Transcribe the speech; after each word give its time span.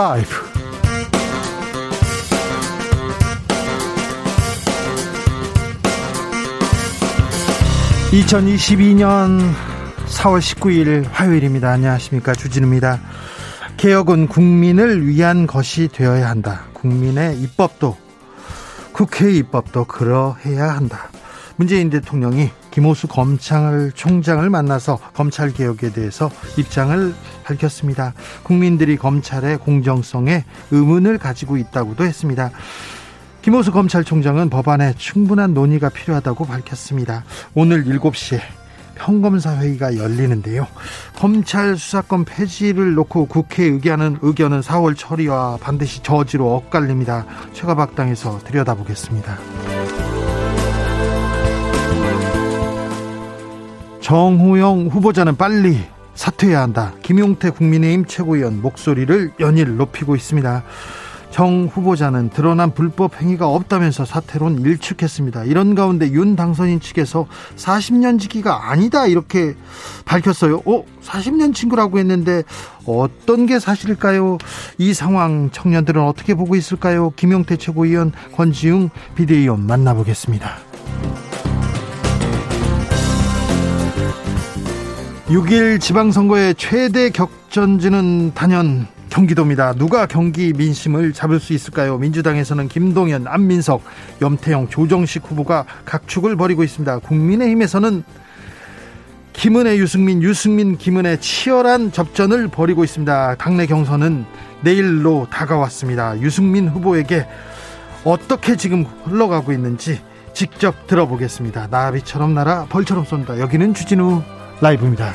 라이브. 0.00 0.30
2022년 8.12 9.52
4월 10.06 10.40
19일 10.40 11.04
화요일입니다. 11.12 11.68
안녕하십니까. 11.68 12.32
주진우입니다. 12.32 12.98
개혁은 13.76 14.28
국민을 14.28 15.06
위한 15.06 15.46
것이 15.46 15.88
되어야 15.88 16.30
한다. 16.30 16.62
국민의 16.72 17.38
입법도, 17.38 17.94
국회의 18.92 19.36
입법도 19.36 19.84
그러해야 19.84 20.76
한다. 20.76 21.10
문재인 21.56 21.90
대통령이 21.90 22.48
김호수 22.70 23.06
검찰총장을 23.06 24.48
만나서 24.48 24.98
검찰 25.12 25.52
개혁에 25.52 25.92
대해서 25.92 26.30
입장을 26.56 27.14
밝혔습니다. 27.50 28.14
국민들이 28.42 28.96
검찰의 28.96 29.58
공정성에 29.58 30.44
의문을 30.70 31.18
가지고 31.18 31.56
있다고도 31.56 32.04
했습니다. 32.04 32.50
김호수 33.42 33.72
검찰총장은 33.72 34.50
법안에 34.50 34.94
충분한 34.98 35.54
논의가 35.54 35.88
필요하다고 35.88 36.46
밝혔습니다. 36.46 37.24
오늘 37.54 37.84
7시에 37.84 38.40
평검사 38.94 39.56
회의가 39.56 39.96
열리는데요. 39.96 40.66
검찰 41.16 41.78
수사권 41.78 42.26
폐지를 42.26 42.92
놓고 42.94 43.26
국회에 43.26 43.66
의견은 43.66 44.18
의견은 44.20 44.60
4월 44.60 44.94
처리와 44.96 45.56
반드시 45.58 46.02
저지로 46.02 46.54
엇갈립니다. 46.54 47.24
최가박당에서 47.54 48.40
들여다보겠습니다. 48.40 49.38
정호영 54.02 54.88
후보자는 54.88 55.36
빨리 55.36 55.78
사퇴해야 56.20 56.60
한다. 56.60 56.92
김용태 57.02 57.48
국민의힘 57.48 58.04
최고위원 58.04 58.60
목소리를 58.60 59.32
연일 59.40 59.78
높이고 59.78 60.14
있습니다. 60.14 60.62
정 61.30 61.64
후보자는 61.72 62.28
드러난 62.28 62.74
불법 62.74 63.22
행위가 63.22 63.48
없다면서 63.48 64.04
사퇴론 64.04 64.58
일축했습니다. 64.60 65.44
이런 65.44 65.74
가운데 65.74 66.10
윤 66.10 66.36
당선인 66.36 66.80
측에서 66.80 67.26
40년 67.56 68.20
지기가 68.20 68.70
아니다 68.70 69.06
이렇게 69.06 69.54
밝혔어요. 70.04 70.60
어, 70.66 70.84
40년 71.02 71.54
친구라고 71.54 71.98
했는데 71.98 72.42
어떤 72.84 73.46
게 73.46 73.58
사실일까요? 73.58 74.36
이 74.76 74.92
상황 74.92 75.48
청년들은 75.50 76.02
어떻게 76.02 76.34
보고 76.34 76.54
있을까요? 76.54 77.14
김용태 77.16 77.56
최고위원 77.56 78.12
권지웅 78.34 78.90
비대위원 79.14 79.66
만나보겠습니다. 79.66 80.58
6일 85.30 85.80
지방선거의 85.80 86.56
최대 86.56 87.08
격전지는 87.08 88.34
단연 88.34 88.88
경기도입니다. 89.10 89.74
누가 89.74 90.06
경기 90.06 90.52
민심을 90.52 91.12
잡을 91.12 91.38
수 91.38 91.52
있을까요? 91.52 91.98
민주당에서는 91.98 92.66
김동연, 92.66 93.28
안민석, 93.28 93.84
염태영, 94.20 94.70
조정식 94.70 95.22
후보가 95.24 95.66
각축을 95.84 96.34
벌이고 96.34 96.64
있습니다. 96.64 96.98
국민의힘에서는 96.98 98.02
김은혜, 99.32 99.76
유승민, 99.78 100.20
유승민, 100.20 100.76
김은혜 100.76 101.20
치열한 101.20 101.92
접전을 101.92 102.48
벌이고 102.48 102.82
있습니다. 102.82 103.36
당내 103.36 103.66
경선은 103.66 104.24
내일로 104.62 105.28
다가왔습니다. 105.30 106.20
유승민 106.20 106.66
후보에게 106.66 107.28
어떻게 108.02 108.56
지금 108.56 108.84
흘러가고 109.04 109.52
있는지 109.52 110.00
직접 110.34 110.88
들어보겠습니다. 110.88 111.68
나비처럼 111.70 112.34
날아 112.34 112.66
벌처럼 112.68 113.04
쏜다. 113.04 113.38
여기는 113.38 113.74
주진우 113.74 114.24
라이브입니다. 114.60 115.12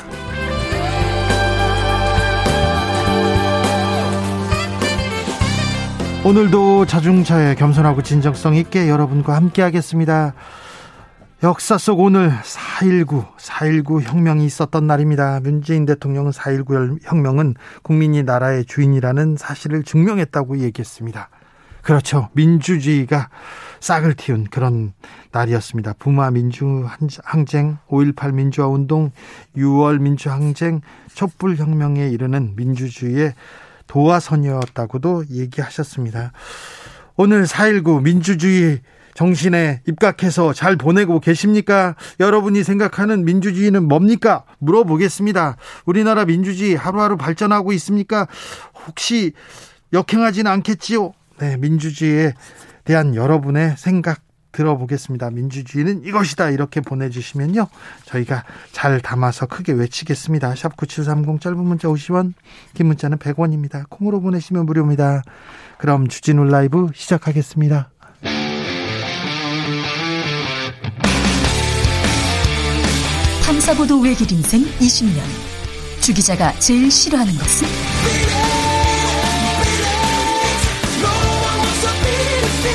오늘도 6.26 6.88
자중차에 6.88 7.54
겸손하고 7.54 8.02
진정성 8.02 8.55
있게 8.55 8.89
여러분과 8.89 9.36
함께 9.36 9.61
하겠습니다. 9.61 10.34
역사 11.44 11.78
속 11.78 12.00
오늘 12.00 12.32
4.19, 12.32 13.36
4.19 13.38 14.02
혁명이 14.02 14.44
있었던 14.45 14.88
날입니다. 14.88 15.39
문재인 15.42 15.86
대통령은 15.86 16.32
4.19 16.32 17.04
혁명은 17.04 17.54
국민이 17.84 18.23
나라의 18.23 18.66
주인이라는 18.66 19.36
사실을 19.38 19.84
증명했다고 19.84 20.58
얘기했습니다. 20.58 21.30
그렇죠. 21.84 22.30
민주주의가 22.34 23.30
싹을 23.80 24.15
틔운 24.15 24.45
그런 24.45 24.93
날이었습니다. 25.31 25.93
부마 25.99 26.31
민주항쟁, 26.31 27.77
5.18 27.87 28.33
민주화 28.33 28.67
운동, 28.67 29.11
6월 29.58 29.99
민주항쟁, 29.99 30.81
촛불혁명에 31.13 32.09
이르는 32.09 32.53
민주주의의 32.55 33.33
도화선이었다고도 33.87 35.25
얘기하셨습니다. 35.30 36.31
오늘 37.15 37.45
4.19 37.45 38.02
민주주의 38.02 38.81
정신에 39.13 39.81
입각해서 39.87 40.52
잘 40.52 40.75
보내고 40.75 41.21
계십니까? 41.21 41.95
여러분이 42.19 42.63
생각하는 42.63 43.23
민주주의는 43.23 43.87
뭡니까? 43.87 44.43
물어보겠습니다. 44.59 45.55
우리나라 45.86 46.25
민주주의 46.25 46.75
하루하루 46.75 47.15
발전하고 47.15 47.71
있습니까? 47.73 48.27
혹시 48.86 49.31
역행하지는 49.93 50.52
않겠지요? 50.52 51.13
네, 51.39 51.55
민주주의에 51.57 52.33
대한 52.86 53.16
여러분의 53.16 53.76
생각 53.78 54.22
들어보겠습니다. 54.56 55.32
민주주의는 55.32 56.06
이것이다. 56.06 56.50
이렇게 56.50 56.80
보내주시면요. 56.80 57.68
저희가 58.06 58.46
잘 58.72 59.02
담아서 59.02 59.48
크게 59.48 59.73
외치겠습니다. 59.73 60.54
샵9730 60.54 61.42
짧은 61.42 61.58
문자 61.58 61.90
50원, 61.90 62.34
긴 62.73 62.88
문자는 62.88 63.18
100원입니다. 63.18 63.84
콩으로 63.90 64.22
보내시면 64.22 64.66
무료입니다. 64.66 65.23
그럼 65.78 66.08
주진우 66.08 66.46
라이브 66.46 66.88
시작하겠습니다. 66.96 67.90
탐사보도 73.46 74.00
외길 74.00 74.32
인생 74.32 74.62
20년. 74.80 75.20
주 76.02 76.14
기자가 76.14 76.52
제일 76.60 76.90
싫어하는 76.90 77.34
것은? 77.34 78.35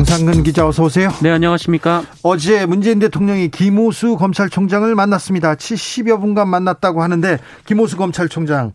정상근 0.00 0.44
기자 0.44 0.66
어서 0.66 0.84
오세요. 0.84 1.10
네, 1.22 1.30
안녕하십니까? 1.30 2.04
어제 2.22 2.64
문재인 2.64 2.98
대통령이 3.00 3.48
김호수 3.48 4.16
검찰총장을 4.16 4.94
만났습니다. 4.94 5.56
70여 5.56 6.18
분간 6.18 6.48
만났다고 6.48 7.02
하는데 7.02 7.38
김호수 7.66 7.98
검찰총장 7.98 8.72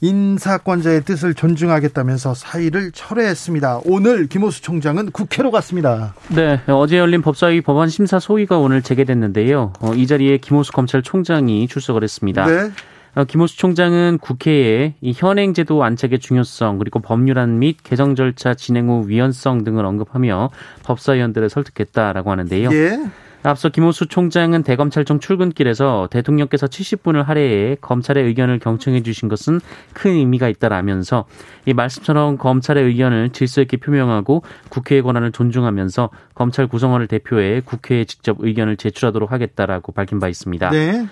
인사권자의 0.00 1.02
뜻을 1.02 1.34
존중하겠다면서 1.34 2.34
사의를 2.34 2.92
철회했습니다. 2.92 3.80
오늘 3.86 4.28
김호수 4.28 4.62
총장은 4.62 5.10
국회로 5.10 5.50
갔습니다. 5.50 6.14
네, 6.28 6.60
어제 6.68 6.96
열린 6.96 7.22
법사위 7.22 7.62
법안 7.62 7.88
심사 7.88 8.20
소위가 8.20 8.58
오늘 8.58 8.80
재개됐는데요. 8.80 9.72
어, 9.80 9.94
이 9.94 10.06
자리에 10.06 10.38
김호수 10.38 10.70
검찰총장이 10.70 11.66
출석을 11.66 12.04
했습니다. 12.04 12.46
네. 12.46 12.70
어, 13.14 13.24
김호수 13.24 13.56
총장은 13.58 14.18
국회에 14.18 14.94
이 15.00 15.12
현행 15.14 15.54
제도 15.54 15.82
안착의 15.82 16.18
중요성 16.18 16.78
그리고 16.78 17.00
법률안 17.00 17.58
및 17.58 17.76
개정 17.82 18.14
절차 18.14 18.54
진행 18.54 18.88
후 18.88 19.08
위헌성 19.08 19.64
등을 19.64 19.84
언급하며 19.84 20.50
법사위원들을 20.84 21.48
설득했다라고 21.48 22.30
하는데요. 22.30 22.70
예. 22.72 22.98
앞서 23.42 23.68
김호수 23.68 24.06
총장은 24.06 24.62
대검찰청 24.62 25.20
출근길에서 25.20 26.08
대통령께서 26.10 26.66
70분을 26.66 27.24
할애해 27.24 27.76
검찰의 27.80 28.24
의견을 28.24 28.58
경청해 28.58 29.02
주신 29.02 29.28
것은 29.28 29.60
큰 29.92 30.10
의미가 30.12 30.48
있다라면서 30.48 31.24
이 31.64 31.72
말씀처럼 31.72 32.36
검찰의 32.36 32.84
의견을 32.84 33.30
질서 33.30 33.62
있게 33.62 33.76
표명하고 33.76 34.42
국회의 34.68 35.02
권한을 35.02 35.32
존중하면서 35.32 36.10
검찰 36.34 36.66
구성원을 36.66 37.06
대표해 37.06 37.62
국회에 37.64 38.04
직접 38.04 38.36
의견을 38.40 38.76
제출하도록 38.76 39.30
하겠다라고 39.30 39.92
밝힌 39.92 40.18
바 40.18 40.28
있습니다. 40.28 40.70
네. 40.70 41.06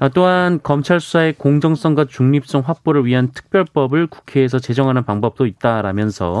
아, 0.00 0.08
또한 0.08 0.60
검찰 0.62 0.98
수사의 0.98 1.34
공정성과 1.34 2.06
중립성 2.06 2.62
확보를 2.64 3.04
위한 3.04 3.30
특별법을 3.32 4.06
국회에서 4.06 4.58
제정하는 4.58 5.04
방법도 5.04 5.44
있다라면서 5.44 6.40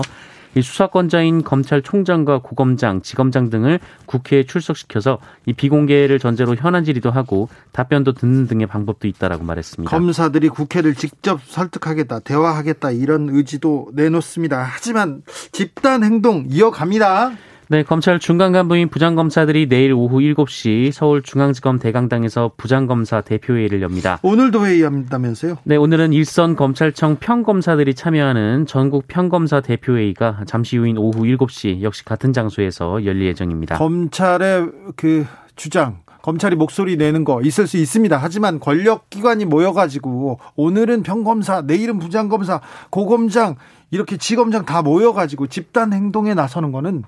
이 0.56 0.62
수사권자인 0.62 1.44
검찰총장과 1.44 2.40
고검장, 2.40 3.02
지검장 3.02 3.50
등을 3.50 3.78
국회에 4.06 4.44
출석시켜서 4.44 5.18
이 5.46 5.52
비공개를 5.52 6.18
전제로 6.18 6.56
현안 6.56 6.84
질의도 6.84 7.10
하고 7.10 7.48
답변도 7.72 8.14
듣는 8.14 8.48
등의 8.48 8.66
방법도 8.66 9.06
있다라고 9.06 9.44
말했습니다. 9.44 9.90
검사들이 9.90 10.48
국회를 10.48 10.94
직접 10.94 11.40
설득하겠다, 11.44 12.20
대화하겠다 12.20 12.90
이런 12.92 13.28
의지도 13.28 13.90
내놓습니다. 13.92 14.66
하지만 14.68 15.22
집단 15.52 16.02
행동 16.02 16.46
이어갑니다. 16.48 17.32
네, 17.72 17.84
검찰 17.84 18.18
중간 18.18 18.50
간부인 18.50 18.88
부장검사들이 18.88 19.68
내일 19.68 19.92
오후 19.92 20.18
7시 20.18 20.90
서울중앙지검 20.90 21.78
대강당에서 21.78 22.50
부장검사 22.56 23.20
대표회의를 23.20 23.80
엽니다. 23.80 24.18
오늘도 24.24 24.66
회의한다면서요? 24.66 25.58
네, 25.62 25.76
오늘은 25.76 26.12
일선 26.12 26.56
검찰청 26.56 27.18
평검사들이 27.20 27.94
참여하는 27.94 28.66
전국 28.66 29.06
평검사 29.06 29.60
대표회의가 29.60 30.40
잠시 30.48 30.78
후인 30.78 30.98
오후 30.98 31.22
7시 31.22 31.82
역시 31.82 32.04
같은 32.04 32.32
장소에서 32.32 33.04
열릴 33.04 33.26
예정입니다. 33.26 33.78
검찰의 33.78 34.72
그 34.96 35.24
주장 35.54 36.00
검찰이 36.22 36.56
목소리 36.56 36.96
내는 36.96 37.22
거 37.22 37.40
있을 37.40 37.68
수 37.68 37.76
있습니다. 37.76 38.18
하지만 38.20 38.58
권력 38.58 39.08
기관이 39.10 39.44
모여가지고 39.44 40.40
오늘은 40.56 41.04
평검사, 41.04 41.62
내일은 41.62 42.00
부장검사, 42.00 42.60
고검장 42.90 43.54
이렇게 43.92 44.16
지검장 44.16 44.64
다 44.64 44.82
모여가지고 44.82 45.46
집단 45.46 45.92
행동에 45.92 46.34
나서는 46.34 46.72
거는 46.72 47.04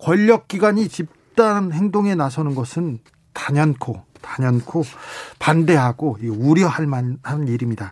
권력기관이 0.00 0.88
집단 0.88 1.72
행동에 1.72 2.14
나서는 2.14 2.54
것은 2.54 3.00
단연코 3.32 4.02
단연코 4.20 4.84
반대하고 5.38 6.18
우려할 6.22 6.86
만한 6.86 7.48
일입니다. 7.48 7.90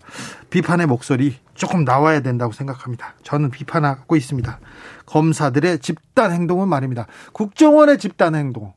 비판의 0.50 0.86
목소리 0.86 1.36
조금 1.54 1.84
나와야 1.84 2.20
된다고 2.20 2.52
생각합니다. 2.52 3.14
저는 3.22 3.50
비판하고 3.50 4.14
있습니다. 4.16 4.60
검사들의 5.06 5.80
집단 5.80 6.32
행동은 6.32 6.68
말입니다. 6.68 7.06
국정원의 7.32 7.98
집단 7.98 8.34
행동, 8.34 8.74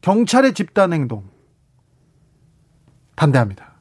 경찰의 0.00 0.54
집단 0.54 0.92
행동 0.92 1.28
반대합니다. 3.16 3.74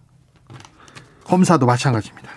검사도 1.24 1.66
마찬가지입니다. 1.66 2.30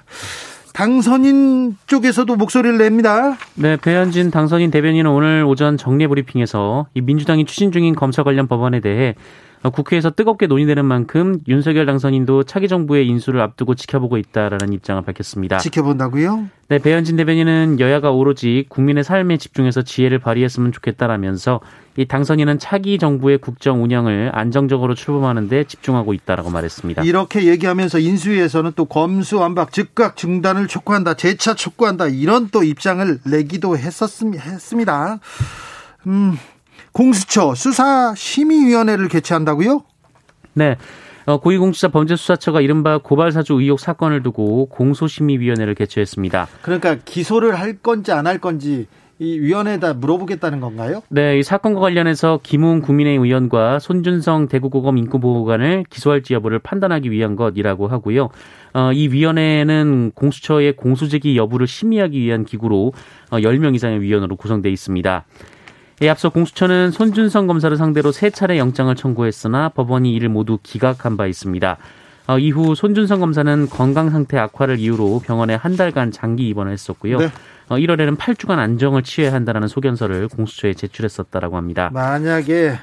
당선인 0.78 1.76
쪽에서도 1.88 2.36
목소리를 2.36 2.78
냅니다. 2.78 3.36
네, 3.56 3.76
배현진 3.76 4.30
당선인 4.30 4.70
대변인은 4.70 5.10
오늘 5.10 5.44
오전 5.44 5.76
정례 5.76 6.06
브리핑에서 6.06 6.86
이 6.94 7.00
민주당이 7.00 7.46
추진 7.46 7.72
중인 7.72 7.96
검사 7.96 8.22
관련 8.22 8.46
법안에 8.46 8.78
대해 8.78 9.16
국회에서 9.62 10.10
뜨겁게 10.10 10.46
논의되는 10.46 10.84
만큼 10.84 11.40
윤석열 11.48 11.86
당선인도 11.86 12.44
차기 12.44 12.68
정부의 12.68 13.06
인수를 13.08 13.40
앞두고 13.40 13.74
지켜보고 13.74 14.16
있다라는 14.16 14.72
입장을 14.72 15.02
밝혔습니다. 15.02 15.58
지켜본다고요? 15.58 16.48
네, 16.68 16.78
배현진 16.78 17.16
대변인은 17.16 17.80
여야가 17.80 18.10
오로지 18.10 18.66
국민의 18.68 19.02
삶에 19.02 19.38
집중해서 19.38 19.82
지혜를 19.82 20.18
발휘했으면 20.18 20.70
좋겠다라면서 20.72 21.60
이 21.96 22.06
당선인은 22.06 22.58
차기 22.58 22.98
정부의 22.98 23.38
국정 23.38 23.82
운영을 23.82 24.30
안정적으로 24.32 24.94
출범하는 24.94 25.48
데 25.48 25.64
집중하고 25.64 26.12
있다라고 26.14 26.50
말했습니다. 26.50 27.02
이렇게 27.02 27.44
얘기하면서 27.44 27.98
인수위에서는 27.98 28.72
또 28.76 28.84
검수완박 28.84 29.72
즉각 29.72 30.16
중단을 30.16 30.68
촉구한다, 30.68 31.14
재차 31.14 31.54
촉구한다 31.54 32.08
이런 32.08 32.50
또 32.50 32.62
입장을 32.62 33.18
내기도 33.24 33.76
했었습니다. 33.76 35.18
음, 36.06 36.38
공수처 36.92 37.54
수사심의위원회를 37.54 39.08
개최한다고요? 39.08 39.82
네. 40.54 40.76
어, 41.26 41.38
고위공직자 41.40 41.88
범죄수사처가 41.88 42.62
이른바 42.62 42.98
고발사주 42.98 43.54
의혹 43.54 43.80
사건을 43.80 44.22
두고 44.22 44.66
공소심의위원회를 44.66 45.74
개최했습니다. 45.74 46.48
그러니까 46.62 46.96
기소를 47.04 47.58
할 47.58 47.74
건지 47.74 48.12
안 48.12 48.26
할 48.26 48.38
건지 48.38 48.86
이 49.20 49.38
위원회에다 49.38 49.94
물어보겠다는 49.94 50.60
건가요? 50.60 51.02
네, 51.08 51.38
이 51.38 51.42
사건과 51.42 51.80
관련해서 51.80 52.38
김웅 52.42 52.80
국민의힘 52.82 53.24
의원과 53.24 53.80
손준성 53.80 54.46
대구고검 54.46 54.96
인권보호관을 54.96 55.84
기소할지 55.90 56.34
여부를 56.34 56.60
판단하기 56.60 57.10
위한 57.10 57.34
것이라고 57.34 57.88
하고요. 57.88 58.28
어, 58.74 58.92
이 58.92 59.08
위원회는 59.08 60.12
공수처의 60.14 60.76
공소제기 60.76 61.36
여부를 61.36 61.66
심의하기 61.66 62.20
위한 62.20 62.44
기구로 62.44 62.92
어, 63.30 63.38
10명 63.38 63.74
이상의 63.74 64.02
위원으로 64.02 64.36
구성되어 64.36 64.70
있습니다. 64.70 65.24
예, 66.00 66.08
앞서 66.08 66.28
공수처는 66.28 66.92
손준성 66.92 67.48
검사를 67.48 67.76
상대로 67.76 68.12
세 68.12 68.30
차례 68.30 68.56
영장을 68.56 68.94
청구했으나 68.94 69.70
법원이 69.70 70.12
이를 70.12 70.28
모두 70.28 70.58
기각한 70.62 71.16
바 71.16 71.26
있습니다. 71.26 71.76
어, 72.28 72.38
이후 72.38 72.74
손준성 72.74 73.18
검사는 73.20 73.68
건강 73.68 74.10
상태 74.10 74.38
악화를 74.38 74.78
이유로 74.78 75.22
병원에 75.24 75.54
한 75.54 75.76
달간 75.76 76.12
장기 76.12 76.46
입원을 76.48 76.72
했었고요. 76.72 77.18
네. 77.18 77.32
어, 77.68 77.76
1월에는 77.76 78.16
8주간 78.16 78.58
안정을 78.58 79.02
취해야 79.02 79.32
한다는 79.32 79.66
소견서를 79.66 80.28
공수처에 80.28 80.74
제출했었다라고 80.74 81.56
합니다. 81.56 81.90
만약에 81.92 82.78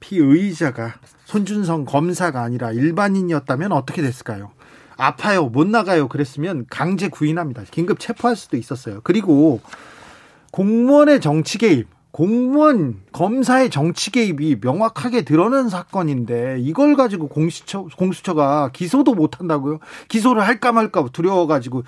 피의자가 0.00 0.94
손준성 1.26 1.84
검사가 1.84 2.42
아니라 2.42 2.72
일반인이었다면 2.72 3.70
어떻게 3.70 4.02
됐을까요? 4.02 4.50
아파요, 4.96 5.46
못 5.46 5.68
나가요. 5.68 6.08
그랬으면 6.08 6.66
강제 6.68 7.08
구인합니다. 7.08 7.62
긴급 7.70 8.00
체포할 8.00 8.36
수도 8.36 8.56
있었어요. 8.56 9.00
그리고 9.04 9.60
공무원의 10.50 11.20
정치 11.20 11.58
개입, 11.58 11.88
공무원 12.12 13.00
검사의 13.12 13.70
정치 13.70 14.10
개입이 14.10 14.58
명확하게 14.60 15.22
드러난 15.22 15.68
사건인데 15.70 16.58
이걸 16.60 16.94
가지고 16.94 17.28
공수처 17.28 17.86
공수처가 17.96 18.70
기소도 18.72 19.14
못 19.14 19.40
한다고요? 19.40 19.78
기소를 20.08 20.42
할까 20.42 20.72
말까 20.72 21.06
두려워 21.12 21.46
가지고 21.46 21.82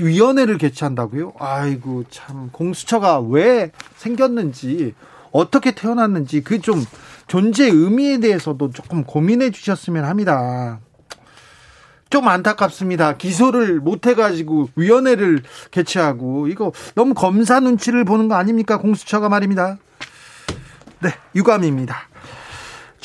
위원회를 0.00 0.58
개최한다고요? 0.58 1.32
아이고 1.38 2.04
참 2.10 2.48
공수처가 2.52 3.20
왜 3.20 3.72
생겼는지 3.96 4.94
어떻게 5.32 5.74
태어났는지 5.74 6.42
그 6.42 6.60
좀 6.60 6.82
존재 7.26 7.66
의미에 7.66 8.18
대해서도 8.18 8.70
조금 8.70 9.04
고민해 9.04 9.50
주셨으면 9.50 10.04
합니다. 10.04 10.78
좀 12.16 12.28
안타깝습니다. 12.28 13.18
기소를 13.18 13.78
못 13.78 14.06
해가지고 14.06 14.70
위원회를 14.74 15.42
개최하고 15.70 16.48
이거 16.48 16.72
너무 16.94 17.12
검사 17.12 17.60
눈치를 17.60 18.06
보는 18.06 18.28
거 18.28 18.36
아닙니까? 18.36 18.78
공수처가 18.78 19.28
말입니다. 19.28 19.76
네, 21.00 21.10
유감입니다. 21.34 22.08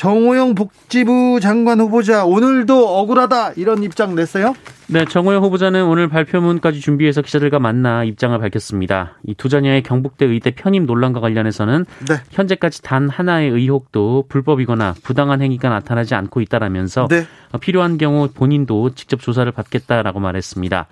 정호영 0.01 0.55
복지부 0.55 1.39
장관 1.39 1.79
후보자 1.79 2.25
오늘도 2.25 2.89
억울하다 2.97 3.51
이런 3.51 3.83
입장 3.83 4.15
냈어요? 4.15 4.55
네, 4.87 5.05
정호영 5.05 5.43
후보자는 5.43 5.85
오늘 5.85 6.07
발표문까지 6.07 6.79
준비해서 6.79 7.21
기자들과 7.21 7.59
만나 7.59 8.03
입장을 8.03 8.35
밝혔습니다. 8.39 9.19
이 9.27 9.35
두 9.35 9.47
자녀의 9.47 9.83
경북대 9.83 10.25
의대 10.25 10.49
편입 10.49 10.85
논란과 10.85 11.19
관련해서는 11.19 11.85
네. 12.09 12.15
현재까지 12.31 12.81
단 12.81 13.09
하나의 13.09 13.51
의혹도 13.51 14.25
불법이거나 14.27 14.95
부당한 15.03 15.39
행위가 15.43 15.69
나타나지 15.69 16.15
않고 16.15 16.41
있다라면서 16.41 17.07
네. 17.07 17.27
필요한 17.59 17.99
경우 17.99 18.27
본인도 18.27 18.95
직접 18.95 19.21
조사를 19.21 19.51
받겠다라고 19.51 20.19
말했습니다. 20.19 20.87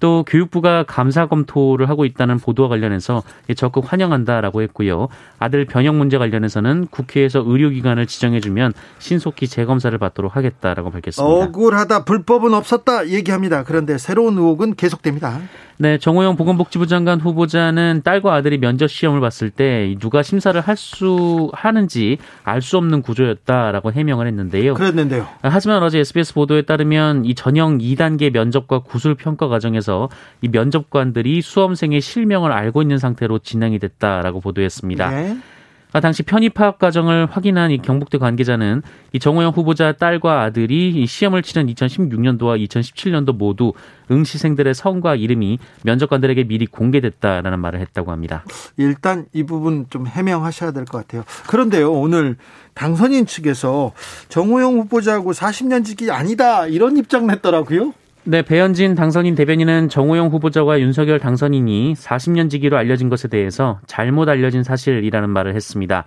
또 0.00 0.24
교육부가 0.26 0.84
감사 0.84 1.26
검토를 1.26 1.88
하고 1.88 2.04
있다는 2.04 2.38
보도와 2.38 2.68
관련해서 2.68 3.22
적극 3.56 3.92
환영한다라고 3.92 4.62
했고요. 4.62 5.08
아들 5.38 5.64
변형 5.64 5.98
문제 5.98 6.18
관련해서는 6.18 6.88
국회에서 6.90 7.42
의료기관을 7.46 8.06
지정해주면 8.06 8.72
신속히 8.98 9.46
재검사를 9.46 9.96
받도록 9.98 10.36
하겠다라고 10.36 10.90
밝혔습니다. 10.90 11.46
억울하다, 11.46 12.04
불법은 12.04 12.54
없었다 12.54 13.08
얘기합니다. 13.08 13.64
그런데 13.64 13.98
새로운 13.98 14.38
의혹은 14.38 14.74
계속됩니다. 14.74 15.40
네, 15.80 15.96
정호영 15.96 16.34
보건복지부 16.34 16.88
장관 16.88 17.20
후보자는 17.20 18.02
딸과 18.02 18.34
아들이 18.34 18.58
면접 18.58 18.88
시험을 18.88 19.20
봤을 19.20 19.48
때 19.50 19.94
누가 20.00 20.24
심사를 20.24 20.60
할 20.60 20.76
수 20.76 21.50
하는지 21.52 22.18
알 22.44 22.62
수 22.62 22.76
없는 22.78 23.02
구조였다라고 23.02 23.92
해명을 23.92 24.26
했는데요. 24.26 24.74
그랬는데요. 24.74 25.26
하지만 25.42 25.82
어제 25.82 25.98
SBS 26.00 26.34
보도에 26.34 26.62
따르면 26.62 27.24
이 27.24 27.34
전형 27.34 27.78
2단계 27.78 28.32
면접과 28.32 28.80
구술 28.80 29.14
평가 29.14 29.48
과정에서 29.48 30.08
이 30.40 30.48
면접관들이 30.48 31.42
수험생의 31.42 32.00
실명을 32.00 32.52
알고 32.52 32.82
있는 32.82 32.98
상태로 32.98 33.40
진행이 33.40 33.78
됐다라고 33.78 34.40
보도했습니다. 34.40 35.10
네. 35.10 35.36
아, 35.92 36.00
당시 36.00 36.22
편입학 36.22 36.78
과정을 36.78 37.26
확인한 37.30 37.70
이 37.70 37.78
경북대 37.78 38.18
관계자는 38.18 38.82
이 39.12 39.18
정호영 39.18 39.52
후보자 39.52 39.92
딸과 39.92 40.42
아들이 40.42 40.90
이 40.90 41.06
시험을 41.06 41.42
치른 41.42 41.66
2016년도와 41.66 42.62
2017년도 42.68 43.34
모두 43.34 43.72
응시생들의 44.10 44.74
성과 44.74 45.14
이름이 45.14 45.58
면접관들에게 45.84 46.44
미리 46.44 46.66
공개됐다라는 46.66 47.58
말을 47.60 47.80
했다고 47.80 48.12
합니다. 48.12 48.44
일단 48.76 49.26
이 49.32 49.44
부분 49.44 49.86
좀 49.88 50.06
해명하셔야 50.06 50.72
될 50.72 50.84
것 50.84 50.98
같아요. 50.98 51.24
그런데요, 51.48 51.90
오늘 51.92 52.36
당선인 52.74 53.24
측에서 53.26 53.92
정호영 54.28 54.78
후보자하고 54.80 55.32
40년 55.32 55.84
지기 55.84 56.10
아니다 56.10 56.66
이런 56.66 56.96
입장 56.98 57.26
냈더라고요. 57.26 57.92
네, 58.30 58.42
배현진 58.42 58.94
당선인 58.94 59.34
대변인은 59.34 59.88
정호영 59.88 60.28
후보자와 60.28 60.80
윤석열 60.80 61.18
당선인이 61.18 61.94
40년 61.94 62.50
지기로 62.50 62.76
알려진 62.76 63.08
것에 63.08 63.26
대해서 63.26 63.80
잘못 63.86 64.28
알려진 64.28 64.62
사실이라는 64.62 65.30
말을 65.30 65.54
했습니다. 65.54 66.04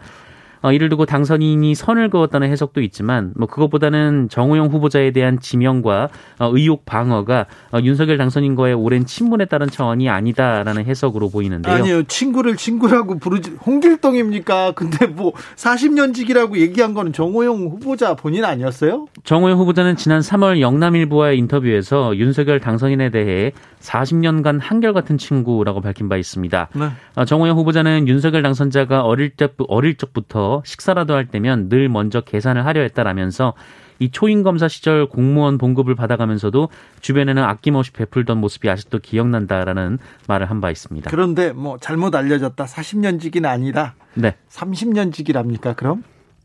어, 0.62 0.72
이를 0.72 0.90
두고 0.90 1.06
당선인이 1.06 1.74
선을 1.74 2.10
그었다는 2.10 2.50
해석도 2.52 2.82
있지만 2.82 3.34
뭐 3.36 3.48
그것보다는 3.48 4.30
정호영 4.30 4.68
후보자에 4.68 5.12
대한 5.12 5.40
지명과 5.40 6.10
어, 6.40 6.52
의혹 6.54 6.86
방어가 6.86 7.48
어, 7.74 7.80
윤석열 7.82 8.18
당선인과의 8.18 8.76
오랜 8.76 9.06
친분에 9.06 9.46
따른 9.46 9.68
차원이 9.68 10.10
아니다라는 10.10 10.86
해석으로 10.86 11.30
보이는데요. 11.30 11.74
아니요. 11.74 12.04
친구를 12.04 12.58
친구라고 12.58 13.18
부르지 13.18 13.58
홍길동입니까? 13.66 14.74
근데 14.76 15.08
뭐 15.08 15.34
40년직이라고 15.56 16.58
얘기한 16.58 16.94
거는 16.94 17.14
정호영 17.14 17.68
후보자 17.68 18.16
본인 18.16 18.46
아니었어요? 18.46 19.08
정호영 19.24 19.58
후보자는 19.58 19.96
지난 19.96 20.22
3월 20.22 20.60
영남일보와의 20.60 21.38
인터뷰에서 21.40 22.16
윤석열 22.18 22.60
당선인에 22.60 23.10
대해 23.10 23.52
40년간 23.80 24.60
한결같은 24.62 25.18
친구라고 25.18 25.82
밝힌 25.82 26.08
바 26.08 26.18
있습니다. 26.18 26.70
네. 26.76 26.90
어, 27.16 27.26
정호영 27.26 27.58
후보자는 27.58 28.08
윤석열 28.08 28.44
당선자가 28.44 29.02
어릴 29.02 29.36
적 29.36 29.56
어릴 29.68 29.96
적부터 29.96 30.51
식사라도 30.66 31.14
할 31.14 31.28
때면 31.28 31.70
늘 31.70 31.88
먼저 31.90 32.22
계산을 32.22 32.66
하려 32.66 32.82
했다라면서 32.82 33.54
이 34.00 34.10
초임 34.10 34.42
검사 34.42 34.68
시절 34.68 35.08
공무원 35.08 35.58
봉급을 35.60 35.94
받아가면서도 35.96 36.70
주변에는 37.02 37.44
아낌없이 37.44 37.92
베풀던 37.92 38.40
모습이 38.40 38.68
아직도 38.70 38.98
기억난다라는 39.00 40.00
말을 40.28 40.50
한 40.50 40.60
바 40.60 40.72
있습니다. 40.72 41.10
그런데 41.12 41.52
뭐 41.54 41.78
잘못 41.80 42.16
알려졌다. 42.16 42.66
40년직이 42.66 43.46
아니라 43.46 43.94
네. 44.16 44.36
30년 44.50 45.14
직이랍니까? 45.14 45.74
그럼? 45.74 46.04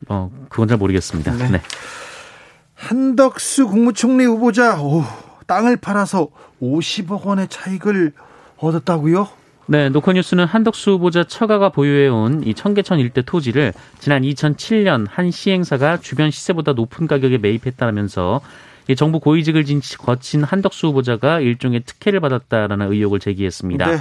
어, 0.09 0.31
그건 0.51 0.69
잘 0.69 0.77
모르겠습니다. 0.77 1.33
네. 1.33 1.49
네. 1.53 1.61
한덕수 2.75 3.69
국무총리 3.69 4.25
후보자 4.27 4.81
오, 4.81 5.03
땅을 5.47 5.77
팔아서 5.79 6.29
50억 6.61 7.23
원의 7.25 7.49
차익을 7.49 8.13
얻었다고요? 8.59 9.29
네, 9.69 9.89
노컷뉴스는 9.89 10.45
한덕수 10.45 10.93
후보자 10.93 11.25
처가가 11.25 11.71
보유해온 11.71 12.45
이 12.47 12.55
청계천 12.55 13.01
일대 13.01 13.23
토지를 13.23 13.73
지난 13.99 14.23
2007년 14.23 15.07
한 15.11 15.33
시행사가 15.33 15.99
주변 16.01 16.31
시세보다 16.31 16.73
높은 16.73 17.09
가격에 17.09 17.39
매입했다면서 17.39 18.41
이 18.89 18.95
정부 18.95 19.19
고위직을 19.19 19.65
거친 19.99 20.45
한덕수 20.45 20.89
후보자가 20.89 21.41
일종의 21.41 21.81
특혜를 21.85 22.21
받았다라는 22.21 22.93
의혹을 22.93 23.19
제기했습니다. 23.19 23.87
네. 23.91 23.99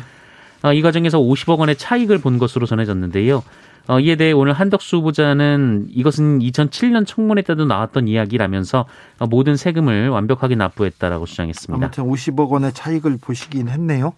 어, 0.62 0.74
이 0.74 0.82
과정에서 0.84 1.20
50억 1.20 1.58
원의 1.58 1.78
차익을 1.78 2.20
본 2.20 2.38
것으로 2.38 2.68
전해졌는데요. 2.68 3.44
어, 3.88 4.00
이에 4.00 4.16
대해 4.16 4.32
오늘 4.32 4.54
한덕수 4.54 4.98
후보자는 4.98 5.88
이것은 5.92 6.40
2007년 6.40 7.06
청문회 7.06 7.44
때도 7.44 7.66
나왔던 7.66 8.08
이야기라면서 8.08 8.86
어, 9.20 9.28
모든 9.28 9.56
세금을 9.56 10.10
완벽하게 10.10 10.56
납부했다라고 10.56 11.26
주장했습니다. 11.26 11.86
아무튼 11.86 12.04
50억 12.06 12.50
원의 12.50 12.74
차익을 12.74 13.18
보시긴 13.22 13.70
했네요. 13.70 14.14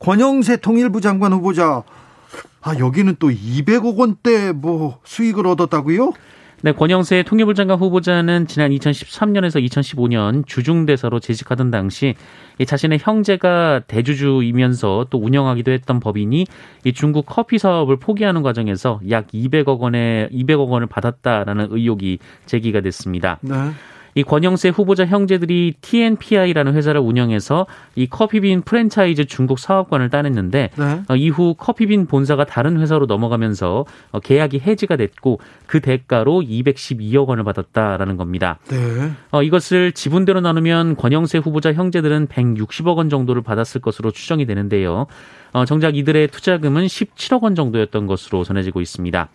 권영세 0.00 0.56
통일부 0.56 1.00
장관 1.00 1.32
후보자 1.32 1.82
아 2.62 2.78
여기는 2.78 3.16
또 3.18 3.28
200억 3.28 3.96
원대 3.96 4.52
뭐 4.52 4.98
수익을 5.04 5.46
얻었다고요? 5.46 6.12
네, 6.64 6.70
권영세 6.70 7.24
통일부 7.24 7.54
장관 7.54 7.76
후보자는 7.78 8.46
지난 8.46 8.70
2013년에서 8.70 9.60
2015년 9.66 10.46
주중대사로 10.46 11.18
재직하던 11.18 11.72
당시 11.72 12.14
자신의 12.64 13.00
형제가 13.02 13.80
대주주이면서 13.88 15.06
또 15.10 15.18
운영하기도 15.18 15.72
했던 15.72 15.98
법인이 15.98 16.46
이 16.84 16.92
중국 16.92 17.26
커피 17.26 17.58
사업을 17.58 17.96
포기하는 17.96 18.42
과정에서 18.42 19.00
약 19.10 19.26
200억 19.32 19.80
원의 19.80 20.28
200억 20.28 20.68
원을 20.68 20.86
받았다라는 20.86 21.68
의혹이 21.72 22.20
제기가 22.46 22.80
됐습니다. 22.80 23.40
네. 23.40 23.54
이 24.14 24.22
권영세 24.22 24.68
후보자 24.68 25.06
형제들이 25.06 25.74
TNPI라는 25.80 26.74
회사를 26.74 27.00
운영해서 27.00 27.66
이 27.94 28.06
커피빈 28.06 28.62
프랜차이즈 28.62 29.24
중국 29.24 29.58
사업권을 29.58 30.10
따냈는데 30.10 30.70
네. 30.76 31.02
어, 31.08 31.16
이후 31.16 31.54
커피빈 31.54 32.06
본사가 32.06 32.44
다른 32.44 32.78
회사로 32.80 33.06
넘어가면서 33.06 33.84
어, 34.10 34.20
계약이 34.20 34.60
해지가 34.60 34.96
됐고 34.96 35.40
그 35.66 35.80
대가로 35.80 36.42
212억 36.42 37.26
원을 37.26 37.44
받았다라는 37.44 38.16
겁니다. 38.16 38.58
네. 38.68 39.12
어, 39.30 39.42
이것을 39.42 39.92
지분대로 39.92 40.40
나누면 40.40 40.96
권영세 40.96 41.38
후보자 41.38 41.72
형제들은 41.72 42.28
160억 42.28 42.96
원 42.96 43.08
정도를 43.08 43.42
받았을 43.42 43.80
것으로 43.80 44.10
추정이 44.10 44.46
되는데요. 44.46 45.06
어, 45.52 45.64
정작 45.64 45.96
이들의 45.96 46.28
투자금은 46.28 46.86
17억 46.86 47.42
원 47.42 47.54
정도였던 47.54 48.06
것으로 48.06 48.44
전해지고 48.44 48.80
있습니다. 48.80 49.28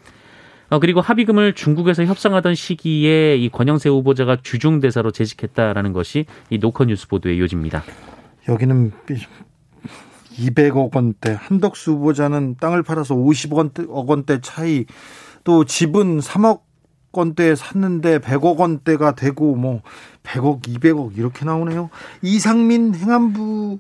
어, 0.70 0.80
그리고 0.80 1.00
합의금을 1.00 1.54
중국에서 1.54 2.04
협상하던 2.04 2.56
시기에 2.56 3.38
이 3.38 3.50
권영세 3.50 3.90
후보자가 3.90 4.38
주중 4.44 4.80
대사로 4.80 5.12
재직했다라는 5.12 5.94
것이 5.94 6.26
이 6.50 6.58
노컷 6.58 6.88
뉴스 6.88 7.08
보도의 7.08 7.40
요지입니다. 7.40 7.84
여기는 8.50 8.92
200억 10.38 10.96
원대, 10.96 11.38
한덕수 11.40 11.92
후보자는 11.92 12.58
땅을 12.60 12.84
팔아서 12.84 13.16
50억 13.16 14.10
원대 14.10 14.40
차이, 14.42 14.86
또 15.44 15.64
집은 15.64 16.20
3억 16.20 16.62
원대 17.14 17.56
샀는데 17.56 18.20
100억 18.20 18.58
원대가 18.58 19.16
되고 19.16 19.56
뭐 19.56 19.82
100억, 20.24 20.64
200억 20.64 21.18
이렇게 21.18 21.46
나오네요. 21.46 21.90
이상민 22.22 22.94
행안부 22.94 23.80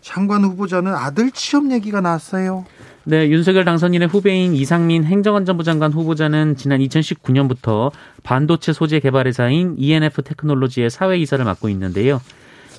장관 0.00 0.44
후보자는 0.44 0.94
아들 0.94 1.30
취업 1.30 1.70
얘기가 1.70 2.00
나왔어요. 2.00 2.64
네, 3.04 3.28
윤석열 3.28 3.64
당선인의 3.64 4.08
후배인 4.08 4.54
이상민 4.54 5.04
행정안전부 5.04 5.64
장관 5.64 5.90
후보자는 5.90 6.56
지난 6.56 6.80
2019년부터 6.80 7.90
반도체 8.22 8.74
소재 8.74 9.00
개발 9.00 9.26
회사인 9.26 9.74
ENF 9.78 10.22
테크놀로지의 10.22 10.90
사회 10.90 11.16
이사를 11.16 11.42
맡고 11.42 11.70
있는데요. 11.70 12.20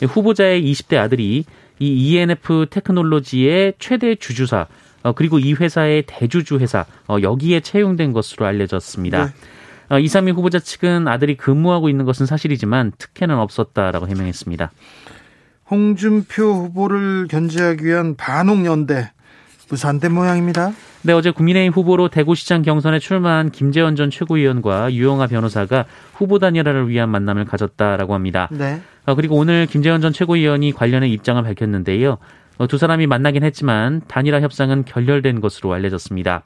후보자의 0.02 0.64
20대 0.64 0.98
아들이 0.98 1.46
이 1.80 2.14
ENF 2.14 2.68
테크놀로지의 2.70 3.74
최대 3.80 4.14
주주사 4.16 4.68
어, 5.04 5.14
그리고 5.14 5.40
이 5.40 5.54
회사의 5.54 6.04
대주주 6.06 6.60
회사 6.60 6.86
어, 7.08 7.18
여기에 7.20 7.62
채용된 7.62 8.14
것으로 8.14 8.46
알려졌습니다. 8.46 9.26
네. 9.26 9.32
어, 9.90 10.00
이상민 10.00 10.36
후보자 10.36 10.60
측은 10.60 11.08
아들이 11.08 11.36
근무하고 11.36 11.90
있는 11.90 12.06
것은 12.06 12.28
사실이지만 12.28 12.92
특혜는 13.00 13.36
없었다라고 13.38 14.08
해명했습니다. 14.08 14.72
홍준표 15.72 16.44
후보를 16.44 17.28
견제하기 17.28 17.86
위한 17.86 18.16
반홍연대 18.16 19.12
무산된 19.72 20.14
모양입니다. 20.14 20.74
네, 21.04 21.14
어제 21.14 21.32
국민의힘 21.32 21.72
후보로 21.72 22.10
대구시장 22.10 22.62
경선에 22.62 23.00
출마한 23.00 23.50
김재원 23.52 23.96
전 23.96 24.12
최고위원과 24.12 24.94
유영아 24.94 25.28
변호사가 25.28 25.86
후보 26.14 26.40
단일화를 26.40 26.90
위한 26.90 27.10
만남을 27.10 27.46
가졌다라고 27.46 28.14
합니다. 28.14 28.50
네. 28.52 28.82
어, 29.06 29.16
그리고 29.16 29.38
오늘 29.38 29.66
김재원 29.66 30.02
전 30.02 30.12
최고위원이 30.12 30.74
관련해 30.74 31.08
입장을 31.08 31.42
밝혔는데요. 31.42 32.18
어, 32.58 32.68
두 32.68 32.78
사람이 32.78 33.08
만나긴 33.08 33.44
했지만 33.44 34.02
단일화 34.08 34.42
협상은 34.42 34.84
결렬된 34.84 35.40
것으로 35.40 35.74
알려졌습니다. 35.74 36.44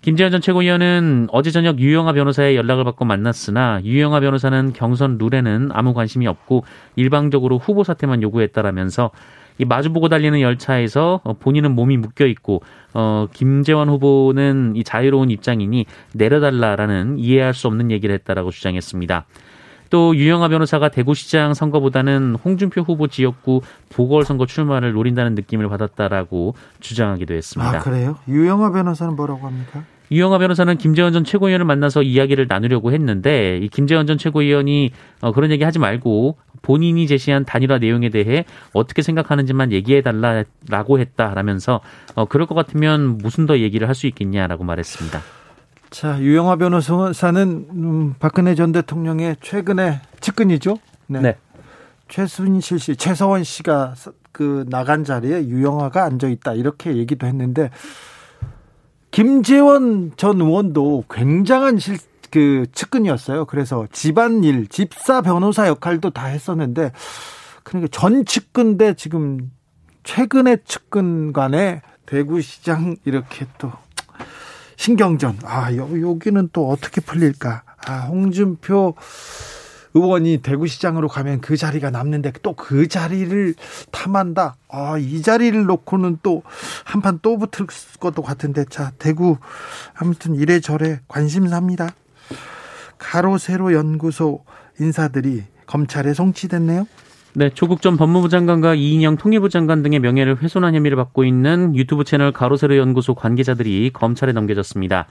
김재현 0.00 0.32
전 0.32 0.40
최고위원은 0.40 1.28
어제 1.30 1.52
저녁 1.52 1.78
유영아 1.78 2.12
변호사의 2.12 2.56
연락을 2.56 2.82
받고 2.82 3.04
만났으나 3.04 3.80
유영아 3.84 4.18
변호사는 4.18 4.72
경선 4.72 5.18
룰에는 5.18 5.68
아무 5.72 5.94
관심이 5.94 6.26
없고 6.26 6.64
일방적으로 6.96 7.58
후보 7.58 7.84
사퇴만 7.84 8.20
요구했다라면서 8.22 9.12
이 9.58 9.64
마주보고 9.64 10.08
달리는 10.08 10.40
열차에서 10.40 11.20
어, 11.24 11.32
본인은 11.34 11.74
몸이 11.74 11.96
묶여 11.96 12.26
있고 12.26 12.62
어 12.94 13.26
김재원 13.32 13.88
후보는 13.88 14.74
이 14.76 14.84
자유로운 14.84 15.30
입장이니 15.30 15.86
내려달라라는 16.14 17.18
이해할 17.18 17.54
수 17.54 17.66
없는 17.68 17.90
얘기를 17.90 18.14
했다라고 18.14 18.50
주장했습니다. 18.50 19.26
또 19.92 20.16
유영아 20.16 20.48
변호사가 20.48 20.88
대구시장 20.88 21.52
선거보다는 21.52 22.36
홍준표 22.42 22.80
후보 22.80 23.08
지역구 23.08 23.60
보궐선거 23.90 24.46
출마를 24.46 24.92
노린다는 24.92 25.34
느낌을 25.34 25.68
받았다라고 25.68 26.54
주장하기도 26.80 27.34
했습니다. 27.34 27.76
아 27.76 27.78
그래요? 27.80 28.16
유영아 28.26 28.72
변호사는 28.72 29.14
뭐라고 29.14 29.46
합니까? 29.46 29.84
유영아 30.10 30.38
변호사는 30.38 30.78
김재원 30.78 31.12
전 31.12 31.24
최고위원을 31.24 31.66
만나서 31.66 32.02
이야기를 32.02 32.46
나누려고 32.48 32.92
했는데 32.92 33.58
이 33.58 33.68
김재원 33.68 34.06
전 34.06 34.16
최고위원이 34.16 34.92
어, 35.20 35.32
그런 35.32 35.50
얘기 35.50 35.62
하지 35.62 35.78
말고 35.78 36.38
본인이 36.62 37.06
제시한 37.06 37.44
단일화 37.44 37.78
내용에 37.78 38.08
대해 38.08 38.44
어떻게 38.72 39.02
생각하는지만 39.02 39.72
얘기해 39.72 40.02
달라라고 40.02 40.98
했다라면서 40.98 41.80
어, 42.14 42.24
그럴 42.24 42.46
것 42.46 42.54
같으면 42.54 43.18
무슨 43.18 43.46
더 43.46 43.58
얘기를 43.58 43.88
할 43.88 43.94
수 43.94 44.06
있겠냐라고 44.06 44.64
말했습니다. 44.64 45.20
자 45.90 46.18
유영아 46.18 46.56
변호사는 46.56 47.66
음, 47.70 48.14
박근혜 48.18 48.54
전 48.54 48.72
대통령의 48.72 49.36
최근에 49.42 50.00
측근이죠. 50.20 50.78
네. 51.08 51.20
네. 51.20 51.36
최순실 52.08 52.78
씨, 52.78 52.96
최서원 52.96 53.44
씨가 53.44 53.94
그 54.32 54.64
나간 54.68 55.04
자리에 55.04 55.46
유영아가 55.46 56.04
앉아 56.04 56.28
있다 56.28 56.54
이렇게 56.54 56.96
얘기도 56.96 57.26
했는데 57.26 57.70
김재원 59.10 60.12
전 60.16 60.40
의원도 60.40 61.04
굉장한 61.10 61.78
실, 61.78 61.98
그 62.32 62.64
측근이었어요. 62.72 63.44
그래서 63.44 63.86
집안일, 63.92 64.66
집사 64.66 65.20
변호사 65.20 65.68
역할도 65.68 66.10
다 66.10 66.26
했었는데 66.26 66.92
그러니까 67.62 67.88
전 67.92 68.24
측근 68.24 68.78
대 68.78 68.94
지금 68.94 69.52
최근의 70.02 70.60
측근 70.64 71.32
간에 71.32 71.82
대구시장 72.06 72.96
이렇게 73.04 73.46
또 73.58 73.70
신경전. 74.76 75.40
아, 75.44 75.76
여, 75.76 75.88
여기는 76.00 76.48
또 76.52 76.70
어떻게 76.70 77.00
풀릴까? 77.00 77.62
아, 77.86 77.98
홍준표 78.06 78.94
의원이 79.94 80.38
대구시장으로 80.38 81.08
가면 81.08 81.42
그 81.42 81.58
자리가 81.58 81.90
남는데 81.90 82.32
또 82.42 82.54
그 82.54 82.88
자리를 82.88 83.54
탐한다. 83.90 84.56
아, 84.68 84.96
이 84.96 85.20
자리를 85.20 85.64
놓고는 85.66 86.20
또 86.22 86.42
한판 86.84 87.18
또 87.20 87.36
붙을 87.36 87.66
것도 88.00 88.22
같은데 88.22 88.64
자 88.64 88.92
대구 88.98 89.36
아무튼 89.94 90.34
이래저래 90.34 91.00
관심사입니다. 91.08 91.90
가로세로 93.02 93.72
연구소 93.72 94.44
인사들이 94.80 95.42
검찰에 95.66 96.14
송치됐네요. 96.14 96.86
네, 97.34 97.50
조국 97.50 97.82
전 97.82 97.96
법무부 97.96 98.28
장관과 98.28 98.74
이인영 98.74 99.16
통일부 99.16 99.48
장관 99.48 99.82
등의 99.82 99.98
명예를 100.00 100.40
훼손한 100.40 100.74
혐의를 100.74 100.96
받고 100.96 101.24
있는 101.24 101.74
유튜브 101.74 102.04
채널 102.04 102.32
가로세로 102.32 102.76
연구소 102.76 103.14
관계자들이 103.14 103.90
검찰에 103.92 104.32
넘겨졌습니다. 104.32 105.06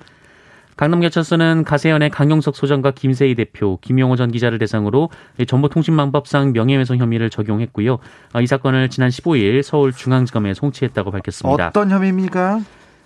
강남경찰서는 0.78 1.64
가세연의 1.66 2.12
강용석 2.12 2.56
소장과 2.56 2.92
김세희 2.92 3.36
대표, 3.36 3.78
김용호 3.82 4.16
전 4.16 4.32
기자를 4.32 4.58
대상으로 4.58 5.10
정보통신망법상 5.46 6.54
명예훼손 6.54 6.98
혐의를 6.98 7.30
적용했고요. 7.30 8.00
이 8.42 8.48
사건을 8.48 8.90
지난 8.90 9.10
15일 9.10 9.64
서울중앙지검에 9.64 10.54
송치했다고 10.54 11.12
밝혔습니다. 11.12 11.68
어떤 11.68 11.92
혐의입니까? 11.92 12.62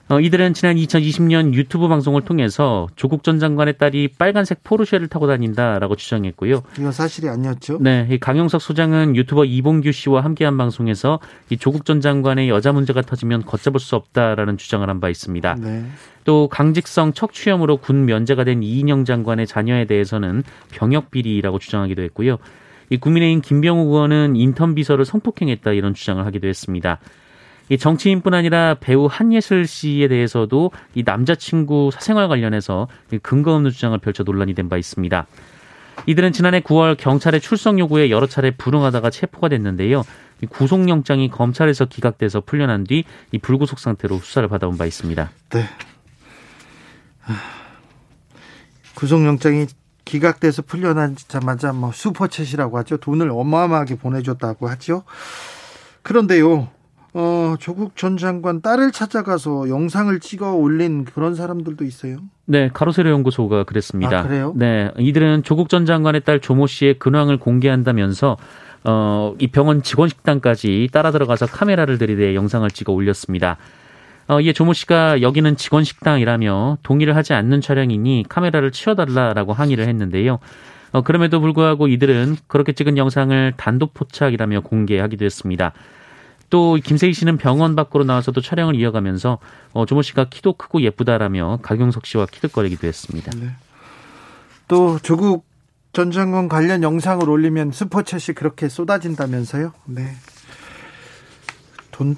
어, 0.08 0.20
이들은 0.20 0.54
지난 0.54 0.76
2020년 0.76 1.56
유튜브 1.56 1.88
방송을 1.88 2.22
통해서 2.22 2.88
조국 2.96 3.24
전 3.24 3.40
장관의 3.40 3.80
딸이 3.80 4.10
빨간색 4.20 4.64
포르쉐를 4.64 5.08
타고 5.08 5.26
다닌다라고 5.26 5.96
주장했고요. 5.96 6.62
이건 6.78 6.92
사실이 6.92 7.28
아니었죠? 7.28 7.80
네, 7.82 8.08
이 8.12 8.20
강영석 8.20 8.62
소장은 8.62 9.16
유튜버 9.16 9.46
이봉규 9.46 9.92
씨와 9.92 10.24
함께한 10.24 10.60
방송에서 10.60 11.20
이 11.50 11.58
조국 11.58 11.86
전 11.86 12.02
장관의 12.02 12.50
여자 12.50 12.72
문제가 12.72 13.02
터지면 13.02 13.46
걷잡을 13.46 13.80
수 13.80 13.96
없다라는 13.96 14.58
주장을 14.58 14.88
한 14.88 15.00
바 15.00 15.10
있습니다. 15.10 15.56
네. 15.60 15.86
또 16.24 16.48
강직성 16.50 17.14
척추염으로 17.14 17.78
군 17.78 18.06
면제가 18.06 18.44
된 18.44 18.62
이인영 18.64 19.06
장관의 19.06 19.48
자녀에 19.48 19.86
대해서는 19.86 20.44
병역 20.72 21.10
비리라고 21.12 21.58
주장하기도 21.60 22.02
했고요. 22.04 22.38
이 22.92 22.98
국민의힘 22.98 23.42
김병욱 23.42 23.88
의원은 23.88 24.36
인턴 24.36 24.76
비서를 24.76 25.04
성폭행했다 25.04 25.72
이런 25.72 25.96
주장을 25.96 26.24
하기도 26.24 26.48
했습니다. 26.48 27.00
이 27.70 27.78
정치인뿐 27.78 28.34
아니라 28.34 28.76
배우 28.76 29.08
한예슬 29.10 29.66
씨에 29.66 30.08
대해서도 30.08 30.72
이 30.94 31.04
남자친구 31.04 31.90
사생활 31.94 32.28
관련해서 32.28 32.88
근거 33.24 33.54
없는 33.56 33.72
주장을 33.72 33.98
펼쳐 34.00 34.24
논란이 34.24 34.54
된 34.54 34.70
바 34.70 34.78
있습니다. 34.78 35.26
이들은 36.08 36.34
지난해 36.34 36.60
9월 36.60 36.98
경찰의 36.98 37.40
출석 37.42 37.80
요구에 37.80 38.10
여러 38.10 38.28
차례 38.28 38.52
불응하다가 38.52 39.10
체포가 39.10 39.50
됐는데요. 39.50 40.04
구속영장이 40.50 41.30
검찰에서 41.30 41.86
기각돼서 41.86 42.42
풀려난 42.42 42.84
뒤 42.84 43.06
이 43.32 43.40
불구속 43.40 43.80
상태로 43.80 44.20
수사를 44.20 44.48
받아온 44.50 44.78
바 44.78 44.86
있습니다. 44.86 45.32
네. 45.52 45.66
구속영장이 48.96 49.68
기각돼서 50.04 50.62
풀려나자마자 50.62 51.74
뭐 51.74 51.90
슈퍼챗이라고 51.92 52.74
하죠. 52.74 52.98
돈을 52.98 53.30
어마어마하게 53.32 53.96
보내줬다고 53.96 54.68
하죠. 54.70 55.04
그런데요, 56.04 56.70
어, 57.18 57.56
조국 57.62 57.96
전 57.96 58.18
장관 58.18 58.62
딸을 58.62 58.92
찾아가서 58.92 59.70
영상을 59.70 60.20
찍어 60.20 60.52
올린 60.52 61.06
그런 61.06 61.34
사람들도 61.34 61.86
있어요. 61.86 62.18
네, 62.44 62.70
가로세로 62.74 63.10
연구소가 63.10 63.64
그랬습니다. 63.64 64.20
아, 64.20 64.24
그래요? 64.24 64.54
네, 64.58 64.92
이들은 65.00 65.44
조국 65.44 65.70
전 65.70 65.86
장관의 65.86 66.26
딸 66.26 66.42
조모 66.42 66.68
씨의 66.68 67.00
근황을 67.00 67.38
공개한다면서 67.38 68.36
어, 68.84 69.34
이 69.40 69.48
병원 69.48 69.82
직원 69.82 70.10
식당까지 70.10 70.90
따라 70.92 71.12
들어가서 71.12 71.46
카메라를 71.46 71.98
들이대 71.98 72.36
영상을 72.36 72.70
찍어 72.70 72.92
올렸습니다. 72.92 73.56
어, 74.28 74.42
이에 74.42 74.52
조모 74.52 74.74
씨가 74.74 75.22
여기는 75.22 75.56
직원 75.56 75.86
식당이라며 75.86 76.80
동의를 76.84 77.16
하지 77.16 77.32
않는 77.32 77.62
촬영이니 77.62 78.26
카메라를 78.28 78.72
치워달라라고 78.72 79.54
항의를 79.54 79.88
했는데요. 79.88 80.40
어, 80.92 81.02
그럼에도 81.02 81.40
불구하고 81.40 81.88
이들은 81.88 82.36
그렇게 82.48 82.74
찍은 82.74 82.98
영상을 82.98 83.54
단독 83.56 83.94
포착이라며 83.94 84.62
공개하기도 84.62 85.24
했습니다. 85.24 85.72
또 86.50 86.76
김세희 86.76 87.14
씨는 87.14 87.38
병원 87.38 87.76
밖으로 87.76 88.04
나와서도 88.04 88.42
촬영을 88.42 88.76
이어가면서 88.76 89.40
어, 89.74 89.86
조모 89.86 90.02
씨가 90.02 90.26
키도 90.30 90.54
크고 90.54 90.82
예쁘다라며 90.82 91.60
강용석 91.62 92.06
씨와 92.06 92.28
키득거리기도 92.28 92.88
했습니다. 92.88 93.32
네. 93.36 93.50
또 94.68 95.00
조국 95.00 95.46
전 95.94 96.12
장관 96.12 96.50
관련 96.50 96.84
영상을 96.84 97.28
올리면 97.28 97.72
슈퍼챗이 97.72 98.36
그렇게 98.36 98.68
쏟아진다면서요? 98.70 99.74
네. 99.86 100.16
돈 101.92 102.16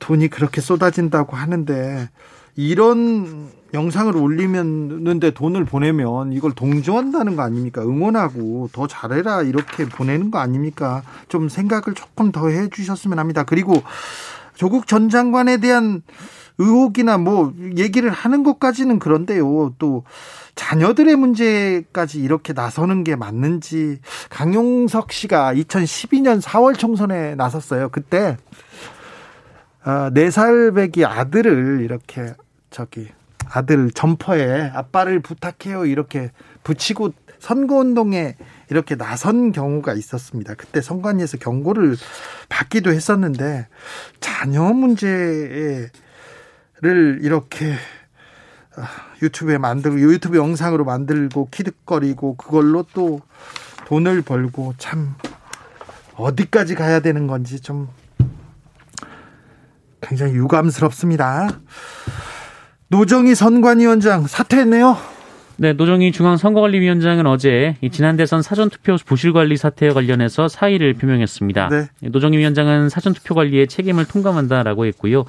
돈이 0.00 0.28
그렇게 0.28 0.60
쏟아진다고 0.60 1.36
하는데 1.36 2.08
이런 2.56 3.52
영상을 3.72 4.16
올리면는데 4.16 5.30
돈을 5.30 5.64
보내면 5.64 6.32
이걸 6.32 6.52
동조한다는 6.52 7.36
거 7.36 7.42
아닙니까? 7.42 7.82
응원하고 7.82 8.68
더 8.72 8.86
잘해라 8.86 9.42
이렇게 9.42 9.86
보내는 9.86 10.30
거 10.30 10.38
아닙니까? 10.38 11.02
좀 11.28 11.48
생각을 11.48 11.94
조금 11.94 12.32
더 12.32 12.48
해주셨으면 12.48 13.18
합니다. 13.18 13.44
그리고 13.44 13.74
조국 14.54 14.86
전 14.86 15.08
장관에 15.08 15.58
대한 15.58 16.02
의혹이나 16.58 17.16
뭐 17.16 17.54
얘기를 17.78 18.10
하는 18.10 18.42
것까지는 18.42 18.98
그런데요. 18.98 19.74
또 19.78 20.04
자녀들의 20.54 21.16
문제까지 21.16 22.20
이렇게 22.20 22.52
나서는 22.52 23.02
게 23.02 23.16
맞는지 23.16 24.00
강용석 24.28 25.12
씨가 25.12 25.54
2012년 25.54 26.42
4월 26.42 26.78
총선에 26.78 27.34
나섰어요. 27.36 27.88
그때 27.88 28.36
4살 29.84 30.74
배기 30.74 31.06
아, 31.06 31.20
아들을 31.20 31.80
이렇게 31.82 32.34
저기 32.68 33.08
아들 33.52 33.90
점퍼에 33.90 34.70
아빠를 34.72 35.20
부탁해요 35.20 35.86
이렇게 35.86 36.30
붙이고 36.62 37.12
선거운동에 37.40 38.36
이렇게 38.68 38.96
나선 38.96 39.50
경우가 39.50 39.94
있었습니다. 39.94 40.54
그때 40.54 40.80
선관위에서 40.80 41.38
경고를 41.38 41.96
받기도 42.48 42.90
했었는데 42.90 43.66
자녀 44.20 44.62
문제를 44.62 45.90
이렇게 46.82 47.74
아, 48.76 48.86
유튜브에 49.22 49.58
만들고 49.58 50.00
유튜브 50.00 50.36
영상으로 50.36 50.84
만들고 50.84 51.48
키득거리고 51.50 52.36
그걸로 52.36 52.84
또 52.94 53.20
돈을 53.86 54.22
벌고 54.22 54.74
참 54.78 55.16
어디까지 56.14 56.74
가야 56.76 57.00
되는 57.00 57.26
건지 57.26 57.60
좀 57.60 57.88
굉장히 60.00 60.34
유감스럽습니다. 60.34 61.48
노정희 62.90 63.36
선관위원장 63.36 64.26
사퇴했네요. 64.26 64.96
네, 65.58 65.74
노정희 65.74 66.10
중앙선거관리위원장은 66.10 67.24
어제 67.26 67.76
지난 67.92 68.16
대선 68.16 68.42
사전투표 68.42 68.96
부실관리 69.04 69.56
사태에 69.56 69.90
관련해서 69.90 70.48
사의를 70.48 70.94
표명했습니다. 70.94 71.68
네. 71.68 71.86
노정희 72.00 72.38
위원장은 72.38 72.88
사전투표 72.88 73.36
관리에 73.36 73.66
책임을 73.66 74.06
통감한다라고 74.06 74.86
했고요. 74.86 75.24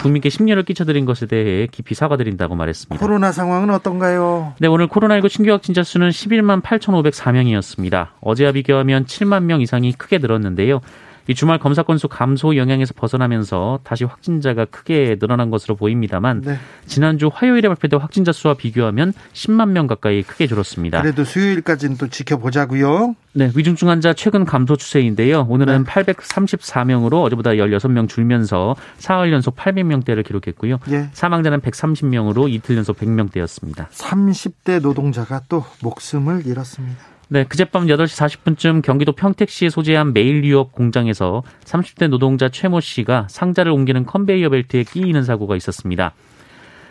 국민께 0.00 0.28
심려를 0.28 0.64
끼쳐드린 0.64 1.04
것에 1.04 1.26
대해 1.26 1.68
깊이 1.70 1.94
사과드린다고 1.94 2.56
말했습니다. 2.56 2.98
코로나 2.98 3.30
상황은 3.30 3.70
어떤가요? 3.70 4.54
네, 4.58 4.66
오늘 4.66 4.88
코로나19 4.88 5.28
신규 5.28 5.52
확진자 5.52 5.84
수는 5.84 6.08
11만 6.08 6.62
8,504명이었습니다. 6.62 8.08
어제와 8.22 8.50
비교하면 8.52 9.04
7만 9.04 9.44
명 9.44 9.60
이상이 9.60 9.92
크게 9.92 10.18
늘었는데요. 10.18 10.80
이 11.26 11.34
주말 11.34 11.58
검사 11.58 11.82
건수 11.82 12.08
감소 12.08 12.56
영향에서 12.56 12.92
벗어나면서 12.94 13.80
다시 13.82 14.04
확진자가 14.04 14.66
크게 14.66 15.16
늘어난 15.18 15.50
것으로 15.50 15.74
보입니다만 15.76 16.42
네. 16.42 16.58
지난주 16.86 17.30
화요일에 17.32 17.68
발표된 17.68 18.00
확진자 18.00 18.32
수와 18.32 18.54
비교하면 18.54 19.12
10만 19.32 19.70
명 19.70 19.86
가까이 19.86 20.22
크게 20.22 20.46
줄었습니다. 20.46 21.00
그래도 21.00 21.24
수요일까지는 21.24 21.96
또 21.96 22.08
지켜보자고요. 22.08 23.16
네, 23.32 23.50
위중증 23.54 23.88
환자 23.88 24.12
최근 24.12 24.44
감소 24.44 24.76
추세인데요. 24.76 25.46
오늘은 25.48 25.84
네. 25.84 25.90
834명으로 25.90 27.22
어제보다 27.22 27.50
16명 27.50 28.08
줄면서 28.08 28.76
사흘 28.98 29.32
연속 29.32 29.56
800명대를 29.56 30.24
기록했고요. 30.24 30.78
네. 30.86 31.08
사망자는 31.12 31.60
130명으로 31.60 32.50
이틀 32.50 32.76
연속 32.76 32.98
100명대였습니다. 32.98 33.88
30대 33.88 34.80
노동자가 34.80 35.40
또 35.48 35.64
목숨을 35.82 36.46
잃었습니다. 36.46 37.13
네, 37.28 37.44
그젯밤 37.44 37.86
8시 37.86 38.42
40분쯤 38.44 38.82
경기도 38.82 39.12
평택시에 39.12 39.70
소재한 39.70 40.12
메일 40.12 40.44
유업 40.44 40.72
공장에서 40.72 41.42
30대 41.64 42.08
노동자 42.08 42.50
최모 42.50 42.80
씨가 42.80 43.28
상자를 43.30 43.72
옮기는 43.72 44.04
컨베이어 44.04 44.50
벨트에 44.50 44.84
끼이는 44.84 45.22
사고가 45.24 45.56
있었습니다. 45.56 46.12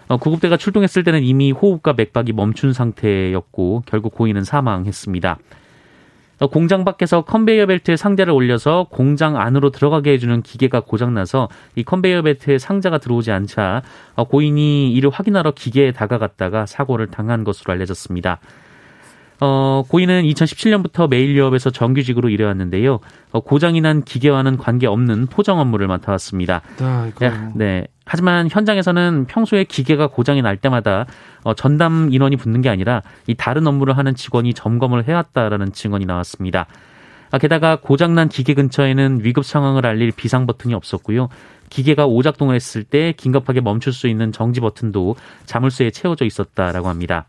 어, 0.08 0.18
구급대가 0.18 0.58
출동했을 0.58 1.04
때는 1.04 1.24
이미 1.24 1.52
호흡과 1.52 1.94
맥박이 1.94 2.34
멈춘 2.34 2.74
상태였고 2.74 3.84
결국 3.86 4.16
고인은 4.16 4.44
사망했습니다. 4.44 5.38
어, 6.40 6.48
공장 6.48 6.84
밖에서 6.84 7.22
컨베이어 7.22 7.68
벨트에 7.68 7.96
상자를 7.96 8.34
올려서 8.34 8.88
공장 8.90 9.38
안으로 9.38 9.70
들어가게 9.70 10.14
해주는 10.14 10.42
기계가 10.42 10.80
고장나서 10.80 11.48
이 11.76 11.84
컨베이어 11.84 12.24
벨트에 12.24 12.58
상자가 12.58 12.98
들어오지 12.98 13.32
않자 13.32 13.84
어, 14.16 14.24
고인이 14.24 14.92
이를 14.94 15.12
확인하러 15.12 15.52
기계에 15.52 15.92
다가갔다가 15.92 16.66
사고를 16.66 17.08
당한 17.08 17.44
것으로 17.44 17.72
알려졌습니다. 17.74 18.40
어, 19.46 19.84
고인은 19.90 20.24
2017년부터 20.24 21.10
매일유업에서 21.10 21.70
정규직으로 21.70 22.30
일해왔는데요. 22.30 23.02
어, 23.32 23.40
고장이 23.42 23.82
난 23.82 24.02
기계와는 24.02 24.56
관계없는 24.56 25.28
포장 25.28 25.60
업무를 25.60 25.88
맡아왔습니다. 25.88 26.62
네, 27.20 27.50
네. 27.54 27.88
하지만 28.06 28.48
현장에서는 28.50 29.26
평소에 29.28 29.66
기계가 29.66 30.08
고장이 30.08 30.42
날 30.42 30.56
때마다 30.56 31.06
어, 31.44 31.54
전담 31.56 32.08
인원이 32.14 32.38
붙는 32.38 32.62
게 32.62 32.70
아니라 32.70 33.02
이 33.28 33.36
다른 33.36 33.68
업무를 33.68 33.98
하는 33.98 34.16
직원이 34.16 34.54
점검을 34.54 35.10
해왔다라는 35.10 35.74
증언이 35.74 36.06
나왔습니다. 36.06 36.68
아, 37.32 37.38
게다가 37.38 37.76
고장난 37.76 38.30
기계 38.30 38.54
근처에는 38.54 39.26
위급 39.26 39.44
상황을 39.44 39.86
알릴 39.86 40.14
비상 40.16 40.48
버튼이 40.48 40.74
없었고요. 40.74 41.28
기계가 41.70 42.06
오작동을 42.06 42.56
했을 42.56 42.86
때 42.86 43.14
긴급하게 43.18 43.60
멈출 43.60 43.92
수 43.92 44.08
있는 44.08 44.32
정지 44.32 44.62
버튼도 44.62 45.18
자물쇠에 45.48 45.92
채워져 45.92 46.24
있었다라고 46.24 46.88
합니다. 46.88 47.26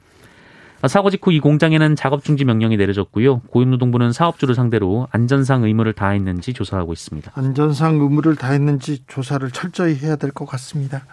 아, 0.84 0.88
사고 0.88 1.08
직후 1.08 1.32
이 1.32 1.40
공장에는 1.40 1.96
작업 1.96 2.22
중지 2.22 2.44
명령이 2.44 2.76
내려졌고요. 2.76 3.40
고용노동부는 3.48 4.12
사업주를 4.12 4.54
상대로 4.54 5.08
안전상 5.12 5.64
의무를 5.64 5.94
다했는지 5.94 6.52
조사하고 6.52 6.92
있습니다. 6.92 7.32
안전상 7.34 7.94
의무를 7.94 8.36
다했는지 8.36 9.02
조사를 9.06 9.50
철저히 9.50 9.96
해야 9.96 10.16
될 10.16 10.30
것 10.32 10.44
같습니다. 10.44 11.06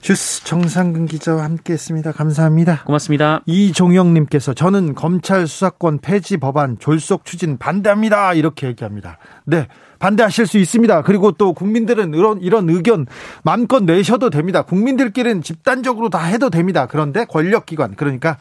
주스 0.00 0.42
정상근 0.44 1.06
기자와 1.06 1.44
함께했습니다. 1.44 2.10
감사합니다. 2.10 2.82
고맙습니다. 2.86 3.42
이종영님께서 3.46 4.54
저는 4.54 4.96
검찰 4.96 5.46
수사권 5.46 5.98
폐지 6.00 6.36
법안 6.38 6.76
졸속 6.80 7.24
추진 7.24 7.56
반대합니다. 7.56 8.34
이렇게 8.34 8.66
얘기합니다. 8.66 9.18
네. 9.44 9.68
반대하실 10.00 10.46
수 10.46 10.58
있습니다. 10.58 11.02
그리고 11.02 11.30
또 11.30 11.52
국민들은 11.52 12.14
이런, 12.14 12.40
이런 12.40 12.68
의견 12.68 13.06
마음껏 13.44 13.84
내셔도 13.84 14.30
됩니다. 14.30 14.62
국민들끼리는 14.62 15.42
집단적으로 15.42 16.08
다 16.08 16.24
해도 16.24 16.50
됩니다. 16.50 16.86
그런데 16.86 17.24
권력기관, 17.26 17.94
그러니까 17.94 18.38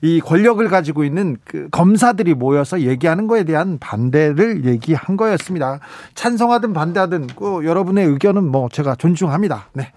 이 0.00 0.20
권력을 0.20 0.66
가지고 0.68 1.04
있는 1.04 1.36
그 1.44 1.68
검사들이 1.70 2.34
모여서 2.34 2.80
얘기하는 2.80 3.26
거에 3.26 3.44
대한 3.44 3.78
반대를 3.78 4.64
얘기한 4.64 5.18
거였습니다. 5.18 5.80
찬성하든 6.14 6.72
반대하든 6.72 7.26
그 7.36 7.64
여러분의 7.64 8.06
의견은 8.06 8.44
뭐 8.44 8.68
제가 8.70 8.94
존중합니다. 8.94 9.68
네. 9.74 9.92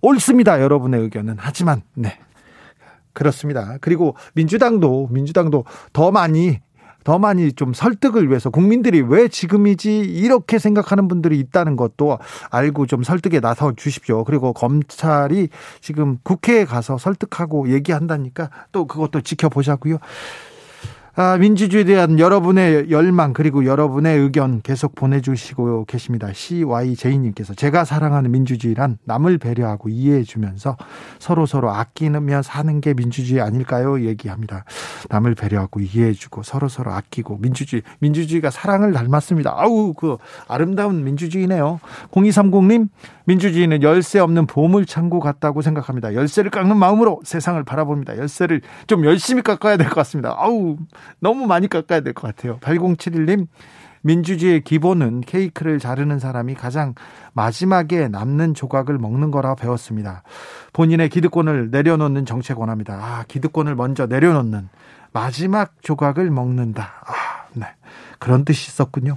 옳습니다. 0.00 0.62
여러분의 0.62 1.00
의견은. 1.00 1.36
하지만, 1.38 1.82
네. 1.94 2.18
그렇습니다. 3.12 3.78
그리고 3.80 4.16
민주당도, 4.34 5.08
민주당도 5.10 5.64
더 5.92 6.10
많이 6.10 6.60
더 7.04 7.18
많이 7.18 7.52
좀 7.52 7.72
설득을 7.72 8.28
위해서 8.28 8.50
국민들이 8.50 9.00
왜 9.00 9.28
지금이지 9.28 10.00
이렇게 10.00 10.58
생각하는 10.58 11.06
분들이 11.06 11.38
있다는 11.38 11.76
것도 11.76 12.18
알고 12.50 12.86
좀 12.86 13.02
설득에 13.02 13.40
나서 13.40 13.72
주십시오. 13.76 14.24
그리고 14.24 14.52
검찰이 14.52 15.48
지금 15.80 16.18
국회에 16.22 16.64
가서 16.64 16.98
설득하고 16.98 17.70
얘기한다니까 17.72 18.50
또 18.72 18.86
그것도 18.86 19.20
지켜보자고요. 19.20 19.98
아, 21.16 21.36
민주주의에 21.38 21.84
대한 21.84 22.18
여러분의 22.18 22.90
열망 22.90 23.34
그리고 23.34 23.64
여러분의 23.66 24.18
의견 24.18 24.60
계속 24.62 24.96
보내주시고 24.96 25.84
계십니다. 25.84 26.32
CYJ님께서 26.32 27.54
제가 27.54 27.84
사랑하는 27.84 28.32
민주주의란 28.32 28.98
남을 29.04 29.38
배려하고 29.38 29.90
이해해주면서 29.90 30.76
서로 31.20 31.46
서로 31.46 31.70
아끼며 31.70 32.42
사는 32.42 32.80
게 32.80 32.94
민주주의 32.94 33.40
아닐까요? 33.40 34.00
얘기합니다. 34.04 34.64
남을 35.08 35.36
배려하고 35.36 35.78
이해해주고 35.78 36.42
서로 36.42 36.66
서로 36.68 36.90
아끼고 36.90 37.38
민주주의 37.38 37.82
민주주의가 38.00 38.50
사랑을 38.50 38.92
닮았습니다. 38.92 39.54
아우 39.56 39.94
그 39.94 40.16
아름다운 40.48 41.04
민주주의네요. 41.04 41.78
0230님 42.10 42.88
민주주의는 43.26 43.82
열쇠 43.84 44.18
없는 44.18 44.46
보물 44.46 44.84
창고 44.84 45.20
같다고 45.20 45.62
생각합니다. 45.62 46.12
열쇠를 46.14 46.50
깎는 46.50 46.76
마음으로 46.76 47.20
세상을 47.22 47.62
바라봅니다. 47.62 48.18
열쇠를 48.18 48.62
좀 48.88 49.04
열심히 49.04 49.42
깎아야 49.42 49.76
될 49.76 49.84
것 49.86 49.94
같습니다. 49.94 50.34
아우 50.36 50.76
너무 51.20 51.46
많이 51.46 51.68
깎아야 51.68 52.00
될 52.00 52.12
것 52.14 52.34
같아요. 52.34 52.58
8071님, 52.58 53.46
민주주의의 54.02 54.60
기본은 54.62 55.22
케이크를 55.22 55.78
자르는 55.78 56.18
사람이 56.18 56.54
가장 56.54 56.94
마지막에 57.32 58.08
남는 58.08 58.54
조각을 58.54 58.98
먹는 58.98 59.30
거라 59.30 59.54
배웠습니다. 59.54 60.22
본인의 60.74 61.08
기득권을 61.08 61.70
내려놓는 61.70 62.26
정책 62.26 62.58
원합니다. 62.58 62.94
아, 62.94 63.24
기득권을 63.28 63.74
먼저 63.74 64.06
내려놓는 64.06 64.68
마지막 65.12 65.74
조각을 65.82 66.30
먹는다. 66.30 66.92
아, 67.06 67.46
네. 67.54 67.66
그런 68.18 68.44
뜻이 68.44 68.68
있었군요. 68.68 69.16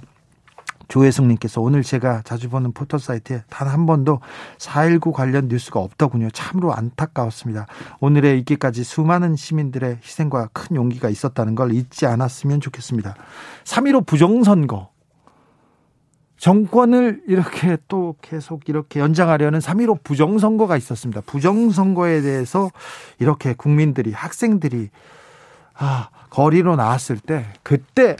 조혜숙님께서 0.88 1.62
오늘 1.62 1.84
제가 1.84 2.22
자주 2.24 2.50
보는 2.50 2.72
포털 2.72 3.00
사이트에 3.00 3.44
단 3.50 3.68
한 3.68 3.86
번도 3.86 4.22
4.19 4.58 5.12
관련 5.12 5.48
뉴스가 5.50 5.80
없더군요. 5.80 6.30
참으로 6.32 6.74
안타까웠습니다. 6.74 7.68
오늘의 8.00 8.40
있기까지 8.40 8.84
수많은 8.84 9.36
시민들의 9.36 10.00
희생과 10.02 10.50
큰 10.54 10.76
용기가 10.76 11.10
있었다는 11.10 11.56
걸 11.56 11.74
잊지 11.74 12.06
않았으면 12.06 12.62
좋겠습니다. 12.62 13.16
3.15 13.66 14.06
부정선거. 14.06 14.90
정권을 16.38 17.24
이렇게 17.28 17.78
또 17.88 18.16
계속 18.22 18.70
이렇게 18.70 19.00
연장하려는 19.00 19.60
3.15 19.60 20.04
부정선거가 20.04 20.78
있었습니다. 20.78 21.22
부정선거에 21.26 22.22
대해서 22.22 22.70
이렇게 23.20 23.54
국민들이, 23.54 24.12
학생들이, 24.14 24.90
아, 25.74 26.10
거리로 26.30 26.76
나왔을 26.76 27.18
때, 27.18 27.48
그때 27.64 28.16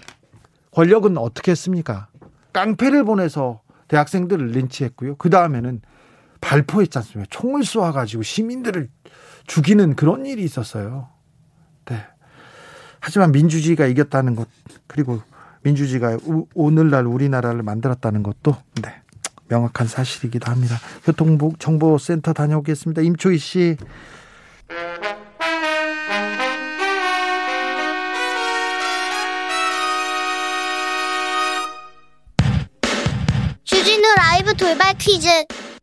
권력은 0.72 1.18
어떻게 1.18 1.52
했습니까? 1.52 2.08
깡패를 2.58 3.04
보내서 3.04 3.62
대학생들을 3.88 4.48
린치했고요. 4.48 5.18
그 5.18 5.30
다음에는 5.30 5.80
발포했지 6.42 6.98
않습니까? 6.98 7.28
총을 7.30 7.64
쏘아가지고 7.64 8.24
시민들을 8.24 8.90
죽이는 9.46 9.96
그런 9.96 10.26
일이 10.26 10.44
있었어요. 10.44 11.08
네. 11.86 12.04
하지만 13.00 13.32
민주주의가 13.32 13.86
이겼다는 13.86 14.36
것, 14.36 14.48
그리고 14.88 15.22
민주주의가 15.62 16.18
오늘날 16.56 17.06
우리나라를 17.06 17.62
만들었다는 17.62 18.24
것도, 18.24 18.58
네. 18.82 19.02
명확한 19.50 19.88
사실이기도 19.88 20.52
합니다. 20.52 20.78
교통정보센터 21.06 22.34
다녀오겠습니다. 22.34 23.04
임초희 23.04 23.38
씨. 23.38 23.78
돌발 34.58 34.96
퀴즈. 34.98 35.28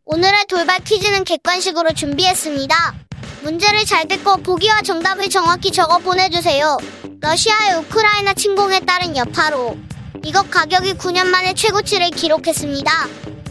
오늘의 0.05 0.47
돌발 0.49 0.81
퀴즈는 0.81 1.23
객관식으로 1.23 1.93
준비했습니다. 1.93 2.95
문제를 3.43 3.85
잘 3.85 4.09
듣고 4.09 4.39
보기와 4.39 4.83
정답을 4.83 5.31
정확히 5.31 5.71
적어 5.71 5.99
보내주세요. 5.99 6.77
러시아의 7.21 7.77
우크라이나 7.79 8.35
침공에 8.35 8.81
따른 8.81 9.17
여파로 9.17 9.77
이것 10.25 10.51
가격이 10.51 10.95
9년 10.95 11.27
만에 11.29 11.55
최고치를 11.55 12.11
기록했습니다. 12.11 12.91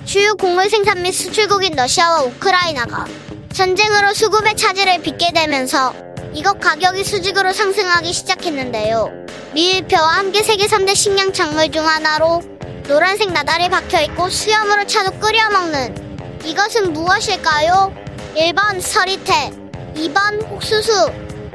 주요 0.04 0.36
곡물 0.36 0.70
생산 0.70 1.02
및 1.02 1.14
수출국인 1.14 1.76
러시아와 1.76 2.24
우크라이나가 2.24 3.06
전쟁으로 3.54 4.14
수급의 4.14 4.58
차질을 4.58 5.02
빚게 5.02 5.32
되면서 5.32 5.94
이것 6.34 6.60
가격이 6.60 7.04
수직으로 7.04 7.54
상승하기 7.54 8.12
시작했는데요. 8.12 9.10
밀표와 9.54 10.18
함께 10.18 10.44
세계 10.44 10.66
3대 10.66 10.96
식량 10.96 11.32
작물 11.32 11.72
중 11.72 11.88
하나로 11.88 12.42
노란색 12.88 13.32
나달이 13.32 13.70
박혀있고 13.70 14.30
수염으로 14.30 14.86
차도 14.86 15.18
끓여 15.20 15.50
먹는. 15.50 16.40
이것은 16.44 16.92
무엇일까요? 16.92 17.94
1번 18.36 18.82
서리태 18.82 19.52
2번 19.96 20.52
옥수수. 20.52 21.12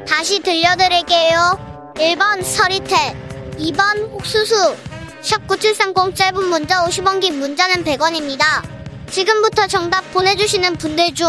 다시 0.08 0.40
들려드릴게요. 0.40 1.92
1번 1.96 2.42
서리태 2.42 3.16
2번 3.58 4.14
옥수수. 4.14 4.76
샵9730 5.22 6.14
짧은 6.14 6.44
문자 6.44 6.84
50원 6.86 7.20
긴 7.20 7.38
문자는 7.38 7.84
100원입니다. 7.84 8.62
지금부터 9.10 9.66
정답 9.66 10.10
보내주시는 10.12 10.76
분들 10.76 11.14
중 11.14 11.28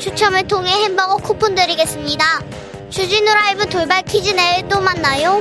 추첨을 0.00 0.48
통해 0.48 0.72
햄버거 0.84 1.16
쿠폰 1.16 1.54
드리겠습니다. 1.54 2.40
주진우 2.90 3.32
라이브 3.32 3.66
돌발 3.68 4.02
퀴즈 4.02 4.30
내일 4.30 4.66
또 4.68 4.80
만나요 4.80 5.38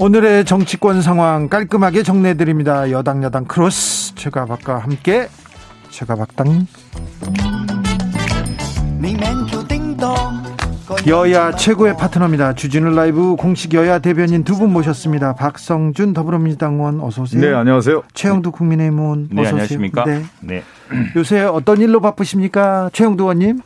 오늘의 0.00 0.46
정치권 0.46 1.02
상황 1.02 1.48
깔끔하게 1.48 2.02
정리해드립니다. 2.02 2.90
여당 2.90 3.22
야당 3.22 3.44
cross 3.44 4.14
최가박과 4.14 4.78
함께 4.78 5.28
최가박당 5.90 6.66
여야 11.06 11.52
최고의 11.52 11.96
파트너입니다. 11.96 12.54
주진우 12.54 12.90
라이브 12.94 13.36
공식 13.36 13.74
여야 13.74 13.98
대변인 14.00 14.42
두 14.44 14.54
분 14.56 14.72
모셨습니다. 14.72 15.34
박성준 15.34 16.14
더불어민주당 16.14 16.74
의원 16.74 17.00
어서 17.00 17.22
오세요. 17.22 17.40
네, 17.40 17.52
안녕하세요. 17.54 18.02
최형두 18.14 18.50
국민의힘 18.52 18.98
의원 18.98 19.28
네, 19.30 19.42
어서 19.42 19.42
오세요. 19.42 19.48
안녕하십니까? 19.50 20.04
네. 20.04 20.22
네. 20.40 20.62
요새 21.16 21.40
어떤 21.42 21.80
일로 21.80 22.00
바쁘십니까? 22.00 22.90
최형두 22.92 23.24
의원님? 23.24 23.60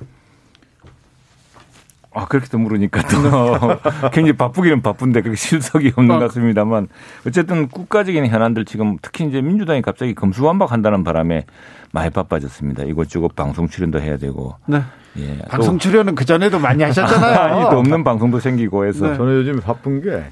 아, 2.15 2.27
그렇게 2.27 2.49
또 2.49 2.59
물으니까 2.59 3.03
또 3.03 3.59
굉장히 4.11 4.37
바쁘기는 4.37 4.83
바쁜데 4.83 5.23
그렇게 5.23 5.37
실속이 5.37 5.93
없는 5.97 6.19
것 6.19 6.27
같습니다만 6.27 6.89
어쨌든 7.27 7.69
국가적인 7.69 8.27
현안들 8.27 8.65
지금 8.65 8.97
특히 9.03 9.27
이제 9.27 9.43
민주당이 9.43 9.83
갑자기 9.83 10.15
검수완박한다는 10.15 11.05
바람에 11.05 11.45
많이 11.93 12.11
바빠졌습니다. 12.11 12.85
이것저것 12.85 13.35
방송 13.35 13.69
출연도 13.69 14.01
해야 14.01 14.17
되고. 14.17 14.57
네. 14.67 14.83
예. 15.17 15.39
방송 15.49 15.79
출연은 15.79 16.15
그 16.15 16.25
전에도 16.25 16.59
많이 16.59 16.83
하셨잖아요. 16.83 17.39
아니, 17.39 17.71
또 17.71 17.79
없는 17.79 18.05
방송도 18.05 18.41
생기고 18.41 18.85
해서. 18.87 19.11
네. 19.11 19.17
저는 19.17 19.35
요즘 19.35 19.61
바쁜 19.61 20.01
게 20.01 20.25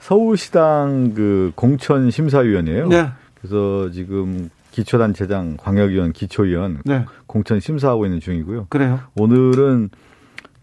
서울시당 0.00 1.14
그 1.14 1.52
공천 1.54 2.10
심사위원이에요. 2.10 2.88
네. 2.88 3.08
그래서 3.40 3.90
지금 3.90 4.50
기초단체장, 4.70 5.56
광역위원, 5.56 6.12
기초위원 6.12 6.82
네. 6.84 7.04
공천 7.26 7.58
심사하고 7.58 8.06
있는 8.06 8.20
중이고요. 8.20 8.66
그래요? 8.68 9.00
오늘은 9.16 9.90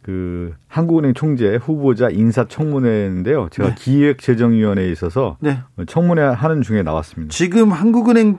그 0.05 0.53
한국은행 0.67 1.15
총재 1.15 1.55
후보자 1.55 2.11
인사청문회인데요. 2.11 3.47
제가 3.49 3.69
네. 3.69 3.75
기획재정위원회에 3.75 4.91
있어서 4.91 5.35
네. 5.39 5.61
청문회 5.87 6.21
하는 6.21 6.61
중에 6.61 6.83
나왔습니다. 6.83 7.31
지금 7.31 7.71
한국은행 7.71 8.37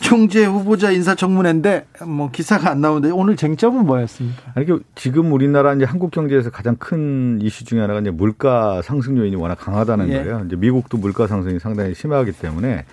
총재 0.00 0.44
후보자 0.44 0.90
인사청문회인데 0.90 1.86
뭐 2.04 2.32
기사가 2.32 2.70
안 2.72 2.80
나오는데 2.80 3.14
오늘 3.14 3.36
쟁점은 3.36 3.86
뭐였습니까? 3.86 4.42
아니 4.56 4.66
지금 4.96 5.32
우리나라 5.32 5.72
이제 5.72 5.84
한국 5.84 6.10
경제에서 6.10 6.50
가장 6.50 6.74
큰 6.74 7.38
이슈 7.42 7.64
중에 7.64 7.78
하나가 7.80 8.00
이제 8.00 8.10
물가 8.10 8.82
상승 8.82 9.16
요인이 9.16 9.36
워낙 9.36 9.54
강하다는 9.54 10.08
예. 10.08 10.24
거예요. 10.24 10.42
이제 10.46 10.56
미국도 10.56 10.98
물가 10.98 11.28
상승이 11.28 11.60
상당히 11.60 11.94
심하기 11.94 12.32
때문에 12.32 12.86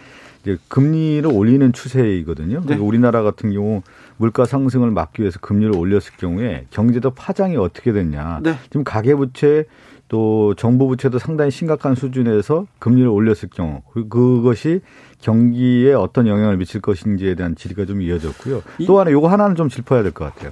이제 0.44 0.60
금리를 0.68 1.26
올리는 1.26 1.74
추세이거든요. 1.74 2.62
네. 2.68 2.76
우리나라 2.76 3.24
같은 3.24 3.52
경우 3.52 3.82
물가 4.18 4.46
상승을 4.46 4.92
막기 4.92 5.22
위해서 5.22 5.40
금리를 5.40 5.76
올렸을 5.76 6.14
경우에 6.18 6.66
경제도 6.70 7.12
파장이 7.12 7.58
어떻게 7.58 7.92
됐냐. 7.92 8.40
네. 8.44 8.56
지금 8.70 8.84
가계부채 8.84 9.66
또 10.08 10.54
정부 10.56 10.88
부채도 10.88 11.18
상당히 11.20 11.50
심각한 11.52 11.96
수준에서 11.96 12.68
금리를 12.80 13.08
올렸을 13.10 13.50
경우 13.54 13.82
그, 13.92 14.08
그것이 14.08 14.82
경기에 15.20 15.94
어떤 15.94 16.28
영향을 16.28 16.58
미칠 16.58 16.80
것인지에 16.80 17.36
대한 17.36 17.56
질의가 17.56 17.86
좀 17.86 18.02
이어졌고요. 18.02 18.62
또 18.86 19.00
하나 19.00 19.12
요거 19.12 19.28
하나는 19.28 19.56
좀 19.56 19.68
짚어야 19.70 20.04
될 20.04 20.12
것 20.12 20.26
같아요. 20.26 20.52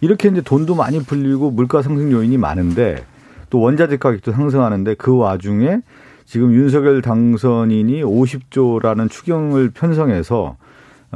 이렇게 0.00 0.28
이제 0.28 0.40
돈도 0.40 0.76
많이 0.76 1.00
풀리고 1.02 1.50
물가 1.50 1.82
상승 1.82 2.12
요인이 2.12 2.38
많은데 2.38 3.04
또 3.50 3.60
원자재 3.60 3.96
가격도 3.96 4.30
상승하는데 4.32 4.94
그 4.94 5.16
와중에 5.16 5.80
지금 6.24 6.52
윤석열 6.52 7.02
당선인이 7.02 8.02
50조라는 8.04 9.10
추경을 9.10 9.70
편성해서 9.70 10.38
어, 10.44 10.56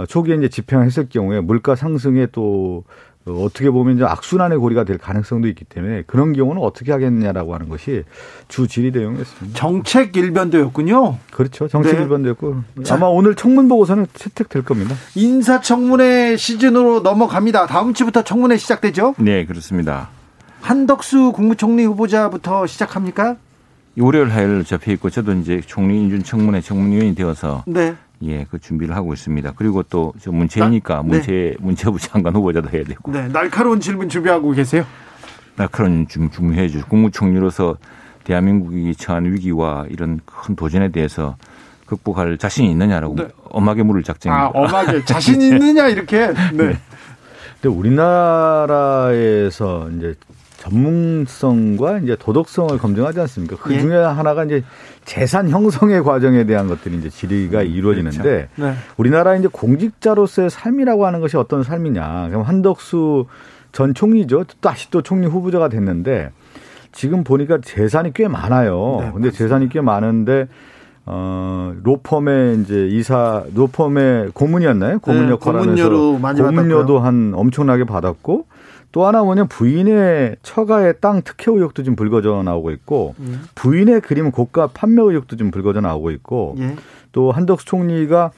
초기에 0.09 0.37
이제 0.37 0.49
집행했을 0.49 1.09
경우에 1.09 1.41
물가 1.41 1.75
상승에 1.75 2.27
또 2.33 2.85
어떻게 3.25 3.71
보면 3.71 3.97
이제 3.97 4.05
악순환의 4.05 4.59
고리가 4.59 4.85
될 4.85 4.99
가능성도 4.99 5.47
있기 5.49 5.65
때문에 5.65 6.03
그런 6.07 6.33
경우는 6.33 6.61
어떻게 6.61 6.91
하겠냐라고 6.91 7.55
하는 7.55 7.69
것이 7.69 8.03
주 8.49 8.67
질의 8.67 8.91
내용이었습니다. 8.91 9.59
정책 9.59 10.17
일변도였군요. 10.17 11.19
그렇죠. 11.31 11.69
정책 11.69 11.97
네. 11.97 12.03
일변도였고 12.03 12.57
아마 12.91 13.07
오늘 13.07 13.37
청문 13.37 13.69
보고서는 13.69 14.07
채택될 14.15 14.65
겁니다. 14.65 14.95
인사청문회 15.15 16.37
시즌으로 16.37 17.01
넘어갑니다. 17.01 17.67
다음 17.67 17.95
주부터 17.95 18.23
청문회 18.25 18.57
시작되죠? 18.57 19.15
네, 19.19 19.47
그렇습니다. 19.47 20.09
한덕수 20.61 21.33
국무총리 21.33 21.85
후보자부터 21.85 22.67
시작합니까? 22.67 23.37
월요일 23.99 24.31
하일 24.31 24.65
접해 24.65 24.93
있고 24.95 25.11
저도 25.11 25.33
이제 25.35 25.61
총리 25.65 26.01
인준 26.01 26.25
청문회 26.25 26.61
청문위원이 26.61 27.15
되어서 27.15 27.63
네. 27.67 27.95
예, 28.25 28.47
그 28.51 28.59
준비를 28.59 28.95
하고 28.95 29.13
있습니다. 29.13 29.53
그리고 29.57 29.83
또저 29.83 30.31
문체니까 30.33 31.03
네. 31.03 31.09
문체 31.09 31.57
문체부 31.59 31.99
장관 31.99 32.35
후보자도 32.35 32.71
해야 32.71 32.85
되고. 32.85 33.11
네, 33.11 33.29
날카로운 33.29 33.81
질문 33.81 34.09
준비하고 34.09 34.53
계세요? 34.53 34.85
날카로운 35.57 36.07
좀 36.09 36.31
준비해야죠. 36.31 36.87
국무총리로서 36.87 37.77
대한민국이 38.25 38.95
처한 38.95 39.33
위기와 39.33 39.87
이런 39.91 40.21
큰 40.25 40.55
도전에 40.55 40.91
대해서 40.91 41.37
극복할 41.87 42.39
자신이 42.39 42.71
있느냐라고 42.71 43.17
네. 43.17 43.29
엄하게 43.51 43.83
물을 43.83 44.03
작정입니다. 44.03 44.47
아, 44.47 44.51
엄하게 44.55 45.05
자신 45.05 45.43
있느냐 45.43 45.89
이렇게. 45.89 46.29
네. 46.29 46.53
네. 46.53 46.79
근데 47.61 47.77
우리나라에서 47.77 49.11
이제 49.91 50.15
전문성과 50.63 51.99
이제 51.99 52.17
도덕성을 52.17 52.79
검증하지 52.79 53.21
않습니까? 53.21 53.57
그 53.57 53.75
예. 53.75 53.81
중에 53.81 53.97
예. 53.97 54.03
하나가 54.03 54.45
이제 54.45 54.63
재산 55.05 55.49
형성의 55.49 56.05
과정에 56.05 56.45
대한 56.45 56.69
것들이 56.69 56.97
이제 56.99 57.11
질의가 57.11 57.63
음, 57.63 57.67
이루어지는데 57.67 58.49
그렇죠. 58.55 58.73
네. 58.73 58.75
우리나라 58.97 59.35
이제 59.35 59.49
공직자로서의 59.51 60.51
삶이라고 60.51 61.05
하는 61.05 61.21
것이 61.21 61.37
어떤 61.37 61.65
삶이냐. 61.65 62.29
그럼 62.29 62.43
한덕수 62.43 63.27
전 63.73 63.95
총리죠. 63.95 64.45
다시 64.61 64.91
또 64.91 65.03
총리 65.03 65.27
후보자가 65.27 65.69
됐는데 65.69 66.31
지금 66.93 67.25
보니까 67.25 67.59
재산이 67.61 68.13
꽤 68.15 68.29
많아요. 68.29 68.99
네, 69.01 69.11
근데 69.13 69.31
재산이 69.33 69.69
꽤 69.69 69.81
많은데 69.81 70.47
어, 71.07 71.75
로펌의 71.83 72.61
이제 72.61 72.87
이사, 72.87 73.43
로펌의 73.53 74.31
고문이었나요? 74.33 75.01
고문 75.01 75.27
네, 75.27 75.33
역할 75.33 75.57
하면서 75.57 75.89
고문료도 75.89 77.01
한 77.01 77.33
엄청나게 77.35 77.85
받았고 77.85 78.47
또 78.93 79.07
하나 79.07 79.23
뭐냐 79.25 79.45
부인의 79.45 80.37
처가의 80.43 80.95
땅 81.01 81.23
특혜 81.23 81.51
의혹도 81.51 81.83
좀 81.83 81.97
불거져 81.97 82.43
나오고 82.45 82.71
있고 82.73 83.15
예. 83.27 83.33
부인의 83.55 84.03
그림 84.03 84.31
고가 84.31 84.69
판매 84.69 85.03
의혹도 85.03 85.37
좀 85.37 85.51
불거져 85.51 85.81
나오고 85.81 86.11
있고 86.11 86.57
예. 86.59 86.77
또 87.13 87.33
한덕수 87.33 87.65
총리가 87.67 88.31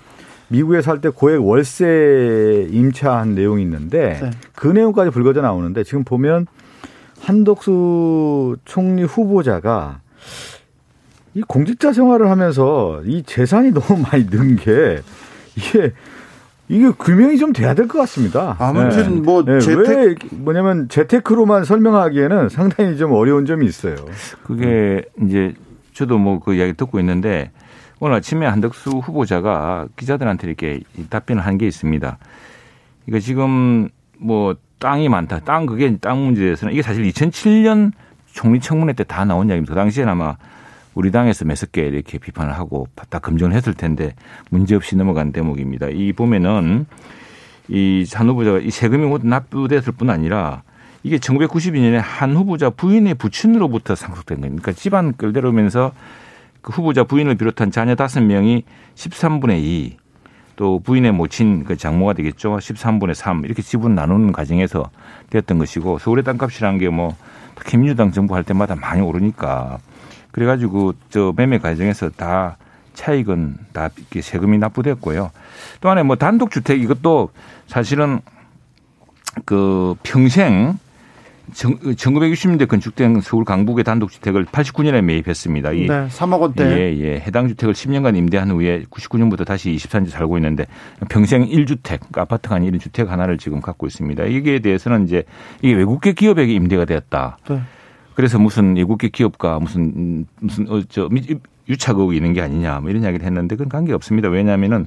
미국에 0.49 0.81
살 0.83 1.01
때 1.01 1.09
고액 1.09 1.45
월세 1.45 2.69
임차한 2.71 3.35
내용이 3.35 3.63
있는데 3.63 4.19
네. 4.23 4.31
그 4.55 4.69
내용까지 4.69 5.11
불거져 5.11 5.41
나오는데 5.41 5.83
지금 5.83 6.05
보면 6.05 6.47
한덕수 7.21 8.57
총리 8.65 9.03
후보자가 9.03 10.01
이 11.35 11.43
공직자 11.43 11.93
생활을 11.93 12.31
하면서 12.31 13.03
이 13.05 13.23
재산이 13.25 13.73
너무 13.75 14.01
많이 14.03 14.27
는 14.27 14.57
게 14.57 15.01
이게 15.57 15.93
이게 16.69 16.91
규명이 16.91 17.37
좀 17.39 17.53
돼야 17.53 17.75
될 17.75 17.87
것 17.89 17.99
같습니다. 18.01 18.57
아무튼 18.59 19.17
네. 19.17 19.21
뭐 19.21 19.45
네. 19.45 19.61
재택 19.61 19.97
왜 19.97 20.15
뭐냐면 20.31 20.89
재테크로만 20.89 21.65
설명하기에는 21.65 22.49
상당히 22.49 22.97
좀 22.97 23.13
어려운 23.13 23.45
점이 23.45 23.67
있어요. 23.67 23.97
그게 24.45 25.05
이제 25.23 25.55
저도 25.93 26.19
뭐 26.19 26.41
그 26.41 26.55
이야기 26.55 26.73
듣고 26.73 26.99
있는데 27.01 27.51
오늘 28.01 28.17
아침에 28.17 28.47
한덕수 28.47 28.91
후보자가 28.91 29.89
기자들한테 29.97 30.47
이렇게 30.49 30.81
답변을 31.11 31.45
한 31.45 31.59
게 31.59 31.67
있습니다. 31.67 32.19
이거 33.09 33.19
지금 33.21 33.89
뭐 34.19 34.57
땅이 34.79 35.09
많다. 35.09 35.41
땅 35.41 35.67
그게 35.67 35.97
땅 35.99 36.25
문제에서는 36.25 36.73
이게 36.73 36.83
사실 36.83 37.05
2007년 37.05 37.93
총리 38.33 38.59
청문회 38.59 38.95
때 38.95 39.05
다 39.05 39.25
나온 39.25 39.49
이야기입니다. 39.49 39.75
그 39.75 39.79
당시에는 39.79 40.11
아마 40.13 40.37
우리 40.95 41.11
당에서 41.11 41.45
개 41.73 41.83
이렇게 41.83 42.19
비판을 42.19 42.53
하고 42.53 42.87
다 43.09 43.19
검증을 43.19 43.53
했을 43.53 43.75
텐데 43.75 44.15
문제없이 44.51 44.97
넘어간 44.97 45.33
대목입니다. 45.33 45.89
이 45.89 46.13
보면은 46.13 46.87
이한 47.69 48.29
후보자가 48.29 48.59
이 48.59 48.71
세금이 48.71 49.07
모두 49.07 49.27
납부됐을 49.27 49.93
뿐 49.95 50.11
아니라 50.11 50.63
이게 51.03 51.19
1992년에 51.19 52.01
한 52.03 52.37
후보자 52.37 52.71
부인의 52.71 53.15
부친으로부터 53.15 53.95
상속된 53.95 54.41
겁니다. 54.41 54.63
그러니까 54.63 54.81
집안 54.81 55.17
끌대로면서 55.17 55.93
그 56.61 56.73
후보자 56.73 57.05
부인을 57.05 57.35
비롯한 57.35 57.71
자녀 57.71 57.95
다섯 57.95 58.23
명이 58.23 58.65
13분의 58.95 59.63
2, 59.63 59.97
또 60.57 60.81
부인의 60.81 61.13
모친 61.13 61.65
그 61.65 61.77
장모가 61.77 62.15
되겠죠. 62.15 62.57
13분의 62.57 63.15
3 63.15 63.45
이렇게 63.45 63.61
지분 63.61 63.95
나누는 63.95 64.33
과정에서 64.33 64.91
되었던 65.31 65.59
것이고 65.59 65.99
서울의 65.99 66.25
땅값이라는 66.25 66.79
게 66.79 66.89
뭐 66.89 67.15
특히 67.55 67.79
민주당 67.79 68.13
정부 68.13 68.35
할 68.35 68.45
때마다 68.45 68.75
많이 68.75 69.01
오르니까 69.01 69.79
그래가지고 70.35 70.95
저 71.11 71.33
매매 71.37 71.59
과정에서 71.59 72.11
다 72.11 72.57
차익은 72.95 73.57
다 73.73 73.89
세금이 74.21 74.59
납부됐고요. 74.59 75.31
또 75.81 75.89
하나 75.89 76.03
뭐 76.03 76.17
단독 76.17 76.51
주택 76.51 76.83
이것도 76.83 77.31
사실은 77.69 78.21
그 79.45 79.95
평생 80.03 80.77
1960년대 81.53 82.67
건축된 82.67 83.21
서울 83.21 83.45
강북의 83.45 83.85
단독주택을 83.85 84.47
89년에 84.47 85.03
매입했습니다. 85.03 85.73
이 85.73 85.87
네, 85.87 86.09
3억 86.09 86.41
원대. 86.41 86.65
예, 86.65 86.99
예. 86.99 87.21
해당 87.21 87.47
주택을 87.47 87.73
10년간 87.73 88.17
임대한 88.17 88.51
후에 88.51 88.83
99년부터 88.91 89.47
다시 89.47 89.71
24년 89.71 90.09
살고 90.09 90.37
있는데 90.39 90.67
평생 91.11 91.47
1주택, 91.47 92.01
그러니까 92.01 92.23
아파트가 92.23 92.57
아닌 92.57 92.77
1주택 92.77 93.07
하나를 93.07 93.39
지금 93.39 93.61
갖고 93.61 93.87
있습니다. 93.87 94.25
이게 94.25 94.59
대해서는 94.59 95.05
이제 95.05 95.23
이게 95.63 95.75
외국계 95.75 96.15
기업에게 96.15 96.53
임대가 96.53 96.87
되었다. 96.87 97.39
네. 97.49 97.61
그래서 98.15 98.39
무슨 98.39 98.77
외국계 98.77 99.09
기업과 99.09 99.59
무슨 99.59 100.27
무슨 100.41 100.71
어, 100.71 100.81
저 100.89 101.09
유착의혹이 101.69 102.17
있는 102.17 102.33
게 102.33 102.41
아니냐 102.43 102.81
뭐 102.81 102.91
이런 102.91 103.03
이야기를 103.03 103.25
했는데 103.25 103.57
그건 103.57 103.69
관계 103.69 103.93
없습니다. 103.93 104.29
왜냐하면은 104.29 104.87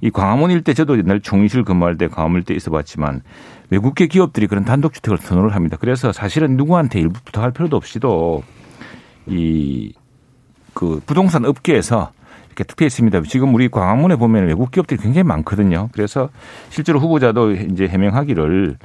이 0.00 0.10
광화문 0.10 0.50
일대 0.50 0.74
저도 0.74 0.98
옛날 0.98 1.20
총리실 1.20 1.64
근무할 1.64 1.96
때 1.96 2.08
광화문 2.08 2.40
일대 2.40 2.54
있어봤지만 2.54 3.22
외국계 3.70 4.08
기업들이 4.08 4.46
그런 4.46 4.64
단독주택을 4.64 5.18
선호를 5.18 5.54
합니다. 5.54 5.76
그래서 5.80 6.12
사실은 6.12 6.56
누구한테 6.56 7.00
일부 7.00 7.20
부탁할 7.24 7.52
필요도 7.52 7.76
없이도 7.76 8.42
이 9.26 9.92
그 10.74 11.00
부동산 11.06 11.44
업계에서 11.44 12.12
이렇게 12.46 12.64
투표해 12.64 12.86
있습니다. 12.86 13.22
지금 13.22 13.54
우리 13.54 13.68
광화문에 13.68 14.16
보면 14.16 14.46
외국 14.46 14.70
기업들이 14.70 15.00
굉장히 15.00 15.24
많거든요. 15.24 15.88
그래서 15.92 16.28
실제로 16.70 17.00
후보자도 17.00 17.52
이제 17.52 17.88
해명하기를 17.88 18.76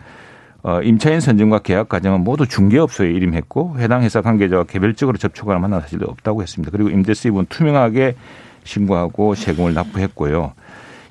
어, 0.68 0.82
임차인 0.82 1.22
선정과 1.22 1.60
계약 1.60 1.88
과정은 1.88 2.26
모두 2.26 2.46
중개업소에 2.46 3.10
일임했고 3.10 3.78
해당 3.80 4.04
회사 4.04 4.22
관계자와 4.22 4.66
개별적으로 4.66 5.18
접촉하거나 5.18 5.60
만난 5.60 5.80
사실도 5.80 6.08
없다고 6.08 6.42
했습니다. 6.42 6.74
그리고 6.74 6.90
임대 6.90 7.14
수입은 7.14 7.46
투명하게 7.48 8.16
신고하고 8.66 9.34
세금을 9.34 9.74
납부했고요. 9.74 10.52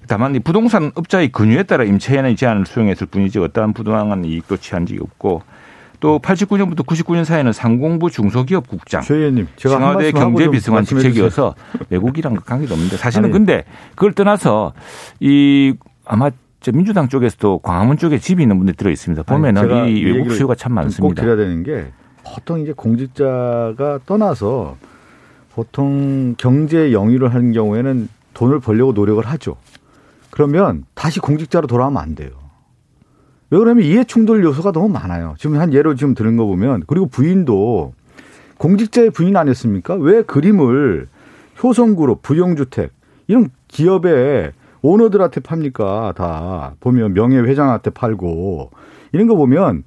다만 0.09 0.35
이 0.35 0.41
부동산 0.41 0.93
업자의 0.95 1.33
근유에 1.33 1.63
따라 1.63 1.85
임차인의 1.85 2.37
제한을 2.37 2.67
수용했을 2.67 3.07
뿐이지 3.07 3.39
어떠한 3.39 3.73
부당한 3.73 4.27
이익도 4.27 4.59
취한 4.59 4.85
적이 4.85 5.01
없고 5.01 5.41
또 6.01 6.19
89년부터 6.19 6.85
99년 6.85 7.25
사이에는 7.25 7.55
상공부 7.55 8.11
중소기업 8.11 8.69
국장, 8.69 9.01
최의원님, 9.01 9.49
제가 9.57 9.79
청와대 9.79 10.13
경제비서관 10.13 10.85
직책이어서 10.85 11.55
외국이랑 11.89 12.37
관계도 12.45 12.75
없는데 12.75 12.99
사실은 12.99 13.25
아니. 13.25 13.33
근데 13.33 13.65
그걸 13.95 14.13
떠나서 14.13 14.75
이 15.19 15.73
아마 16.05 16.31
민주당 16.73 17.09
쪽에서도 17.09 17.59
광화문 17.59 17.99
쪽에 17.99 18.19
집이 18.19 18.43
있는 18.43 18.59
분들 18.59 18.75
들어 18.75 18.91
있습니다. 18.91 19.23
보면은 19.25 19.71
아니, 19.71 19.99
이 19.99 20.05
외국 20.05 20.33
수요가 20.33 20.55
참 20.55 20.75
많습니다. 20.75 21.03
꼭 21.03 21.15
드려야 21.15 21.37
되는 21.37 21.63
게 21.63 21.87
보통 22.25 22.61
이제 22.61 22.73
공직자가 22.73 24.01
떠나서 24.07 24.77
보통 25.55 26.35
경제 26.37 26.93
영위를 26.93 27.33
하는 27.33 27.53
경우에는 27.53 28.09
돈을 28.35 28.61
벌려고 28.61 28.93
노력을 28.93 29.25
하죠. 29.25 29.57
그러면 30.31 30.85
다시 30.95 31.21
공직자로 31.21 31.67
돌아오면 31.67 32.03
안 32.03 32.15
돼요. 32.15 32.31
왜 33.51 33.59
그러냐면 33.59 33.85
이해 33.85 34.05
충돌 34.05 34.45
요소가 34.45 34.73
너무 34.73 34.89
많아요. 34.89 35.35
지금 35.39 35.59
한 35.59 35.73
예로 35.73 35.95
지금 35.95 36.15
들은 36.15 36.37
거 36.37 36.45
보면 36.45 36.83
그리고 36.87 37.07
부인도 37.07 37.95
공직자의 38.59 39.11
부인 39.11 39.37
아니었습니까? 39.37 39.95
왜 39.95 40.23
그림을 40.23 41.09
효성그룹, 41.63 42.23
부영주택 42.23 42.93
이런 43.29 43.51
기업의 43.69 44.53
오너들한테 44.83 45.41
팝니까? 45.41 46.15
다 46.17 46.75
보면 46.81 47.15
명예회장한테 47.15 47.91
팔고 47.91 48.71
이런 49.13 49.27
거 49.27 49.35
보면 49.37 49.85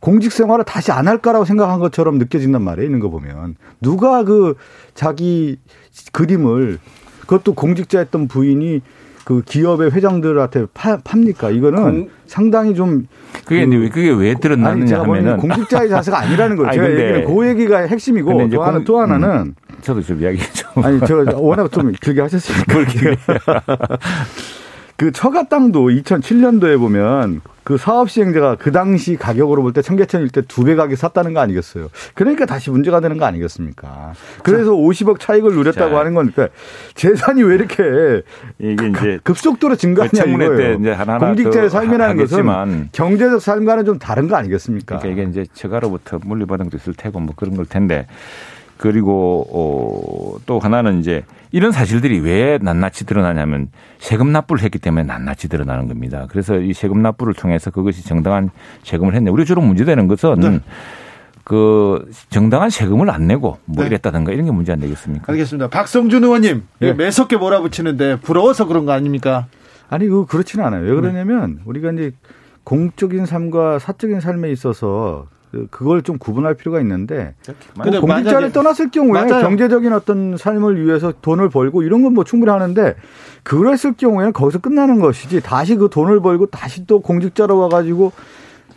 공직 0.00 0.32
생활을 0.32 0.64
다시 0.64 0.92
안 0.92 1.08
할까라고 1.08 1.44
생각한 1.44 1.80
것처럼 1.80 2.18
느껴진단 2.18 2.62
말이에요. 2.62 2.86
있는 2.86 3.00
거 3.00 3.08
보면 3.08 3.56
누가 3.80 4.24
그 4.24 4.54
자기 4.94 5.58
그림을 6.12 6.78
그것도 7.20 7.54
공직자였던 7.54 8.28
부인이 8.28 8.82
그 9.26 9.42
기업의 9.44 9.90
회장들한테 9.90 10.66
파, 10.72 10.98
팝니까? 10.98 11.50
이거는 11.50 11.82
공, 11.82 12.08
상당히 12.26 12.76
좀 12.76 13.08
그게 13.44 13.66
그, 13.66 13.88
그게 13.88 14.10
왜 14.12 14.36
드러나느냐 14.36 15.00
하면은 15.00 15.36
공직자의 15.38 15.88
자세가 15.88 16.20
아니라는 16.20 16.54
거예요. 16.54 16.70
제가 16.70 16.88
얘기는 16.88 17.24
그 17.24 17.48
얘기가 17.48 17.78
핵심이고 17.88 18.48
또, 18.48 18.62
하나, 18.62 18.84
또 18.84 19.00
하나는 19.00 19.28
음, 19.28 19.54
저도 19.80 20.00
좀 20.00 20.22
이야기 20.22 20.38
좀 20.52 20.84
아니 20.84 21.00
제가 21.00 21.24
워낙 21.42 21.72
좀 21.72 21.90
길게 22.00 22.20
하셨으니까 22.20 22.74
그 24.96 25.12
처가 25.12 25.44
땅도 25.48 25.88
2007년도에 25.88 26.78
보면 26.78 27.42
그 27.64 27.76
사업 27.76 28.08
시행자가 28.08 28.54
그 28.56 28.70
당시 28.70 29.16
가격으로 29.16 29.60
볼 29.60 29.72
때 29.72 29.82
청계천일 29.82 30.28
때 30.28 30.40
두 30.42 30.64
배 30.64 30.76
가격 30.76 30.96
샀다는 30.96 31.34
거 31.34 31.40
아니겠어요? 31.40 31.88
그러니까 32.14 32.46
다시 32.46 32.70
문제가 32.70 33.00
되는 33.00 33.18
거 33.18 33.24
아니겠습니까? 33.26 34.12
그래서 34.44 34.70
50억 34.70 35.18
차익을 35.18 35.52
누렸다고 35.52 35.90
자, 35.94 35.98
하는 35.98 36.14
건데 36.14 36.48
재산이 36.94 37.42
왜 37.42 37.56
이렇게 37.56 38.22
이게 38.58 38.86
이제 38.88 39.18
급속도로 39.24 39.74
증가하냐 39.76 40.22
그 40.24 40.30
이거예요. 40.30 40.74
이제 40.80 40.92
하나 40.92 41.18
공직자의 41.18 41.68
삶이라는 41.70 42.16
것은 42.16 42.88
경제적 42.92 43.42
삶과는 43.42 43.84
좀 43.84 43.98
다른 43.98 44.28
거 44.28 44.36
아니겠습니까? 44.36 44.98
그러니까 45.00 45.22
이게 45.22 45.28
이제 45.30 45.44
처가로부터 45.52 46.20
물려받은 46.24 46.66
것도 46.66 46.76
있을 46.76 46.94
테고 46.94 47.18
뭐 47.20 47.34
그런 47.36 47.56
걸 47.56 47.66
텐데 47.66 48.06
그리고 48.76 49.46
어, 49.50 50.38
또 50.46 50.58
하나는 50.58 51.00
이제 51.00 51.24
이런 51.52 51.72
사실들이 51.72 52.20
왜 52.20 52.58
낱낱이 52.60 53.06
드러나냐면 53.06 53.68
세금 53.98 54.32
납부를 54.32 54.62
했기 54.62 54.78
때문에 54.78 55.04
낱낱이 55.04 55.48
드러나는 55.48 55.88
겁니다. 55.88 56.26
그래서 56.30 56.58
이 56.58 56.72
세금 56.72 57.02
납부를 57.02 57.34
통해서 57.34 57.70
그것이 57.70 58.04
정당한 58.04 58.50
세금을 58.82 59.14
했네. 59.14 59.30
우리 59.30 59.44
주로 59.44 59.62
문제되는 59.62 60.08
것은 60.08 60.40
네. 60.40 60.60
그 61.44 62.10
정당한 62.28 62.70
세금을 62.70 63.08
안 63.08 63.26
내고 63.26 63.58
뭐 63.64 63.84
네. 63.84 63.88
이랬다든가 63.88 64.32
이런 64.32 64.46
게 64.46 64.50
문제 64.50 64.72
안 64.72 64.80
되겠습니까? 64.80 65.32
알겠습니다. 65.32 65.68
박성준 65.68 66.24
의원님 66.24 66.64
네. 66.80 66.92
매섭게 66.92 67.36
몰아붙이는데 67.36 68.16
부러워서 68.16 68.66
그런 68.66 68.84
거 68.84 68.92
아닙니까? 68.92 69.46
아니 69.88 70.08
그 70.08 70.26
그렇지는 70.26 70.64
않아요. 70.64 70.82
왜 70.82 70.92
그러냐면 70.94 71.60
우리가 71.64 71.92
이제 71.92 72.12
공적인 72.64 73.26
삶과 73.26 73.78
사적인 73.78 74.20
삶에 74.20 74.50
있어서 74.50 75.28
그, 75.56 75.66
그걸 75.70 76.02
좀 76.02 76.18
구분할 76.18 76.54
필요가 76.54 76.80
있는데 76.80 77.34
뭐 77.74 77.84
공직자를 78.00 78.52
떠났을 78.52 78.90
경우에 78.90 79.24
맞아요. 79.24 79.42
경제적인 79.42 79.92
어떤 79.92 80.36
삶을 80.36 80.84
위해서 80.84 81.12
돈을 81.22 81.48
벌고 81.48 81.82
이런 81.82 82.02
건 82.02 82.16
뭐 82.16 82.24
충분히 82.24 82.50
하는데 82.50 82.94
그랬을 83.42 83.94
경우에는 83.94 84.32
거기서 84.32 84.58
끝나는 84.60 85.00
것이지 85.00 85.40
다시 85.42 85.76
그 85.76 85.88
돈을 85.90 86.20
벌고 86.20 86.46
다시 86.46 86.86
또 86.86 87.00
공직자로 87.00 87.58
와가지고 87.58 88.12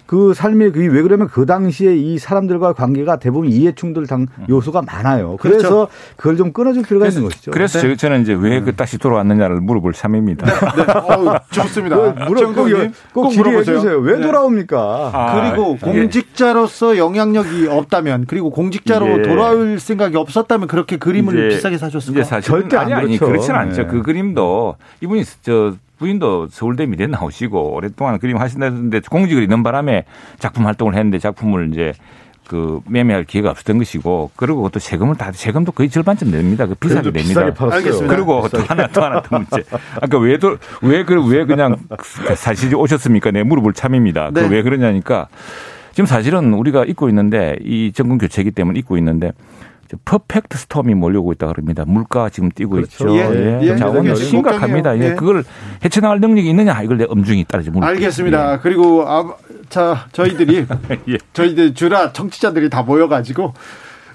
그 0.10 0.34
삶이 0.34 0.72
그왜 0.72 1.04
그러면 1.04 1.28
그 1.28 1.46
당시에 1.46 1.96
이 1.96 2.18
사람들과 2.18 2.74
관계가 2.74 3.18
대부분 3.18 3.48
이해 3.48 3.74
충돌 3.76 4.08
당 4.08 4.26
요소가 4.50 4.82
많아요. 4.82 5.38
그래서 5.40 5.70
그렇죠. 5.70 5.88
그걸 6.18 6.36
좀 6.36 6.52
끊어줄 6.52 6.82
필요가 6.82 7.04
그래서, 7.04 7.20
있는 7.20 7.30
것이죠. 7.30 7.52
그래서 7.52 7.80
네. 7.80 7.96
저는 7.96 8.24
이제 8.24 8.34
왜그 8.34 8.70
음. 8.72 8.76
다시 8.76 8.98
돌아왔느냐를 8.98 9.62
물어볼 9.62 9.94
참입니다. 9.94 10.48
네. 10.48 10.84
네. 10.84 10.92
어, 10.94 11.40
좋습니다. 11.52 11.96
물어 12.26 12.54
꼭, 12.56 12.68
꼭 13.14 13.30
질의해 13.30 13.64
주세요. 13.64 14.00
왜 14.00 14.18
네. 14.18 14.26
돌아옵니까? 14.26 15.12
아, 15.14 15.52
그리고 15.52 15.78
예. 15.86 15.92
공직자로서 16.00 16.98
영향력이 16.98 17.68
없다면 17.68 18.26
그리고 18.28 18.50
공직자로 18.50 19.20
예. 19.20 19.22
돌아올 19.22 19.80
생각이 19.80 20.18
없었다면 20.18 20.68
그렇게 20.70 20.98
그림을 20.98 21.50
비싸게 21.50 21.78
사줬을까? 21.78 22.20
요 22.20 22.42
절대 22.42 22.78
아니, 22.78 22.96
아니 22.96 23.18
그렇죠. 23.20 23.28
그렇지는 23.28 23.60
않죠. 23.60 23.84
네. 23.84 23.88
그 23.88 24.02
그림도 24.02 24.76
이분이 25.02 25.24
저 25.44 25.76
부인도 26.00 26.48
서울대 26.50 26.86
미대 26.86 27.06
나오시고 27.06 27.74
오랫동안 27.76 28.18
그림 28.18 28.38
하신다는데 28.38 29.02
공직을 29.02 29.44
있는 29.44 29.62
바람에 29.62 30.06
작품 30.40 30.66
활동을 30.66 30.96
했는데 30.96 31.20
작품을 31.20 31.70
이제 31.72 31.94
그 32.48 32.80
매매할 32.88 33.26
기회가 33.26 33.52
없었던 33.52 33.78
것이고 33.78 34.32
그리고 34.36 34.70
또 34.70 34.80
세금을 34.80 35.16
다 35.16 35.32
세금도 35.32 35.72
거의 35.74 35.88
절반쯤 35.88 36.32
냅니다. 36.32 36.66
그 36.66 36.74
비싸게 36.74 37.12
냅니다. 37.12 37.42
알겠습니다. 37.42 38.16
그리고 38.16 38.48
또 38.50 38.58
하나 38.64 38.88
또 38.88 39.04
하나 39.04 39.22
또 39.22 39.38
문제. 39.38 39.64
아까 40.02 40.18
왜왜왜 40.18 41.06
왜 41.28 41.46
그냥 41.46 41.76
사실 42.36 42.74
오셨습니까? 42.76 43.30
네 43.30 43.44
물어볼 43.44 43.74
참입니다. 43.74 44.32
네. 44.34 44.48
그왜 44.48 44.64
그러냐니까 44.64 45.28
지금 45.92 46.08
사실은 46.08 46.54
우리가 46.54 46.86
잊고 46.86 47.08
있는데 47.10 47.56
이 47.62 47.92
정권 47.94 48.18
교체이기 48.18 48.50
때문에 48.52 48.80
잊고 48.80 48.98
있는데 48.98 49.32
퍼펙트 50.06 50.58
스톰이 50.58 50.94
몰려오고 50.96 51.34
있다 51.34 51.48
그럽니다. 51.48 51.84
물가 51.86 52.30
지금 52.30 52.50
뛰고 52.50 52.72
그렇죠. 52.72 53.10
있죠. 53.10 53.18
예. 53.18 53.60
예. 53.64 53.76
자원 53.76 54.16
심각합니다. 54.16 54.98
예. 55.00 55.16
그걸 55.16 55.44
헤쳐나갈 55.84 56.20
능력이 56.20 56.50
있느냐 56.50 56.82
이걸 56.84 56.98
내 56.98 57.06
엄중히 57.08 57.44
따르지 57.46 57.72
못. 57.72 57.84
알겠습니다. 57.84 58.54
예. 58.54 58.60
그리고 58.62 59.04
아, 59.08 59.34
자 59.70 60.06
저희들이 60.12 60.66
예. 61.10 61.18
저희들 61.34 61.74
주라 61.74 62.14
청취자들이 62.14 62.70
다 62.70 62.84
모여가지고 62.84 63.54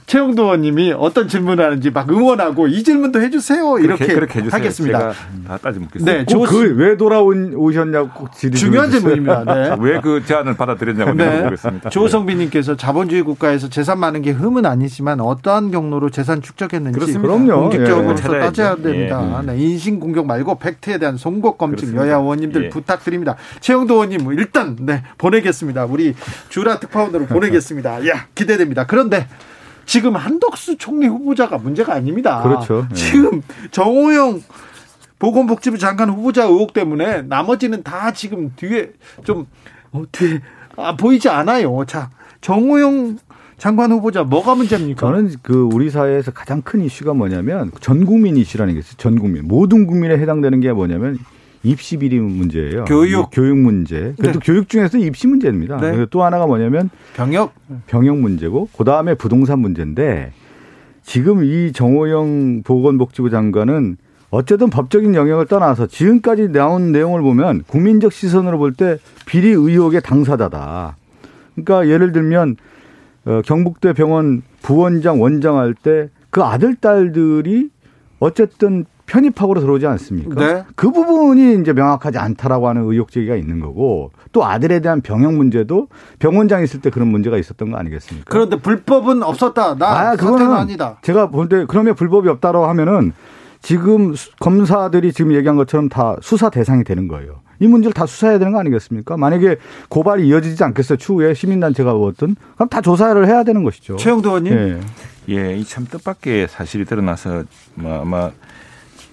최영도 0.06 0.44
의원님이 0.44 0.92
어떤 0.92 1.28
질문을 1.28 1.64
하는지 1.64 1.90
막 1.90 2.10
응원하고 2.10 2.68
이 2.68 2.82
질문도 2.82 3.22
해주세요 3.22 3.78
이렇게 3.78 4.06
그렇게, 4.06 4.40
그렇게 4.40 4.50
하겠습니다. 4.50 5.12
다 5.46 5.58
따져 5.58 5.80
묻겠습니다. 5.80 6.12
네, 6.12 6.24
그왜 6.24 6.96
돌아온 6.96 7.54
오셨냐고 7.54 8.10
꼭 8.10 8.30
중요한 8.32 8.90
질문입니다. 8.90 9.44
네. 9.44 9.76
왜그 9.80 10.24
제안을 10.26 10.56
받아들였냐고 10.56 11.14
네. 11.14 11.30
물어보겠습니다. 11.30 11.90
조성빈 11.90 12.38
님께서 12.38 12.76
자본주의 12.76 13.22
국가에서 13.22 13.68
재산 13.70 13.98
많은 13.98 14.20
게 14.20 14.30
흠은 14.32 14.66
아니지만 14.66 15.20
어떠한 15.20 15.70
경로로 15.70 16.10
재산 16.10 16.42
축적했는지 16.42 16.98
그렇습니다. 16.98 17.22
그럼요. 17.22 17.62
공직적으로 17.70 18.10
예. 18.10 18.40
따져야 18.40 18.76
됩니다. 18.76 19.42
예. 19.42 19.46
네, 19.46 19.58
인신 19.58 20.00
공격 20.00 20.26
말고 20.26 20.58
팩트에 20.58 20.98
대한 20.98 21.16
송곡 21.16 21.56
검증 21.56 21.76
그렇습니다. 21.76 22.06
여야 22.06 22.16
의원님들 22.18 22.64
예. 22.66 22.68
부탁드립니다. 22.68 23.36
최영도 23.60 23.94
의원님 23.94 24.30
일단 24.34 24.76
네 24.80 25.02
보내겠습니다. 25.16 25.86
우리 25.86 26.14
주라 26.50 26.78
특파원으로 26.78 27.26
보내겠습니다. 27.26 28.06
야 28.08 28.26
기대됩니다. 28.34 28.86
그런데 28.86 29.26
지금 29.86 30.16
한덕수 30.16 30.76
총리 30.78 31.06
후보자가 31.06 31.58
문제가 31.58 31.94
아닙니다. 31.94 32.42
그렇죠. 32.42 32.86
네. 32.88 32.94
지금 32.94 33.42
정호영 33.70 34.42
보건복지부 35.18 35.78
장관 35.78 36.10
후보자 36.10 36.44
의혹 36.44 36.72
때문에 36.72 37.22
나머지는 37.22 37.82
다 37.82 38.12
지금 38.12 38.52
뒤에 38.56 38.92
좀 39.24 39.46
어, 39.92 40.02
뒤에 40.12 40.40
아, 40.76 40.96
보이지 40.96 41.28
않아요. 41.28 41.84
자, 41.86 42.10
정호영 42.40 43.18
장관 43.56 43.92
후보자 43.92 44.24
뭐가 44.24 44.54
문제입니까? 44.54 45.00
저는 45.00 45.34
그 45.42 45.68
우리 45.72 45.88
사회에서 45.88 46.32
가장 46.32 46.60
큰 46.62 46.82
이슈가 46.82 47.14
뭐냐면 47.14 47.70
전 47.80 48.04
국민 48.04 48.36
이슈라는 48.36 48.74
게 48.74 48.80
있어요. 48.80 48.94
전 48.96 49.18
국민 49.18 49.46
모든 49.46 49.86
국민에 49.86 50.18
해당되는 50.18 50.60
게 50.60 50.72
뭐냐면 50.72 51.18
입시 51.64 51.96
비리 51.96 52.20
문제예요. 52.20 52.84
교육 52.84 53.30
교육 53.32 53.56
문제. 53.58 54.14
그래도 54.18 54.38
네. 54.38 54.44
교육 54.44 54.68
중에서 54.68 54.98
입시 54.98 55.26
문제입니다. 55.26 55.78
네. 55.78 56.06
또 56.10 56.22
하나가 56.22 56.46
뭐냐면 56.46 56.90
병역 57.16 57.52
병역 57.86 58.18
문제고 58.18 58.68
그다음에 58.76 59.14
부동산 59.14 59.58
문제인데 59.60 60.32
지금 61.02 61.42
이 61.42 61.72
정호영 61.72 62.62
보건복지부 62.64 63.30
장관은 63.30 63.96
어쨌든 64.30 64.68
법적인 64.68 65.14
영역을 65.14 65.46
떠나서 65.46 65.86
지금까지 65.86 66.48
나온 66.52 66.92
내용을 66.92 67.22
보면 67.22 67.62
국민적 67.66 68.12
시선으로 68.12 68.58
볼 68.58 68.72
때 68.74 68.98
비리 69.26 69.48
의혹의 69.50 70.02
당사자다. 70.02 70.96
그러니까 71.54 71.88
예를 71.88 72.12
들면 72.12 72.56
어, 73.26 73.40
경북대 73.44 73.92
병원 73.94 74.42
부원장 74.62 75.20
원장 75.22 75.56
할 75.58 75.74
때 75.74 76.08
그 76.34 76.42
아들 76.42 76.74
딸들이 76.74 77.70
어쨌든 78.18 78.86
편입학으로 79.06 79.60
들어오지 79.60 79.86
않습니까? 79.86 80.34
네. 80.34 80.64
그 80.76 80.90
부분이 80.90 81.60
이제 81.60 81.72
명확하지 81.72 82.18
않다라고 82.18 82.68
하는 82.68 82.82
의혹 82.84 83.10
제기가 83.10 83.36
있는 83.36 83.60
거고 83.60 84.10
또 84.32 84.44
아들에 84.44 84.80
대한 84.80 85.00
병역 85.02 85.34
문제도 85.34 85.88
병원장 86.18 86.62
있을 86.62 86.80
때 86.80 86.90
그런 86.90 87.08
문제가 87.08 87.36
있었던 87.38 87.70
거 87.70 87.76
아니겠습니까? 87.76 88.26
그런데 88.30 88.56
불법은 88.56 89.22
없었다. 89.22 89.76
나 89.76 90.10
아, 90.12 90.16
그거는 90.16 90.50
아니다. 90.52 90.98
제가 91.02 91.28
볼때 91.28 91.64
그러면 91.68 91.94
불법이 91.94 92.28
없다라고 92.28 92.66
하면은 92.66 93.12
지금 93.60 94.14
검사들이 94.40 95.12
지금 95.12 95.32
얘기한 95.34 95.56
것처럼 95.56 95.88
다 95.88 96.16
수사 96.20 96.50
대상이 96.50 96.84
되는 96.84 97.08
거예요. 97.08 97.40
이 97.60 97.66
문제를 97.68 97.92
다 97.94 98.04
수사해야 98.04 98.38
되는 98.38 98.52
거 98.52 98.58
아니겠습니까? 98.58 99.16
만약에 99.16 99.56
고발이 99.88 100.26
이어지지 100.26 100.62
않겠어요. 100.64 100.98
추후에 100.98 101.34
시민단체가 101.34 101.94
어떤 101.94 102.36
그럼 102.56 102.68
다 102.68 102.80
조사를 102.80 103.26
해야 103.26 103.42
되는 103.44 103.62
것이죠. 103.64 103.96
최영도 103.96 104.28
의원님. 104.30 104.52
예. 104.52 104.80
예, 105.30 105.56
이 105.56 105.64
참 105.64 105.86
뜻밖의 105.86 106.48
사실이 106.48 106.84
드러나서 106.84 107.44
뭐 107.76 108.02
아마 108.02 108.30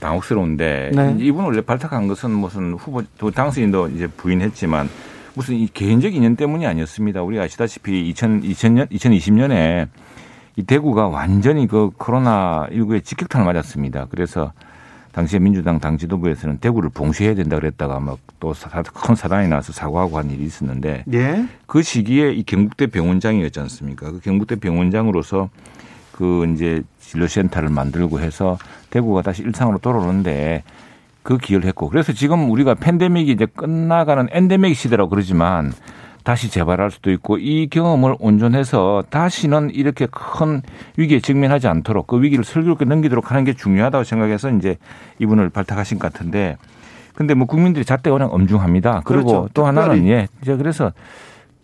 당혹스러운데 0.02 0.92
네. 0.94 1.16
이분 1.20 1.46
원래 1.46 1.62
발탁한 1.62 2.08
것은 2.10 2.32
무슨 2.32 2.74
후보 2.74 3.02
당선인도 3.32 3.90
이제 3.90 4.08
부인했지만 4.08 4.90
무슨 5.34 5.56
이 5.56 5.68
개인적 5.74 6.14
인연 6.14 6.36
때문이 6.36 6.66
아니었습니다. 6.68 7.22
우리가 7.24 7.44
아시다시피 7.44 8.10
2000, 8.10 8.42
2000년 8.42 8.92
2020년에 8.92 9.88
이 10.58 10.64
대구가 10.64 11.08
완전히 11.08 11.68
그 11.68 11.92
코로나 11.98 12.68
19에 12.72 13.06
직격탄을 13.06 13.46
맞았습니다. 13.46 14.08
그래서 14.10 14.52
당시에 15.14 15.40
민주당 15.40 15.80
당 15.80 15.98
지도부에서는 15.98 16.58
대구를 16.58 16.90
봉쇄해야 16.90 17.36
된다 17.36 17.56
그랬다가 17.58 18.02
막 18.02 18.18
또 18.42 18.54
큰 18.94 19.16
사단이 19.16 19.48
나서 19.48 19.72
사과하고 19.72 20.18
한 20.18 20.30
일이 20.32 20.44
있었는데 20.44 21.06
예? 21.14 21.46
그 21.68 21.82
시기에 21.84 22.34
이 22.34 22.44
경북대 22.44 22.88
병원장이었지 22.88 23.60
않습니까? 23.62 24.12
그 24.12 24.20
경북대 24.20 24.56
병원장으로서 24.56 25.50
그 26.12 26.46
이제 26.54 26.84
진료센터를 27.00 27.70
만들고 27.70 28.20
해서 28.20 28.58
대구가 28.90 29.22
다시 29.22 29.42
일상으로 29.44 29.80
돌아오는데 29.80 30.64
그 31.24 31.38
기여를 31.38 31.68
했고 31.68 31.90
그래서 31.90 32.14
지금 32.14 32.50
우리가 32.50 32.76
팬데믹이 32.76 33.32
이제 33.32 33.46
끝나가는 33.46 34.28
엔데믹 34.32 34.76
시대라고 34.76 35.10
그러지만 35.10 35.72
다시 36.24 36.50
재발할 36.52 36.92
수도 36.92 37.12
있고 37.12 37.38
이 37.38 37.68
경험을 37.68 38.16
온전해서 38.20 39.04
다시는 39.10 39.72
이렇게 39.72 40.08
큰 40.10 40.62
위기에 40.98 41.20
직면하지 41.20 41.68
않도록 41.68 42.08
그 42.08 42.22
위기를 42.22 42.44
슬기롭게 42.44 42.86
넘기도록 42.86 43.32
하는 43.32 43.44
게 43.44 43.54
중요하다고 43.54 44.04
생각해서 44.04 44.52
이제 44.52 44.78
이분을 45.20 45.50
발탁하신 45.50 46.00
것 46.00 46.14
같은데 46.14 46.58
근데 47.16 47.34
뭐 47.34 47.46
국민들이 47.46 47.86
잣대가 47.86 48.14
워낙 48.14 48.34
엄중합니다. 48.34 49.02
그리고 49.06 49.28
그렇죠. 49.28 49.50
또 49.54 49.66
하나는 49.66 50.08
예 50.08 50.28
이제 50.42 50.56
그래서 50.56 50.92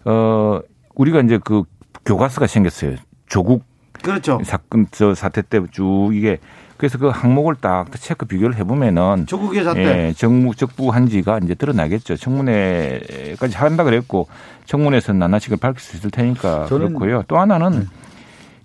어 0.06 0.60
우리가 0.95 1.22
이제 1.22 1.39
그 1.43 1.64
교과서가 2.06 2.48
생겼어요. 2.48 2.95
조국 3.28 3.64
그렇죠. 4.02 4.39
사건 4.43 4.88
저 4.91 5.14
사태 5.16 5.41
때 5.41 5.60
쭉 5.72 6.12
이게 6.14 6.38
그래서 6.78 6.98
그 7.00 7.08
항목을 7.08 7.56
딱 7.60 7.88
체크 8.00 8.26
비교를 8.26 8.56
해보면은 8.58 9.26
조국의 9.26 9.64
사태 9.64 9.82
예, 10.10 10.14
정무 10.14 10.54
적부한지가 10.56 11.39
이제 11.43 11.56
드러나겠죠. 11.56 12.16
청문회까지 12.18 13.56
한다 13.58 13.84
그랬고 13.84 14.28
청문회에서는 14.66 15.20
나나식을 15.20 15.58
밝힐 15.58 15.80
수 15.82 15.98
있을 15.98 16.12
테니까 16.12 16.66
그렇고요. 16.66 17.24
또 17.28 17.38
하나는 17.39 17.80
네. 17.80 17.86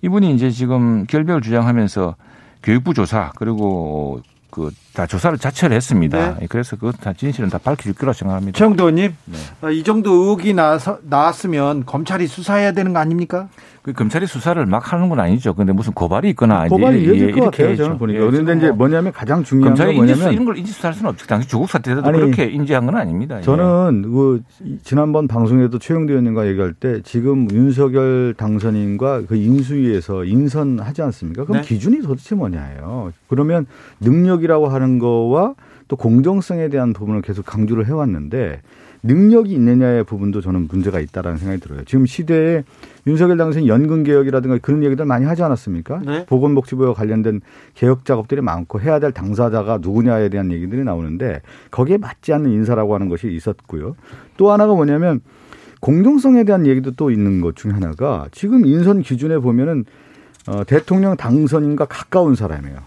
이분이 0.02 0.34
이제 0.34 0.50
지금 0.50 1.06
결별 1.06 1.40
주장하면서 1.40 2.16
교육부 2.62 2.92
조사 2.94 3.32
그리고 3.36 4.20
그 4.50 4.70
다 4.92 5.06
조사를 5.06 5.38
자체를 5.38 5.74
했습니다. 5.74 6.38
네. 6.38 6.46
그래서 6.50 6.76
그 6.76 6.92
다 6.92 7.14
진실은 7.14 7.48
다 7.48 7.56
밝힐 7.56 7.94
거라고 7.94 8.12
생각합니다. 8.12 8.58
최영도님, 8.58 9.16
네. 9.24 9.38
아, 9.62 9.70
이 9.70 9.82
정도 9.82 10.12
의혹이 10.12 10.52
나서 10.52 10.98
나왔으면 11.04 11.86
검찰이 11.86 12.26
수사해야 12.26 12.72
되는 12.72 12.92
거 12.92 12.98
아닙니까? 12.98 13.48
그 13.82 13.92
검찰이 13.92 14.26
수사를 14.28 14.64
막 14.66 14.92
하는 14.92 15.08
건 15.08 15.18
아니죠. 15.18 15.54
근데 15.54 15.72
무슨 15.72 15.92
고발이 15.92 16.30
있거나 16.30 16.68
고발이 16.68 17.02
이어질 17.02 17.28
예, 17.28 17.32
것 17.32 17.50
같아요. 17.50 17.74
저는 17.74 17.98
보니까. 17.98 18.20
예, 18.20 18.30
그런데 18.30 18.56
이제 18.56 18.70
뭐냐면 18.70 19.12
가장 19.12 19.42
중요한 19.42 19.74
건 19.74 19.94
뭐냐면 19.96 20.32
이런 20.32 20.44
걸 20.44 20.56
인지 20.56 20.70
수사할 20.70 20.94
수는 20.94 21.10
없죠. 21.10 21.26
당시 21.26 21.48
조국 21.48 21.68
사태 21.68 21.92
때도 21.92 22.06
아니, 22.06 22.16
그렇게 22.16 22.44
인지한 22.44 22.86
건 22.86 22.96
아닙니다. 22.96 23.38
예. 23.38 23.42
저는 23.42 24.04
예. 24.04 24.08
그 24.08 24.42
지난번 24.84 25.26
방송에도 25.26 25.80
최영대 25.80 26.12
의원님과 26.12 26.46
얘기할 26.46 26.74
때 26.74 27.02
지금 27.02 27.48
윤석열 27.50 28.34
당선인과 28.36 29.22
그 29.26 29.34
인수위에서 29.34 30.24
인선하지 30.24 31.02
않습니까? 31.02 31.44
그럼 31.44 31.62
네. 31.62 31.66
기준이 31.66 32.02
도대체 32.02 32.36
뭐냐예요. 32.36 33.12
그러면 33.26 33.66
능력이라고 33.98 34.68
하는 34.68 35.00
거와 35.00 35.54
또 35.88 35.96
공정성에 35.96 36.68
대한 36.68 36.92
부분을 36.92 37.20
계속 37.20 37.44
강조를 37.44 37.86
해왔는데 37.86 38.60
능력이 39.02 39.52
있느냐의 39.52 40.04
부분도 40.04 40.40
저는 40.40 40.68
문제가 40.70 41.00
있다라는 41.00 41.38
생각이 41.38 41.60
들어요. 41.60 41.82
지금 41.84 42.06
시대에 42.06 42.62
윤석열 43.06 43.36
당선인 43.36 43.68
연금 43.68 44.04
개혁이라든가 44.04 44.58
그런 44.58 44.84
얘기들 44.84 45.04
많이 45.04 45.24
하지 45.24 45.42
않았습니까? 45.42 46.02
네. 46.04 46.26
보건복지부와 46.26 46.94
관련된 46.94 47.40
개혁 47.74 48.04
작업들이 48.04 48.40
많고 48.40 48.80
해야 48.80 49.00
될 49.00 49.12
당사자가 49.12 49.78
누구냐에 49.82 50.28
대한 50.28 50.52
얘기들이 50.52 50.84
나오는데 50.84 51.42
거기에 51.70 51.98
맞지 51.98 52.32
않는 52.32 52.50
인사라고 52.50 52.94
하는 52.94 53.08
것이 53.08 53.32
있었고요. 53.32 53.96
또 54.36 54.52
하나가 54.52 54.74
뭐냐면 54.74 55.20
공정성에 55.80 56.44
대한 56.44 56.66
얘기도 56.66 56.92
또 56.92 57.10
있는 57.10 57.40
것 57.40 57.56
중에 57.56 57.72
하나가 57.72 58.28
지금 58.30 58.64
인선 58.64 59.02
기준에 59.02 59.38
보면은 59.38 59.84
어, 60.48 60.64
대통령 60.64 61.16
당선인과 61.16 61.86
가까운 61.86 62.34
사람이에요. 62.34 62.78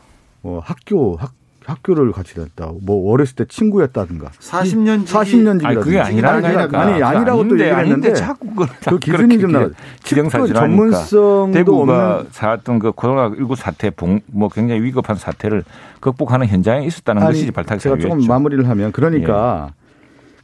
뭐 0.41 0.59
학교 0.59 1.15
학 1.15 1.33
학교를 1.65 2.11
같이 2.11 2.35
다녔다. 2.35 2.71
뭐 2.81 3.11
어렸을 3.11 3.35
때 3.35 3.45
친구였다든가. 3.45 4.29
40년 4.39 5.05
40년 5.05 5.59
지기. 5.59 5.67
아니 5.67 5.79
그게 5.79 5.99
아니라니까. 5.99 6.79
아니 6.79 7.03
아니라고 7.03 7.47
또 7.47 7.59
얘기를 7.59 7.79
했는데 7.79 8.13
자꾸 8.13 8.47
그, 8.55 8.65
그 8.89 8.99
기준이 8.99 9.39
좀 9.39 9.51
나. 9.51 9.69
기정사실 10.03 10.53
전문성도 10.53 11.51
대구가 11.53 12.25
살았던 12.31 12.79
그 12.79 12.91
코로나 12.91 13.35
19 13.35 13.55
사태 13.55 13.91
뭐 14.27 14.49
굉장히 14.49 14.81
위급한 14.81 15.15
사태를 15.15 15.63
극복하는 15.99 16.47
현장에 16.47 16.85
있었다는 16.85 17.23
아니, 17.23 17.33
것이 17.33 17.51
발탁 17.51 17.79
제가 17.79 17.97
조금 17.97 18.25
마무리를 18.27 18.67
하면 18.69 18.91
그러니까 18.91 19.71
예. 19.71 19.85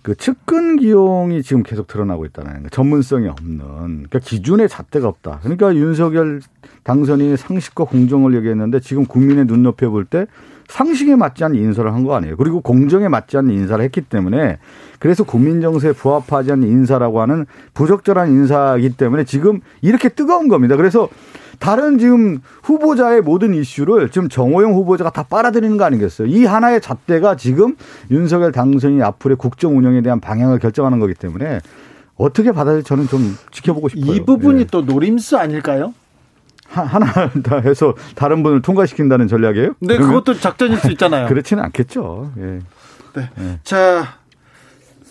그 0.01 0.15
측근 0.15 0.77
기용이 0.77 1.43
지금 1.43 1.61
계속 1.61 1.85
드러나고 1.85 2.25
있다는 2.25 2.63
거. 2.63 2.69
전문성이 2.69 3.27
없는. 3.27 3.59
그러니까 3.59 4.17
기준의 4.19 4.67
잣대가 4.67 5.07
없다. 5.07 5.39
그러니까 5.43 5.75
윤석열 5.75 6.41
당선인이 6.83 7.37
상식과 7.37 7.83
공정을 7.83 8.33
얘기했는데 8.35 8.79
지금 8.79 9.05
국민의 9.05 9.45
눈높이 9.45 9.85
에 9.85 9.89
볼 9.89 10.05
때 10.05 10.25
상식에 10.71 11.15
맞지 11.17 11.43
않는 11.43 11.59
인사를 11.59 11.93
한 11.93 12.01
거 12.05 12.15
아니에요. 12.15 12.37
그리고 12.37 12.61
공정에 12.61 13.07
맞지 13.09 13.37
않는 13.37 13.53
인사를 13.53 13.83
했기 13.83 14.01
때문에 14.01 14.57
그래서 14.99 15.23
국민 15.23 15.61
정서에 15.61 15.91
부합하지 15.91 16.53
않는 16.53 16.67
인사라고 16.67 17.21
하는 17.21 17.45
부적절한 17.73 18.29
인사이기 18.29 18.95
때문에 18.95 19.25
지금 19.25 19.59
이렇게 19.81 20.09
뜨거운 20.09 20.47
겁니다. 20.47 20.77
그래서 20.77 21.09
다른 21.59 21.99
지금 21.99 22.39
후보자의 22.63 23.21
모든 23.21 23.53
이슈를 23.53 24.09
지금 24.09 24.29
정호영 24.29 24.73
후보자가 24.73 25.11
다 25.11 25.23
빨아들이는 25.23 25.77
거 25.77 25.83
아니겠어요? 25.83 26.27
이 26.27 26.45
하나의 26.45 26.81
잣대가 26.81 27.35
지금 27.35 27.75
윤석열 28.09 28.51
당선이 28.51 29.03
앞으로의 29.03 29.35
국정 29.37 29.77
운영에 29.77 30.01
대한 30.01 30.19
방향을 30.19 30.57
결정하는 30.59 30.99
거기 30.99 31.13
때문에 31.13 31.59
어떻게 32.15 32.51
받아들지 32.51 32.87
저는 32.87 33.07
좀 33.07 33.35
지켜보고 33.51 33.89
싶어요. 33.89 34.13
이 34.13 34.23
부분이 34.25 34.59
네. 34.59 34.67
또 34.71 34.81
노림수 34.81 35.37
아닐까요? 35.37 35.93
하나 36.71 37.29
다 37.43 37.57
해서 37.57 37.95
다른 38.15 38.43
분을 38.43 38.61
통과시킨다는 38.61 39.27
전략이에요? 39.27 39.73
네, 39.79 39.97
그것도 39.97 40.35
작전일 40.35 40.77
수 40.77 40.89
있잖아요. 40.91 41.27
그렇지는 41.29 41.63
않겠죠. 41.65 42.31
예. 42.37 42.41
네. 43.13 43.29
네. 43.35 43.59
자, 43.63 44.17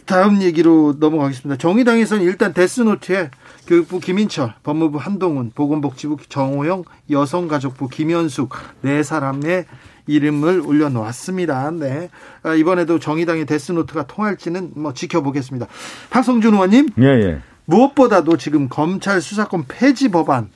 다음 0.07 0.43
얘기로 0.43 0.97
넘어가겠습니다. 0.99 1.59
정의당에서는 1.59 2.25
일단 2.25 2.53
데스노트에 2.53 3.31
교육부 3.67 4.01
김인철, 4.01 4.55
법무부 4.63 4.99
한동훈, 4.99 5.53
보건복지부 5.55 6.17
정호영, 6.29 6.85
여성가족부 7.11 7.89
김현숙 7.89 8.51
네 8.81 9.03
사람의 9.03 9.67
이름을 10.07 10.63
올려놓았습니다. 10.67 11.71
네. 11.73 12.09
아, 12.43 12.55
이번에도 12.55 12.99
정의당의 12.99 13.47
데스노트가 13.47 14.07
통할지는 14.07 14.73
뭐 14.75 14.93
지켜보겠습니다. 14.93 15.67
박성준 16.11 16.55
의원님. 16.55 16.89
예, 16.99 17.05
예. 17.05 17.39
무엇보다도 17.67 18.37
지금 18.37 18.69
검찰 18.69 19.21
수사권 19.21 19.67
폐지 19.69 20.09
법안 20.09 20.49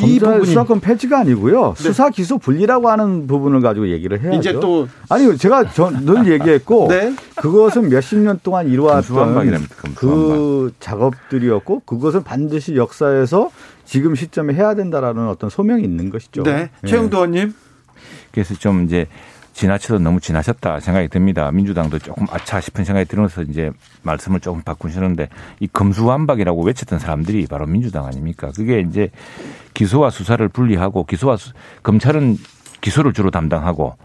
검찰 0.00 0.44
수사권 0.44 0.80
폐지가 0.80 1.20
아니고요. 1.20 1.74
네. 1.76 1.82
수사 1.82 2.10
기소 2.10 2.38
분리라고 2.38 2.88
하는 2.88 3.26
부분을 3.26 3.60
가지고 3.60 3.88
얘기를 3.90 4.20
해야죠. 4.20 4.38
이제 4.38 4.52
또 4.54 4.88
아니 5.08 5.36
제가 5.36 5.64
늘 6.04 6.26
얘기했고 6.32 6.88
네? 6.88 7.14
그것은 7.36 7.88
몇십 7.88 8.18
년 8.18 8.38
동안 8.42 8.68
이루어왔던 8.68 9.66
그 9.94 10.72
작업들이었고 10.80 11.82
그것은 11.84 12.22
반드시 12.22 12.76
역사에서 12.76 13.50
지금 13.84 14.14
시점에 14.14 14.54
해야 14.54 14.74
된다라는 14.74 15.28
어떤 15.28 15.50
소명이 15.50 15.82
있는 15.82 16.10
것이죠. 16.10 16.42
네. 16.42 16.70
네. 16.80 16.88
최영도 16.88 17.18
의원님. 17.18 17.54
그래서 18.32 18.54
좀 18.54 18.84
이제 18.84 19.06
지나쳐도 19.52 19.98
너무 19.98 20.20
지나쳤다 20.20 20.80
생각이 20.80 21.08
듭니다. 21.08 21.50
민주당도 21.50 21.98
조금 21.98 22.26
아차 22.30 22.60
싶은 22.60 22.84
생각이 22.84 23.06
들어서 23.06 23.42
이제 23.42 23.70
말씀을 24.02 24.40
조금 24.40 24.62
바꾸시는데 24.62 25.28
이 25.60 25.68
검수완박이라고 25.68 26.62
외쳤던 26.62 26.98
사람들이 26.98 27.46
바로 27.46 27.66
민주당 27.66 28.06
아닙니까? 28.06 28.50
그게 28.54 28.80
이제 28.80 29.10
기소와 29.74 30.10
수사를 30.10 30.46
분리하고 30.48 31.04
기소와 31.04 31.36
수, 31.36 31.52
검찰은 31.82 32.38
기소를 32.80 33.12
주로 33.12 33.30
담당하고 33.30 33.96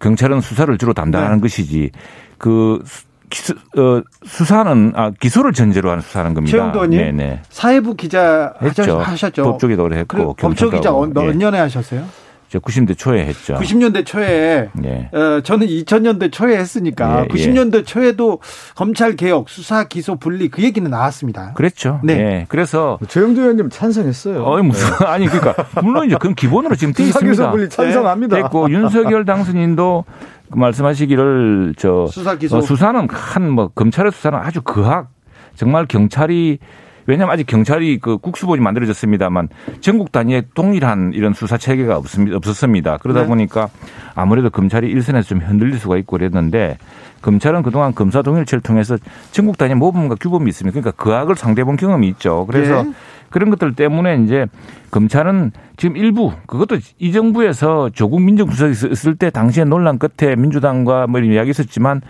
경찰은 0.00 0.40
수사를 0.40 0.76
주로 0.78 0.92
담당하는 0.92 1.36
네. 1.36 1.42
것이지 1.42 1.90
그 2.38 2.82
기수, 3.28 3.54
어, 3.76 4.02
수사는 4.24 4.92
아 4.94 5.10
기소를 5.10 5.52
전제로 5.52 5.90
하는 5.90 6.00
수사는 6.00 6.32
겁니다. 6.32 6.56
최영도님, 6.56 6.98
네네. 6.98 7.42
사회부 7.48 7.96
기자 7.96 8.54
했죠. 8.62 9.00
하셨죠. 9.00 9.42
법조기도 9.42 9.92
했고 9.92 10.34
법조 10.34 10.70
기자 10.70 10.92
몇 10.92 11.36
년에 11.36 11.58
하셨어요? 11.58 12.04
저 12.48 12.60
90년대 12.60 12.96
초에 12.96 13.26
했죠. 13.26 13.54
90년대 13.54 14.06
초에 14.06 14.68
예. 14.84 15.10
어, 15.12 15.40
저는 15.42 15.66
2000년대 15.66 16.30
초에 16.30 16.56
했으니까 16.56 17.24
예, 17.24 17.28
90년대 17.28 17.78
예. 17.78 17.82
초에도 17.82 18.38
검찰 18.76 19.16
개혁, 19.16 19.48
수사, 19.48 19.84
기소 19.84 20.14
분리 20.16 20.48
그 20.48 20.62
얘기는 20.62 20.88
나왔습니다. 20.88 21.54
그랬죠. 21.54 22.00
네. 22.04 22.12
예. 22.18 22.46
그래서 22.48 22.98
조영도 23.08 23.40
의원님 23.40 23.68
찬성했어요. 23.70 24.44
어, 24.44 24.62
무슨 24.62 24.88
네. 24.98 25.04
아니 25.06 25.26
그러니까 25.26 25.66
물론 25.82 26.06
이제 26.06 26.14
그건 26.14 26.34
기본으로 26.36 26.76
지금 26.76 26.92
돼 26.94 27.02
있습니다. 27.04 27.34
수사, 27.34 27.44
기소 27.46 27.50
분리 27.50 27.68
찬성합니다. 27.68 28.36
네. 28.36 28.42
됐고 28.42 28.70
윤석열 28.70 29.24
당선인도 29.24 30.04
그 30.50 30.58
말씀하시기를 30.58 31.74
저 31.76 32.06
수사 32.06 32.36
기소 32.36 32.58
어, 32.58 32.60
수사는 32.60 33.08
한 33.10 33.42
뭐 33.50 33.68
검찰의 33.68 34.12
수사는 34.12 34.38
아주 34.38 34.60
그학 34.62 35.08
정말 35.56 35.86
경찰이 35.86 36.58
왜냐하면 37.06 37.32
아직 37.32 37.46
경찰이 37.46 37.98
그 37.98 38.18
국수본이 38.18 38.60
만들어졌습니다만 38.60 39.48
전국 39.80 40.12
단위의 40.12 40.44
동일한 40.54 41.12
이런 41.14 41.32
수사 41.32 41.56
체계가 41.56 41.96
없습니다. 41.96 42.36
없었습니다. 42.36 42.98
그러다 42.98 43.22
네. 43.22 43.26
보니까 43.26 43.68
아무래도 44.14 44.50
검찰이 44.50 44.88
일선에서 44.88 45.28
좀 45.28 45.38
흔들릴 45.40 45.78
수가 45.78 45.96
있고 45.98 46.16
그랬는데 46.16 46.78
검찰은 47.22 47.62
그동안 47.62 47.94
검사 47.94 48.22
동일체를 48.22 48.62
통해서 48.62 48.96
전국 49.32 49.58
단위 49.58 49.74
모범과 49.74 50.16
규범이 50.16 50.48
있습니다. 50.48 50.80
그러니까 50.80 51.02
그 51.02 51.14
악을 51.14 51.34
상대본 51.36 51.76
경험이 51.76 52.08
있죠. 52.08 52.46
그래서 52.46 52.82
네. 52.82 52.92
그런 53.30 53.50
것들 53.50 53.74
때문에 53.74 54.22
이제 54.24 54.46
검찰은 54.90 55.52
지금 55.76 55.96
일부 55.96 56.32
그것도 56.46 56.78
이 56.98 57.12
정부에서 57.12 57.90
조국 57.90 58.22
민정수석이 58.22 58.92
있을 58.92 59.16
때 59.16 59.30
당시에 59.30 59.64
논란 59.64 59.98
끝에 59.98 60.36
민주당과 60.36 61.06
뭐 61.06 61.20
이야기 61.20 61.50
있었지만 61.50 62.00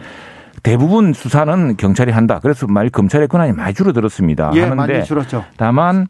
대부분 0.66 1.12
수사는 1.12 1.76
경찰이 1.76 2.10
한다. 2.10 2.40
그래서 2.42 2.66
말 2.66 2.90
검찰의 2.90 3.28
권한이 3.28 3.52
많이 3.52 3.72
줄어들었습니다. 3.72 4.50
예, 4.54 4.62
하는데 4.62 4.74
많이 4.74 5.04
줄었죠. 5.04 5.44
다만 5.56 6.08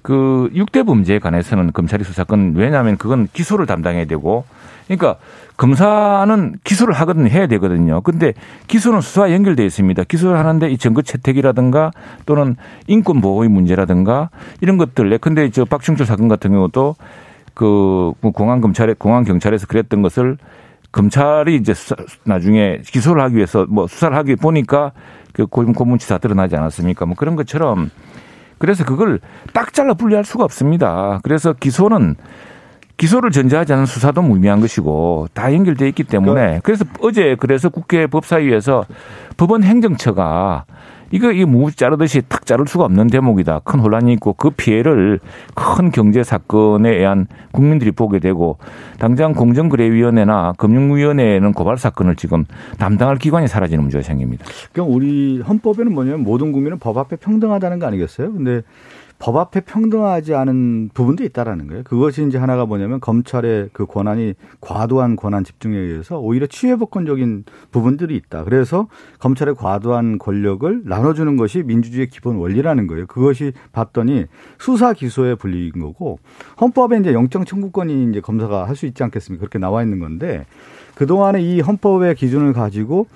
그 0.00 0.48
6대 0.54 0.86
범죄에 0.86 1.18
관해서는 1.18 1.74
검찰이 1.74 2.02
수사권 2.04 2.54
왜냐하면 2.56 2.96
그건 2.96 3.28
기소를 3.30 3.66
담당해야 3.66 4.06
되고 4.06 4.46
그러니까 4.86 5.16
검사는 5.58 6.54
기소를 6.64 6.94
하거든 6.94 7.28
해야 7.28 7.46
되거든요. 7.46 8.00
근데 8.00 8.32
기소는 8.68 9.02
수사와 9.02 9.32
연결되어 9.32 9.66
있습니다. 9.66 10.04
기소를 10.04 10.38
하는데 10.38 10.70
이 10.70 10.78
증거 10.78 11.02
채택이라든가 11.02 11.90
또는 12.24 12.56
인권 12.86 13.20
보호의 13.20 13.50
문제라든가 13.50 14.30
이런 14.62 14.78
것들. 14.78 15.18
근데 15.18 15.50
저 15.50 15.66
박충철 15.66 16.06
사건 16.06 16.28
같은 16.28 16.52
경우도 16.52 16.96
그 17.52 18.12
공안 18.32 18.62
검찰에 18.62 18.94
공안 18.96 19.24
경찰에서 19.24 19.66
그랬던 19.66 20.00
것을 20.00 20.38
검찰이 20.92 21.56
이제 21.56 21.74
수사, 21.74 21.96
나중에 22.24 22.80
기소를 22.84 23.22
하기 23.22 23.36
위해서 23.36 23.66
뭐 23.68 23.86
수사를 23.86 24.16
하기 24.16 24.36
보니까 24.36 24.92
그 25.32 25.46
고문치사 25.46 26.18
드러나지 26.18 26.56
않았습니까? 26.56 27.06
뭐 27.06 27.14
그런 27.16 27.36
것처럼 27.36 27.90
그래서 28.58 28.84
그걸 28.84 29.20
딱 29.52 29.72
잘라 29.72 29.94
분리할 29.94 30.24
수가 30.24 30.44
없습니다. 30.44 31.20
그래서 31.22 31.52
기소는 31.52 32.16
기소를 32.96 33.30
전제하지 33.30 33.72
않은 33.72 33.86
수사도 33.86 34.20
무의미한 34.20 34.60
것이고 34.60 35.28
다 35.32 35.54
연결돼 35.54 35.88
있기 35.88 36.04
때문에 36.04 36.60
그래서 36.62 36.84
어제 37.00 37.34
그래서 37.40 37.70
국회 37.70 38.06
법사위에서 38.06 38.84
법원 39.38 39.62
행정처가 39.62 40.66
이거 41.12 41.32
이 41.32 41.44
무지 41.44 41.76
자르듯이 41.76 42.22
탁 42.28 42.46
자를 42.46 42.66
수가 42.66 42.84
없는 42.84 43.08
대목이다. 43.08 43.60
큰 43.64 43.80
혼란이 43.80 44.12
있고 44.14 44.32
그 44.34 44.50
피해를 44.50 45.18
큰 45.54 45.90
경제 45.90 46.22
사건에 46.22 46.90
의한 46.90 47.26
국민들이 47.52 47.90
보게 47.90 48.18
되고 48.18 48.58
당장 48.98 49.32
공정거래위원회나 49.32 50.54
금융위원회에는 50.56 51.52
고발 51.52 51.78
사건을 51.78 52.16
지금 52.16 52.44
담당할 52.78 53.16
기관이 53.16 53.48
사라지는 53.48 53.82
문제가 53.82 54.02
생깁니다. 54.02 54.44
그럼 54.72 54.92
우리 54.92 55.40
헌법에는 55.40 55.92
뭐냐면 55.92 56.22
모든 56.22 56.52
국민은 56.52 56.78
법 56.78 56.98
앞에 56.98 57.16
평등하다는 57.16 57.78
거 57.78 57.86
아니겠어요? 57.86 58.32
근데 58.32 58.62
법 59.20 59.36
앞에 59.36 59.60
평등하지 59.60 60.34
않은 60.34 60.90
부분도 60.94 61.22
있다라는 61.24 61.66
거예요. 61.68 61.82
그것이 61.84 62.26
이제 62.26 62.38
하나가 62.38 62.64
뭐냐면 62.64 63.00
검찰의 63.00 63.68
그 63.74 63.84
권한이 63.84 64.34
과도한 64.60 65.14
권한 65.16 65.44
집중에 65.44 65.76
의해서 65.76 66.18
오히려 66.18 66.46
취해법권적인 66.46 67.44
부분들이 67.70 68.16
있다. 68.16 68.44
그래서 68.44 68.88
검찰의 69.20 69.54
과도한 69.56 70.18
권력을 70.18 70.82
나눠주는 70.86 71.36
것이 71.36 71.62
민주주의의 71.62 72.08
기본 72.08 72.36
원리라는 72.36 72.86
거예요. 72.86 73.06
그것이 73.06 73.52
봤더니 73.72 74.24
수사 74.58 74.94
기소에 74.94 75.34
불리는 75.34 75.78
거고 75.78 76.18
헌법에 76.60 76.96
이제 76.98 77.12
영장 77.12 77.44
청구권이 77.44 78.08
이제 78.10 78.20
검사가 78.20 78.66
할 78.66 78.80
수 78.80 78.86
있지 78.86 79.02
않겠습니까? 79.02 79.40
그렇게 79.42 79.58
나와 79.58 79.82
있는 79.82 79.98
건데 79.98 80.46
그 80.94 81.04
동안에 81.04 81.42
이 81.42 81.60
헌법의 81.60 82.14
기준을 82.14 82.54
가지고 82.54 83.06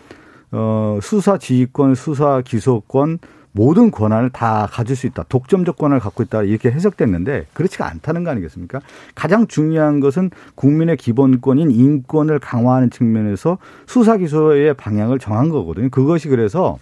어 0.53 0.99
수사 1.01 1.39
지휘권, 1.39 1.95
수사 1.95 2.43
기소권 2.43 3.19
모든 3.57 3.93
권한을 3.93 4.31
다 4.31 4.69
가질 4.69 4.97
수 4.97 5.07
있다. 5.07 5.25
독점적 5.29 5.79
권한을 5.79 6.01
갖고 6.01 6.25
있다. 6.25 6.43
이렇게 6.43 6.73
해석됐는데 6.73 7.47
그렇지가 7.55 7.89
않다는 7.89 8.25
거 8.25 8.31
아니겠습니까? 8.31 8.81
가장 9.15 9.47
중요한 9.47 10.01
것은 10.01 10.31
국민의 10.57 10.97
기본권인 10.97 11.71
인권을 11.71 12.41
강화하는 12.41 12.91
측면에서 12.91 13.59
수사 13.87 14.17
기소의 14.17 14.75
방향을 14.75 15.21
정한 15.21 15.51
거거든요. 15.51 15.89
그것이 15.91 16.29
그래서 16.29 16.79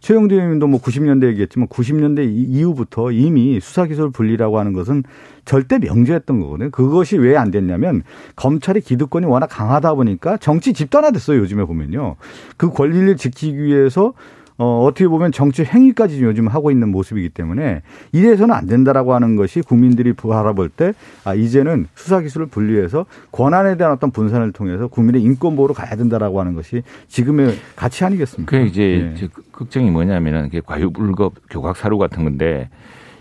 최영두 0.00 0.34
의원님도 0.34 0.66
뭐 0.68 0.80
90년대 0.80 1.26
얘기했지만 1.28 1.68
90년대 1.68 2.26
이후부터 2.30 3.10
이미 3.12 3.60
수사기소를 3.60 4.10
분리라고 4.10 4.58
하는 4.58 4.72
것은 4.72 5.02
절대 5.44 5.78
명제했던 5.78 6.40
거거든요. 6.40 6.70
그것이 6.70 7.18
왜 7.18 7.36
안 7.36 7.50
됐냐면 7.50 8.02
검찰의 8.36 8.82
기득권이 8.82 9.26
워낙 9.26 9.48
강하다 9.48 9.94
보니까 9.94 10.38
정치 10.38 10.72
집단화됐어요. 10.72 11.38
요즘에 11.40 11.64
보면요. 11.64 12.16
그 12.56 12.70
권리를 12.70 13.16
지키기 13.16 13.58
위해서 13.58 14.14
어, 14.58 14.84
어떻게 14.84 15.06
보면 15.06 15.32
정치 15.32 15.64
행위까지 15.64 16.22
요즘 16.22 16.48
하고 16.48 16.70
있는 16.70 16.90
모습이기 16.90 17.28
때문에 17.28 17.82
이래서는 18.12 18.54
안 18.54 18.66
된다라고 18.66 19.14
하는 19.14 19.36
것이 19.36 19.60
국민들이 19.60 20.14
바라볼 20.14 20.70
때 20.70 20.94
아, 21.24 21.34
이제는 21.34 21.86
수사 21.94 22.20
기술을 22.20 22.46
분리해서 22.46 23.04
권한에 23.32 23.76
대한 23.76 23.92
어떤 23.92 24.10
분산을 24.10 24.52
통해서 24.52 24.86
국민의 24.88 25.22
인권 25.22 25.56
보호로 25.56 25.74
가야 25.74 25.96
된다라고 25.96 26.40
하는 26.40 26.54
것이 26.54 26.82
지금의 27.08 27.58
가치 27.76 28.04
아니겠습니까? 28.04 28.50
그 28.50 28.64
이제 28.64 29.14
네. 29.18 29.28
걱정이 29.52 29.90
뭐냐면은 29.90 30.50
과유불급 30.64 31.34
교각 31.50 31.76
사료 31.76 31.98
같은 31.98 32.24
건데 32.24 32.70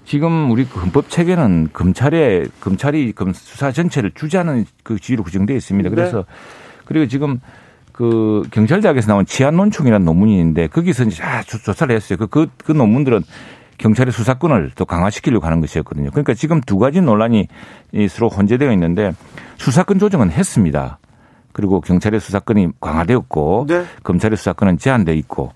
지금 0.05 0.51
우리 0.51 0.65
그 0.65 0.79
헌법 0.79 1.09
체계는 1.09 1.69
검찰에 1.73 2.45
검찰이 2.61 3.13
수사 3.33 3.71
전체를 3.71 4.11
주재하는 4.13 4.65
그 4.83 4.99
지위로 4.99 5.23
구정되어 5.23 5.57
있습니다. 5.57 5.89
네. 5.89 5.95
그래서 5.95 6.17
네. 6.19 6.23
그리고 6.86 7.07
지금 7.07 7.39
그 7.96 8.43
경찰대학에서 8.52 9.08
나온 9.08 9.26
치안논총이라는 9.26 10.06
논문이 10.06 10.38
있는데 10.38 10.68
거기서 10.68 11.06
이제 11.06 11.24
아, 11.24 11.41
조사를 11.43 11.96
했어요. 11.96 12.18
그, 12.18 12.28
그, 12.28 12.48
그 12.58 12.74
논문들은 12.74 13.24
경찰의 13.78 14.12
수사권을 14.12 14.72
또 14.76 14.84
강화시키려고 14.84 15.46
하는 15.46 15.62
것이었거든요. 15.62 16.10
그러니까 16.10 16.34
지금 16.34 16.60
두 16.60 16.78
가지 16.78 17.00
논란이 17.00 17.48
서로 18.10 18.28
혼재되어 18.28 18.74
있는데 18.74 19.14
수사권 19.56 20.00
조정은 20.00 20.30
했습니다. 20.30 21.00
그리고 21.54 21.80
경찰의 21.80 22.20
수사권이 22.20 22.68
강화되었고 22.82 23.68
네. 23.70 23.86
검찰의 24.04 24.36
수사권은 24.36 24.78
제한돼 24.78 25.14
있고 25.16 25.54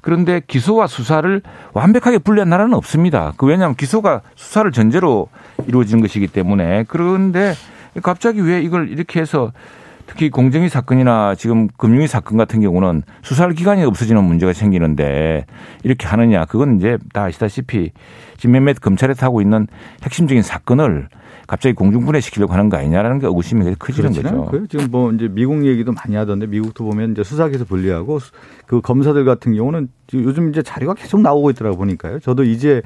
그런데 0.00 0.40
기소와 0.46 0.86
수사를 0.86 1.42
완벽하게 1.74 2.18
분리한 2.18 2.48
나라는 2.48 2.72
없습니다. 2.72 3.34
그 3.36 3.44
왜냐하면 3.44 3.76
기소가 3.76 4.22
수사를 4.34 4.70
전제로 4.72 5.28
이루어지는 5.66 6.00
것이기 6.00 6.28
때문에 6.28 6.86
그런데 6.88 7.52
갑자기 8.02 8.40
왜 8.40 8.62
이걸 8.62 8.88
이렇게 8.88 9.20
해서 9.20 9.52
특히 10.06 10.30
공정위 10.30 10.68
사건이나 10.68 11.34
지금 11.34 11.68
금융위 11.76 12.06
사건 12.06 12.38
같은 12.38 12.60
경우는 12.60 13.02
수사할 13.22 13.54
기간이 13.54 13.84
없어지는 13.84 14.22
문제가 14.24 14.52
생기는데 14.52 15.46
이렇게 15.84 16.06
하느냐 16.06 16.44
그건 16.44 16.76
이제 16.76 16.98
다 17.12 17.24
아시다시피 17.24 17.92
지금 18.36 18.52
몇몇 18.52 18.80
검찰에서 18.80 19.26
하고 19.26 19.40
있는 19.40 19.66
핵심적인 20.02 20.42
사건을 20.42 21.08
갑자기 21.46 21.74
공중분해시키려고 21.74 22.52
하는 22.52 22.68
거 22.68 22.76
아니냐라는 22.76 23.18
게 23.18 23.26
의구심이 23.26 23.74
커지는 23.78 24.12
거죠. 24.12 24.28
않고요. 24.28 24.66
지금 24.68 24.88
뭐 24.90 25.12
이제 25.12 25.28
미국 25.28 25.66
얘기도 25.66 25.92
많이 25.92 26.16
하던데 26.16 26.46
미국도 26.46 26.84
보면 26.84 27.12
이제 27.12 27.22
수사기소 27.22 27.64
분리하고 27.64 28.20
그 28.66 28.80
검사들 28.80 29.24
같은 29.24 29.54
경우는 29.54 29.88
요즘 30.14 30.50
이제 30.50 30.62
자료가 30.62 30.94
계속 30.94 31.20
나오고 31.20 31.50
있더라고 31.50 31.76
보니까요. 31.76 32.20
저도 32.20 32.44
이제 32.44 32.80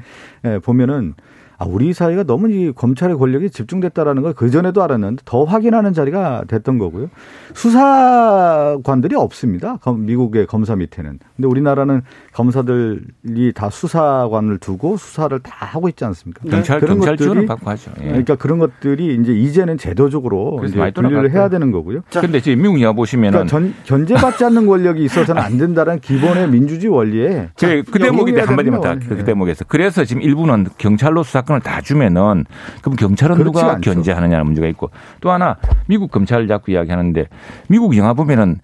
예, 0.44 0.58
보면은 0.58 1.14
아, 1.58 1.64
우리 1.66 1.92
사회가 1.92 2.24
너무 2.24 2.50
이 2.50 2.72
검찰의 2.72 3.16
권력이 3.16 3.50
집중됐다라는 3.50 4.22
걸 4.22 4.34
그전에도 4.34 4.82
알았는데 4.82 5.22
더 5.24 5.44
확인하는 5.44 5.92
자리가 5.94 6.44
됐던 6.48 6.78
거고요. 6.78 7.08
수사관들이 7.54 9.16
없습니다. 9.16 9.78
미국의 9.96 10.46
검사 10.46 10.76
밑에는. 10.76 11.18
근데 11.36 11.48
우리나라는 11.48 12.02
검사들이 12.32 13.52
다 13.54 13.70
수사관을 13.70 14.58
두고 14.58 14.96
수사를 14.98 15.38
다 15.40 15.66
하고 15.66 15.88
있지 15.88 16.04
않습니까? 16.04 16.42
경찰, 16.48 16.80
그런 16.80 16.98
것들이 16.98 17.46
받고 17.46 17.70
하죠. 17.70 17.90
예. 18.02 18.08
그러니까 18.08 18.36
그런 18.36 18.58
것들이 18.58 19.14
이제 19.14 19.32
이제는 19.32 19.78
제도적으로 19.78 20.60
이제 20.66 20.92
분리를 20.92 21.30
해야 21.32 21.48
되는 21.48 21.70
거고요. 21.70 22.02
그런데 22.10 22.40
지금 22.40 22.62
미국 22.62 22.80
영화 22.82 22.92
보시면은 22.92 23.46
그러니까 23.46 23.74
견 23.84 24.06
제받지 24.06 24.44
않는 24.44 24.66
권력이 24.66 25.02
있어서는 25.04 25.40
안 25.42 25.56
된다는 25.56 25.98
기본의 26.00 26.50
민주주의 26.50 26.92
원리에 26.92 27.48
그, 27.58 27.82
그 27.90 27.98
대목인데 27.98 28.42
한마디만 28.42 28.80
더그 28.80 29.24
대목에서 29.24 29.64
그래서 29.66 30.04
지금 30.04 30.22
일부는 30.22 30.66
경찰로 30.78 31.22
수사 31.22 31.45
사건을 31.46 31.60
다 31.60 31.80
주면은 31.80 32.44
그럼 32.82 32.96
경찰은 32.96 33.42
누가 33.42 33.72
않죠. 33.72 33.92
견제하느냐는 33.92 34.44
문제가 34.44 34.66
있고 34.68 34.90
또 35.20 35.30
하나 35.30 35.56
미국 35.86 36.10
검찰 36.10 36.46
자꾸 36.48 36.72
이야기하는데 36.72 37.28
미국 37.68 37.96
영화 37.96 38.12
보면은 38.12 38.58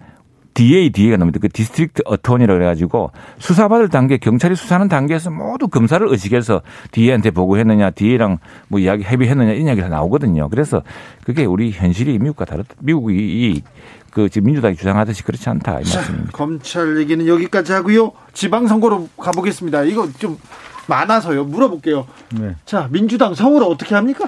DA, 0.53 0.91
DA가 0.91 1.17
나옵니다. 1.17 1.39
그 1.41 1.49
District 1.49 2.03
Attorney라고 2.05 2.59
그래가지고 2.59 3.09
수사받을 3.39 3.89
단계, 3.89 4.17
경찰이 4.17 4.55
수사하는 4.55 4.87
단계에서 4.87 5.31
모두 5.31 5.67
검사를 5.67 6.07
의식해서 6.07 6.61
DA한테 6.91 7.31
보고했느냐, 7.31 7.89
DA랑 7.89 8.37
뭐 8.67 8.79
이야기 8.79 9.01
협의했느냐 9.01 9.53
이 9.53 9.63
이야기가 9.63 9.89
나오거든요. 9.89 10.49
그래서 10.49 10.83
그게 11.25 11.45
우리 11.45 11.71
현실이 11.71 12.19
미국과 12.19 12.45
다르, 12.45 12.63
미국이 12.81 13.63
그 14.11 14.29
지금 14.29 14.45
민주당이 14.45 14.75
주장하듯이 14.75 15.23
그렇지 15.23 15.49
않다 15.49 15.71
이 15.79 15.85
말씀입니다. 15.85 16.31
검찰 16.33 16.97
얘기는 16.99 17.25
여기까지 17.25 17.73
하고요. 17.73 18.11
지방선거로 18.33 19.09
가보겠습니다. 19.17 19.85
이거 19.85 20.07
좀 20.19 20.37
많아서요. 20.87 21.45
물어볼게요. 21.45 22.05
네. 22.39 22.55
자, 22.65 22.87
민주당 22.91 23.33
서울 23.35 23.63
어떻게 23.63 23.95
합니까? 23.95 24.25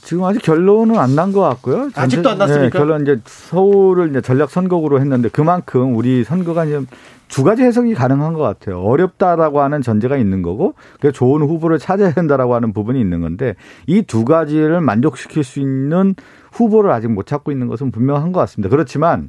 지금 0.00 0.24
아직 0.24 0.40
결론은 0.42 0.96
안 0.98 1.14
난 1.14 1.32
것 1.32 1.40
같고요. 1.42 1.90
아직도 1.94 2.30
안 2.30 2.38
났습니까? 2.38 2.64
네, 2.64 2.78
결론 2.78 3.02
이제 3.02 3.20
서울을 3.26 4.10
이제 4.10 4.20
전략 4.22 4.48
선거구로 4.50 5.00
했는데 5.00 5.28
그만큼 5.28 5.96
우리 5.96 6.24
선거가 6.24 6.64
이제 6.64 6.80
두 7.28 7.44
가지 7.44 7.62
해석이 7.62 7.92
가능한 7.92 8.32
것 8.32 8.40
같아요. 8.40 8.80
어렵다라고 8.80 9.60
하는 9.60 9.82
전제가 9.82 10.16
있는 10.16 10.40
거고, 10.40 10.72
그 10.98 11.12
좋은 11.12 11.42
후보를 11.42 11.78
찾아야 11.78 12.14
된다라고 12.14 12.54
하는 12.54 12.72
부분이 12.72 12.98
있는 12.98 13.20
건데, 13.20 13.54
이 13.86 14.00
두 14.00 14.24
가지를 14.24 14.80
만족시킬 14.80 15.44
수 15.44 15.60
있는 15.60 16.14
후보를 16.52 16.90
아직 16.90 17.08
못 17.08 17.26
찾고 17.26 17.52
있는 17.52 17.66
것은 17.66 17.90
분명한 17.90 18.32
것 18.32 18.40
같습니다. 18.40 18.70
그렇지만 18.70 19.28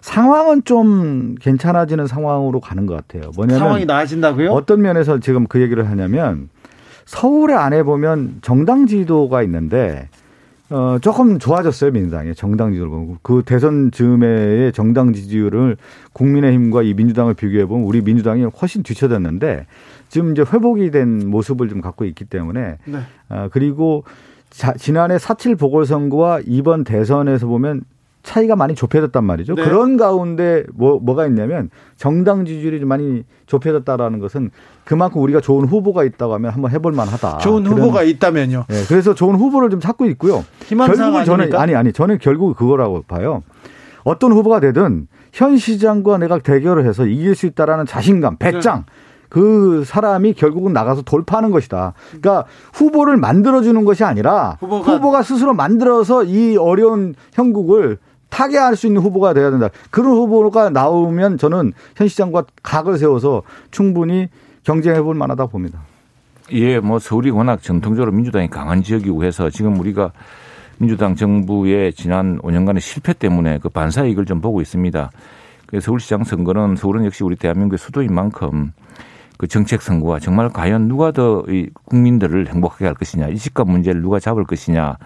상황은 0.00 0.64
좀 0.64 1.34
괜찮아지는 1.40 2.06
상황으로 2.06 2.60
가는 2.60 2.86
것 2.86 2.94
같아요. 2.94 3.30
뭐냐면 3.34 3.58
상황이 3.58 3.84
나아진다고요? 3.84 4.50
어떤 4.50 4.82
면에서 4.82 5.18
지금 5.18 5.46
그 5.46 5.60
얘기를 5.60 5.88
하냐면 5.88 6.48
서울의 7.06 7.56
안에 7.56 7.82
보면 7.82 8.38
정당 8.42 8.86
지도가 8.86 9.42
있는데 9.42 10.08
어, 10.70 10.98
조금 11.00 11.38
좋아졌어요, 11.38 11.92
민주당이. 11.92 12.34
정당 12.34 12.72
지지율 12.72 12.90
보고. 12.90 13.16
그 13.22 13.42
대선 13.44 13.90
즈음에의 13.90 14.72
정당 14.72 15.14
지지율을 15.14 15.78
국민의힘과 16.12 16.82
이 16.82 16.92
민주당을 16.92 17.34
비교해보면 17.34 17.86
우리 17.86 18.02
민주당이 18.02 18.44
훨씬 18.44 18.82
뒤쳐졌는데 18.82 19.66
지금 20.10 20.32
이제 20.32 20.42
회복이 20.42 20.90
된 20.90 21.30
모습을 21.30 21.70
좀 21.70 21.80
갖고 21.80 22.04
있기 22.04 22.26
때문에. 22.26 22.76
네. 22.84 22.98
어, 23.30 23.48
그리고 23.50 24.04
자, 24.50 24.74
지난해 24.74 25.18
사칠 25.18 25.56
보궐선거와 25.56 26.40
이번 26.44 26.84
대선에서 26.84 27.46
보면 27.46 27.82
차이가 28.22 28.56
많이 28.56 28.74
좁혀졌단 28.74 29.24
말이죠. 29.24 29.54
네. 29.54 29.64
그런 29.64 29.96
가운데 29.96 30.64
뭐, 30.74 30.98
뭐가 31.00 31.26
있냐면 31.26 31.70
정당 31.96 32.44
지지율이 32.44 32.80
좀 32.80 32.88
많이 32.88 33.24
좁혀졌다라는 33.46 34.18
것은 34.18 34.50
그만큼 34.84 35.22
우리가 35.22 35.40
좋은 35.40 35.66
후보가 35.66 36.04
있다고 36.04 36.34
하면 36.34 36.50
한번 36.50 36.70
해볼 36.70 36.92
만하다. 36.92 37.38
좋은 37.38 37.66
후보가 37.66 38.02
있다면요. 38.02 38.64
네, 38.68 38.84
그래서 38.88 39.14
좋은 39.14 39.36
후보를 39.36 39.70
좀 39.70 39.80
찾고 39.80 40.06
있고요. 40.06 40.44
결국은 40.68 41.24
저는 41.24 41.54
아니 41.54 41.74
아니 41.74 41.92
저는 41.92 42.18
결국 42.20 42.56
그거라고 42.56 43.02
봐요. 43.02 43.42
어떤 44.04 44.32
후보가 44.32 44.60
되든 44.60 45.06
현 45.32 45.56
시장과 45.56 46.18
내가 46.18 46.38
대결을 46.38 46.86
해서 46.86 47.06
이길 47.06 47.34
수 47.34 47.46
있다라는 47.46 47.86
자신감, 47.86 48.36
배짱. 48.38 48.84
네. 48.86 48.92
그 49.28 49.84
사람이 49.84 50.32
결국은 50.34 50.72
나가서 50.72 51.02
돌파하는 51.02 51.50
것이다. 51.50 51.92
그러니까 52.08 52.46
후보를 52.72 53.16
만들어주는 53.16 53.84
것이 53.84 54.04
아니라 54.04 54.56
후보가, 54.60 54.96
후보가 54.96 55.22
스스로 55.22 55.52
만들어서 55.52 56.24
이 56.24 56.56
어려운 56.56 57.14
형국을 57.34 57.98
타개할 58.28 58.76
수 58.76 58.86
있는 58.86 59.02
후보가 59.02 59.34
돼야 59.34 59.50
된다. 59.50 59.68
그런 59.90 60.12
후보가 60.12 60.70
나오면 60.70 61.38
저는 61.38 61.72
현 61.96 62.08
시장과 62.08 62.44
각을 62.62 62.98
세워서 62.98 63.42
충분히 63.70 64.28
경쟁해 64.64 65.00
볼 65.02 65.14
만하다 65.14 65.46
봅니다. 65.46 65.80
예, 66.52 66.78
뭐 66.78 66.98
서울이 66.98 67.30
워낙 67.30 67.62
전통적으로 67.62 68.12
민주당이 68.12 68.48
강한 68.48 68.82
지역이고 68.82 69.24
해서 69.24 69.50
지금 69.50 69.78
우리가 69.78 70.12
민주당 70.78 71.14
정부의 71.14 71.92
지난 71.92 72.38
5년간의 72.38 72.80
실패 72.80 73.12
때문에 73.12 73.58
그 73.58 73.68
반사 73.68 74.04
이익을 74.04 74.24
좀 74.24 74.40
보고 74.40 74.60
있습니다. 74.60 75.10
그래서 75.66 75.84
서울시장 75.84 76.24
선거는 76.24 76.76
서울은 76.76 77.04
역시 77.04 77.24
우리 77.24 77.36
대한민국의 77.36 77.78
수도인 77.78 78.14
만큼 78.14 78.72
그 79.36 79.46
정책 79.46 79.82
선거가 79.82 80.18
정말 80.18 80.48
과연 80.48 80.88
누가 80.88 81.12
더 81.12 81.44
국민들을 81.84 82.48
행복하게 82.48 82.86
할 82.86 82.94
것이냐, 82.94 83.28
이식값 83.28 83.68
문제를 83.68 84.02
누가 84.02 84.18
잡을 84.18 84.44
것이냐, 84.44 84.96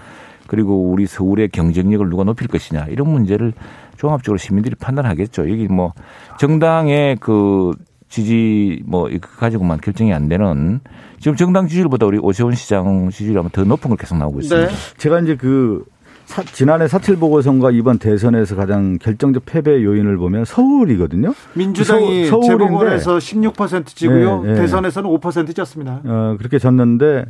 그리고 0.52 0.90
우리 0.90 1.06
서울의 1.06 1.48
경쟁력을 1.48 2.06
누가 2.10 2.24
높일 2.24 2.46
것이냐 2.46 2.88
이런 2.90 3.08
문제를 3.08 3.54
종합적으로 3.96 4.36
시민들이 4.36 4.74
판단하겠죠. 4.74 5.50
여기 5.50 5.66
뭐 5.66 5.94
정당의 6.38 7.16
그 7.20 7.72
지지 8.10 8.82
뭐 8.84 9.08
이거 9.08 9.26
가지고만 9.38 9.80
결정이 9.80 10.12
안 10.12 10.28
되는 10.28 10.80
지금 11.18 11.38
정당 11.38 11.68
지지율보다 11.68 12.04
우리 12.04 12.18
오세훈 12.18 12.54
시장 12.54 13.08
지지율이 13.08 13.38
아마 13.38 13.48
더 13.50 13.64
높은 13.64 13.88
걸 13.88 13.96
계속 13.96 14.18
나오고 14.18 14.40
있습니다. 14.40 14.68
네. 14.68 14.74
제가 14.98 15.20
이제 15.20 15.36
그 15.36 15.86
사, 16.26 16.42
지난해 16.42 16.86
사칠 16.86 17.16
보궐선거 17.16 17.70
이번 17.70 17.98
대선에서 17.98 18.54
가장 18.54 18.98
결정적 18.98 19.46
패배 19.46 19.82
요인을 19.82 20.18
보면 20.18 20.44
서울이거든요. 20.44 21.32
민주당이 21.54 22.26
서, 22.26 22.40
재보궐에서 22.42 23.16
16% 23.16 23.86
지고요. 23.86 24.42
네, 24.42 24.52
네. 24.52 24.60
대선에서는 24.60 25.08
5% 25.08 25.56
졌습니다. 25.56 26.02
어, 26.04 26.36
그렇게 26.36 26.58
졌는데 26.58 27.24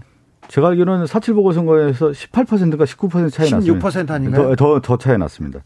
제가 0.49 0.69
알기로는 0.69 1.07
사칠 1.07 1.35
보궐선거에서 1.35 2.11
18%가 2.11 2.85
19% 2.85 3.31
차이 3.33 3.51
났습니다. 3.51 3.89
16% 3.89 4.11
아닌가요? 4.11 4.55
더, 4.55 4.57
더, 4.57 4.81
더 4.81 4.97
차이 4.99 5.17
났습니다. 5.17 5.61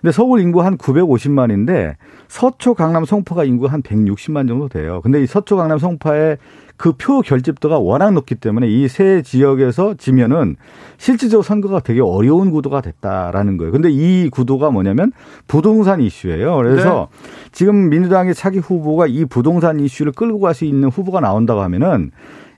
근데 0.00 0.10
서울 0.10 0.40
인구 0.40 0.62
한 0.62 0.76
950만인데 0.78 1.94
서초, 2.28 2.74
강남, 2.74 3.04
송파가 3.04 3.44
인구 3.44 3.66
한 3.66 3.82
160만 3.82 4.48
정도 4.48 4.68
돼요. 4.68 5.00
근데 5.02 5.22
이 5.22 5.26
서초, 5.26 5.56
강남, 5.56 5.78
송파의 5.78 6.38
그 6.78 6.94
표 6.98 7.20
결집도가 7.20 7.78
워낙 7.78 8.10
높기 8.12 8.34
때문에 8.34 8.66
이 8.66 8.88
세 8.88 9.22
지역에서 9.22 9.94
지면은 9.94 10.56
실질적으로 10.96 11.42
선거가 11.44 11.78
되게 11.80 12.00
어려운 12.00 12.50
구도가 12.50 12.80
됐다라는 12.80 13.56
거예요. 13.58 13.70
근데 13.70 13.88
이 13.90 14.28
구도가 14.30 14.70
뭐냐면 14.70 15.12
부동산 15.46 16.00
이슈예요. 16.00 16.56
그래서 16.56 17.08
네. 17.12 17.28
지금 17.52 17.88
민주당의 17.88 18.34
차기 18.34 18.58
후보가 18.58 19.06
이 19.06 19.24
부동산 19.26 19.78
이슈를 19.78 20.10
끌고 20.12 20.40
갈 20.40 20.54
수 20.54 20.64
있는 20.64 20.88
후보가 20.88 21.20
나온다고 21.20 21.60
하면은 21.60 22.10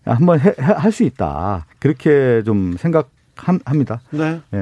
한번 0.05 0.38
할 0.38 0.92
수 0.92 1.02
있다. 1.05 1.66
그렇게 1.78 2.42
좀 2.44 2.76
생각합니다. 2.78 4.00
네. 4.11 4.40
네. 4.50 4.61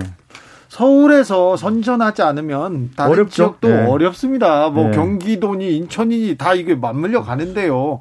서울에서 0.68 1.56
선전하지 1.56 2.22
않으면 2.22 2.90
다른 2.96 3.12
어렵죠? 3.12 3.30
지역도 3.34 3.68
네. 3.68 3.86
어렵습니다. 3.86 4.70
뭐 4.70 4.86
네. 4.86 4.92
경기도니 4.92 5.76
인천이니 5.76 6.36
다 6.38 6.54
이게 6.54 6.74
맞물려 6.74 7.22
가는데요. 7.22 8.00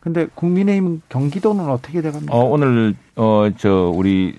근데 0.00 0.26
국민의힘 0.34 1.00
경기도는 1.08 1.64
어떻게 1.70 2.02
돼갑니까? 2.02 2.34
어, 2.34 2.44
오늘 2.44 2.94
어 3.16 3.48
저 3.56 3.90
우리 3.94 4.36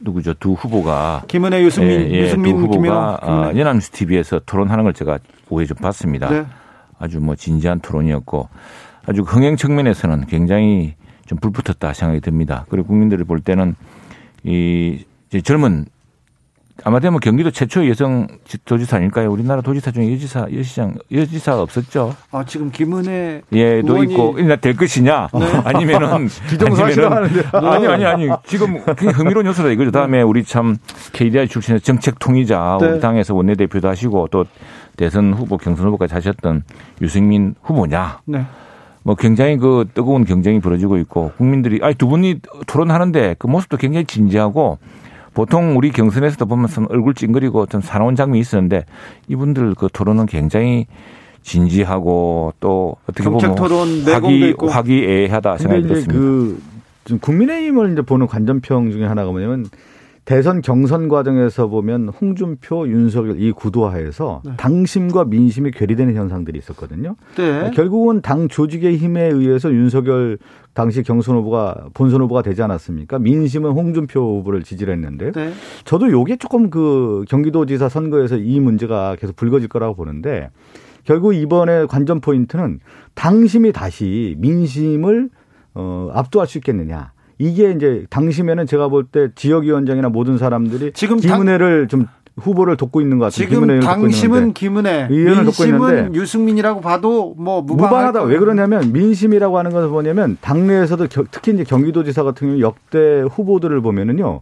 누구죠 0.00 0.34
두 0.34 0.52
후보가 0.52 1.22
김은혜 1.28 1.62
유승민 1.64 2.00
예, 2.02 2.10
예, 2.10 2.20
유승민 2.24 2.56
두 2.56 2.62
후보가 2.64 3.18
어, 3.22 3.52
연합뉴스 3.56 3.90
TV에서 3.90 4.40
토론하는 4.44 4.84
걸 4.84 4.92
제가 4.92 5.18
오해 5.48 5.64
좀 5.66 5.76
봤습니다. 5.78 6.28
네. 6.28 6.44
아주 6.98 7.20
뭐 7.20 7.34
진지한 7.34 7.80
토론이었고 7.80 8.48
아주 9.06 9.22
흥행 9.22 9.56
측면에서는 9.56 10.26
굉장히 10.26 10.94
좀 11.26 11.38
불붙었다 11.38 11.92
생각이 11.92 12.20
듭니다. 12.20 12.66
그리고 12.68 12.88
국민들이 12.88 13.24
볼 13.24 13.40
때는 13.40 13.74
이 14.42 15.04
젊은 15.42 15.86
아마도 16.82 17.08
뭐 17.10 17.20
경기도 17.20 17.52
최초의 17.52 17.88
여성 17.88 18.26
도지사 18.64 18.96
아닐까요? 18.96 19.30
우리나라 19.30 19.60
도지사 19.60 19.92
중에 19.92 20.12
여지사, 20.12 20.48
여시장, 20.52 20.94
여지사가 21.12 21.62
없었죠. 21.62 22.16
아, 22.32 22.44
지금 22.44 22.72
김은혜. 22.72 23.42
예, 23.52 23.80
도 23.82 24.02
있고, 24.02 24.36
될 24.60 24.76
것이냐? 24.76 25.28
네. 25.32 25.46
아니면은. 25.64 26.28
기정사실하는 26.50 27.30
아니, 27.52 27.86
아니, 27.86 28.04
아니. 28.04 28.28
지금 28.46 28.78
흥미로운 28.78 29.46
요소다 29.46 29.68
이거죠. 29.70 29.92
다음에 29.92 30.22
우리 30.22 30.42
참 30.42 30.76
KDI 31.12 31.46
출신의 31.46 31.80
정책 31.80 32.18
통의자, 32.18 32.78
네. 32.80 32.86
우리 32.88 33.00
당에서 33.00 33.34
원내대표도 33.34 33.88
하시고 33.88 34.28
또 34.32 34.44
대선 34.96 35.32
후보, 35.32 35.56
경선 35.56 35.86
후보까지 35.86 36.12
하셨던 36.14 36.64
유승민 37.00 37.54
후보냐. 37.62 38.20
네. 38.24 38.44
뭐 39.04 39.14
굉장히 39.14 39.58
그 39.58 39.84
뜨거운 39.92 40.24
경쟁이 40.24 40.60
벌어지고 40.60 40.96
있고 40.98 41.32
국민들이 41.36 41.78
아니 41.82 41.94
두 41.94 42.08
분이 42.08 42.40
토론하는데 42.66 43.36
그 43.38 43.46
모습도 43.46 43.76
굉장히 43.76 44.06
진지하고 44.06 44.78
보통 45.34 45.76
우리 45.76 45.90
경선에서도 45.92 46.46
보면 46.46 46.68
얼굴 46.88 47.14
찡그리고 47.14 47.66
좀 47.66 47.82
사나운 47.82 48.16
장면이 48.16 48.40
있었는데 48.40 48.86
이분들 49.28 49.74
그 49.74 49.88
토론은 49.92 50.26
굉장히 50.26 50.86
진지하고 51.42 52.54
또 52.60 52.96
어떻게 53.06 53.28
보면 53.28 53.54
토론 53.54 54.02
화기 54.04 54.54
화기애애하다 54.58 55.58
생각이 55.58 55.82
들었습니다. 55.82 56.14
그 56.14 57.18
국민의힘을 57.20 57.92
이제 57.92 58.00
보는 58.00 58.26
관전평 58.26 58.90
중에 58.90 59.04
하나가 59.04 59.30
뭐냐면 59.30 59.66
대선 60.24 60.62
경선 60.62 61.08
과정에서 61.08 61.68
보면 61.68 62.08
홍준표, 62.08 62.88
윤석열 62.88 63.40
이 63.40 63.52
구도화에서 63.52 64.40
네. 64.44 64.52
당심과 64.56 65.26
민심이 65.26 65.70
괴리되는 65.70 66.14
현상들이 66.14 66.58
있었거든요. 66.58 67.16
네. 67.36 67.70
결국은 67.74 68.22
당 68.22 68.48
조직의 68.48 68.96
힘에 68.96 69.24
의해서 69.24 69.70
윤석열 69.70 70.38
당시 70.72 71.02
경선 71.02 71.36
후보가 71.36 71.88
본선 71.92 72.22
후보가 72.22 72.42
되지 72.42 72.62
않았습니까? 72.62 73.18
민심은 73.18 73.72
홍준표 73.72 74.38
후보를 74.38 74.62
지지를 74.62 74.94
했는데 74.94 75.30
네. 75.30 75.52
저도 75.84 76.10
요게 76.10 76.36
조금 76.36 76.70
그 76.70 77.24
경기도지사 77.28 77.90
선거에서 77.90 78.36
이 78.38 78.60
문제가 78.60 79.16
계속 79.16 79.36
불거질 79.36 79.68
거라고 79.68 79.94
보는데 79.94 80.50
결국 81.04 81.34
이번에 81.34 81.84
관전 81.84 82.20
포인트는 82.22 82.80
당심이 83.14 83.72
다시 83.72 84.36
민심을 84.38 85.28
어, 85.74 86.08
압도할 86.14 86.46
수 86.46 86.58
있겠느냐. 86.58 87.13
이게 87.38 87.70
이제 87.72 88.06
당시면은 88.10 88.66
제가 88.66 88.88
볼 88.88 89.04
때 89.10 89.28
지역위원장이나 89.34 90.08
모든 90.08 90.38
사람들이 90.38 90.92
지금 90.92 91.18
김은혜를 91.18 91.88
좀 91.88 92.06
후보를 92.36 92.76
돕고 92.76 93.00
있는 93.00 93.18
것 93.18 93.26
같아요. 93.26 93.48
지금 93.48 93.80
당심은 93.80 94.54
김은혜, 94.54 95.08
민심은 95.08 96.14
유승민이라고 96.14 96.80
봐도 96.80 97.34
뭐 97.38 97.62
무방하다. 97.62 98.22
왜 98.24 98.38
그러냐면 98.38 98.92
민심이라고 98.92 99.56
하는 99.56 99.70
것은 99.70 99.90
뭐냐면 99.90 100.36
당내에서도 100.40 101.06
겨, 101.08 101.24
특히 101.30 101.52
이제 101.52 101.62
경기도지사 101.62 102.24
같은 102.24 102.48
경우 102.48 102.60
역대 102.60 103.20
후보들을 103.30 103.80
보면은요. 103.82 104.40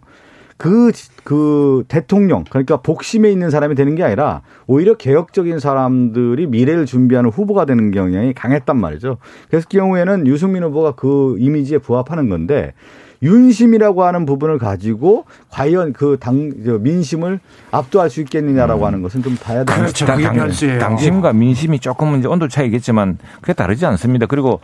그, 0.63 0.93
그 1.25 1.83
대통령, 1.89 2.45
그러니까 2.49 2.77
복심에 2.77 3.33
있는 3.33 3.51
사람이 3.51 3.75
되는 3.75 3.97
게 3.97 4.05
아니라 4.05 4.43
오히려 4.69 4.95
개혁적인 4.95 5.59
사람들이 5.59 6.47
미래를 6.47 6.87
준비하는 6.87 7.31
후보가 7.31 7.65
되는 7.65 7.91
경향이 7.91 8.33
강했단 8.33 8.77
말이죠. 8.77 9.17
그래서 9.51 9.67
그 9.69 9.77
경우에는 9.77 10.29
유승민 10.29 10.63
후보가 10.63 10.93
그 10.93 11.35
이미지에 11.41 11.79
부합하는 11.79 12.29
건데 12.29 12.75
윤심이라고 13.25 14.05
하는 14.05 14.25
부분을 14.25 14.59
가지고 14.59 15.25
과연 15.51 15.93
그 15.95 16.17
당 16.21 16.53
민심을 16.81 17.41
압도할 17.73 18.09
수 18.09 18.21
있겠느냐라고 18.21 18.83
음. 18.83 18.87
하는 18.87 19.03
것은 19.03 19.25
좀 19.25 19.35
봐야 19.43 19.65
되는 19.65 19.83
그렇죠. 19.83 20.07
그게 20.07 20.23
당, 20.23 20.37
변수예요. 20.37 20.79
당심과 20.79 21.33
민심이 21.33 21.81
조금은 21.81 22.21
이제 22.21 22.29
온도 22.29 22.47
차이겠지만 22.47 23.19
그게 23.41 23.53
다르지 23.53 23.85
않습니다. 23.87 24.27
그리고 24.27 24.61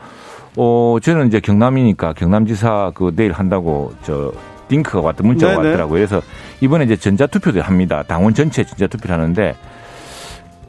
어 0.57 0.97
저는 1.03 1.27
이제 1.27 1.41
경남이니까 1.41 2.13
경남지사 2.13 2.93
그 2.95 3.13
내일 3.17 3.33
한다고 3.33 3.93
저 4.05 4.33
링크가 4.69 5.01
왔다 5.01 5.23
문자가 5.25 5.55
네네. 5.55 5.67
왔더라고요. 5.69 5.95
그래서 5.95 6.23
이번에 6.61 6.85
이제 6.85 6.97
전자투표를 6.97 7.63
합니다. 7.63 8.03
당원 8.07 8.35
전체 8.35 8.65
전자투표를 8.65 9.15
하는데 9.15 9.55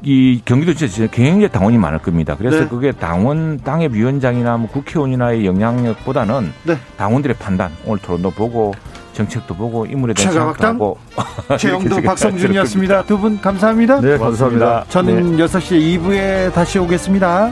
이 0.02 0.42
경기도 0.46 0.74
지사 0.74 1.08
굉장히 1.08 1.50
당원이 1.50 1.78
많을 1.78 2.00
겁니다. 2.00 2.36
그래서 2.38 2.60
네. 2.62 2.68
그게 2.68 2.92
당원 2.94 3.60
당협 3.60 3.92
위원장이나 3.94 4.56
뭐 4.58 4.70
국회의원이나의 4.70 5.46
영향력보다는 5.46 6.54
네. 6.64 6.78
당원들의 6.98 7.36
판단 7.38 7.72
오늘 7.86 8.00
토론도 8.02 8.32
보고 8.32 8.74
정책도 9.12 9.54
보고 9.56 9.86
인물에 9.86 10.14
대한 10.14 10.32
생각도 10.32 10.68
하고 10.68 10.98
최영도 11.60 12.02
박성준이었습니다. 12.02 13.04
두 13.04 13.18
분 13.18 13.42
감사합니다. 13.42 14.00
네, 14.00 14.18
감사합니다. 14.18 14.86
저는 14.88 15.36
네. 15.36 15.44
6시 15.44 16.00
2부에 16.00 16.54
다시 16.54 16.80
오겠습니다. 16.80 17.52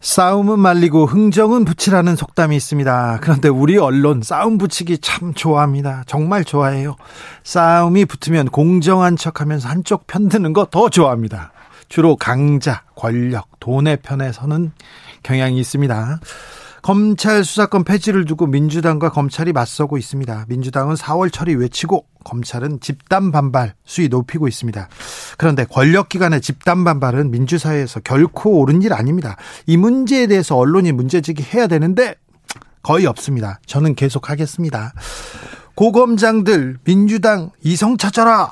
싸움은 0.00 0.60
말리고 0.60 1.06
흥정은 1.06 1.64
붙이라는 1.64 2.14
속담이 2.14 2.54
있습니다. 2.56 3.18
그런데 3.20 3.48
우리 3.48 3.76
언론 3.78 4.22
싸움 4.22 4.56
붙이기 4.56 4.98
참 4.98 5.34
좋아합니다. 5.34 6.04
정말 6.06 6.44
좋아해요. 6.44 6.96
싸움이 7.42 8.04
붙으면 8.04 8.48
공정한 8.48 9.16
척 9.16 9.40
하면서 9.40 9.68
한쪽 9.68 10.06
편드는 10.06 10.52
거 10.52 10.66
더 10.70 10.88
좋아합니다. 10.88 11.52
주로 11.88 12.16
강자, 12.16 12.82
권력, 12.94 13.48
돈의 13.60 13.98
편에 14.02 14.30
서는 14.32 14.72
경향이 15.22 15.58
있습니다. 15.58 16.20
검찰 16.82 17.44
수사권 17.44 17.84
폐지를 17.84 18.24
두고 18.24 18.46
민주당과 18.46 19.10
검찰이 19.10 19.52
맞서고 19.52 19.98
있습니다. 19.98 20.46
민주당은 20.48 20.94
4월 20.94 21.32
처리 21.32 21.54
외치고 21.54 22.06
검찰은 22.24 22.80
집단 22.80 23.32
반발 23.32 23.74
수위 23.84 24.08
높이고 24.08 24.48
있습니다. 24.48 24.88
그런데 25.36 25.64
권력기관의 25.64 26.40
집단 26.40 26.84
반발은 26.84 27.30
민주사회에서 27.30 28.00
결코 28.00 28.60
옳은 28.60 28.82
일 28.82 28.92
아닙니다. 28.92 29.36
이 29.66 29.76
문제에 29.76 30.26
대해서 30.26 30.56
언론이 30.56 30.92
문제제기 30.92 31.42
해야 31.54 31.66
되는데 31.66 32.14
거의 32.82 33.06
없습니다. 33.06 33.60
저는 33.66 33.94
계속 33.94 34.30
하겠습니다. 34.30 34.92
고검장들 35.74 36.78
민주당 36.84 37.50
이성 37.62 37.96
찾아라. 37.96 38.50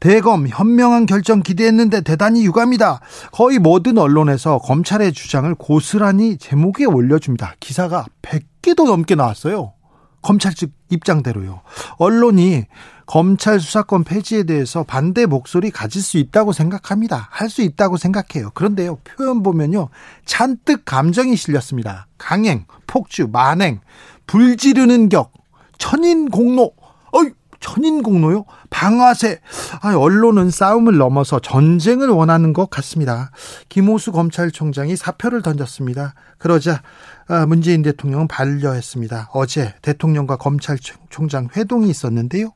대검 0.00 0.48
현명한 0.48 1.06
결정 1.06 1.42
기대했는데 1.42 2.00
대단히 2.00 2.44
유감이다. 2.44 3.00
거의 3.32 3.58
모든 3.58 3.98
언론에서 3.98 4.58
검찰의 4.58 5.12
주장을 5.12 5.54
고스란히 5.54 6.38
제목에 6.38 6.86
올려줍니다. 6.86 7.54
기사가 7.60 8.06
100개도 8.22 8.86
넘게 8.86 9.14
나왔어요. 9.14 9.74
검찰 10.22 10.54
측 10.54 10.72
입장대로요. 10.90 11.62
언론이 11.98 12.64
검찰 13.06 13.58
수사권 13.58 14.04
폐지에 14.04 14.44
대해서 14.44 14.84
반대 14.84 15.26
목소리 15.26 15.70
가질 15.70 16.02
수 16.02 16.18
있다고 16.18 16.52
생각합니다. 16.52 17.28
할 17.30 17.48
수 17.48 17.62
있다고 17.62 17.96
생각해요. 17.96 18.50
그런데요, 18.54 18.96
표현 19.02 19.42
보면요, 19.42 19.88
잔뜩 20.24 20.84
감정이 20.84 21.36
실렸습니다. 21.36 22.06
강행, 22.18 22.66
폭주, 22.86 23.28
만행, 23.32 23.80
불 24.26 24.56
지르는 24.56 25.08
격, 25.08 25.32
천인 25.78 26.30
공로, 26.30 26.72
어이, 27.12 27.30
천인공로요? 27.60 28.44
방아쇠. 28.70 29.38
아, 29.82 29.94
언론은 29.94 30.50
싸움을 30.50 30.96
넘어서 30.96 31.38
전쟁을 31.38 32.08
원하는 32.08 32.52
것 32.52 32.70
같습니다. 32.70 33.30
김호수 33.68 34.12
검찰총장이 34.12 34.96
사표를 34.96 35.42
던졌습니다. 35.42 36.14
그러자 36.38 36.82
아, 37.28 37.46
문재인 37.46 37.82
대통령은 37.82 38.26
반려했습니다. 38.26 39.30
어제 39.32 39.74
대통령과 39.82 40.36
검찰총장 40.36 41.48
회동이 41.56 41.88
있었는데요. 41.88 42.52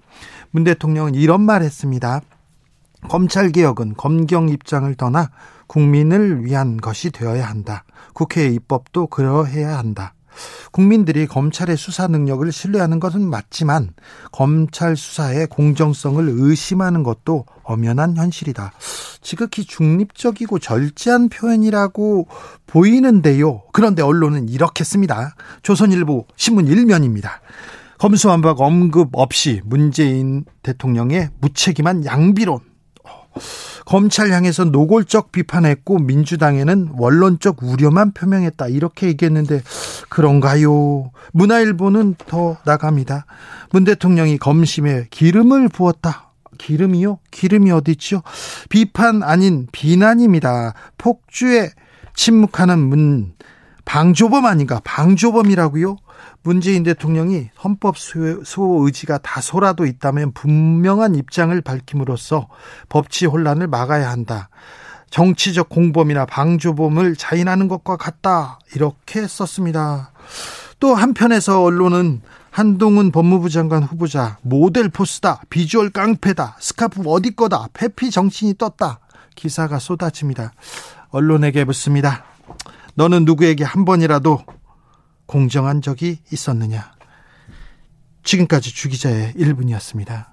문 0.50 0.64
대통령은 0.64 1.14
이런 1.14 1.42
말 1.42 1.62
했습니다. 1.62 2.20
검찰개혁은 3.08 3.94
검경 3.96 4.48
입장을 4.48 4.92
떠나 4.94 5.30
국민을 5.66 6.44
위한 6.44 6.78
것이 6.78 7.10
되어야 7.10 7.46
한다. 7.46 7.84
국회의 8.14 8.54
입법도 8.54 9.08
그러해야 9.08 9.76
한다. 9.78 10.13
국민들이 10.72 11.26
검찰의 11.26 11.76
수사 11.76 12.06
능력을 12.06 12.50
신뢰하는 12.50 13.00
것은 13.00 13.28
맞지만 13.28 13.90
검찰 14.32 14.96
수사의 14.96 15.46
공정성을 15.48 16.26
의심하는 16.28 17.02
것도 17.02 17.46
엄연한 17.62 18.16
현실이다. 18.16 18.72
지극히 19.20 19.64
중립적이고 19.64 20.58
절제한 20.58 21.28
표현이라고 21.28 22.28
보이는데요. 22.66 23.62
그런데 23.72 24.02
언론은 24.02 24.48
이렇게 24.48 24.84
씁니다. 24.84 25.34
조선일보 25.62 26.26
신문 26.36 26.66
1면입니다. 26.66 27.30
검수완박 27.98 28.60
언급 28.60 29.10
없이 29.12 29.62
문재인 29.64 30.44
대통령의 30.62 31.30
무책임한 31.40 32.04
양비론. 32.04 32.58
검찰 33.84 34.30
향해서 34.32 34.64
노골적 34.64 35.32
비판했고 35.32 35.98
민주당에는 35.98 36.92
원론적 36.96 37.62
우려만 37.62 38.12
표명했다 38.12 38.68
이렇게 38.68 39.08
얘기했는데 39.08 39.62
그런가요? 40.08 41.10
문화일보는 41.32 42.16
더 42.26 42.56
나갑니다. 42.64 43.26
문 43.72 43.84
대통령이 43.84 44.38
검심에 44.38 45.06
기름을 45.10 45.68
부었다. 45.68 46.30
기름이요? 46.58 47.18
기름이 47.30 47.70
어디 47.72 47.92
있죠? 47.92 48.22
비판 48.68 49.22
아닌 49.22 49.66
비난입니다. 49.72 50.74
폭주에 50.98 51.70
침묵하는 52.14 52.78
문 52.78 53.32
방조범 53.84 54.46
아닌가? 54.46 54.80
방조범이라고요? 54.84 55.96
문재인 56.44 56.82
대통령이 56.82 57.48
헌법 57.64 57.96
수호 57.96 58.84
의지가 58.86 59.18
다소라도 59.18 59.86
있다면 59.86 60.32
분명한 60.32 61.14
입장을 61.14 61.58
밝힘으로써 61.62 62.48
법치 62.90 63.24
혼란을 63.24 63.66
막아야 63.66 64.10
한다. 64.10 64.50
정치적 65.08 65.70
공범이나 65.70 66.26
방조범을 66.26 67.16
자인하는 67.16 67.66
것과 67.68 67.96
같다. 67.96 68.58
이렇게 68.74 69.26
썼습니다. 69.26 70.12
또 70.80 70.94
한편에서 70.94 71.62
언론은 71.62 72.20
한동훈 72.50 73.10
법무부 73.10 73.48
장관 73.48 73.82
후보자 73.82 74.36
모델 74.42 74.90
포스다. 74.90 75.40
비주얼 75.48 75.90
깡패다. 75.90 76.56
스카프 76.60 77.02
어디 77.06 77.34
거다. 77.34 77.68
페피 77.72 78.10
정신이 78.10 78.58
떴다. 78.58 79.00
기사가 79.34 79.78
쏟아집니다. 79.78 80.52
언론에게 81.08 81.64
묻습니다. 81.64 82.24
너는 82.96 83.24
누구에게 83.24 83.64
한 83.64 83.84
번이라도 83.84 84.44
공정한 85.26 85.82
적이 85.82 86.18
있었느냐. 86.32 86.92
지금까지 88.22 88.74
주기자의 88.74 89.34
1분이었습니다. 89.34 90.26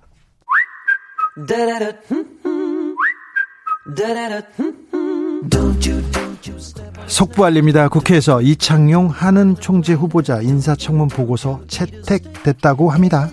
속보 7.08 7.46
알립니다. 7.46 7.90
국회에서 7.90 8.42
이창용 8.42 9.08
한은 9.08 9.56
총재 9.56 9.94
후보자 9.94 10.42
인사청문 10.42 11.08
보고서 11.10 11.62
채택됐다고 11.68 12.90
합니다. 12.90 13.30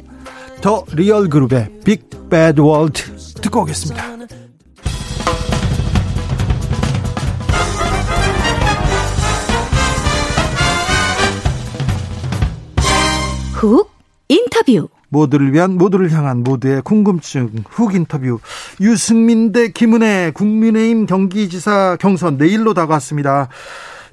The 0.60 0.84
Real 0.92 1.28
Group의 1.28 1.80
Big 1.84 2.08
Bad 2.28 2.60
World 2.60 3.16
듣고 3.40 3.62
오겠습니다. 3.62 4.47
훅 13.58 13.90
인터뷰. 14.28 14.88
모두를 15.08 15.52
위한 15.52 15.76
모두를 15.76 16.12
향한 16.12 16.44
모두의 16.44 16.80
궁금증 16.82 17.50
훅 17.68 17.94
인터뷰 17.94 18.38
유승민 18.80 19.50
대 19.50 19.72
김은혜 19.72 20.30
국민의힘 20.32 21.06
경기지사 21.06 21.96
경선 21.98 22.36
내일로 22.36 22.72
다가왔습니다. 22.74 23.48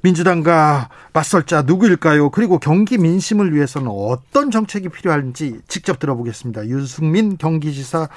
민주당과 0.02 0.88
맞설 1.12 1.44
자 1.44 1.62
누구일까요? 1.62 2.30
그리고 2.30 2.58
경기 2.58 2.98
민심을 2.98 3.54
위해서는 3.54 3.88
어떤 3.88 4.50
정책이 4.50 4.88
필요한지 4.88 5.60
직접 5.68 6.00
들어보겠습니다. 6.00 6.66
유승민 6.66 7.36
경기지사 7.38 8.08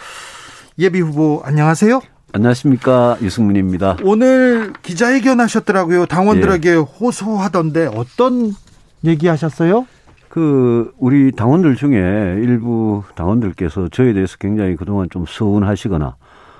예비 0.79 0.99
후보 0.99 1.43
안녕하세요. 1.45 2.01
안녕하십니까 2.31 3.17
유승민입니다. 3.21 3.97
오늘 4.03 4.73
기자회견 4.81 5.41
하셨더라고요. 5.41 6.07
당원들에게 6.07 6.69
예. 6.71 6.75
호소하던데 6.75 7.91
어떤 7.93 8.55
얘기하셨어요? 9.03 9.85
그 10.29 10.93
우리 10.97 11.31
당원들 11.31 11.75
중에 11.75 12.39
일부 12.41 13.03
당원들께서 13.15 13.89
저에 13.89 14.13
대해서 14.13 14.37
굉장히 14.37 14.75
그동안 14.75 15.09
좀 15.09 15.25
서운하시거나 15.27 16.15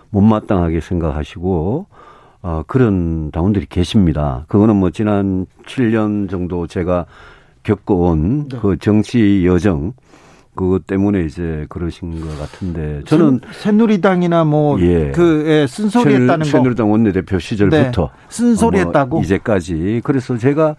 못마땅하게 0.10 0.80
생각하시고 0.80 1.86
어, 2.42 2.64
그런 2.68 3.32
당원들이 3.32 3.68
계십니다. 3.68 4.46
그거는 4.48 4.76
뭐 4.76 4.90
지난 4.90 5.46
7년 5.66 6.30
정도 6.30 6.68
제가 6.68 7.06
겪어온 7.64 8.50
네. 8.50 8.58
그 8.60 8.78
정치 8.78 9.46
여정 9.46 9.94
그것 10.60 10.86
때문에 10.86 11.24
이제 11.24 11.66
그러신 11.70 12.20
것 12.20 12.38
같은데 12.38 13.02
저는 13.06 13.40
새누리당이나 13.54 14.44
뭐그 14.44 14.86
예. 14.86 15.12
그, 15.12 15.46
예, 15.48 15.66
쓴소리했다는 15.66 16.44
새, 16.44 16.52
새누리당 16.52 16.92
원내대표 16.92 17.40
시절부터 17.40 18.02
네. 18.02 18.26
쓴소리했다고 18.28 19.10
뭐 19.10 19.24
이제까지 19.24 20.02
그래서 20.04 20.38
제가 20.38 20.76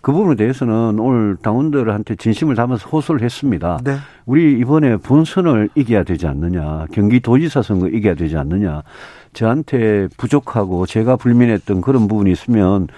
그 0.00 0.12
부분에 0.12 0.34
대해서는 0.34 0.98
오늘 0.98 1.36
당원들한테 1.42 2.16
진심을 2.16 2.54
담아서 2.54 2.88
호소를 2.88 3.20
했습니다. 3.20 3.78
네. 3.84 3.96
우리 4.24 4.58
이번에 4.60 4.96
본선을 4.96 5.68
이겨야 5.74 6.04
되지 6.04 6.26
않느냐, 6.26 6.86
경기도지사 6.92 7.60
선거 7.60 7.88
이겨야 7.88 8.14
되지 8.14 8.38
않느냐. 8.38 8.82
저한테 9.34 10.08
부족하고 10.16 10.86
제가 10.86 11.16
불민했던 11.16 11.82
그런 11.82 12.08
부분이 12.08 12.32
있으면 12.32 12.88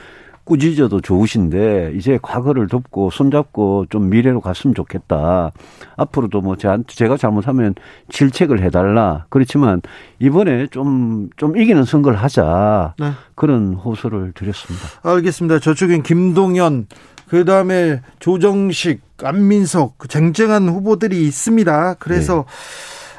꾸짖어도 0.50 1.00
좋으신데 1.00 1.92
이제 1.94 2.18
과거를 2.20 2.66
덮고 2.66 3.10
손잡고 3.10 3.86
좀 3.88 4.10
미래로 4.10 4.40
갔으면 4.40 4.74
좋겠다. 4.74 5.52
앞으로도 5.96 6.40
뭐 6.40 6.56
제가 6.56 7.16
잘못하면 7.16 7.76
질책을 8.08 8.60
해달라. 8.60 9.26
그렇지만 9.28 9.80
이번에 10.18 10.66
좀좀 10.66 11.56
이기는 11.56 11.84
선거를 11.84 12.18
하자. 12.18 12.94
네. 12.98 13.12
그런 13.36 13.74
호소를 13.74 14.32
드렸습니다. 14.32 14.88
알겠습니다. 15.04 15.60
저쪽엔 15.60 16.02
김동연 16.02 16.88
그 17.28 17.44
다음에 17.44 18.00
조정식, 18.18 19.02
안민석 19.22 19.98
그 19.98 20.08
쟁쟁한 20.08 20.68
후보들이 20.68 21.24
있습니다. 21.28 21.94
그래서 22.00 22.44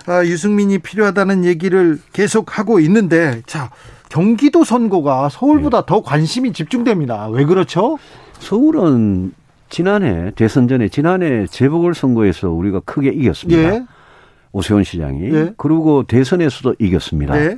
네. 0.05 0.11
아, 0.11 0.25
유승민이 0.25 0.79
필요하다는 0.79 1.45
얘기를 1.45 1.97
계속 2.11 2.59
하고 2.59 2.82
있는데 2.82 3.41
자 3.45 3.71
경기도 4.12 4.66
선거가 4.66 5.30
서울보다 5.30 5.82
네. 5.82 5.86
더 5.88 6.01
관심이 6.01 6.51
집중됩니다. 6.51 7.30
왜 7.30 7.45
그렇죠? 7.45 7.97
서울은 8.39 9.32
지난해 9.70 10.32
대선 10.36 10.68
전에 10.68 10.89
지난해 10.89 11.47
재보궐 11.47 11.93
선거에서 11.93 12.49
우리가 12.49 12.82
크게 12.82 13.09
이겼습니다. 13.09 13.62
예. 13.76 13.86
오세훈 14.51 14.84
시장이 14.84 15.34
예. 15.34 15.53
그리고 15.55 16.03
대선에서도 16.03 16.76
이겼습니다. 16.80 17.36
네. 17.36 17.57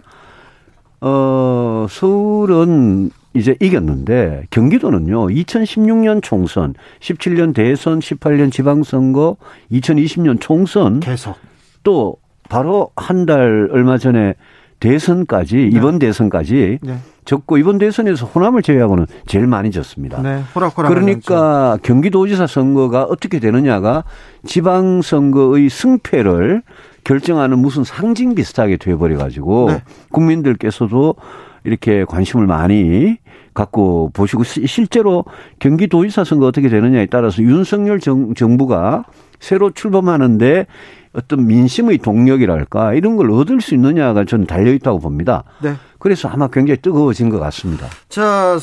어, 1.01 1.87
서울은 1.89 3.09
이제 3.33 3.55
이겼는데 3.59 4.43
경기도는요. 4.51 5.29
2016년 5.29 6.21
총선, 6.21 6.75
17년 6.99 7.55
대선, 7.55 7.97
18년 7.97 8.51
지방선거, 8.51 9.37
2020년 9.71 10.39
총선 10.39 10.99
계속 10.99 11.35
또 11.81 12.17
바로 12.47 12.91
한 12.95 13.25
달 13.25 13.69
얼마 13.71 13.97
전에 13.97 14.35
대선까지 14.83 15.55
네. 15.55 15.69
이번 15.73 15.97
대선까지 15.97 16.79
네. 16.81 16.97
졌고 17.23 17.57
이번 17.57 17.77
대선에서 17.77 18.25
호남을 18.25 18.61
제외하고는 18.63 19.05
제일 19.25 19.47
많이 19.47 19.71
졌습니다. 19.71 20.21
네. 20.21 20.41
호락호락 20.53 20.89
그러니까 20.89 21.77
경기도지사 21.83 22.47
선거가 22.47 23.03
어떻게 23.03 23.39
되느냐가 23.39 24.03
지방 24.45 25.01
선거의 25.01 25.69
승패를 25.69 26.63
결정하는 27.05 27.59
무슨 27.59 27.85
상징 27.85 28.35
비슷하게 28.35 28.75
돼버려 28.75 29.17
가지고 29.17 29.67
네. 29.69 29.83
국민들께서도 30.11 31.15
이렇게 31.63 32.03
관심을 32.03 32.45
많이 32.45 33.15
갖고 33.53 34.09
보시고 34.13 34.43
실제로 34.43 35.23
경기도지사 35.59 36.25
선거 36.25 36.45
어떻게 36.47 36.67
되느냐에 36.67 37.05
따라서 37.05 37.41
윤석열 37.41 38.01
정, 38.01 38.33
정부가 38.33 39.05
새로 39.39 39.71
출범하는데 39.71 40.65
어떤 41.13 41.45
민심의 41.45 41.99
동력이랄까 41.99 42.93
이런 42.93 43.15
걸 43.15 43.31
얻을 43.31 43.61
수 43.61 43.75
있느냐가 43.75 44.25
저는 44.25 44.47
달려 44.47 44.73
있다고 44.73 44.99
봅니다. 44.99 45.43
네. 45.61 45.75
그래서 45.99 46.27
아마 46.27 46.47
굉장히 46.47 46.81
뜨거워진 46.81 47.29
것 47.29 47.39
같습니다. 47.39 47.87
자, 48.09 48.59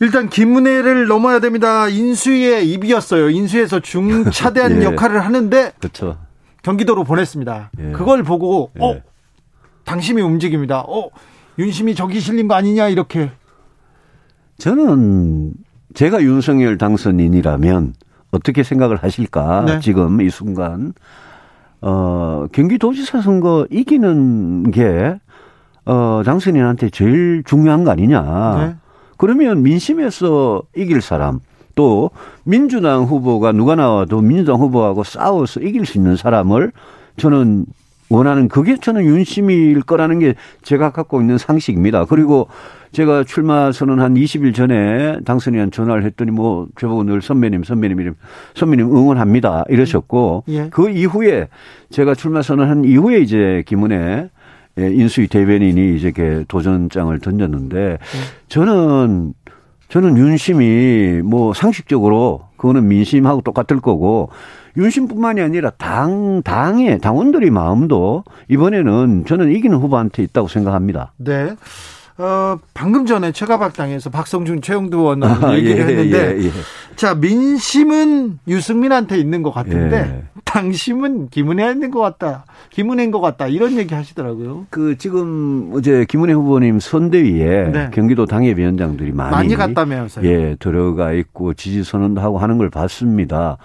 일단 0.00 0.28
김은혜를 0.28 1.06
넘어야 1.06 1.40
됩니다. 1.40 1.88
인수위의 1.88 2.68
입이었어요. 2.70 3.30
인수에서 3.30 3.80
중차대한 3.80 4.78
예. 4.82 4.84
역할을 4.86 5.24
하는데 5.24 5.72
그렇죠. 5.78 6.18
경기도로 6.62 7.04
보냈습니다. 7.04 7.70
예. 7.78 7.92
그걸 7.92 8.22
보고 8.22 8.70
예. 8.80 8.84
어 8.84 9.00
당심이 9.84 10.20
움직입니다. 10.20 10.80
어 10.80 11.10
윤심이 11.58 11.94
저기 11.94 12.20
실린 12.20 12.48
거 12.48 12.54
아니냐 12.54 12.88
이렇게. 12.88 13.30
저는 14.58 15.52
제가 15.94 16.22
윤석열 16.22 16.76
당선인이라면 16.78 17.94
어떻게 18.30 18.62
생각을 18.62 18.96
하실까? 18.96 19.64
네. 19.66 19.80
지금 19.80 20.20
이 20.20 20.30
순간 20.30 20.92
어 21.80 22.46
경기도지사 22.52 23.22
선거 23.22 23.66
이기는 23.70 24.70
게 24.70 25.18
어, 25.88 26.22
당선인한테 26.24 26.90
제일 26.90 27.42
중요한 27.44 27.82
거 27.82 27.90
아니냐. 27.90 28.56
네. 28.58 28.76
그러면 29.16 29.62
민심에서 29.62 30.62
이길 30.76 31.00
사람 31.00 31.40
또 31.74 32.10
민주당 32.44 33.04
후보가 33.04 33.52
누가 33.52 33.74
나와도 33.74 34.20
민주당 34.20 34.56
후보하고 34.56 35.02
싸워서 35.02 35.60
이길 35.60 35.86
수 35.86 35.96
있는 35.96 36.16
사람을 36.16 36.72
저는 37.16 37.64
원하는 38.10 38.48
그게 38.48 38.76
저는 38.76 39.04
윤심일 39.04 39.82
거라는 39.82 40.18
게 40.18 40.34
제가 40.62 40.90
갖고 40.90 41.20
있는 41.20 41.38
상식입니다. 41.38 42.06
그리고 42.06 42.48
제가 42.92 43.24
출마 43.24 43.70
선언 43.70 44.00
한 44.00 44.14
20일 44.14 44.54
전에 44.54 45.20
당선인한 45.24 45.70
전화를 45.70 46.04
했더니 46.04 46.30
뭐 46.30 46.66
저보고 46.78 47.04
늘 47.04 47.20
선배님 47.20 47.64
선배님 47.64 48.00
이름 48.00 48.14
선배님 48.54 48.86
응원합니다 48.86 49.64
이러셨고 49.68 50.44
예. 50.48 50.68
그 50.70 50.88
이후에 50.88 51.48
제가 51.90 52.14
출마 52.14 52.40
선언한 52.40 52.86
이후에 52.86 53.20
이제 53.20 53.62
김은혜 53.66 54.30
예, 54.78 54.90
인수위 54.90 55.26
대변인이 55.28 55.96
이제 55.96 56.12
게 56.12 56.44
도전장을 56.48 57.18
던졌는데 57.18 57.78
예. 57.78 57.98
저는 58.48 59.34
저는 59.88 60.16
윤심이 60.16 61.22
뭐 61.24 61.52
상식적으로 61.52 62.48
그거는 62.56 62.88
민심하고 62.88 63.40
똑같을 63.42 63.80
거고 63.80 64.30
윤심뿐만이 64.78 65.40
아니라 65.40 65.70
당 65.70 66.42
당의 66.42 67.00
당원들의 67.00 67.50
마음도 67.50 68.24
이번에는 68.48 69.24
저는 69.26 69.52
이기는 69.52 69.76
후보한테 69.76 70.22
있다고 70.22 70.46
생각합니다. 70.48 71.12
네. 71.16 71.56
어, 72.18 72.58
방금 72.74 73.06
전에 73.06 73.30
최가박당에서 73.30 74.10
박성준 74.10 74.60
최영두 74.60 74.98
의원 74.98 75.22
아, 75.22 75.54
얘기를 75.54 75.78
예, 75.78 75.82
했는데 75.82 76.38
예, 76.38 76.46
예. 76.46 76.50
자 76.96 77.14
민심은 77.14 78.40
유승민한테 78.48 79.18
있는 79.18 79.42
것 79.44 79.52
같은데 79.52 79.96
예. 79.96 80.40
당심은 80.44 81.28
김은혜에 81.28 81.70
있는 81.70 81.92
것 81.92 82.00
같다. 82.00 82.44
김은혜인 82.70 83.12
것 83.12 83.20
같다. 83.20 83.46
이런 83.46 83.76
얘기 83.78 83.94
하시더라고요. 83.94 84.66
그 84.70 84.96
지금 84.98 85.70
어제 85.74 86.06
김은혜 86.08 86.32
후보님 86.32 86.80
선대위에 86.80 87.70
네. 87.70 87.90
경기도 87.92 88.26
당협위원장들이 88.26 89.12
많이 89.12 89.30
많이 89.30 89.54
갔다면서요. 89.54 90.26
예 90.26 90.56
들어가 90.58 91.12
있고 91.12 91.54
지지 91.54 91.84
선언도 91.84 92.20
하고 92.20 92.38
하는 92.38 92.58
걸 92.58 92.68
봤습니다. 92.68 93.58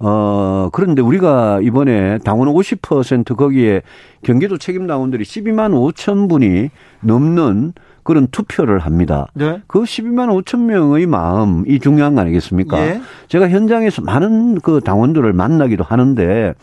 어, 0.00 0.68
그런데 0.72 1.02
우리가 1.02 1.60
이번에 1.62 2.18
당원 2.18 2.48
50% 2.48 3.36
거기에 3.36 3.82
경기도 4.22 4.58
책임 4.58 4.86
당원들이 4.86 5.24
12만 5.24 5.72
5천 5.72 6.28
분이 6.28 6.70
넘는 7.00 7.72
그런 8.04 8.26
투표를 8.28 8.78
합니다. 8.78 9.26
네. 9.34 9.60
그 9.66 9.82
12만 9.82 10.42
5천 10.42 10.60
명의 10.60 11.06
마음 11.06 11.64
이 11.66 11.78
중요한 11.78 12.14
거 12.14 12.22
아니겠습니까? 12.22 12.80
예. 12.80 13.00
제가 13.28 13.48
현장에서 13.50 14.00
많은 14.02 14.60
그 14.60 14.80
당원들을 14.80 15.30
만나기도 15.32 15.84
하는데 15.84 16.54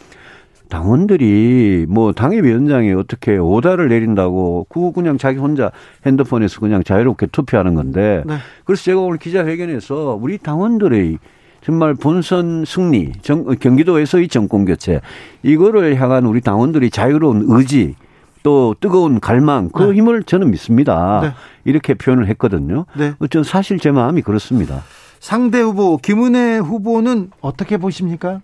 당원들이 0.70 1.86
뭐 1.88 2.14
당협위원장이 2.14 2.94
어떻게 2.94 3.38
오다를 3.38 3.90
내린다고 3.90 4.66
그거 4.70 4.92
그냥 4.92 5.18
자기 5.18 5.38
혼자 5.38 5.72
핸드폰에서 6.06 6.60
그냥 6.60 6.84
자유롭게 6.84 7.28
투표하는 7.28 7.76
건데 7.76 8.24
네. 8.26 8.38
그래서 8.64 8.84
제가 8.84 9.00
오늘 9.00 9.20
기자회견에서 9.20 10.18
우리 10.20 10.38
당원들의 10.40 11.20
정말 11.66 11.96
본선 11.96 12.64
승리, 12.64 13.12
정, 13.24 13.44
경기도에서의 13.44 14.28
정권 14.28 14.66
교체 14.66 15.02
이거를 15.42 16.00
향한 16.00 16.28
우리 16.28 16.40
당원들이 16.40 16.92
자유로운 16.92 17.46
의지 17.48 17.96
또 18.44 18.76
뜨거운 18.80 19.20
갈망 19.20 19.70
그 19.70 19.82
네. 19.82 19.96
힘을 19.96 20.22
저는 20.22 20.52
믿습니다. 20.52 21.22
네. 21.24 21.32
이렇게 21.64 21.96
표현을 21.96 22.28
했거든요. 22.28 22.86
네. 22.96 23.14
어쨌든 23.18 23.44
사실 23.44 23.80
제 23.80 23.90
마음이 23.90 24.22
그렇습니다. 24.22 24.84
상대 25.20 25.60
후보 25.60 25.98
김은혜 25.98 26.60
후보는 26.60 27.32
어떻게 27.42 27.78
보십니까? 27.78 28.42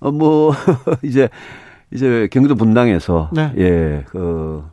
어, 0.00 0.10
뭐, 0.10 0.52
이제, 1.04 1.28
이제 1.92 2.28
경기도 2.32 2.56
분당에서, 2.56 3.30
네. 3.32 3.52
예, 3.58 4.04
그, 4.08 4.64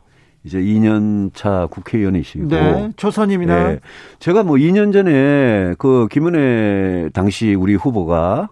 이제 0.44 0.58
2년 0.58 1.30
차 1.34 1.66
국회의원이시고. 1.70 2.48
네, 2.48 2.90
초선입니다. 2.96 3.72
예, 3.72 3.80
제가 4.18 4.42
뭐 4.42 4.56
2년 4.56 4.92
전에 4.92 5.74
그 5.78 6.06
김은혜 6.10 7.10
당시 7.12 7.54
우리 7.54 7.74
후보가, 7.74 8.50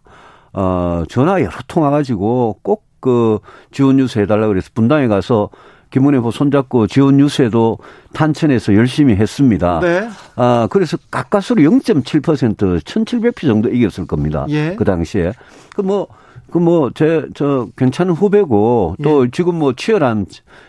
어, 0.55 1.05
전화 1.09 1.41
여러 1.41 1.53
통 1.69 1.83
와가지고 1.83 2.59
꼭 2.63 2.93
그 3.03 3.41
지원 3.73 3.99
유세 3.99 4.23
해달라고 4.23 4.49
그래서 4.49 4.71
분당에 4.73 5.09
가서 5.09 5.51
김은혜 5.91 6.19
후보 6.19 6.31
손잡고 6.31 6.87
지원 6.87 7.21
유세도 7.21 7.79
탄천에서 8.15 8.75
열심히 8.75 9.15
했습니다. 9.17 9.81
네. 9.81 10.09
아, 10.37 10.69
그래서 10.71 10.97
가까스로 11.11 11.61
0.7% 11.61 12.81
1,700표 12.81 13.43
정도 13.43 13.69
이겼을 13.69 14.07
겁니다. 14.07 14.47
예. 14.49 14.75
그 14.79 14.85
당시에. 14.85 15.33
그 15.75 15.83
뭐, 15.83 16.07
그 16.53 16.59
뭐, 16.59 16.91
제, 16.95 17.25
저, 17.35 17.67
괜찮은 17.77 18.13
후배고, 18.13 18.97
또 19.03 19.25
예. 19.25 19.31
지금 19.33 19.59
뭐 19.59 19.73
치열한 19.73 20.27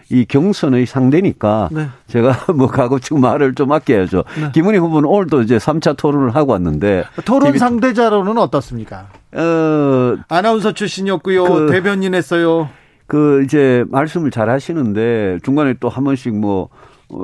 이 0.09 0.25
경선의 0.25 0.86
상대니까, 0.86 1.69
네. 1.71 1.88
제가 2.07 2.34
뭐 2.55 2.67
가고 2.67 2.99
지금 2.99 3.21
말을 3.21 3.53
좀 3.53 3.71
아껴야죠. 3.71 4.23
네. 4.39 4.51
김은희 4.53 4.77
후보는 4.77 5.09
오늘도 5.09 5.41
이제 5.41 5.57
3차 5.57 5.97
토론을 5.97 6.36
하고 6.36 6.53
왔는데. 6.53 7.03
토론 7.25 7.47
TV... 7.49 7.59
상대자로는 7.59 8.38
어떻습니까? 8.38 9.09
어, 9.34 10.15
아나운서 10.29 10.71
출신이었고요. 10.71 11.43
그... 11.43 11.67
대변인 11.69 12.15
했어요. 12.15 12.69
그 13.05 13.43
이제 13.43 13.84
말씀을 13.89 14.31
잘 14.31 14.49
하시는데 14.49 15.39
중간에 15.43 15.73
또 15.79 15.89
한 15.89 16.03
번씩 16.03 16.34
뭐 16.36 16.69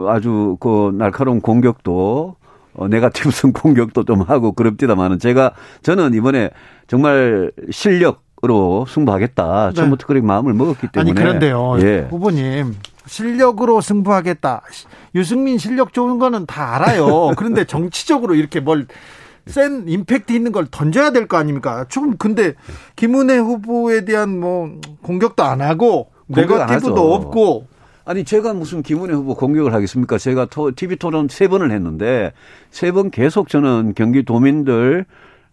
아주 0.08 0.58
그 0.60 0.92
날카로운 0.94 1.40
공격도 1.40 2.36
어, 2.74 2.88
네가티브성 2.88 3.54
공격도 3.54 4.04
좀 4.04 4.22
하고 4.22 4.52
그럽디다만은 4.52 5.20
제가 5.20 5.54
저는 5.82 6.14
이번에 6.14 6.50
정말 6.88 7.52
실력 7.72 8.24
으로 8.44 8.86
승부하겠다. 8.88 9.70
네. 9.70 9.76
처음부터 9.76 10.08
그렇게 10.08 10.26
마음을 10.26 10.54
먹었기 10.54 10.88
때문에. 10.94 11.12
아니 11.12 11.20
그런데요, 11.20 11.76
예. 11.82 12.08
후보님 12.10 12.76
실력으로 13.06 13.82
승부하겠다. 13.82 14.62
유승민 15.16 15.58
실력 15.58 15.92
좋은 15.94 16.20
거는 16.20 16.46
다 16.46 16.76
알아요. 16.76 17.32
그런데 17.38 17.66
정치적으로 17.66 18.36
이렇게 18.36 18.60
뭘 18.60 18.88
센 19.48 19.88
임팩트 19.88 20.32
있는 20.32 20.52
걸 20.52 20.68
던져야 20.70 21.10
될 21.12 21.28
거 21.28 21.38
아닙니까? 21.38 21.84
조금 21.90 22.18
근데 22.18 22.54
김은혜 22.96 23.38
후보에 23.40 24.06
대한 24.06 24.40
뭐 24.40 24.70
공격도 25.02 25.44
안 25.44 25.62
하고 25.62 26.12
네거티브도 26.28 27.14
없고 27.16 27.66
아니 28.06 28.26
제가 28.26 28.54
무슨 28.54 28.84
김은혜 28.84 29.14
후보 29.16 29.34
공격을 29.34 29.74
하겠습니까? 29.74 30.20
제가 30.20 30.48
TV 30.76 30.98
토론 30.98 31.30
세 31.30 31.48
번을 31.48 31.72
했는데 31.72 32.32
세 32.70 32.92
번 32.92 33.10
계속 33.10 33.50
저는 33.50 33.94
경기도민들 33.96 35.06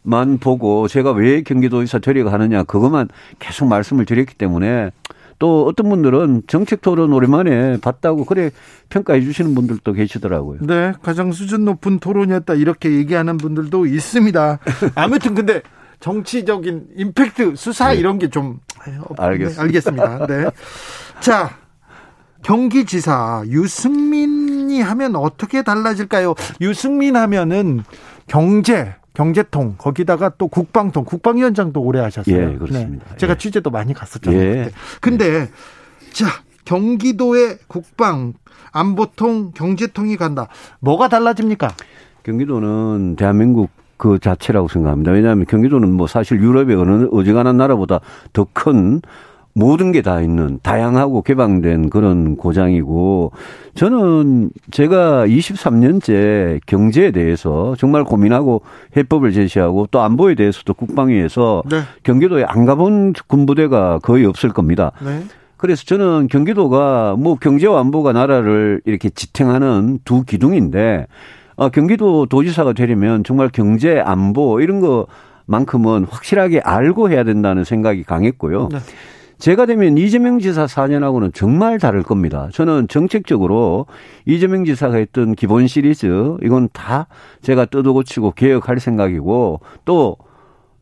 만 0.07 0.39
보고 0.39 0.87
제가 0.89 1.11
왜 1.13 1.43
경기도의사 1.43 1.99
되려고 1.99 2.31
하느냐 2.31 2.63
그것만 2.63 3.09
계속 3.39 3.67
말씀을 3.67 4.05
드렸기 4.07 4.35
때문에 4.37 4.91
또 5.39 5.67
어떤 5.67 5.91
분들은 5.91 6.45
정책 6.47 6.81
토론 6.81 7.13
오랜만에 7.13 7.79
봤다고 7.81 8.25
그래 8.25 8.51
평가해 8.89 9.21
주시는 9.21 9.55
분들도 9.55 9.93
계시더라고요. 9.93 10.61
네, 10.63 10.93
가장 11.03 11.33
수준 11.33 11.65
높은 11.67 11.99
토론이었다 11.99 12.55
이렇게 12.55 12.91
얘기하는 12.93 13.37
분들도 13.37 13.85
있습니다. 13.87 14.59
아무튼 14.95 15.35
근데 15.35 15.61
정치적인 16.01 16.87
임팩트 16.97 17.57
수사 17.57 17.89
네. 17.93 17.97
이런 17.97 18.19
게 18.19 18.29
좀 18.29 18.61
알겠습니다. 19.19 19.63
알겠습니다. 19.63 20.27
네. 20.27 20.45
자, 21.21 21.51
경기지사 22.43 23.43
유승민이 23.49 24.81
하면 24.81 25.17
어떻게 25.17 25.63
달라질까요? 25.63 26.35
유승민 26.61 27.17
하면은 27.17 27.83
경제 28.29 28.95
경제통 29.17 29.77
거기다가 29.79 30.29
또 30.37 30.47
국방통 30.47 31.05
국방위원장도 31.05 31.81
오래 31.81 32.01
하셨어요. 32.01 32.37
예, 32.37 32.59
그렇습니다. 32.59 33.07
네. 33.11 33.17
제가 33.17 33.33
예. 33.33 33.39
취재도 33.39 33.71
많이 33.71 33.95
갔었잖아요. 33.95 34.39
예. 34.39 34.71
근데 35.01 35.49
자 36.13 36.27
경기도의 36.67 37.57
국방 37.67 38.35
안보통 38.73 39.53
경제통이 39.53 40.19
간다. 40.19 40.49
뭐가 40.81 41.09
달라집니까? 41.09 41.69
경기도는 42.25 43.17
대한민국 43.17 43.71
그 43.97 44.19
자체라고 44.19 44.69
생각합니다. 44.69 45.13
왜냐하면 45.13 45.47
경기도는 45.47 45.95
뭐 45.95 46.07
사실 46.07 46.39
유럽의 46.39 46.77
어느 46.77 47.09
어지간한 47.11 47.57
나라보다 47.57 48.01
더큰 48.35 49.01
모든 49.57 49.91
게 49.91 50.03
다 50.03 50.21
있는 50.21 50.61
다양하고 50.63 51.23
개방된 51.23 51.89
그런 51.89 52.37
고장이고 52.37 53.33
저는 53.75 54.51
제가 54.71 55.27
23년째 55.27 56.61
경제에 56.67 57.11
대해서 57.11 57.75
정말 57.79 58.05
고민하고 58.05 58.61
해법을 58.97 59.33
제시하고 59.33 59.89
또 59.91 60.01
안보에 60.03 60.35
대해서도 60.35 60.75
국방위에서 60.75 61.63
네. 61.71 61.81
경기도에 62.03 62.45
안 62.47 62.67
가본 62.67 63.15
군부대가 63.27 63.99
거의 64.01 64.27
없을 64.27 64.51
겁니다. 64.51 64.93
네. 65.03 65.23
그래서 65.57 65.85
저는 65.87 66.29
경기도가 66.31 67.17
뭐 67.19 67.37
경제와 67.37 67.81
안보가 67.81 68.13
나라를 68.13 68.83
이렇게 68.85 69.09
지탱하는 69.09 70.01
두 70.05 70.23
기둥인데 70.25 71.07
어, 71.57 71.71
경기도 71.71 72.27
도지사가 72.27 72.75
되려면 72.75 73.25
정말 73.25 73.49
경제 73.49 73.99
안보 73.99 74.61
이런 74.61 74.81
거 74.81 75.07
만큼은 75.47 76.05
확실하게 76.11 76.61
알고 76.61 77.11
해야 77.11 77.25
된다는 77.25 77.65
생각이 77.65 78.05
강했고요. 78.05 78.69
네. 78.71 78.79
제가 79.39 79.67
되면 79.67 79.99
이재명 79.99 80.39
지사 80.39 80.65
4년하고는 80.65 81.35
정말 81.35 81.79
다를 81.79 82.03
겁니다. 82.03 82.49
저는 82.53 82.89
정책적으로 82.89 83.87
이재명 84.25 84.65
지사가 84.65 84.97
했던 84.97 85.35
기본 85.35 85.67
시리즈 85.67 86.37
이건 86.43 86.69
다 86.73 87.07
제가 87.43 87.67
뜯어고치고 87.67 88.33
개혁할 88.33 88.81
생각이고 88.81 89.61
또 89.85 90.17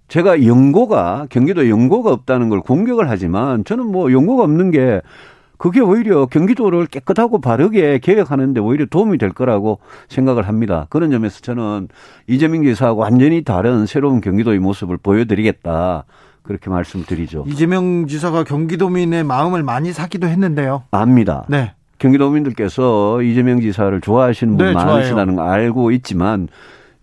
제가 0.08 0.44
연고가 0.44 1.26
경기도 1.30 1.68
연고가 1.68 2.12
없다는 2.12 2.48
걸 2.48 2.60
공격을 2.60 3.10
하지만 3.10 3.64
저는 3.64 3.86
뭐 3.86 4.12
연고가 4.12 4.44
없는 4.44 4.70
게 4.70 5.00
그게 5.56 5.80
오히려 5.80 6.26
경기도를 6.26 6.86
깨끗하고 6.86 7.40
바르게 7.40 7.98
개혁하는데 7.98 8.60
오히려 8.60 8.86
도움이 8.86 9.18
될 9.18 9.30
거라고 9.30 9.78
생각을 10.08 10.46
합니다. 10.46 10.86
그런 10.90 11.10
점에서 11.10 11.40
저는 11.40 11.88
이재명 12.26 12.64
지사하고 12.64 13.00
완전히 13.00 13.42
다른 13.42 13.86
새로운 13.86 14.20
경기도의 14.20 14.58
모습을 14.58 14.98
보여드리겠다. 14.98 16.04
그렇게 16.44 16.70
말씀드리죠. 16.70 17.44
이재명 17.48 18.06
지사가 18.06 18.44
경기도민의 18.44 19.24
마음을 19.24 19.62
많이 19.62 19.92
사기도 19.92 20.28
했는데요. 20.28 20.84
압니다. 20.90 21.44
네. 21.48 21.72
경기도민들께서 21.98 23.22
이재명 23.22 23.60
지사를 23.60 23.98
좋아하시는 24.00 24.56
분 24.56 24.66
네, 24.66 24.72
많으시다는 24.74 25.36
걸 25.36 25.48
알고 25.48 25.90
있지만 25.92 26.48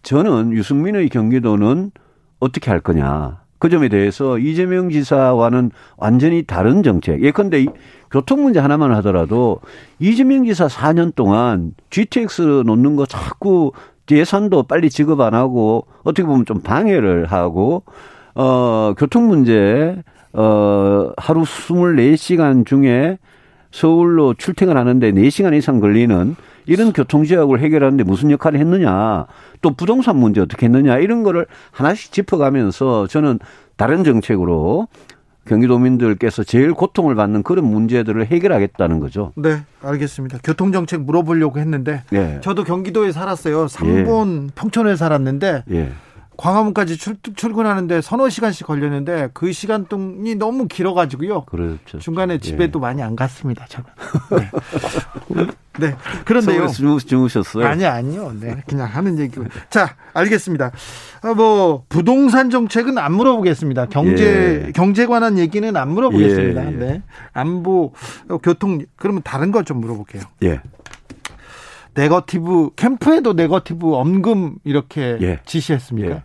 저는 0.04 0.54
유승민의 0.54 1.10
경기도는 1.10 1.92
어떻게 2.40 2.70
할 2.70 2.80
거냐. 2.80 3.42
그 3.58 3.70
점에 3.70 3.90
대해서 3.90 4.38
이재명 4.38 4.90
지사와는 4.90 5.72
완전히 5.98 6.44
다른 6.44 6.84
정책. 6.84 7.24
예컨대 7.24 7.66
교통 8.12 8.44
문제 8.44 8.60
하나만 8.60 8.94
하더라도 8.96 9.60
이재명 10.00 10.46
지사 10.46 10.68
4년 10.68 11.16
동안 11.16 11.74
GTX 11.90 12.64
놓는 12.66 12.96
거 12.96 13.06
자꾸 13.06 13.72
예산도 14.10 14.64
빨리 14.64 14.90
지급 14.90 15.22
안 15.22 15.34
하고 15.34 15.88
어떻게 16.04 16.26
보면 16.28 16.46
좀 16.46 16.60
방해를 16.62 17.26
하고 17.26 17.84
어, 18.36 18.94
교통 18.98 19.28
문제, 19.28 20.02
어, 20.34 21.12
하루 21.18 21.42
24시간 21.44 22.66
중에 22.66 23.18
서울로 23.72 24.34
출퇴근 24.34 24.78
하는데 24.78 25.12
4시간 25.12 25.56
이상 25.58 25.80
걸리는 25.80 26.36
이런 26.66 26.94
교통지역을 26.94 27.60
해결하는데 27.60 28.04
무슨 28.04 28.32
역할을 28.32 28.60
했느냐. 28.60 29.26
또 29.62 29.74
부동산 29.74 30.18
문제 30.18 30.42
어떻게 30.42 30.66
했느냐. 30.68 30.98
이런 30.98 31.24
거를 31.24 31.48
하나씩 31.72 32.12
짚어가면서 32.12 33.08
저는 33.08 33.40
다른 33.78 34.04
정책으로 34.04 34.88
경기도민들께서 35.46 36.44
제일 36.44 36.74
고통을 36.74 37.16
받는 37.16 37.44
그런 37.44 37.66
문제들을 37.66 38.28
해결하겠다는 38.28 39.00
거죠. 39.00 39.32
네, 39.36 39.62
알겠습니다. 39.82 40.38
교통정책 40.44 41.02
물어보려고 41.02 41.60
했는데 41.60 42.04
네. 42.12 42.40
저도 42.42 42.64
경기도에 42.64 43.12
살았어요. 43.12 43.66
3번 43.66 44.44
예. 44.44 44.48
평촌에 44.54 44.96
살았는데 44.96 45.64
예. 45.72 45.92
광화문까지 46.42 46.98
출, 46.98 47.18
출근하는데 47.36 48.02
서너 48.02 48.28
시간씩 48.28 48.66
걸렸는데 48.66 49.30
그 49.34 49.54
시간 49.54 49.86
동이 49.86 50.34
너무 50.34 50.68
길어가지고요. 50.68 51.44
그렇죠. 51.46 52.00
중간에 52.00 52.40
집에도 52.40 52.80
예. 52.80 52.82
많이 52.82 53.04
안 53.04 53.16
갔습니다. 53.16 53.68
저는. 53.68 53.88
네. 54.32 55.48
네. 55.80 55.96
그런데요. 56.26 56.68
주무 56.68 57.30
셨어요? 57.30 57.68
아니 57.68 57.86
아니요. 57.86 58.34
네. 58.40 58.64
그냥 58.66 58.88
하는 58.88 59.20
얘기고. 59.20 59.46
자, 59.70 59.96
알겠습니다. 60.14 60.72
아, 61.22 61.34
뭐 61.36 61.86
부동산 61.90 62.50
정책은 62.50 62.98
안 62.98 63.14
물어보겠습니다. 63.14 63.86
경제 63.86 64.66
예. 64.68 64.72
경제 64.72 65.06
관한 65.06 65.38
얘기는 65.38 65.78
안 65.78 65.90
물어보겠습니다. 65.92 66.64
예, 66.64 66.68
예. 66.68 66.72
네. 66.76 67.02
안보, 67.34 67.94
교통 68.42 68.80
그러면 68.96 69.22
다른 69.24 69.52
걸 69.52 69.62
좀 69.64 69.80
물어볼게요. 69.80 70.24
예. 70.42 70.60
네거티브 71.94 72.72
캠프에도 72.76 73.34
네거티브 73.34 73.94
엄금 73.94 74.56
이렇게 74.64 75.20
예. 75.22 75.40
지시했습니까? 75.46 76.10
예. 76.10 76.24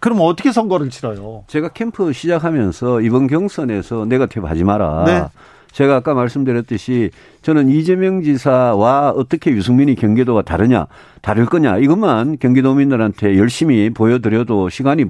그럼 0.00 0.18
어떻게 0.20 0.52
선거를 0.52 0.90
치러요? 0.90 1.44
제가 1.46 1.68
캠프 1.70 2.12
시작하면서 2.12 3.00
이번 3.00 3.26
경선에서 3.26 4.06
네거티브 4.06 4.46
하지 4.46 4.64
마라. 4.64 5.04
네. 5.06 5.24
제가 5.72 5.96
아까 5.96 6.14
말씀드렸듯이 6.14 7.10
저는 7.42 7.68
이재명 7.68 8.22
지사와 8.22 9.10
어떻게 9.10 9.50
유승민이 9.50 9.94
경기도가 9.94 10.40
다르냐, 10.40 10.86
다를 11.20 11.44
거냐 11.44 11.76
이것만 11.76 12.38
경기도민들한테 12.38 13.36
열심히 13.36 13.90
보여드려도 13.90 14.70
시간이 14.70 15.04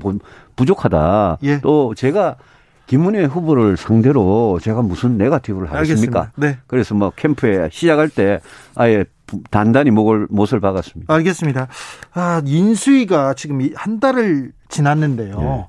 부족하다. 0.57 1.39
예. 1.45 1.61
또 1.61 1.95
제가 1.95 2.35
김은혜 2.87 3.25
후보를 3.27 3.77
상대로 3.77 4.59
제가 4.61 4.83
무슨 4.83 5.19
네가티브를 5.19 5.71
하겠습니까? 5.73 6.33
네. 6.37 6.59
그래서 6.67 6.95
뭐 6.95 7.13
캠프에 7.15 7.69
시작할 7.71 8.09
때 8.09 8.41
아예 8.75 9.05
단단히 9.51 9.91
목을 9.91 10.27
못을 10.31 10.61
박았습니다. 10.61 11.13
알겠습니다. 11.13 11.69
아, 12.15 12.43
인수위가 12.45 13.35
지금 13.35 13.61
한 13.75 14.01
달을 14.01 14.53
지났는데요. 14.69 15.39
네. 15.39 15.67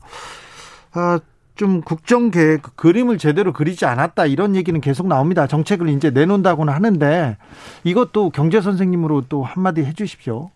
아, 0.93 1.19
좀 1.55 1.81
국정 1.81 2.31
계획 2.31 2.61
그림을 2.75 3.17
제대로 3.17 3.51
그리지 3.51 3.85
않았다 3.85 4.27
이런 4.27 4.55
얘기는 4.55 4.79
계속 4.79 5.07
나옵니다. 5.07 5.47
정책을 5.47 5.89
이제 5.89 6.11
내놓는다고는 6.11 6.71
하는데 6.71 7.37
이것도 7.83 8.29
경제 8.29 8.61
선생님으로 8.61 9.23
또 9.27 9.43
한마디 9.43 9.83
해 9.83 9.91
주십시오. 9.93 10.51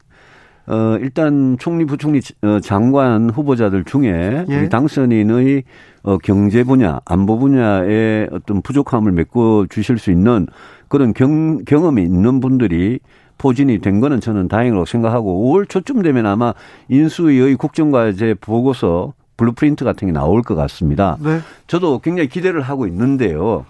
어, 0.68 0.98
일단 1.02 1.58
총리, 1.60 1.86
부총리 1.86 2.22
어, 2.44 2.60
장관 2.60 3.32
후보자들 3.32 3.84
중에 3.84 4.46
예. 4.48 4.58
우리 4.58 4.70
당선인의 4.70 5.64
어, 6.04 6.18
경제 6.20 6.64
분야, 6.64 7.00
안보 7.06 7.40
분야의 7.40 8.30
어떤 8.32 8.62
부족함을 8.62 9.12
메꿔 9.12 9.66
주실 9.70 9.98
수 9.98 10.12
있는 10.12 10.48
그런 10.88 11.14
경, 11.14 11.64
경험이 11.66 12.04
있는 12.04 12.40
분들이 12.40 13.00
포진이 13.42 13.80
된 13.80 14.00
거는 14.00 14.22
저는 14.22 14.48
다행이라고 14.48 14.86
생각하고 14.86 15.52
5월 15.52 15.68
초쯤 15.68 16.04
되면 16.04 16.28
아마 16.28 16.54
인수위의 16.90 17.56
국정과제 17.56 18.36
보고서 18.40 19.14
blueprint 19.38 19.84
같은 19.84 20.08
게 20.08 20.12
나올 20.12 20.44
것 20.44 20.54
같습니다. 20.54 21.18
네. 21.20 21.40
저도 21.66 21.98
굉장히 22.00 22.30
기대를 22.30 22.62
하고 22.62 22.86
있는데요. 22.86 23.66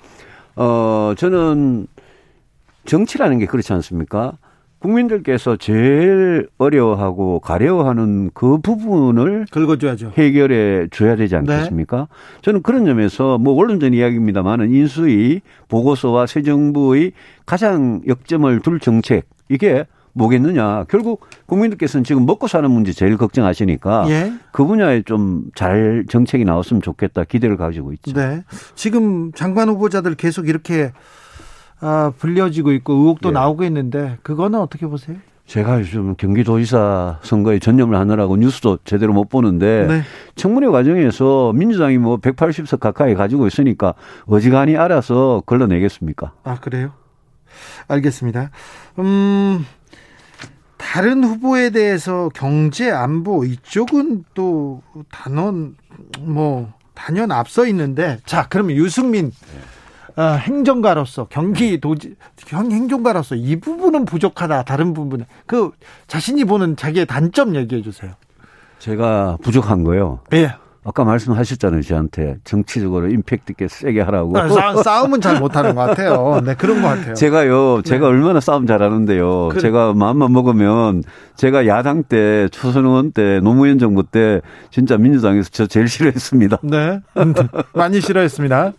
어, 0.57 1.13
저는 1.17 1.87
정치라는 2.83 3.39
게 3.39 3.45
그렇지 3.45 3.71
않습니까? 3.71 4.33
국민들께서 4.79 5.55
제일 5.55 6.49
어려워하고 6.57 7.39
가려워하는 7.39 8.31
그 8.33 8.57
부분을 8.57 9.45
긁어줘야죠. 9.51 10.11
해결해 10.17 10.87
줘야 10.91 11.15
되지 11.15 11.37
않겠습니까? 11.37 11.97
네. 11.97 12.41
저는 12.41 12.61
그런 12.61 12.83
점에서 12.83 13.37
뭐 13.37 13.53
원론적 13.53 13.93
이야기입니다만은 13.93 14.73
인수위 14.73 15.39
보고서와 15.69 16.25
새 16.25 16.41
정부의 16.41 17.13
가장 17.45 18.01
역점을 18.05 18.59
둘 18.61 18.81
정책 18.81 19.27
이게 19.51 19.85
뭐겠느냐. 20.13 20.85
결국 20.89 21.25
국민들께서는 21.45 22.03
지금 22.03 22.25
먹고 22.25 22.47
사는 22.47 22.69
문제 22.69 22.91
제일 22.91 23.17
걱정하시니까 23.17 24.09
예. 24.09 24.33
그 24.51 24.65
분야에 24.65 25.03
좀 25.03 25.51
잘 25.55 26.05
정책이 26.09 26.43
나왔으면 26.45 26.81
좋겠다 26.81 27.23
기대를 27.25 27.57
가지고 27.57 27.93
있죠. 27.93 28.13
네. 28.13 28.43
지금 28.75 29.31
장관 29.33 29.69
후보자들 29.69 30.15
계속 30.15 30.47
이렇게 30.49 30.91
아, 31.79 32.11
불려지고 32.17 32.71
있고 32.73 32.93
의혹도 32.93 33.29
예. 33.29 33.33
나오고 33.33 33.63
있는데 33.65 34.17
그거는 34.23 34.59
어떻게 34.59 34.85
보세요? 34.87 35.17
제가 35.45 35.79
요즘 35.79 36.15
경기도지사 36.15 37.19
선거에 37.23 37.59
전념을 37.59 37.97
하느라고 37.97 38.37
뉴스도 38.37 38.77
제대로 38.85 39.11
못 39.11 39.27
보는데 39.27 39.85
네. 39.87 40.01
청문회 40.35 40.67
과정에서 40.69 41.51
민주당이 41.53 41.97
뭐 41.97 42.17
180석 42.17 42.79
가까이 42.79 43.15
가지고 43.15 43.47
있으니까 43.47 43.93
어지간히 44.27 44.77
알아서 44.77 45.43
걸러내겠습니까? 45.45 46.33
아 46.43 46.55
그래요? 46.59 46.93
알겠습니다. 47.87 48.51
음 48.99 49.65
다른 50.77 51.23
후보에 51.23 51.69
대해서 51.69 52.29
경제 52.33 52.91
안보 52.91 53.45
이쪽은 53.45 54.25
또 54.33 54.81
단원 55.11 55.75
뭐 56.19 56.73
단연 56.93 57.31
앞서 57.31 57.65
있는데 57.67 58.19
자 58.25 58.47
그러면 58.49 58.75
유승민 58.75 59.31
네. 59.31 60.21
어, 60.21 60.35
행정가로서 60.35 61.27
경기 61.29 61.79
도지 61.79 62.15
행정가로서 62.51 63.35
이 63.35 63.59
부분은 63.59 64.05
부족하다. 64.05 64.63
다른 64.63 64.93
부분은 64.93 65.25
그 65.45 65.71
자신이 66.07 66.45
보는 66.45 66.75
자기의 66.75 67.05
단점 67.05 67.55
얘기해 67.55 67.81
주세요. 67.81 68.11
제가 68.79 69.37
부족한 69.41 69.83
거요. 69.83 70.19
예. 70.33 70.55
아까 70.83 71.03
말씀하셨잖아요, 71.03 71.83
저한테 71.83 72.37
정치적으로 72.43 73.07
임팩트 73.07 73.51
있게 73.51 73.67
세게 73.67 74.01
하라고. 74.01 74.37
아, 74.37 74.81
싸, 74.81 75.03
움은잘 75.03 75.39
못하는 75.39 75.75
것 75.75 75.81
같아요. 75.81 76.41
네, 76.43 76.55
그런 76.55 76.81
것 76.81 76.87
같아요. 76.87 77.13
제가요, 77.13 77.83
제가 77.83 78.07
네. 78.07 78.13
얼마나 78.13 78.39
싸움 78.39 78.65
잘하는데요. 78.65 79.49
그래. 79.49 79.61
제가 79.61 79.93
마음만 79.93 80.31
먹으면 80.31 81.03
제가 81.35 81.67
야당 81.67 82.03
때 82.03 82.47
초선 82.49 82.85
의원 82.85 83.11
때 83.11 83.39
노무현 83.41 83.77
정부 83.77 84.01
때 84.03 84.41
진짜 84.71 84.97
민주당에서 84.97 85.49
저 85.51 85.67
제일 85.67 85.87
싫어했습니다. 85.87 86.57
네, 86.63 86.99
많이 87.73 88.01
싫어했습니다. 88.01 88.73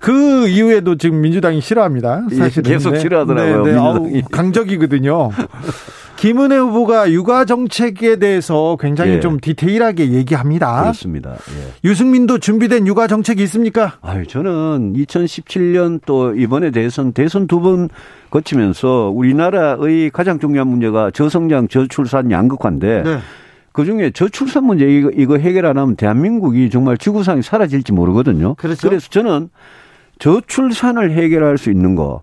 그 0.00 0.46
이후에도 0.46 0.96
지금 0.96 1.22
민주당이 1.22 1.60
싫어합니다. 1.62 2.24
예, 2.30 2.34
사실은 2.36 2.70
계속 2.70 2.92
네. 2.92 3.00
싫어하더라고요. 3.00 3.64
네, 3.64 3.72
네. 3.72 3.78
아우, 3.78 4.10
강적이거든요. 4.30 5.30
김은혜 6.18 6.56
후보가 6.56 7.12
육아 7.12 7.44
정책에 7.44 8.16
대해서 8.16 8.76
굉장히 8.80 9.12
예. 9.12 9.20
좀 9.20 9.38
디테일하게 9.40 10.10
얘기합니다. 10.10 10.82
그렇습니다. 10.82 11.30
예. 11.34 11.88
유승민도 11.88 12.38
준비된 12.38 12.88
육아 12.88 13.06
정책이 13.06 13.40
있습니까? 13.44 13.98
아유, 14.02 14.26
저는 14.26 14.94
2017년 14.94 16.00
또 16.04 16.34
이번에 16.34 16.72
대선 16.72 17.12
대선 17.12 17.46
두 17.46 17.60
번 17.60 17.88
거치면서 18.30 19.12
우리나라의 19.14 20.10
가장 20.10 20.40
중요한 20.40 20.66
문제가 20.66 21.10
저성장 21.12 21.68
저출산 21.68 22.30
양극화인데 22.32 23.02
네. 23.04 23.18
그 23.72 23.84
중에 23.84 24.10
저출산 24.10 24.64
문제 24.64 24.86
이거, 24.86 25.10
이거 25.14 25.36
해결 25.38 25.66
안 25.66 25.78
하면 25.78 25.94
대한민국이 25.94 26.68
정말 26.68 26.98
지구상이 26.98 27.42
사라질지 27.42 27.92
모르거든요. 27.92 28.54
그렇죠? 28.56 28.88
그래서 28.88 29.08
저는 29.08 29.50
저출산을 30.18 31.12
해결할 31.12 31.58
수 31.58 31.70
있는 31.70 31.94
거. 31.94 32.20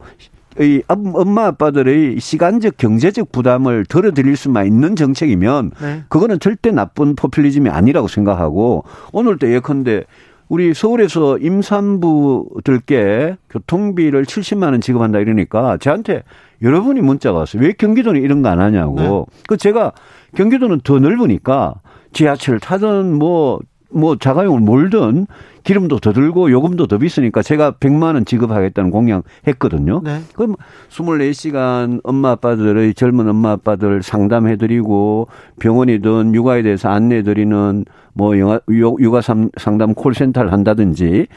이 0.60 0.82
엄마 0.88 1.48
아빠들의 1.48 2.20
시간적 2.20 2.78
경제적 2.78 3.32
부담을 3.32 3.86
덜어드릴 3.86 4.38
수만 4.38 4.66
있는 4.66 4.96
정책이면 4.96 5.72
네. 5.82 6.04
그거는 6.08 6.40
절대 6.40 6.72
나쁜 6.72 7.16
포퓰리즘이 7.16 7.70
아니라고 7.70 8.08
생각하고 8.08 8.86
오늘 9.12 9.38
때 9.38 9.54
예컨대 9.54 10.06
우리 10.48 10.74
서울에서 10.74 11.40
임산부들께 11.40 13.38
교통비를 13.50 14.26
70만 14.26 14.72
원 14.72 14.82
지급한다 14.82 15.20
이러니까 15.20 15.78
저한테 15.78 16.24
여러분이 16.62 17.02
문자가 17.02 17.40
왔어요. 17.40 17.62
왜 17.64 17.74
경기도는 17.74 18.22
이런 18.22 18.42
거 18.42 18.50
안 18.50 18.60
하냐고. 18.62 19.28
네. 19.30 19.42
그 19.48 19.58
제가 19.58 19.92
경기도는 20.36 20.82
더 20.84 21.00
넓으니까 21.00 21.76
지하철 22.14 22.60
타든 22.60 23.14
뭐 23.14 23.60
뭐 23.96 24.18
자가용을 24.18 24.60
몰든 24.60 25.26
기름도 25.64 26.00
더 26.00 26.14
들고 26.14 26.52
요금도 26.52 26.88
더 26.88 26.98
비싸니까 26.98 27.42
제가 27.42 27.72
100만 27.72 28.14
원 28.14 28.26
지급하겠다는 28.26 28.92
공약 28.92 29.24
했거든요. 29.48 30.02
네. 30.04 30.20
그럼 30.36 30.56
24시간 30.90 32.02
엄마 32.04 32.32
아빠들의 32.32 32.94
젊은 32.94 33.28
엄마 33.28 33.52
아빠들 33.52 34.04
상담해 34.04 34.58
드리고 34.58 35.28
병원이든 35.60 36.36
육아에 36.36 36.62
대해서 36.62 36.90
안내해 36.90 37.24
드리는 37.24 37.86
뭐 38.14 38.38
영화 38.38 38.60
육아 38.70 39.22
상담 39.58 39.94
콜센터를 39.94 40.52
한다든지 40.52 41.28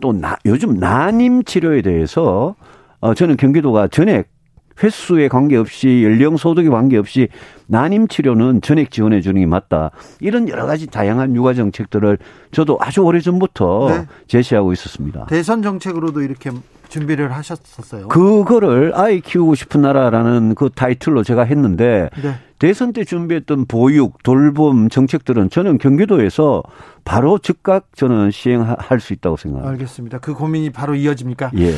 또 0.00 0.12
나, 0.12 0.36
요즘 0.46 0.74
난임 0.74 1.44
치료에 1.44 1.82
대해서 1.82 2.56
어 3.00 3.14
저는 3.14 3.36
경기도가 3.36 3.88
전액 3.88 4.28
횟수에 4.82 5.28
관계없이 5.28 6.02
연령 6.04 6.36
소득에 6.36 6.68
관계없이 6.68 7.28
난임 7.66 8.08
치료는 8.08 8.60
전액 8.60 8.90
지원해 8.90 9.20
주는 9.20 9.40
게 9.40 9.46
맞다. 9.46 9.90
이런 10.20 10.48
여러 10.48 10.66
가지 10.66 10.86
다양한 10.86 11.34
육아 11.34 11.54
정책들을 11.54 12.18
저도 12.52 12.78
아주 12.80 13.00
오래 13.00 13.20
전부터 13.20 13.88
네. 13.90 14.06
제시하고 14.28 14.72
있었습니다. 14.72 15.26
대선 15.26 15.62
정책으로도 15.62 16.22
이렇게 16.22 16.50
준비를 16.88 17.32
하셨었어요. 17.32 18.08
그거를 18.08 18.92
아이 18.94 19.20
키우고 19.20 19.56
싶은 19.56 19.82
나라라는 19.82 20.54
그 20.54 20.70
타이틀로 20.72 21.24
제가 21.24 21.42
했는데 21.42 22.10
네. 22.22 22.34
대선 22.58 22.92
때 22.92 23.04
준비했던 23.04 23.66
보육, 23.66 24.22
돌봄 24.22 24.88
정책들은 24.88 25.50
저는 25.50 25.78
경기도에서 25.78 26.62
바로 27.04 27.38
즉각 27.38 27.88
저는 27.94 28.30
시행할 28.30 29.00
수 29.00 29.12
있다고 29.12 29.36
생각합니다. 29.36 29.72
알겠습니다. 29.72 30.18
그 30.18 30.34
고민이 30.34 30.70
바로 30.70 30.94
이어집니까? 30.94 31.50
예. 31.58 31.74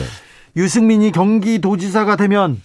유승민이 0.57 1.13
경기도지사가 1.13 2.17
되면 2.17 2.61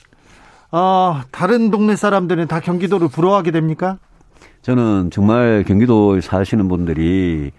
어, 0.75 1.21
다른 1.29 1.69
동네 1.69 1.95
사람들은 1.95 2.47
다 2.47 2.59
경기도를 2.59 3.07
부러워하게 3.07 3.51
됩니까? 3.51 3.99
저는 4.63 5.11
정말 5.11 5.63
경기도에 5.67 6.19
사시는 6.19 6.67
분들이 6.67 7.51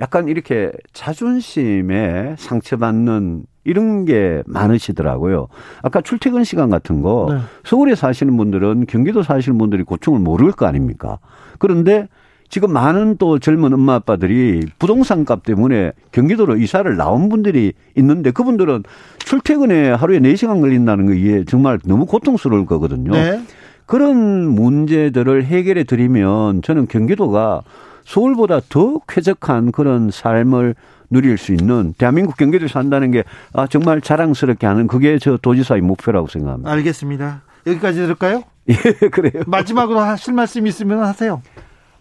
약간 0.00 0.28
이렇게 0.28 0.72
자존심에 0.94 2.36
상처받는 2.38 3.44
이런 3.64 4.06
게 4.06 4.42
많으시더라고요. 4.46 5.48
아까 5.82 6.00
출퇴근 6.00 6.44
시간 6.44 6.70
같은 6.70 7.02
거 7.02 7.28
네. 7.30 7.40
서울에 7.64 7.94
사시는 7.94 8.34
분들은 8.38 8.86
경기도 8.86 9.22
사시는 9.22 9.58
분들이 9.58 9.82
고충을 9.82 10.20
모를 10.20 10.50
거 10.50 10.64
아닙니까? 10.64 11.18
그런데 11.58 12.08
지금 12.54 12.72
많은 12.72 13.16
또 13.16 13.40
젊은 13.40 13.74
엄마 13.74 13.94
아빠들이 13.94 14.64
부동산 14.78 15.24
값 15.24 15.42
때문에 15.42 15.90
경기도로 16.12 16.56
이사를 16.56 16.96
나온 16.96 17.28
분들이 17.28 17.72
있는데 17.96 18.30
그분들은 18.30 18.84
출퇴근에 19.18 19.90
하루에 19.90 20.20
4시간 20.20 20.60
걸린다는 20.60 21.08
게 21.08 21.18
이게 21.18 21.44
정말 21.44 21.80
너무 21.84 22.06
고통스러울 22.06 22.64
거거든요. 22.64 23.10
네. 23.10 23.42
그런 23.86 24.46
문제들을 24.50 25.46
해결해 25.46 25.82
드리면 25.82 26.62
저는 26.62 26.86
경기도가 26.86 27.62
서울보다 28.04 28.60
더 28.68 29.00
쾌적한 29.08 29.72
그런 29.72 30.12
삶을 30.12 30.76
누릴 31.10 31.38
수 31.38 31.50
있는 31.50 31.92
대한민국 31.98 32.36
경기도에 32.36 32.68
산다는 32.68 33.10
게 33.10 33.24
아, 33.52 33.66
정말 33.66 34.00
자랑스럽게 34.00 34.64
하는 34.64 34.86
그게 34.86 35.18
저 35.18 35.36
도지사의 35.38 35.80
목표라고 35.80 36.28
생각합니다. 36.28 36.70
알겠습니다. 36.70 37.42
여기까지 37.66 37.98
들을까요? 37.98 38.44
예, 38.70 39.08
그래요. 39.08 39.42
마지막으로 39.48 39.98
하실 39.98 40.34
말씀 40.34 40.68
있으면 40.68 41.00
하세요. 41.00 41.42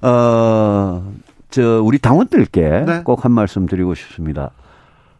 어, 0.03 1.13
저 1.49 1.81
우리 1.81 1.97
당원들께 1.97 2.83
네. 2.85 3.03
꼭한 3.03 3.31
말씀 3.31 3.65
드리고 3.65 3.95
싶습니다. 3.95 4.51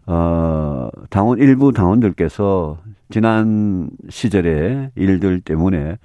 어, 0.05 0.89
당원 1.09 1.39
일부 1.39 1.71
당원들께서 1.71 2.77
지난 3.09 3.89
시절의 4.09 4.91
일들 4.95 5.39
때문에 5.39 5.97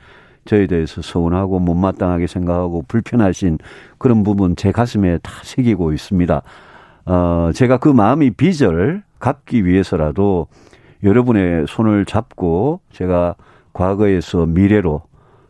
저에 0.45 0.69
대해서 0.69 1.03
서운하고 1.03 1.59
못마땅하게 1.59 2.29
생각하고 2.29 2.85
불편하신 2.87 3.59
그런 3.99 4.23
부분 4.23 4.55
제 4.55 4.71
가슴에 4.71 5.19
다 5.19 5.33
새기고 5.43 5.93
있습니다. 5.93 6.43
어, 7.07 7.51
제가 7.53 7.79
그 7.79 7.89
마음이 7.89 8.31
빚을 8.31 9.03
갚기 9.19 9.65
위해서라도 9.65 10.47
여러분의 11.03 11.67
손을 11.69 12.05
잡고 12.05 12.81
제가 12.93 13.35
과거에서 13.73 14.47
미래로 14.47 15.03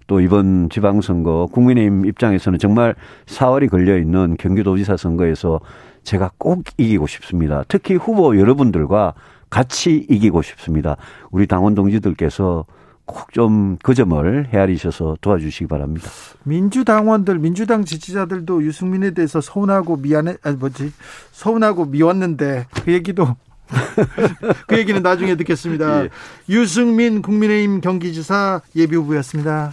또 0.09 0.21
이번 0.21 0.69
지방선거 0.71 1.49
국민의힘 1.53 2.07
입장에서는 2.07 2.59
정말 2.59 2.97
사활이 3.27 3.69
걸려 3.69 3.97
있는 3.97 4.37
경기도지사 4.37 4.97
선거에서 4.97 5.61
제가 6.03 6.33
꼭 6.39 6.65
이기고 6.79 7.07
싶습니다. 7.07 7.63
특히 7.69 7.95
후보 7.95 8.37
여러분들과 8.37 9.15
같이 9.51 10.07
이기고 10.09 10.43
싶습니다. 10.43 10.97
우리 11.31 11.47
당원 11.47 11.77
동지들께서 11.77 12.65
꼭 13.05 13.33
좀 13.33 13.79
그 13.83 13.95
점을 13.95 14.49
헤아리셔서 14.53 15.17
도와주시기 15.21 15.67
바랍니다. 15.67 16.11
민주당원들, 16.45 17.39
민주당 17.39 17.85
지지자들도 17.85 18.63
유승민에 18.63 19.13
대해서 19.13 19.41
서운하고 19.41 19.97
미안해, 19.97 20.37
아니 20.43 20.57
뭐지, 20.57 20.93
서운하고 21.33 21.87
미웠는데 21.87 22.67
그 22.85 22.93
얘기도 22.93 23.37
그 24.67 24.79
얘기는 24.79 25.01
나중에 25.03 25.37
듣겠습니다. 25.37 26.05
예. 26.05 26.09
유승민 26.49 27.21
국민의힘 27.23 27.81
경기지사 27.81 28.63
예비 28.77 28.97
후보였습니다. 28.97 29.73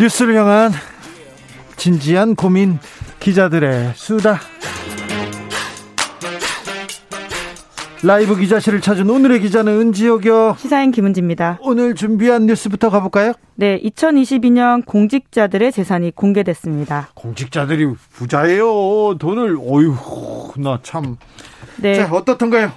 뉴스를 0.00 0.34
향한 0.34 0.72
진지한 1.76 2.34
고민 2.34 2.78
기자들의 3.18 3.92
수다. 3.96 4.40
라이브 8.02 8.34
기자실을 8.34 8.80
찾은 8.80 9.10
오늘의 9.10 9.40
기자는 9.40 9.78
은지혁이요. 9.78 10.56
시사인 10.58 10.90
김은지입니다. 10.90 11.58
오늘 11.60 11.94
준비한 11.94 12.46
뉴스부터 12.46 12.88
가볼까요? 12.88 13.34
네, 13.56 13.78
2022년 13.82 14.86
공직자들의 14.86 15.70
재산이 15.70 16.12
공개됐습니다. 16.12 17.10
공직자들이 17.12 17.92
부자예요. 18.10 19.18
돈을 19.18 19.58
어휴, 19.58 20.54
나 20.56 20.78
참. 20.82 21.18
네. 21.76 21.96
자, 21.96 22.08
어떻던가요? 22.10 22.72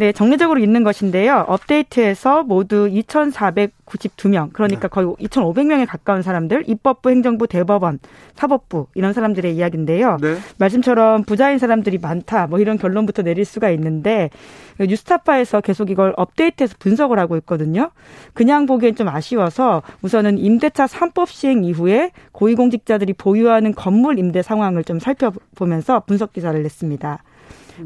네, 0.00 0.12
정례적으로 0.12 0.60
있는 0.60 0.84
것인데요. 0.84 1.44
업데이트에서 1.48 2.44
모두 2.44 2.88
2,492명, 2.88 4.52
그러니까 4.52 4.82
네. 4.82 4.88
거의 4.88 5.08
2,500명에 5.08 5.88
가까운 5.88 6.22
사람들, 6.22 6.62
입법부, 6.68 7.10
행정부, 7.10 7.48
대법원, 7.48 7.98
사법부 8.36 8.86
이런 8.94 9.12
사람들의 9.12 9.56
이야기인데요. 9.56 10.18
네. 10.22 10.36
말씀처럼 10.56 11.24
부자인 11.24 11.58
사람들이 11.58 11.98
많다, 11.98 12.46
뭐 12.46 12.60
이런 12.60 12.78
결론부터 12.78 13.22
내릴 13.22 13.44
수가 13.44 13.70
있는데 13.70 14.30
뉴스타파에서 14.78 15.62
계속 15.62 15.90
이걸 15.90 16.14
업데이트해서 16.16 16.76
분석을 16.78 17.18
하고 17.18 17.36
있거든요. 17.38 17.90
그냥 18.34 18.66
보기엔 18.66 18.94
좀 18.94 19.08
아쉬워서 19.08 19.82
우선은 20.02 20.38
임대차 20.38 20.86
3법 20.86 21.26
시행 21.26 21.64
이후에 21.64 22.12
고위공직자들이 22.30 23.14
보유하는 23.14 23.74
건물 23.74 24.20
임대 24.20 24.42
상황을 24.42 24.84
좀 24.84 25.00
살펴보면서 25.00 26.04
분석 26.06 26.32
기사를 26.32 26.62
냈습니다. 26.62 27.24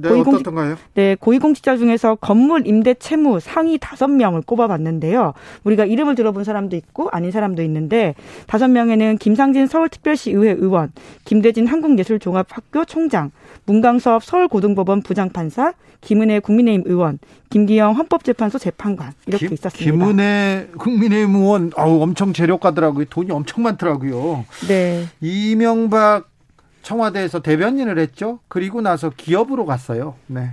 네, 0.00 0.08
고위공직, 0.08 0.46
어떻던가요? 0.46 0.76
네, 0.94 1.16
고위공직자 1.18 1.76
중에서 1.76 2.16
건물 2.16 2.66
임대 2.66 2.94
채무 2.94 3.40
상위 3.40 3.78
다섯 3.78 4.08
명을 4.08 4.42
꼽아봤는데요. 4.42 5.32
우리가 5.64 5.84
이름을 5.84 6.14
들어본 6.14 6.44
사람도 6.44 6.76
있고 6.76 7.08
아닌 7.10 7.30
사람도 7.30 7.62
있는데 7.62 8.14
다섯 8.46 8.68
명에는 8.68 9.18
김상진 9.18 9.66
서울특별시 9.66 10.32
의회 10.32 10.52
의원, 10.52 10.92
김대진 11.24 11.66
한국예술종합학교 11.66 12.84
총장, 12.84 13.30
문강섭 13.66 14.24
서울고등법원 14.24 15.02
부장판사, 15.02 15.74
김은혜 16.00 16.40
국민의힘 16.40 16.82
의원, 16.86 17.18
김기영 17.50 17.94
헌법재판소 17.94 18.58
재판관 18.58 19.12
이렇게 19.26 19.46
김, 19.46 19.54
있었습니다. 19.54 19.92
김은혜 19.92 20.68
국민의힘 20.76 21.36
의원 21.36 21.70
아우 21.76 22.02
엄청 22.02 22.32
재력가더라고요. 22.32 23.04
돈이 23.04 23.30
엄청 23.30 23.62
많더라고요. 23.62 24.44
네. 24.66 25.04
이명박 25.20 26.31
청와대에서 26.82 27.40
대변인을 27.40 27.98
했죠. 27.98 28.40
그리고 28.48 28.80
나서 28.80 29.10
기업으로 29.10 29.64
갔어요. 29.66 30.14
네. 30.26 30.50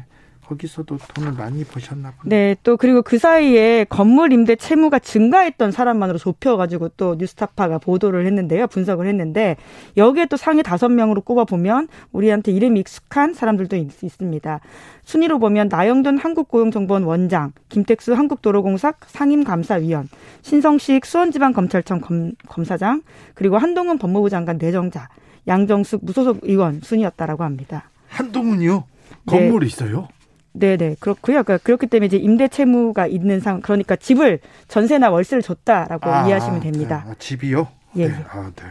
거기서도 0.50 0.98
돈을 1.14 1.34
많이 1.34 1.64
버셨나 1.64 2.12
보네. 2.12 2.36
네, 2.36 2.56
또 2.64 2.76
그리고 2.76 3.04
그 3.04 3.20
사이에 3.20 3.86
건물 3.88 4.34
임대 4.34 4.56
채무가 4.56 4.98
증가했던 4.98 5.72
사람만으로 5.72 6.18
좁혀가지고 6.18 6.90
또 6.98 7.16
뉴스타파가 7.20 7.78
보도를 7.78 8.26
했는데요, 8.26 8.66
분석을 8.68 9.06
했는데 9.06 9.58
여기에 9.96 10.26
또 10.26 10.38
상위 10.38 10.64
다섯 10.64 10.90
명으로 10.90 11.22
꼽아 11.22 11.46
보면 11.46 11.88
우리한테 12.12 12.52
이름이 12.52 12.80
익숙한 12.80 13.36
사람들도 13.36 13.76
있, 13.76 13.92
습니다 13.92 14.60
순위로 15.04 15.38
보면 15.38 15.68
나영돈 15.70 16.18
한국고용정보원 16.18 17.04
원장, 17.04 17.54
김택수 17.70 18.14
한국도로공사 18.14 18.94
상임감사위원, 19.06 20.10
신성식 20.42 21.06
수원지방검찰청 21.06 22.02
검, 22.02 22.32
검사장, 22.48 23.04
그리고 23.36 23.58
한동훈 23.58 24.00
법무부 24.00 24.32
장관 24.32 24.58
내정자. 24.58 25.10
양정숙 25.48 26.04
무소속 26.04 26.40
의원 26.44 26.82
순이었다라고 26.82 27.44
합니다. 27.44 27.90
한동훈이요? 28.08 28.84
건물이 29.26 29.68
네. 29.68 29.74
있어요? 29.74 30.08
네네 30.54 30.96
그렇고요. 31.00 31.44
그러니까 31.44 31.58
그렇기 31.58 31.88
때문에 31.88 32.08
이제 32.08 32.18
임대 32.18 32.48
채무가 32.48 33.08
있는 33.08 33.40
상 33.40 33.62
그러니까 33.62 33.96
집을 33.96 34.40
전세나 34.68 35.10
월세를 35.10 35.42
줬다라고 35.42 36.10
아, 36.10 36.26
이해하시면 36.26 36.62
됩니다. 36.62 37.04
네. 37.06 37.12
아, 37.12 37.16
집이요? 37.20 37.68
예. 37.98 38.08
네. 38.08 38.26
아, 38.30 38.52
네. 38.56 38.64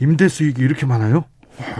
임대 0.00 0.28
수익이 0.28 0.62
이렇게 0.62 0.86
많아요? 0.86 1.24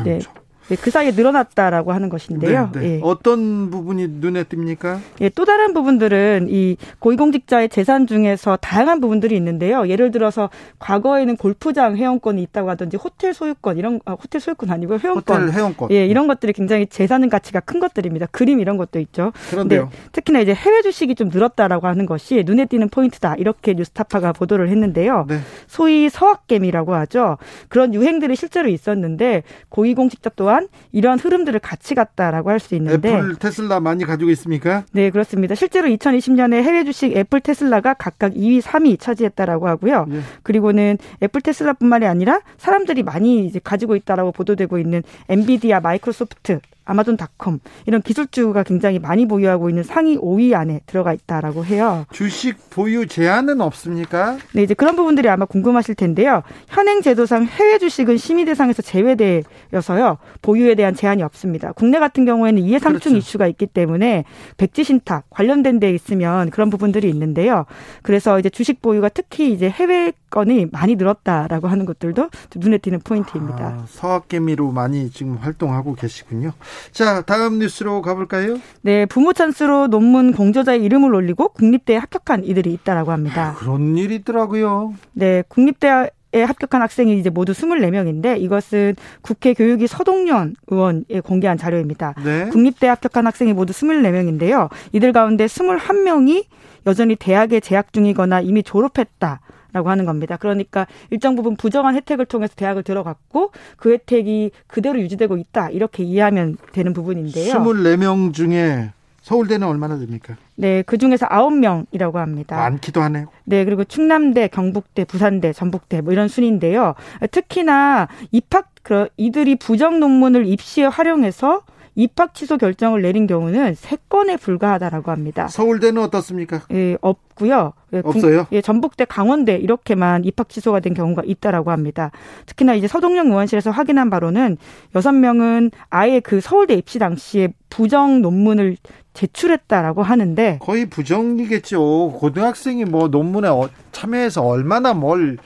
네. 0.04 0.18
참. 0.18 0.34
네, 0.72 0.76
그 0.80 0.90
사이에 0.90 1.10
늘어났다라고 1.10 1.92
하는 1.92 2.08
것인데요. 2.08 2.70
네, 2.72 2.80
네. 2.80 2.94
예. 2.96 3.00
어떤 3.02 3.70
부분이 3.70 4.08
눈에 4.08 4.44
띕니까? 4.44 5.00
예, 5.20 5.28
또 5.28 5.44
다른 5.44 5.74
부분들은 5.74 6.46
이 6.48 6.78
고위공직자의 6.98 7.68
재산 7.68 8.06
중에서 8.06 8.56
다양한 8.56 9.02
부분들이 9.02 9.36
있는데요. 9.36 9.86
예를 9.86 10.10
들어서 10.10 10.48
과거에는 10.78 11.36
골프장 11.36 11.96
회원권이 11.96 12.42
있다고 12.44 12.70
하든지 12.70 12.96
호텔 12.96 13.34
소유권 13.34 13.76
이런 13.76 14.00
아, 14.06 14.12
호텔 14.12 14.40
소유권 14.40 14.70
아니고 14.70 14.98
회원권, 14.98 15.42
호텔 15.42 15.54
회원권, 15.54 15.90
예, 15.90 16.06
이런 16.06 16.26
것들이 16.26 16.54
굉장히 16.54 16.86
재산 16.86 17.28
가치가 17.28 17.60
큰 17.60 17.78
것들입니다. 17.78 18.26
그림 18.30 18.58
이런 18.58 18.78
것도 18.78 18.98
있죠. 18.98 19.32
그런데요. 19.50 19.90
특히나 20.12 20.40
이제 20.40 20.54
해외 20.54 20.80
주식이 20.80 21.14
좀 21.16 21.28
늘었다라고 21.28 21.86
하는 21.86 22.06
것이 22.06 22.42
눈에 22.46 22.64
띄는 22.64 22.88
포인트다 22.88 23.34
이렇게 23.36 23.74
뉴스타파가 23.74 24.32
보도를 24.32 24.70
했는데요. 24.70 25.26
네. 25.28 25.38
소위 25.66 26.08
서학개미라고 26.08 26.94
하죠. 26.94 27.36
그런 27.68 27.92
유행들이 27.92 28.36
실제로 28.36 28.68
있었는데 28.68 29.42
고위공직자 29.68 30.30
또한 30.34 30.61
또한 30.62 30.68
이러한 30.92 31.18
흐름들을 31.18 31.60
같이 31.60 31.94
갔다라고 31.94 32.50
할 32.50 32.62
수 32.62 32.76
있는데 32.76 33.08
애플, 33.08 33.34
테슬라 33.34 33.80
많이 33.80 34.04
가지고 34.04 34.30
있습니까? 34.30 34.84
네, 34.92 35.10
그렇습니다. 35.10 35.56
실제로 35.56 35.88
2020년에 35.88 36.62
해외 36.62 36.84
주식 36.84 37.16
애플, 37.16 37.40
테슬라가 37.40 37.94
각각 37.94 38.34
2위, 38.34 38.60
3위 38.62 39.00
차지했다라고 39.00 39.66
하고요. 39.66 40.06
예. 40.12 40.20
그리고는 40.44 40.98
애플, 41.22 41.40
테슬라뿐만이 41.40 42.06
아니라 42.06 42.40
사람들이 42.58 43.02
많이 43.02 43.46
이제 43.46 43.60
가지고 43.62 43.96
있다라고 43.96 44.30
보도되고 44.30 44.78
있는 44.78 45.02
엔비디아, 45.28 45.80
마이크로소프트, 45.80 46.60
아마존닷컴 46.84 47.60
이런 47.86 48.02
기술주가 48.02 48.62
굉장히 48.62 48.98
많이 48.98 49.26
보유하고 49.26 49.68
있는 49.68 49.82
상위 49.82 50.16
5위 50.16 50.54
안에 50.54 50.80
들어가 50.86 51.12
있다라고 51.12 51.64
해요. 51.64 52.04
주식 52.12 52.70
보유 52.70 53.06
제한은 53.06 53.60
없습니까? 53.60 54.38
네, 54.54 54.62
이제 54.62 54.74
그런 54.74 54.96
부분들이 54.96 55.28
아마 55.28 55.44
궁금하실 55.44 55.94
텐데요. 55.94 56.42
현행 56.68 57.02
제도상 57.02 57.44
해외 57.44 57.78
주식은 57.78 58.16
심의 58.16 58.44
대상에서 58.44 58.82
제외되어서요. 58.82 60.18
보유에 60.42 60.74
대한 60.74 60.94
제한이 60.94 61.22
없습니다. 61.22 61.72
국내 61.72 61.98
같은 61.98 62.24
경우에는 62.24 62.62
이해상충 62.62 63.12
그렇죠. 63.12 63.16
이슈가 63.16 63.46
있기 63.48 63.66
때문에 63.66 64.24
백지 64.56 64.84
신탁 64.84 65.24
관련된 65.30 65.80
데 65.80 65.90
있으면 65.92 66.50
그런 66.50 66.70
부분들이 66.70 67.08
있는데요. 67.08 67.66
그래서 68.02 68.38
이제 68.38 68.48
주식 68.50 68.82
보유가 68.82 69.08
특히 69.08 69.52
이제 69.52 69.68
해외 69.68 70.12
건이 70.32 70.66
많이 70.72 70.96
늘었다라고 70.96 71.68
하는 71.68 71.84
것들도 71.84 72.30
눈에 72.56 72.78
띄는 72.78 73.00
포인트입니다. 73.04 73.64
아, 73.64 73.84
서학개미로 73.86 74.72
많이 74.72 75.10
지금 75.10 75.36
활동하고 75.36 75.94
계시군요. 75.94 76.52
자, 76.90 77.20
다음 77.20 77.58
뉴스로 77.58 78.00
가볼까요? 78.00 78.58
네, 78.80 79.04
부모 79.06 79.34
찬스로 79.34 79.88
논문 79.88 80.32
공저자의 80.32 80.82
이름을 80.82 81.14
올리고 81.14 81.50
국립대에 81.50 81.98
합격한 81.98 82.44
이들이 82.44 82.72
있다라고 82.72 83.12
합니다. 83.12 83.50
아, 83.50 83.54
그런 83.54 83.96
일이 83.98 84.16
있더라고요. 84.16 84.94
네, 85.12 85.44
국립대 85.48 86.10
합격한 86.34 86.80
학생이 86.80 87.18
이제 87.18 87.28
모두 87.28 87.52
24명인데 87.52 88.40
이것은 88.40 88.96
국회 89.20 89.52
교육위 89.52 89.86
서동연 89.86 90.56
의원에 90.68 91.20
공개한 91.22 91.58
자료입니다. 91.58 92.14
네. 92.24 92.48
국립대 92.48 92.86
합격한 92.86 93.26
학생이 93.26 93.52
모두 93.52 93.74
24명인데요. 93.74 94.70
이들 94.92 95.12
가운데 95.12 95.44
21명이 95.44 96.46
여전히 96.86 97.16
대학에 97.16 97.60
재학 97.60 97.92
중이거나 97.92 98.40
이미 98.40 98.62
졸업했다. 98.62 99.40
라고 99.72 99.90
하는 99.90 100.04
겁니다. 100.04 100.36
그러니까 100.36 100.86
일정 101.10 101.34
부분 101.34 101.56
부정한 101.56 101.94
혜택을 101.94 102.26
통해서 102.26 102.54
대학을 102.54 102.82
들어갔고 102.82 103.52
그 103.76 103.92
혜택이 103.92 104.50
그대로 104.66 105.00
유지되고 105.00 105.36
있다. 105.36 105.70
이렇게 105.70 106.02
이해하면 106.02 106.58
되는 106.72 106.92
부분인데요. 106.92 107.54
24명 107.54 108.32
중에 108.34 108.90
서울대는 109.22 109.66
얼마나 109.66 109.98
됩니까? 109.98 110.36
네, 110.56 110.82
그 110.82 110.98
중에서 110.98 111.26
9명이라고 111.28 112.14
합니다. 112.14 112.56
많기도 112.56 113.00
하네요. 113.02 113.26
네, 113.44 113.64
그리고 113.64 113.84
충남대, 113.84 114.48
경북대, 114.48 115.04
부산대, 115.04 115.52
전북대 115.52 116.00
뭐 116.00 116.12
이런 116.12 116.28
순인데요. 116.28 116.94
특히나 117.30 118.08
입학 118.32 118.70
그 118.82 119.08
이들이 119.16 119.56
부정 119.56 120.00
논문을 120.00 120.46
입시에 120.46 120.86
활용해서 120.86 121.62
입학 121.94 122.34
취소 122.34 122.56
결정을 122.56 123.02
내린 123.02 123.26
경우는 123.26 123.74
세 123.74 123.96
건에 124.08 124.36
불과하다라고 124.36 125.10
합니다. 125.10 125.48
서울대는 125.48 126.02
어떻습니까? 126.02 126.62
예, 126.72 126.96
없고요. 127.00 127.72
예, 127.92 128.02
없어요? 128.02 128.46
예, 128.52 128.60
전북대, 128.60 129.04
강원대 129.04 129.56
이렇게만 129.56 130.24
입학 130.24 130.48
취소가 130.48 130.80
된 130.80 130.94
경우가 130.94 131.22
있다라고 131.26 131.70
합니다. 131.70 132.10
특히나 132.46 132.74
이제 132.74 132.88
서동용 132.88 133.26
의원실에서 133.28 133.70
확인한 133.70 134.08
바로는 134.08 134.56
여섯 134.94 135.12
명은 135.12 135.70
아예 135.90 136.20
그 136.20 136.40
서울대 136.40 136.74
입시 136.74 136.98
당시에 136.98 137.48
부정 137.68 138.22
논문을 138.22 138.76
제출했다라고 139.14 140.02
하는데 140.02 140.58
거의 140.62 140.86
부정이겠죠. 140.88 142.12
고등학생이 142.18 142.86
뭐 142.86 143.08
논문에 143.08 143.48
어, 143.48 143.68
참여해서 143.92 144.42
얼마나 144.42 144.94
뭘 144.94 145.36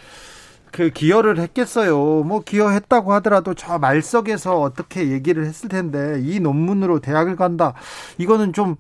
그 0.77 0.91
기여를 0.91 1.39
했겠어요. 1.39 2.23
뭐 2.25 2.41
기여했다고 2.41 3.15
하더라도 3.15 3.55
저 3.55 3.79
말석에서 3.79 4.61
어떻게 4.61 5.11
얘기를 5.11 5.47
했을 5.47 5.71
텐데 5.71 6.21
이 6.23 6.39
논문으로 6.39 7.01
대학을 7.01 7.35
간다. 7.35 7.73
이거는 8.19 8.53
좀 8.53 8.77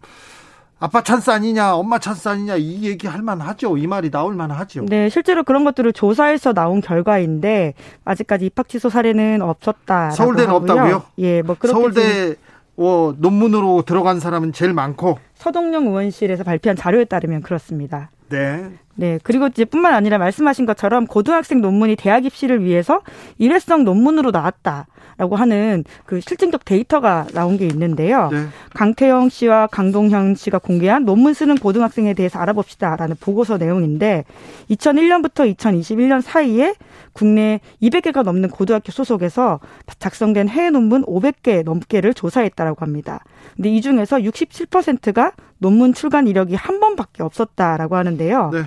아빠 0.78 1.02
찬스 1.02 1.30
아니냐, 1.30 1.74
엄마 1.74 1.98
찬스 1.98 2.28
아니냐 2.28 2.56
이 2.56 2.82
얘기 2.82 3.06
할 3.06 3.22
만하죠. 3.22 3.78
이 3.78 3.86
말이 3.86 4.10
나올 4.10 4.34
만하죠. 4.34 4.84
네, 4.84 5.08
실제로 5.08 5.42
그런 5.42 5.64
것들을 5.64 5.94
조사해서 5.94 6.52
나온 6.52 6.82
결과인데 6.82 7.72
아직까지 8.04 8.44
입학 8.44 8.68
취소 8.68 8.90
사례는 8.90 9.40
없었다. 9.40 10.10
서울대는 10.10 10.52
하고요. 10.52 10.72
없다고요? 10.72 11.02
예, 11.20 11.40
뭐 11.40 11.56
그렇게 11.58 11.72
서울대 11.72 12.34
어, 12.76 13.14
논문으로 13.16 13.84
들어간 13.86 14.20
사람은 14.20 14.52
제일 14.52 14.74
많고 14.74 15.18
서동영 15.32 15.86
의원실에서 15.86 16.44
발표한 16.44 16.76
자료에 16.76 17.06
따르면 17.06 17.40
그렇습니다. 17.40 18.10
네. 18.28 18.70
네. 18.96 19.18
그리고 19.22 19.46
이제 19.46 19.64
뿐만 19.64 19.94
아니라 19.94 20.18
말씀하신 20.18 20.66
것처럼 20.66 21.06
고등학생 21.06 21.60
논문이 21.60 21.96
대학 21.96 22.24
입시를 22.24 22.64
위해서 22.64 23.02
일회성 23.38 23.84
논문으로 23.84 24.30
나왔다라고 24.30 25.36
하는 25.36 25.84
그 26.06 26.20
실증적 26.20 26.64
데이터가 26.64 27.26
나온 27.32 27.58
게 27.58 27.66
있는데요. 27.66 28.30
네. 28.32 28.46
강태영 28.74 29.28
씨와 29.28 29.68
강동현 29.68 30.34
씨가 30.34 30.58
공개한 30.58 31.04
논문 31.04 31.34
쓰는 31.34 31.56
고등학생에 31.56 32.14
대해서 32.14 32.38
알아봅시다라는 32.38 33.16
보고서 33.20 33.58
내용인데 33.58 34.24
2001년부터 34.70 35.54
2021년 35.54 36.22
사이에 36.22 36.74
국내 37.12 37.60
200개가 37.82 38.22
넘는 38.22 38.50
고등학교 38.50 38.92
소속에서 38.92 39.60
작성된 39.98 40.48
해외 40.48 40.70
논문 40.70 41.04
500개 41.04 41.64
넘게를 41.64 42.14
조사했다라고 42.14 42.84
합니다. 42.84 43.20
근데 43.54 43.70
이 43.70 43.80
중에서 43.80 44.18
67%가 44.18 45.32
논문 45.58 45.94
출간 45.94 46.26
이력이 46.26 46.54
한 46.54 46.80
번밖에 46.80 47.22
없었다라고 47.22 47.96
하는데요. 47.96 48.50
네. 48.52 48.62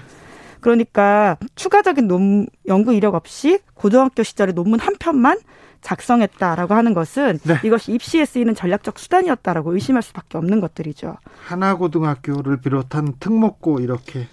그러니까 0.61 1.37
추가적인 1.55 2.07
논, 2.07 2.47
연구 2.67 2.93
이력 2.93 3.15
없이 3.15 3.59
고등학교 3.73 4.23
시절에 4.23 4.51
논문 4.51 4.79
한 4.79 4.95
편만 4.99 5.39
작성했다라고 5.81 6.73
하는 6.73 6.93
것은 6.93 7.39
네. 7.43 7.55
이것이 7.63 7.93
입시에 7.93 8.25
쓰이는 8.25 8.53
전략적 8.53 8.99
수단이었다라고 8.99 9.73
의심할 9.73 10.03
수밖에 10.03 10.37
없는 10.37 10.59
것들이죠. 10.59 11.15
하나고등학교를 11.45 12.57
비롯한 12.57 13.13
특목고 13.19 13.79
이렇게 13.79 14.27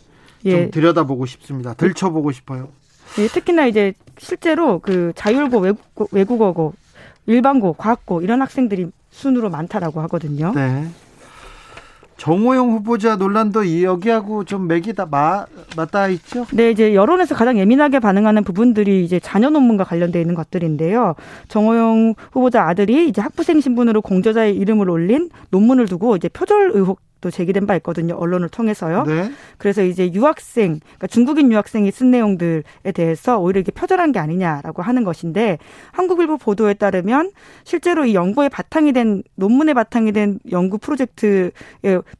예. 0.44 0.51
좀 0.51 0.70
들여다보고 0.70 1.27
싶습니다. 1.27 1.74
들춰보고 1.74 2.32
싶어요. 2.32 2.69
예, 3.19 3.28
특히나 3.28 3.66
이제 3.66 3.94
실제로 4.19 4.81
그 4.81 5.12
자율고 5.15 5.59
외국고, 5.59 6.09
외국어고 6.11 6.74
일반고 7.27 7.74
과학고 7.74 8.23
이런 8.23 8.43
학생들이 8.43 8.90
순으로 9.11 9.51
많다라고 9.51 10.01
하거든요. 10.03 10.53
네. 10.55 10.89
정호영 12.16 12.72
후보자 12.72 13.16
논란도 13.16 13.82
여기하고 13.82 14.44
좀 14.44 14.66
맥이 14.66 14.94
다 14.94 15.06
마, 15.06 15.47
맞닿아 15.76 16.09
있죠? 16.09 16.47
네, 16.52 16.70
이제 16.70 16.94
여론에서 16.94 17.34
가장 17.34 17.59
예민하게 17.59 17.98
반응하는 17.98 18.43
부분들이 18.43 19.05
이제 19.05 19.20
자녀 19.20 19.51
논문과 19.51 19.84
관련돼 19.84 20.20
있는 20.20 20.34
것들인데요. 20.34 21.14
정호영 21.48 22.14
후보자 22.32 22.62
아들이 22.62 23.09
이제 23.09 23.20
학부생 23.20 23.60
신분으로 23.60 24.01
공저자의 24.02 24.56
이름을 24.56 24.88
올린 24.88 25.28
논문을 25.51 25.86
두고 25.86 26.16
이제 26.16 26.28
표절 26.28 26.70
의혹 26.74 27.01
또 27.20 27.30
제기된 27.30 27.66
바 27.66 27.74
있거든요. 27.76 28.14
언론을 28.14 28.48
통해서요. 28.51 29.05
네. 29.05 29.30
그래서 29.59 29.82
이제 29.82 30.12
유학생, 30.12 30.80
그러니까 30.80 31.06
중국인 31.06 31.51
유학생이 31.51 31.90
쓴 31.90 32.10
내용들에 32.10 32.62
대해서 32.94 33.38
오히려 33.38 33.60
이게 33.60 33.72
표절한 33.72 34.12
게 34.12 34.18
아니냐라고 34.18 34.82
하는 34.82 35.02
것인데 35.05 35.59
한국일보 35.93 36.36
보도에 36.38 36.74
따르면 36.74 37.32
실제로 37.64 38.05
이 38.05 38.14
연구의 38.14 38.51
바탕이 38.51 38.93
된 38.93 39.22
논문의 39.34 39.74
바탕이 39.74 40.12
된 40.12 40.38
연구 40.51 40.78
프로젝트에 40.78 41.51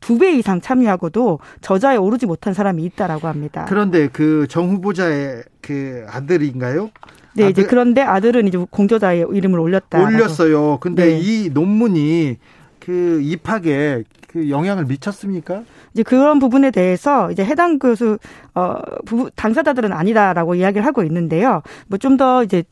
두 0.01 0.16
배 0.18 0.32
이상 0.32 0.60
참여하고도 0.62 1.40
저자에 1.60 1.97
오르지 1.97 2.24
못한 2.27 2.55
사람이 2.55 2.82
있다라고 2.85 3.28
합니다. 3.28 3.66
그런데 3.68 4.09
그 4.09 4.47
정 4.48 4.70
후보자의 4.70 5.43
그 5.60 6.06
아들인가요? 6.09 6.90
네, 7.35 7.44
아들, 7.44 7.51
이제 7.51 7.62
그런데 7.64 8.01
아들은 8.01 8.48
이제 8.48 8.56
공저자의 8.70 9.27
이름을 9.32 9.59
올렸다. 9.60 10.02
올렸어요. 10.02 10.78
근데 10.81 11.06
네. 11.06 11.20
이 11.20 11.51
논문이 11.51 12.36
그 12.81 13.20
입학에 13.23 14.05
그 14.36 14.50
영향을 14.50 14.84
미쳤습니까? 14.84 15.62
이제 15.94 16.02
그런 16.02 16.38
부분에 16.38 16.70
대해서 16.70 17.30
이제 17.32 17.44
해당 17.44 17.78
교수 17.78 18.18
어 18.54 18.76
당사자들은 19.36 19.92
아니다라고 19.92 20.54
이야기를 20.56 20.84
하고 20.86 21.02
있는데요. 21.04 21.62
뭐 21.88 21.98
좀 21.98 22.16
더 22.16 22.42
이제 22.44 22.62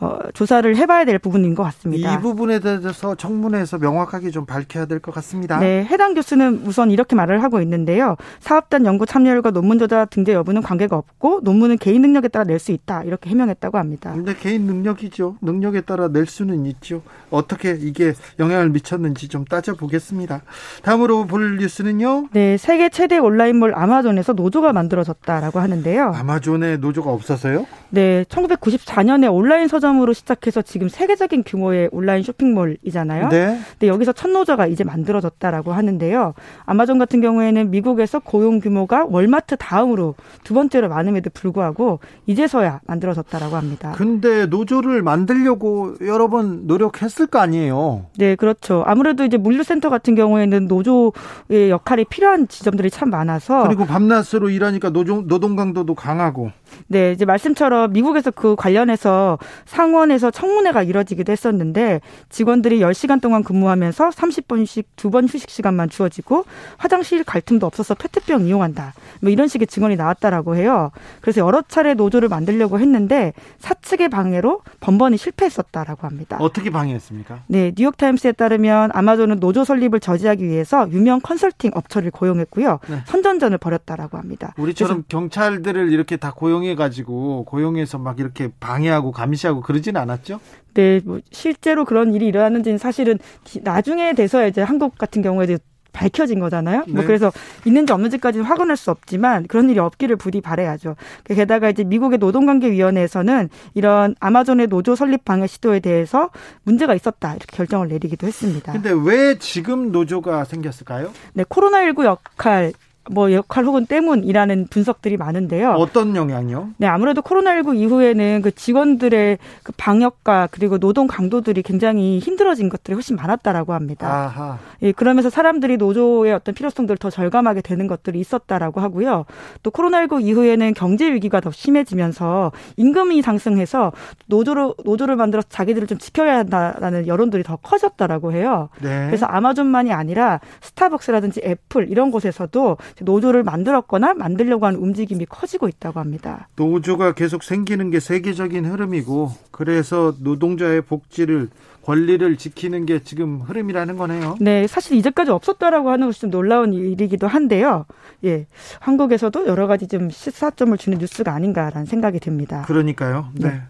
어, 0.00 0.18
조사를 0.34 0.76
해봐야 0.76 1.04
될 1.04 1.18
부분인 1.18 1.54
것 1.54 1.62
같습니다. 1.62 2.14
이 2.14 2.20
부분에 2.20 2.58
대해서 2.58 3.14
청문회에서 3.14 3.78
명확하게 3.78 4.30
좀 4.30 4.44
밝혀야 4.44 4.86
될 4.86 4.98
것 5.00 5.14
같습니다. 5.14 5.58
네, 5.60 5.84
해당 5.84 6.14
교수는 6.14 6.62
우선 6.66 6.90
이렇게 6.90 7.14
말을 7.16 7.42
하고 7.42 7.60
있는데요. 7.60 8.16
사업단 8.40 8.84
연구 8.86 9.06
참여율과 9.06 9.50
논문 9.52 9.78
저자 9.78 10.04
등재 10.06 10.32
여부는 10.32 10.62
관계가 10.62 10.96
없고 10.96 11.40
논문은 11.42 11.78
개인 11.78 12.02
능력에 12.02 12.28
따라 12.28 12.44
낼 12.44 12.58
수 12.58 12.72
있다 12.72 13.02
이렇게 13.04 13.28
해명했다고 13.30 13.76
합니다. 13.78 14.12
근데 14.14 14.34
개인 14.34 14.62
능력이죠. 14.62 15.36
능력에 15.42 15.82
따라 15.82 16.08
낼 16.08 16.26
수는 16.26 16.64
있죠. 16.66 17.02
어떻게 17.30 17.76
이게 17.78 18.14
영향을 18.38 18.70
미쳤는지 18.70 19.28
좀 19.28 19.44
따져보겠습니다. 19.44 20.42
다음으로 20.82 21.26
볼 21.26 21.58
뉴스는요. 21.58 22.28
네, 22.32 22.56
세계 22.56 22.88
최대 22.88 23.18
온라인몰 23.18 23.74
아마존에서 23.74 24.32
노조가 24.32 24.72
만들어졌다라고 24.72 25.60
하는데요. 25.60 26.12
아마존에 26.14 26.76
노조가 26.78 27.10
없어서요? 27.10 27.66
네, 27.90 28.24
1994년에 28.28 29.32
온라인 29.32 29.68
서점 29.68 29.93
서점으로 29.94 30.12
시작해서 30.12 30.62
지금 30.62 30.88
세계적인 30.88 31.44
규모의 31.46 31.88
온라인 31.92 32.22
쇼핑몰이잖아요. 32.22 33.28
네. 33.28 33.58
근데 33.72 33.88
여기서 33.88 34.12
첫 34.12 34.30
노조가 34.30 34.66
이제 34.66 34.84
만들어졌다라고 34.84 35.72
하는데요. 35.72 36.34
아마존 36.64 36.98
같은 36.98 37.20
경우에는 37.20 37.70
미국에서 37.70 38.18
고용 38.18 38.60
규모가 38.60 39.06
월마트 39.08 39.56
다음으로 39.56 40.14
두 40.42 40.54
번째로 40.54 40.88
많음에도 40.88 41.30
불구하고 41.32 42.00
이제서야 42.26 42.80
만들어졌다라고 42.86 43.56
합니다. 43.56 43.92
근데 43.96 44.46
노조를 44.46 45.02
만들려고 45.02 45.94
여러 46.02 46.28
번 46.28 46.66
노력했을 46.66 47.26
거 47.26 47.38
아니에요. 47.38 48.06
네, 48.18 48.34
그렇죠. 48.34 48.82
아무래도 48.86 49.24
이제 49.24 49.36
물류센터 49.36 49.90
같은 49.90 50.14
경우에는 50.14 50.66
노조의 50.66 51.70
역할이 51.70 52.04
필요한 52.04 52.48
지점들이 52.48 52.90
참 52.90 53.10
많아서 53.10 53.64
그리고 53.66 53.86
밤낮으로 53.86 54.50
일하니까 54.50 54.90
노동 54.90 55.26
노동 55.26 55.56
강도도 55.56 55.94
강하고 55.94 56.50
네, 56.88 57.12
이제 57.12 57.24
말씀처럼 57.24 57.92
미국에서 57.92 58.30
그 58.30 58.56
관련해서 58.56 59.38
상원에서 59.74 60.30
청문회가 60.30 60.84
이뤄지기도 60.84 61.32
했었는데 61.32 62.00
직원들이 62.28 62.78
10시간 62.80 63.20
동안 63.20 63.42
근무하면서 63.42 64.10
30분씩 64.10 64.84
두 64.96 65.14
번 65.14 65.26
휴식 65.28 65.48
시간만 65.50 65.90
주어지고 65.90 66.44
화장실 66.76 67.22
갈 67.22 67.40
틈도 67.40 67.66
없어서 67.66 67.94
페트병 67.94 68.46
이용한다. 68.46 68.94
뭐 69.20 69.30
이런 69.30 69.46
식의 69.46 69.68
증언이 69.68 69.94
나왔다라고 69.94 70.56
해요. 70.56 70.90
그래서 71.20 71.40
여러 71.40 71.62
차례 71.62 71.94
노조를 71.94 72.28
만들려고 72.28 72.80
했는데 72.80 73.32
사측의 73.58 74.08
방해로 74.08 74.62
번번이 74.80 75.16
실패했었다라고 75.16 76.06
합니다. 76.08 76.38
어떻게 76.40 76.70
방해했습니까? 76.70 77.42
네, 77.46 77.72
뉴욕 77.76 77.96
타임스에 77.96 78.32
따르면 78.32 78.90
아마존은 78.92 79.38
노조 79.38 79.62
설립을 79.64 80.00
저지하기 80.00 80.44
위해서 80.48 80.90
유명 80.90 81.20
컨설팅 81.20 81.70
업체를 81.74 82.10
고용했고요. 82.10 82.80
네. 82.88 82.98
선전전을 83.06 83.58
벌였다라고 83.58 84.18
합니다. 84.18 84.52
우리처럼 84.56 85.04
경찰들을 85.08 85.92
이렇게 85.92 86.16
다 86.16 86.32
고용해 86.32 86.74
가지고 86.74 87.44
고용해서 87.44 87.98
막 87.98 88.18
이렇게 88.18 88.50
방해하고 88.58 89.12
감시하고 89.12 89.60
그러진 89.64 89.96
않았죠? 89.96 90.38
네, 90.74 91.00
뭐 91.04 91.18
실제로 91.32 91.84
그런 91.84 92.14
일이 92.14 92.26
일어났는지는 92.26 92.78
사실은 92.78 93.18
나중에 93.62 94.12
돼서 94.14 94.46
이제 94.46 94.62
한국 94.62 94.96
같은 94.96 95.22
경우에 95.22 95.58
밝혀진 95.94 96.40
거잖아요. 96.40 96.78
뭐 96.78 96.86
네. 96.86 96.92
뭐 96.92 97.04
그래서 97.04 97.32
있는지 97.64 97.92
없는지까지는 97.94 98.44
확인할 98.44 98.76
수 98.76 98.90
없지만 98.90 99.46
그런 99.46 99.70
일이 99.70 99.78
없기를 99.78 100.16
부디 100.16 100.42
바래야죠. 100.42 100.96
게다가 101.24 101.70
이제 101.70 101.84
미국의 101.84 102.18
노동관계위원회에서는 102.18 103.48
이런 103.74 104.14
아마존의 104.20 104.66
노조 104.66 104.94
설립 104.94 105.24
방해 105.24 105.46
시도에 105.46 105.80
대해서 105.80 106.30
문제가 106.64 106.94
있었다 106.94 107.30
이렇게 107.30 107.56
결정을 107.56 107.88
내리기도 107.88 108.26
했습니다. 108.26 108.72
근데 108.72 108.90
왜 108.92 109.38
지금 109.38 109.92
노조가 109.92 110.44
생겼을까요? 110.44 111.12
네, 111.32 111.44
코로나19 111.44 112.04
역할 112.04 112.72
뭐 113.10 113.32
역할 113.32 113.64
혹은 113.64 113.86
때문이라는 113.86 114.68
분석들이 114.70 115.16
많은데요. 115.16 115.72
어떤 115.72 116.16
영향이요? 116.16 116.70
네, 116.78 116.86
아무래도 116.86 117.20
코로나19 117.22 117.76
이후에는 117.76 118.40
그 118.42 118.50
직원들의 118.54 119.38
그 119.62 119.72
방역과 119.76 120.48
그리고 120.50 120.78
노동 120.78 121.06
강도들이 121.06 121.62
굉장히 121.62 122.18
힘들어진 122.18 122.68
것들이 122.68 122.94
훨씬 122.94 123.16
많았다라고 123.16 123.74
합니다. 123.74 124.08
아하. 124.08 124.58
예, 124.82 124.92
그러면서 124.92 125.28
사람들이 125.28 125.76
노조의 125.76 126.32
어떤 126.32 126.54
필요성들을 126.54 126.96
더 126.98 127.10
절감하게 127.10 127.60
되는 127.60 127.86
것들이 127.86 128.18
있었다라고 128.20 128.80
하고요. 128.80 129.26
또 129.62 129.70
코로나19 129.70 130.22
이후에는 130.22 130.72
경제 130.74 131.12
위기가 131.12 131.40
더 131.40 131.50
심해지면서 131.50 132.52
임금이 132.76 133.20
상승해서 133.22 133.92
노조로 134.26 134.76
노조를 134.84 135.16
만들어서 135.16 135.48
자기들을 135.50 135.86
좀 135.88 135.98
지켜야 135.98 136.38
한다라는 136.38 137.06
여론들이 137.06 137.42
더 137.42 137.56
커졌다라고 137.56 138.32
해요. 138.32 138.70
네. 138.80 139.06
그래서 139.06 139.26
아마존만이 139.26 139.92
아니라 139.92 140.40
스타벅스라든지 140.62 141.42
애플 141.44 141.90
이런 141.90 142.10
곳에서도 142.10 142.78
노조를 143.00 143.42
만들었거나 143.42 144.14
만들려고 144.14 144.66
하는 144.66 144.78
움직임이 144.78 145.26
커지고 145.26 145.68
있다고 145.68 146.00
합니다. 146.00 146.48
노조가 146.56 147.14
계속 147.14 147.42
생기는 147.42 147.90
게 147.90 148.00
세계적인 148.00 148.66
흐름이고 148.66 149.32
그래서 149.50 150.14
노동자의 150.20 150.82
복지를 150.82 151.48
권리를 151.82 152.36
지키는 152.36 152.86
게 152.86 153.02
지금 153.02 153.40
흐름이라는 153.42 153.96
거네요. 153.96 154.36
네, 154.40 154.66
사실 154.66 154.96
이제까지 154.96 155.30
없었다라고 155.30 155.90
하는 155.90 156.08
것이 156.08 156.20
좀 156.20 156.30
놀라운 156.30 156.72
일이기도 156.72 157.26
한데요. 157.26 157.84
예, 158.24 158.46
한국에서도 158.80 159.46
여러 159.46 159.66
가지 159.66 159.86
좀 159.86 160.08
시사점을 160.08 160.76
주는 160.78 160.98
뉴스가 160.98 161.32
아닌가라는 161.32 161.84
생각이 161.84 162.20
듭니다. 162.20 162.62
그러니까요. 162.66 163.28
네. 163.34 163.48
네. 163.48 163.62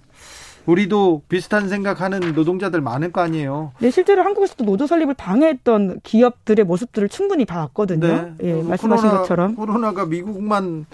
우리도 0.66 1.22
비슷한 1.28 1.68
생각하는 1.68 2.34
노동자들 2.34 2.80
많을 2.80 3.12
거 3.12 3.20
아니에요. 3.20 3.72
네, 3.80 3.90
실제로 3.90 4.22
한국에서도 4.22 4.64
노조 4.64 4.86
설립을 4.86 5.14
방해했던 5.14 6.00
기업들의 6.02 6.64
모습들을 6.64 7.08
충분히 7.08 7.44
봐왔거든요. 7.44 8.06
네. 8.06 8.34
예, 8.42 8.62
말씀하신 8.62 9.04
코로나, 9.08 9.20
것처럼 9.20 9.54
코로나가 9.56 10.06
미국만 10.06 10.86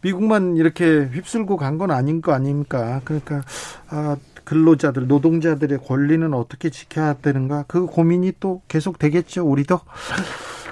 미국만 0.00 0.56
이렇게 0.56 1.08
휩쓸고 1.12 1.56
간 1.56 1.78
건 1.78 1.90
아닌 1.90 2.20
거 2.20 2.32
아닙니까? 2.32 3.00
그러니까 3.04 3.42
아, 3.88 4.16
근로자들, 4.44 5.06
노동자들의 5.06 5.78
권리는 5.86 6.34
어떻게 6.34 6.68
지켜야 6.70 7.14
되는가? 7.14 7.64
그 7.68 7.86
고민이 7.86 8.32
또 8.40 8.60
계속 8.68 8.98
되겠죠. 8.98 9.46
우리도. 9.46 9.80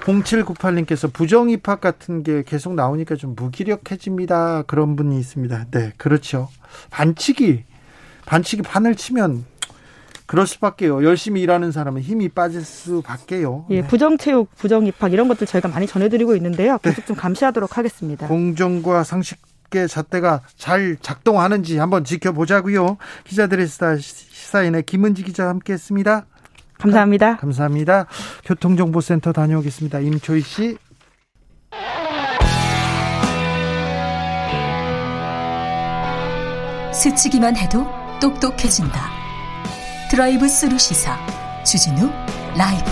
0798님께서 0.01 1.11
부정 1.13 1.49
입학 1.49 1.79
같은 1.79 2.23
게 2.23 2.43
계속 2.43 2.73
나오니까 2.73 3.15
좀 3.15 3.35
무기력해집니다. 3.35 4.63
그런 4.63 4.95
분이 4.95 5.17
있습니다. 5.19 5.67
네, 5.71 5.93
그렇죠. 5.97 6.49
반칙이 6.89 7.63
반칙이 8.31 8.61
판을 8.61 8.95
치면 8.95 9.43
그럴 10.25 10.47
수밖에요. 10.47 11.03
열심히 11.03 11.41
일하는 11.41 11.73
사람은 11.73 12.01
힘이 12.01 12.29
빠질 12.29 12.63
수밖에요. 12.63 13.65
예, 13.71 13.81
네. 13.81 13.87
부정체육, 13.87 14.55
부정입학 14.55 15.11
이런 15.11 15.27
것들 15.27 15.45
저희가 15.45 15.67
많이 15.67 15.85
전해드리고 15.85 16.37
있는데요. 16.37 16.77
네. 16.77 16.79
계속 16.81 17.01
네. 17.01 17.07
좀 17.07 17.17
감시하도록 17.17 17.77
하겠습니다. 17.77 18.27
공정과 18.27 19.03
상식의 19.03 19.89
잣대가 19.89 20.39
잘 20.55 20.95
작동하는지 21.01 21.77
한번 21.77 22.05
지켜보자고요. 22.05 22.95
기자들의 23.25 23.67
시사, 23.67 23.97
시사인의 23.97 24.83
김은지 24.83 25.23
기자 25.23 25.49
함께했습니다. 25.49 26.25
감사합니다. 26.77 27.35
감사합니다. 27.35 28.05
교통정보센터 28.45 29.33
다녀오겠습니다. 29.33 29.99
임초희 29.99 30.39
씨. 30.39 30.77
스치기만 36.93 37.57
해도 37.57 38.00
똑똑해진다. 38.21 39.09
드라이브 40.11 40.47
스루 40.47 40.77
시사 40.77 41.17
주진우 41.63 42.09
라이브. 42.55 42.91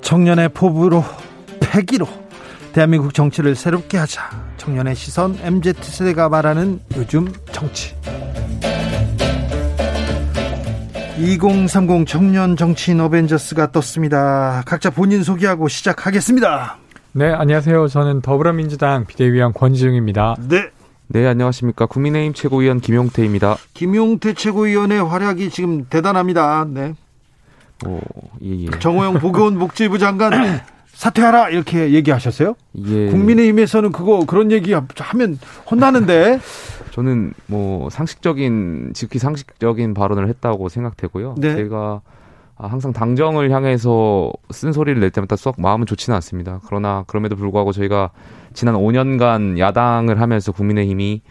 청년의 0.00 0.48
포부로 0.48 1.04
패기로 1.60 2.08
대한민국 2.72 3.12
정치를 3.12 3.54
새롭게 3.54 3.98
하자. 3.98 4.30
청년의 4.56 4.96
시선 4.96 5.38
MZ세대가 5.42 6.30
말하는 6.30 6.80
요즘 6.96 7.32
정치. 7.52 7.94
2030 11.20 12.06
청년 12.06 12.56
정치인 12.56 12.98
어벤져스가 13.00 13.72
떴습니다. 13.72 14.62
각자 14.64 14.88
본인 14.88 15.22
소개하고 15.22 15.68
시작하겠습니다. 15.68 16.78
네, 17.12 17.30
안녕하세요. 17.30 17.88
저는 17.88 18.22
더불어민주당 18.22 19.04
비대위원 19.04 19.52
권지웅입니다. 19.52 20.36
네. 20.48 20.70
네, 21.08 21.26
안녕하십니까. 21.26 21.84
국민의힘 21.86 22.32
최고위원 22.32 22.80
김용태입니다. 22.80 23.58
김용태 23.74 24.32
최고위원의 24.32 25.04
활약이 25.04 25.50
지금 25.50 25.84
대단합니다. 25.90 26.66
네. 26.70 26.94
오, 27.84 28.00
예, 28.42 28.64
예. 28.64 28.70
정호영 28.78 29.14
보건 29.14 29.58
복지부 29.58 29.98
장관 29.98 30.60
사퇴하라 30.94 31.50
이렇게 31.50 31.92
얘기하셨어요? 31.92 32.54
예. 32.86 33.10
국민의힘에서는 33.10 33.92
그거 33.92 34.24
그런 34.26 34.52
얘기 34.52 34.72
하면 34.72 35.38
혼나는데 35.70 36.40
저는 36.90 37.32
뭐 37.46 37.88
상식적인 37.90 38.92
지극히 38.94 39.18
상식적인 39.18 39.94
발언을 39.94 40.28
했다고 40.28 40.68
생각되고요. 40.68 41.36
네. 41.38 41.56
제가 41.56 42.00
항상 42.56 42.92
당정을 42.92 43.50
향해서 43.50 44.32
쓴 44.50 44.72
소리를 44.72 45.00
낼 45.00 45.10
때마다 45.10 45.36
썩 45.36 45.60
마음은 45.60 45.86
좋지는 45.86 46.14
않습니다. 46.16 46.60
그러나 46.66 47.04
그럼에도 47.06 47.36
불구하고 47.36 47.72
저희가 47.72 48.10
지난 48.52 48.74
5년간 48.74 49.58
야당을 49.58 50.20
하면서 50.20 50.52
국민의힘이 50.52 51.22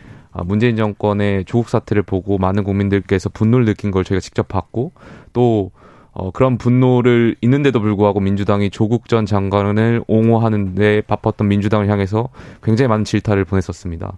문재인 0.45 0.75
정권의 0.75 1.45
조국 1.45 1.69
사태를 1.69 2.03
보고 2.03 2.37
많은 2.37 2.63
국민들께서 2.63 3.29
분노를 3.29 3.65
느낀 3.65 3.91
걸 3.91 4.03
저희가 4.03 4.21
직접 4.21 4.47
봤고 4.47 4.91
또 5.33 5.71
어, 6.11 6.31
그런 6.31 6.57
분노를 6.57 7.35
있는데도 7.41 7.79
불구하고 7.79 8.19
민주당이 8.19 8.71
조국 8.71 9.07
전 9.07 9.25
장관을 9.25 10.03
옹호하는데 10.07 11.01
바빴던 11.01 11.47
민주당을 11.47 11.87
향해서 11.87 12.29
굉장히 12.63 12.89
많은 12.89 13.05
질타를 13.05 13.45
보냈었습니다. 13.45 14.17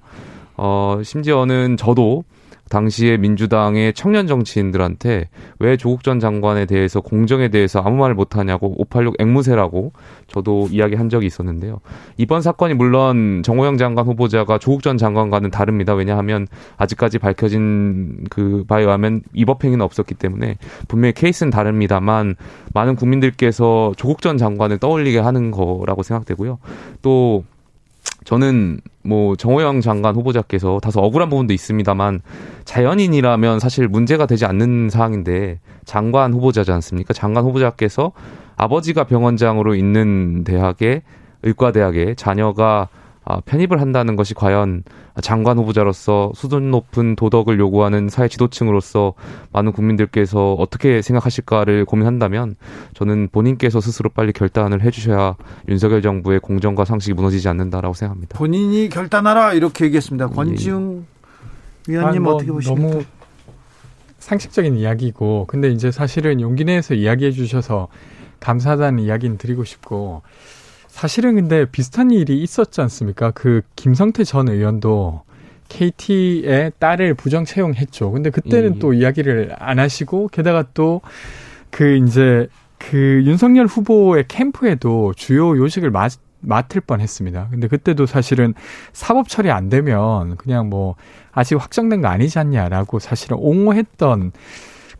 어, 0.63 1.01
심지어는 1.03 1.75
저도 1.75 2.23
당시에 2.69 3.17
민주당의 3.17 3.93
청년 3.93 4.27
정치인들한테 4.27 5.27
왜 5.57 5.75
조국 5.75 6.03
전 6.03 6.19
장관에 6.19 6.67
대해서 6.67 7.01
공정에 7.01 7.49
대해서 7.49 7.81
아무 7.81 7.97
말 7.97 8.13
못하냐고 8.13 8.75
586 8.77 9.15
앵무새라고 9.19 9.91
저도 10.27 10.67
이야기한 10.71 11.09
적이 11.09 11.25
있었는데요. 11.25 11.81
이번 12.17 12.43
사건이 12.43 12.75
물론 12.75 13.41
정호영 13.43 13.77
장관 13.77 14.05
후보자가 14.05 14.59
조국 14.59 14.83
전 14.83 14.99
장관과는 14.99 15.49
다릅니다. 15.49 15.95
왜냐하면 15.95 16.47
아직까지 16.77 17.17
밝혀진 17.17 18.25
그 18.29 18.63
바에 18.67 18.83
의하면 18.83 19.23
위법행위는 19.33 19.83
없었기 19.83 20.13
때문에 20.13 20.57
분명히 20.87 21.13
케이스는 21.13 21.49
다릅니다만 21.49 22.35
많은 22.75 22.95
국민들께서 22.95 23.93
조국 23.97 24.21
전 24.21 24.37
장관을 24.37 24.77
떠올리게 24.77 25.17
하는 25.17 25.49
거라고 25.49 26.03
생각되고요. 26.03 26.59
또 27.01 27.43
저는 28.23 28.81
뭐 29.03 29.35
정호영 29.35 29.81
장관 29.81 30.15
후보자께서 30.15 30.79
다소 30.79 30.99
억울한 30.99 31.29
부분도 31.29 31.53
있습니다만 31.53 32.21
자연인이라면 32.65 33.59
사실 33.59 33.87
문제가 33.87 34.25
되지 34.25 34.45
않는 34.45 34.89
사항인데 34.89 35.59
장관 35.85 36.33
후보자지 36.33 36.71
않습니까? 36.71 37.13
장관 37.13 37.43
후보자께서 37.45 38.11
아버지가 38.57 39.05
병원장으로 39.05 39.73
있는 39.75 40.43
대학에 40.43 41.01
의과대학에 41.43 42.13
자녀가 42.15 42.89
아, 42.91 43.00
편입을 43.45 43.79
한다는 43.79 44.15
것이 44.15 44.33
과연 44.33 44.83
장관 45.21 45.57
후보자로서 45.57 46.31
수준 46.35 46.71
높은 46.71 47.15
도덕을 47.15 47.59
요구하는 47.59 48.09
사회 48.09 48.27
지도층으로서 48.27 49.13
많은 49.51 49.71
국민들께서 49.71 50.53
어떻게 50.53 51.01
생각하실까를 51.01 51.85
고민한다면 51.85 52.55
저는 52.93 53.29
본인께서 53.31 53.79
스스로 53.79 54.09
빨리 54.09 54.33
결단을 54.33 54.81
해주셔야 54.83 55.35
윤석열 55.69 56.01
정부의 56.01 56.39
공정과 56.39 56.85
상식이 56.85 57.13
무너지지 57.13 57.47
않는다라고 57.47 57.93
생각합니다. 57.93 58.37
본인이 58.37 58.89
결단하라 58.89 59.53
이렇게 59.53 59.85
얘기했습니다. 59.85 60.27
예. 60.31 60.35
권지웅 60.35 61.05
예. 61.89 61.93
위원님 61.93 62.23
뭐 62.23 62.35
어떻게 62.35 62.51
보십니까? 62.51 62.87
너무 62.89 63.03
상식적인 64.19 64.77
이야기고 64.77 65.45
근데 65.47 65.69
이제 65.69 65.91
사실은 65.91 66.41
용기 66.41 66.63
내에서 66.63 66.93
이야기해 66.93 67.31
주셔서 67.31 67.87
감사하다는 68.39 69.03
이야기는 69.03 69.37
드리고 69.37 69.63
싶고 69.63 70.21
사실은 70.91 71.35
근데 71.35 71.65
비슷한 71.65 72.11
일이 72.11 72.41
있었지 72.43 72.81
않습니까? 72.81 73.31
그 73.31 73.61
김성태 73.75 74.23
전 74.23 74.49
의원도 74.49 75.23
KT의 75.69 76.73
딸을 76.79 77.15
부정 77.15 77.45
채용했죠. 77.45 78.11
근데 78.11 78.29
그때는 78.29 78.75
예. 78.75 78.79
또 78.79 78.93
이야기를 78.93 79.55
안 79.57 79.79
하시고 79.79 80.27
게다가 80.27 80.63
또 80.73 81.01
그 81.71 81.95
이제 81.95 82.47
그 82.77 83.23
윤석열 83.25 83.65
후보의 83.65 84.25
캠프에도 84.27 85.13
주요 85.15 85.57
요직을 85.57 85.89
맡 85.89 86.11
맡을 86.43 86.81
뻔 86.81 87.01
했습니다. 87.01 87.47
근데 87.51 87.67
그때도 87.67 88.07
사실은 88.07 88.55
사법 88.93 89.29
처리 89.29 89.51
안 89.51 89.69
되면 89.69 90.37
그냥 90.37 90.69
뭐 90.69 90.95
아직 91.31 91.55
확정된 91.55 92.01
거 92.01 92.07
아니지 92.07 92.39
않냐라고 92.39 92.97
사실은 92.97 93.37
옹호했던 93.37 94.31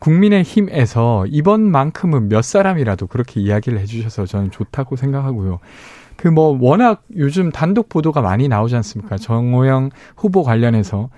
국민의 0.02 0.42
힘에서 0.42 1.26
이번만큼은 1.28 2.28
몇 2.28 2.42
사람이라도 2.42 3.06
그렇게 3.06 3.40
이야기를 3.40 3.78
해주셔서 3.78 4.26
저는 4.26 4.50
좋다고 4.50 4.96
생각하고요. 4.96 5.60
그 6.16 6.28
뭐 6.28 6.56
워낙 6.60 7.04
요즘 7.16 7.50
단독 7.50 7.88
보도가 7.88 8.20
많이 8.20 8.48
나오지 8.48 8.74
않습니까? 8.76 9.16
정호영 9.16 9.90
후보 10.16 10.42
관련해서 10.42 11.08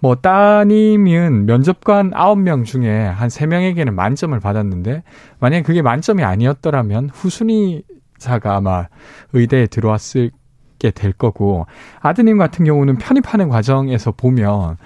뭐 0.00 0.16
따님은 0.16 1.46
면접관 1.46 2.10
9명 2.10 2.66
중에 2.66 3.06
한 3.06 3.28
3명에게는 3.28 3.92
만점을 3.92 4.38
받았는데 4.38 5.02
만약에 5.38 5.62
그게 5.62 5.80
만점이 5.80 6.22
아니었더라면 6.22 7.08
후순위자가 7.14 8.56
아마 8.56 8.86
의대에 9.32 9.66
들어왔을 9.66 10.30
게될 10.78 11.12
거고 11.12 11.66
아드님 12.00 12.36
같은 12.36 12.66
경우는 12.66 12.98
편입하는 12.98 13.48
과정에서 13.48 14.12
보면 14.12 14.76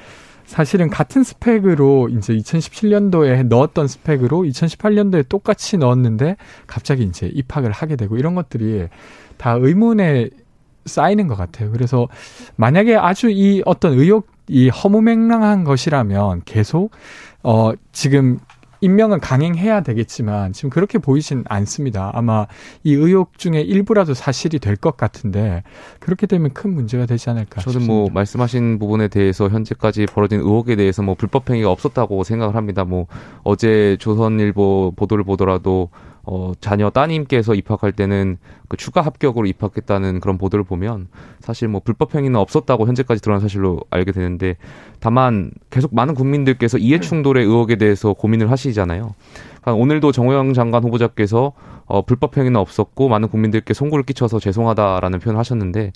사실은 0.51 0.90
같은 0.90 1.22
스펙으로 1.22 2.09
이제 2.09 2.35
2017년도에 2.35 3.47
넣었던 3.47 3.86
스펙으로 3.86 4.39
2018년도에 4.39 5.28
똑같이 5.28 5.78
넣었는데 5.78 6.36
갑자기 6.66 7.05
이제 7.05 7.31
입학을 7.32 7.70
하게 7.70 7.94
되고 7.94 8.16
이런 8.16 8.35
것들이 8.35 8.89
다 9.36 9.52
의문에 9.52 10.28
쌓이는 10.86 11.28
것 11.28 11.36
같아요. 11.36 11.70
그래서 11.70 12.09
만약에 12.56 12.97
아주 12.97 13.31
이 13.31 13.62
어떤 13.64 13.93
의혹 13.93 14.27
이 14.48 14.68
허무맹랑한 14.70 15.62
것이라면 15.62 16.43
계속 16.47 16.90
어 17.44 17.70
지금 17.93 18.40
임명을 18.81 19.20
강행해야 19.20 19.82
되겠지만 19.82 20.52
지금 20.52 20.70
그렇게 20.70 20.98
보이진 20.98 21.44
않습니다. 21.48 22.11
아마 22.15 22.47
이 22.82 22.94
의혹 22.94 23.39
중에 23.39 23.61
일부라도 23.61 24.15
사실이 24.15 24.59
될 24.59 24.77
것 24.81 24.97
같은데 24.97 25.62
그렇게 25.98 26.27
되면 26.27 26.52
큰 26.55 26.73
문제가 26.73 27.05
되지 27.05 27.28
않을까 27.28 27.61
저는 27.61 27.86
뭐 27.86 28.09
말씀하신 28.12 28.78
부분에 28.78 29.09
대해서 29.09 29.48
현재까지 29.48 30.07
벌어진 30.07 30.40
의혹에 30.40 30.74
대해서 30.77 31.02
뭐 31.02 31.15
불법 31.15 31.51
행위가 31.51 31.70
없었다고 31.70 32.24
생각을 32.24 32.57
합니다. 32.57 32.85
뭐 32.85 33.07
어제 33.43 33.97
조선일보 34.01 34.94
보도를 34.97 35.24
보더라도 35.24 35.90
어, 36.22 36.52
자녀 36.60 36.90
따님께서 36.90 37.55
입학할 37.55 37.92
때는 37.92 38.38
그 38.68 38.76
추가 38.76 39.01
합격으로 39.01 39.47
입학했다는 39.47 40.20
그런 40.20 40.38
보도를 40.38 40.64
보면 40.64 41.09
사실 41.40 41.68
뭐 41.68 41.80
불법 41.82 42.14
행위는 42.14 42.38
없었다고 42.38 42.86
현재까지 42.86 43.22
드러난 43.22 43.40
사실로 43.40 43.80
알게 43.90 44.12
되는데 44.12 44.56
다만 45.01 45.51
계속 45.70 45.94
많은 45.94 46.14
국민들께서 46.14 46.78
이해 46.78 47.01
충돌의 47.01 47.44
의혹에 47.44 47.76
대해서 47.76 48.12
고민을 48.12 48.51
하시잖아요. 48.51 49.14
그러니까 49.60 49.82
오늘도 49.82 50.12
정호영 50.12 50.52
장관 50.52 50.84
후보자께서 50.84 51.52
어, 51.86 52.02
불법 52.02 52.36
행위는 52.36 52.60
없었고 52.60 53.09
많은 53.09 53.28
국민들께 53.28 53.74
송구를 53.74 54.05
끼쳐서 54.05 54.38
죄송하다라는 54.38 55.18
표현을 55.18 55.38
하셨는데 55.38 55.92
아, 55.92 55.94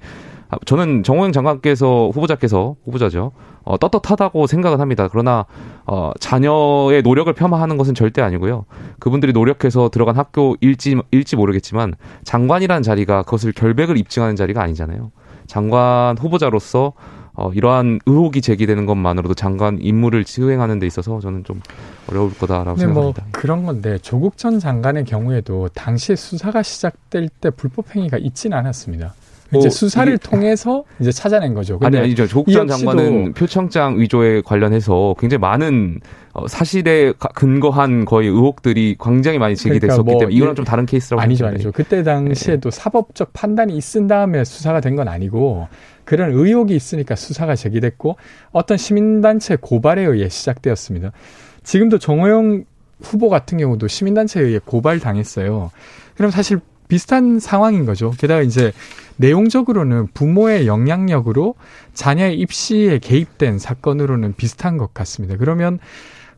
저는 0.64 1.02
정호영 1.02 1.32
장관께서 1.32 2.10
후보자께서 2.12 2.76
후보자죠. 2.84 3.32
어, 3.64 3.78
떳떳하다고 3.78 4.46
생각은 4.46 4.80
합니다. 4.80 5.08
그러나 5.10 5.46
어, 5.86 6.12
자녀의 6.20 7.02
노력을 7.02 7.32
폄하하는 7.32 7.76
것은 7.76 7.94
절대 7.94 8.20
아니고요. 8.22 8.66
그분들이 8.98 9.32
노력해서 9.32 9.88
들어간 9.88 10.16
학교 10.16 10.56
일지 10.60 10.96
일지 11.10 11.36
모르겠지만 11.36 11.94
장관이라는 12.24 12.82
자리가 12.82 13.22
그것을 13.22 13.52
결백을 13.52 13.96
입증하는 13.96 14.36
자리가 14.36 14.62
아니잖아요. 14.62 15.12
장관 15.46 16.18
후보자로서 16.18 16.92
어, 17.36 17.50
이러한 17.52 17.98
의혹이 18.06 18.40
제기되는 18.40 18.86
것만으로도 18.86 19.34
장관 19.34 19.78
임무를 19.80 20.24
수행하는 20.24 20.78
데 20.78 20.86
있어서 20.86 21.18
저는 21.18 21.42
좀 21.42 21.60
어려울 22.08 22.32
거다라고 22.32 22.70
뭐 22.70 22.76
생각합니다. 22.76 23.22
뭐 23.22 23.30
그런 23.32 23.64
건데 23.64 23.98
조국 23.98 24.36
전 24.36 24.60
장관의 24.60 25.04
경우에도 25.04 25.68
당시에 25.74 26.14
수사가 26.14 26.62
시작될 26.62 27.28
때 27.28 27.50
불법 27.50 27.94
행위가 27.96 28.18
있지는 28.18 28.56
않았습니다. 28.58 29.14
이제 29.58 29.68
뭐 29.68 29.70
수사를 29.70 30.18
통해서 30.18 30.84
이제 31.00 31.12
찾아낸 31.12 31.54
거죠. 31.54 31.78
아니 31.82 31.98
아니죠. 31.98 32.26
조국 32.26 32.50
전 32.52 32.66
장관은 32.66 33.34
표창장 33.34 33.98
위조에 34.00 34.42
관련해서 34.42 35.14
굉장히 35.18 35.40
많은 35.40 36.00
어, 36.32 36.48
사실에 36.48 37.12
근거한 37.34 38.04
거의 38.06 38.28
의혹들이 38.28 38.96
굉장히 39.00 39.38
많이 39.38 39.54
제기됐었기 39.54 39.86
그러니까 39.88 40.02
뭐 40.10 40.18
때문에 40.18 40.34
이거는 40.34 40.54
좀 40.56 40.64
다른 40.64 40.84
케이스라고 40.86 41.20
아니죠, 41.22 41.46
아니죠. 41.46 41.70
그때 41.72 42.02
당시에도 42.02 42.70
네. 42.70 42.76
사법적 42.76 43.32
판단이 43.32 43.76
있은 43.76 44.06
다음에 44.08 44.42
수사가 44.44 44.80
된 44.80 44.94
건 44.94 45.08
아니고 45.08 45.66
그런 46.04 46.30
의혹이 46.32 46.74
있으니까 46.76 47.16
수사가 47.16 47.56
제기됐고 47.56 48.16
어떤 48.52 48.76
시민단체 48.76 49.56
고발에 49.60 50.04
의해 50.04 50.28
시작되었습니다. 50.28 51.12
지금도 51.64 51.98
정호영 51.98 52.64
후보 53.02 53.28
같은 53.28 53.58
경우도 53.58 53.88
시민단체에 53.88 54.42
의해 54.44 54.60
고발당했어요. 54.64 55.70
그럼 56.16 56.30
사실 56.30 56.60
비슷한 56.94 57.40
상황인 57.40 57.86
거죠. 57.86 58.12
게다가 58.16 58.42
이제 58.42 58.72
내용적으로는 59.16 60.06
부모의 60.14 60.68
영향력으로 60.68 61.56
자녀의 61.92 62.38
입시에 62.38 63.00
개입된 63.00 63.58
사건으로는 63.58 64.34
비슷한 64.36 64.78
것 64.78 64.94
같습니다. 64.94 65.36
그러면 65.36 65.80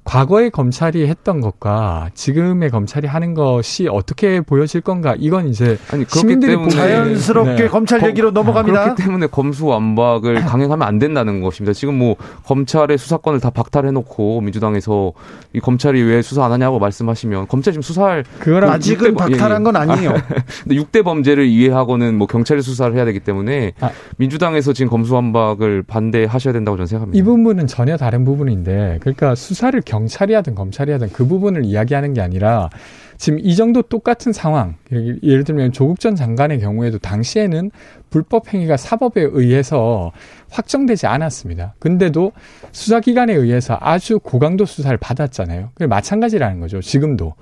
과거의 0.06 0.50
검찰이 0.50 1.08
했던 1.08 1.40
것과 1.40 2.10
지금의 2.14 2.70
검찰이 2.70 3.08
하는 3.08 3.34
것이 3.34 3.88
어떻게 3.88 4.40
보여질 4.40 4.80
건가? 4.80 5.16
이건 5.18 5.48
이제 5.48 5.76
아니, 5.90 6.04
시민들이 6.08 6.52
때문에 6.52 6.70
자연스럽게 6.70 7.62
네. 7.64 7.68
검찰 7.68 8.06
얘기로 8.06 8.30
넘어갑니다. 8.30 8.84
그렇기 8.84 9.02
때문에 9.02 9.26
검수완박을 9.26 10.36
강행하면 10.46 10.86
안 10.86 11.00
된다는 11.00 11.40
것입니다. 11.40 11.72
지금 11.72 11.98
뭐 11.98 12.14
검찰의 12.44 12.98
수사권을 12.98 13.40
다 13.40 13.50
박탈해놓고 13.50 14.42
민주당에서 14.42 15.12
이 15.52 15.58
검찰이 15.58 16.00
왜 16.00 16.22
수사 16.22 16.44
안 16.44 16.52
하냐고 16.52 16.78
말씀하시면 16.78 17.48
검찰 17.48 17.72
지금 17.72 17.82
수사할 17.82 18.22
그거랑 18.38 18.70
아직은 18.70 19.14
6대, 19.14 19.18
박탈한 19.18 19.64
건 19.64 19.74
아니에요. 19.74 20.14
근데 20.62 20.76
6대 20.76 21.02
범죄를 21.02 21.46
이해하고는 21.46 22.16
뭐 22.16 22.28
경찰이 22.28 22.62
수사를 22.62 22.94
해야 22.94 23.04
되기 23.04 23.18
때문에 23.18 23.72
아. 23.80 23.90
민주당에서 24.18 24.72
지금 24.72 24.88
검수완박을 24.88 25.82
반대하셔야 25.82 26.52
된다고 26.52 26.76
저는 26.76 26.86
생각합니다. 26.86 27.18
이 27.18 27.24
부분은 27.24 27.66
전혀 27.66 27.96
다른 27.96 28.24
부분인데 28.24 28.98
그러니까 29.00 29.34
수사를 29.34 29.80
경 29.80 29.95
찰이 30.06 30.35
하든 30.35 30.55
검찰이 30.55 30.93
하든 30.93 31.10
그 31.12 31.27
부분을 31.27 31.64
이야기하는 31.64 32.12
게 32.12 32.20
아니라 32.20 32.68
지금 33.16 33.39
이 33.39 33.56
정도 33.56 33.81
똑같은 33.81 34.32
상황, 34.32 34.74
예를 34.93 35.44
들면 35.44 35.73
조국 35.73 36.01
전 36.01 36.14
장관의 36.14 36.60
경우에도 36.60 36.98
당시에는 36.98 37.70
불법 38.10 38.52
행위가 38.52 38.77
사법에 38.77 39.23
의해서 39.23 40.12
확정되지 40.51 41.06
않았습니다. 41.06 41.74
근데도 41.78 42.32
수사기관에 42.73 43.32
의해서 43.32 43.78
아주 43.81 44.18
고강도 44.18 44.66
수사를 44.66 44.97
받았잖아요. 44.98 45.70
그 45.74 45.85
마찬가지라는 45.85 46.60
거죠. 46.60 46.82
지금도. 46.82 47.35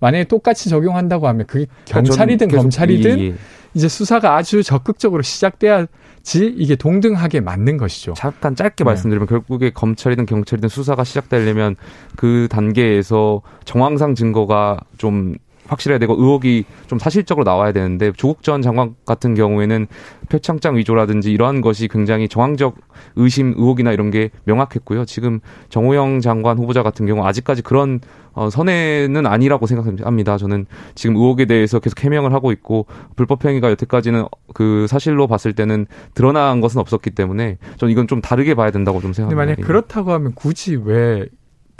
만약에 0.00 0.24
똑같이 0.24 0.68
적용한다고 0.68 1.28
하면 1.28 1.46
그게 1.46 1.66
그러니까 1.84 2.02
경찰이든 2.14 2.48
검찰이든 2.48 3.18
이, 3.18 3.34
이제 3.74 3.86
수사가 3.86 4.36
아주 4.36 4.62
적극적으로 4.62 5.22
시작돼야 5.22 5.86
지 6.22 6.46
이게 6.46 6.76
동등하게 6.76 7.40
맞는 7.40 7.76
것이죠. 7.76 8.14
잠깐 8.14 8.54
짧게 8.54 8.84
네. 8.84 8.84
말씀드리면 8.84 9.26
결국에 9.26 9.70
검찰이든 9.70 10.26
경찰이든 10.26 10.68
수사가 10.68 11.04
시작되려면 11.04 11.76
그 12.16 12.46
단계에서 12.50 13.42
정황상 13.64 14.14
증거가 14.14 14.78
좀 14.98 15.34
확실해야 15.70 15.98
되고 15.98 16.14
의혹이 16.14 16.64
좀 16.88 16.98
사실적으로 16.98 17.44
나와야 17.44 17.72
되는데 17.72 18.12
조국 18.16 18.42
전 18.42 18.60
장관 18.60 18.94
같은 19.06 19.34
경우에는 19.34 19.86
표창장 20.28 20.76
위조라든지 20.76 21.32
이러한 21.32 21.60
것이 21.60 21.88
굉장히 21.88 22.28
정황적 22.28 22.76
의심 23.16 23.54
의혹이나 23.56 23.92
이런 23.92 24.10
게 24.10 24.30
명확했고요. 24.44 25.04
지금 25.04 25.40
정호영 25.68 26.20
장관 26.20 26.58
후보자 26.58 26.82
같은 26.82 27.06
경우 27.06 27.24
아직까지 27.24 27.62
그런 27.62 28.00
어, 28.32 28.48
선회는 28.48 29.26
아니라고 29.26 29.66
생각합니다. 29.66 30.38
저는 30.38 30.66
지금 30.94 31.16
의혹에 31.16 31.46
대해서 31.46 31.80
계속 31.80 32.02
해명을 32.02 32.32
하고 32.32 32.52
있고 32.52 32.86
불법 33.16 33.44
행위가 33.44 33.70
여태까지는 33.70 34.26
그 34.54 34.86
사실로 34.88 35.26
봤을 35.26 35.52
때는 35.52 35.86
드러난 36.14 36.60
것은 36.60 36.80
없었기 36.80 37.10
때문에 37.10 37.58
저는 37.78 37.92
이건 37.92 38.06
좀 38.06 38.20
다르게 38.20 38.54
봐야 38.54 38.70
된다고 38.70 39.00
좀 39.00 39.12
생각합니다. 39.12 39.54
만약 39.54 39.66
그렇다고 39.66 40.12
하면 40.12 40.32
굳이 40.34 40.76
왜 40.76 41.26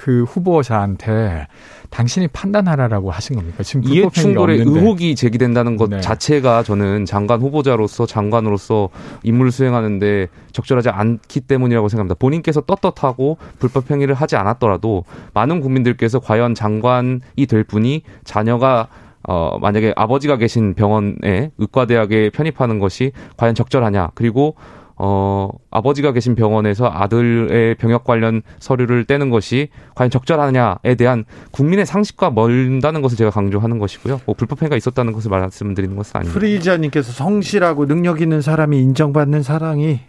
그 0.00 0.24
후보자한테 0.24 1.46
당신이 1.90 2.28
판단하라라고 2.28 3.10
하신 3.10 3.36
겁니까? 3.36 3.62
지금 3.62 3.84
이해 3.84 4.08
충돌의 4.10 4.60
의혹이 4.60 5.14
제기된다는 5.14 5.76
것 5.76 5.90
네. 5.90 6.00
자체가 6.00 6.62
저는 6.62 7.04
장관 7.04 7.42
후보자로서 7.42 8.06
장관으로서 8.06 8.88
임무를 9.24 9.52
수행하는데 9.52 10.28
적절하지 10.52 10.88
않기 10.88 11.40
때문이라고 11.40 11.88
생각합니다. 11.90 12.14
본인께서 12.14 12.62
떳떳하고 12.62 13.36
불법 13.58 13.90
행위를 13.90 14.14
하지 14.14 14.36
않았더라도 14.36 15.04
많은 15.34 15.60
국민들께서 15.60 16.18
과연 16.18 16.54
장관이 16.54 17.20
될 17.46 17.62
분이 17.64 18.00
자녀가 18.24 18.88
어, 19.28 19.58
만약에 19.60 19.92
아버지가 19.96 20.38
계신 20.38 20.72
병원에 20.72 21.50
의과대학에 21.58 22.30
편입하는 22.30 22.78
것이 22.78 23.12
과연 23.36 23.54
적절하냐. 23.54 24.12
그리고 24.14 24.54
어, 25.02 25.48
아버지가 25.70 26.12
계신 26.12 26.34
병원에서 26.34 26.86
아들의 26.92 27.76
병역 27.76 28.04
관련 28.04 28.42
서류를 28.58 29.06
떼는 29.06 29.30
것이 29.30 29.68
과연 29.94 30.10
적절하냐에 30.10 30.94
대한 30.98 31.24
국민의 31.52 31.86
상식과 31.86 32.28
멀다는 32.32 33.00
것을 33.00 33.16
제가 33.16 33.30
강조하는 33.30 33.78
것이고요. 33.78 34.20
뭐 34.26 34.34
불법 34.34 34.60
행위가 34.60 34.76
있었다는 34.76 35.14
것을 35.14 35.30
말씀드리는 35.30 35.96
것은 35.96 36.18
아닙니다. 36.18 36.38
프리자님께서 36.38 37.12
성실하고 37.12 37.86
능력 37.86 38.20
있는 38.20 38.42
사람이 38.42 38.78
인정받는 38.78 39.42
사랑이 39.42 40.00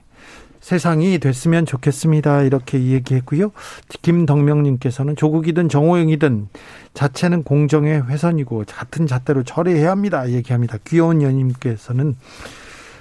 세상이 0.59 1.19
됐으면 1.19 1.65
좋겠습니다. 1.65 2.41
이렇게 2.43 2.83
얘기했고요. 2.83 3.53
김덕명님께서는 4.01 5.15
조국이든 5.15 5.69
정호영이든 5.69 6.49
자체는 6.93 7.43
공정의 7.43 8.07
훼손이고 8.07 8.65
같은 8.67 9.07
잣대로 9.07 9.43
처리해야 9.43 9.89
합니다. 9.89 10.29
얘기합니다. 10.29 10.77
귀여운 10.85 11.21
연님께서는 11.21 12.15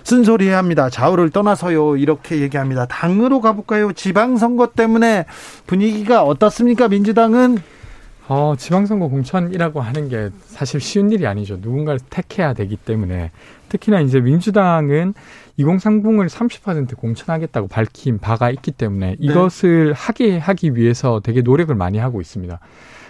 쓴소리해야 0.04 0.58
합니다. 0.58 0.88
좌우를 0.90 1.30
떠나서요. 1.30 1.96
이렇게 1.96 2.40
얘기합니다. 2.40 2.86
당으로 2.86 3.40
가볼까요? 3.40 3.92
지방선거 3.92 4.68
때문에 4.68 5.26
분위기가 5.66 6.22
어떻습니까? 6.22 6.88
민주당은 6.88 7.58
어, 8.28 8.54
지방선거 8.56 9.08
공천이라고 9.08 9.80
하는 9.80 10.08
게 10.08 10.30
사실 10.46 10.80
쉬운 10.80 11.10
일이 11.10 11.26
아니죠. 11.26 11.58
누군가를 11.60 11.98
택해야 12.10 12.54
되기 12.54 12.76
때문에 12.76 13.32
특히나 13.68 14.00
이제 14.00 14.20
민주당은 14.20 15.14
2030을 15.58 16.28
30% 16.28 16.96
공천하겠다고 16.96 17.66
밝힌 17.66 18.18
바가 18.18 18.50
있기 18.50 18.70
때문에 18.70 19.06
네. 19.10 19.16
이것을 19.18 19.92
하게 19.94 20.38
하기 20.38 20.76
위해서 20.76 21.20
되게 21.24 21.42
노력을 21.42 21.74
많이 21.74 21.98
하고 21.98 22.20
있습니다. 22.20 22.60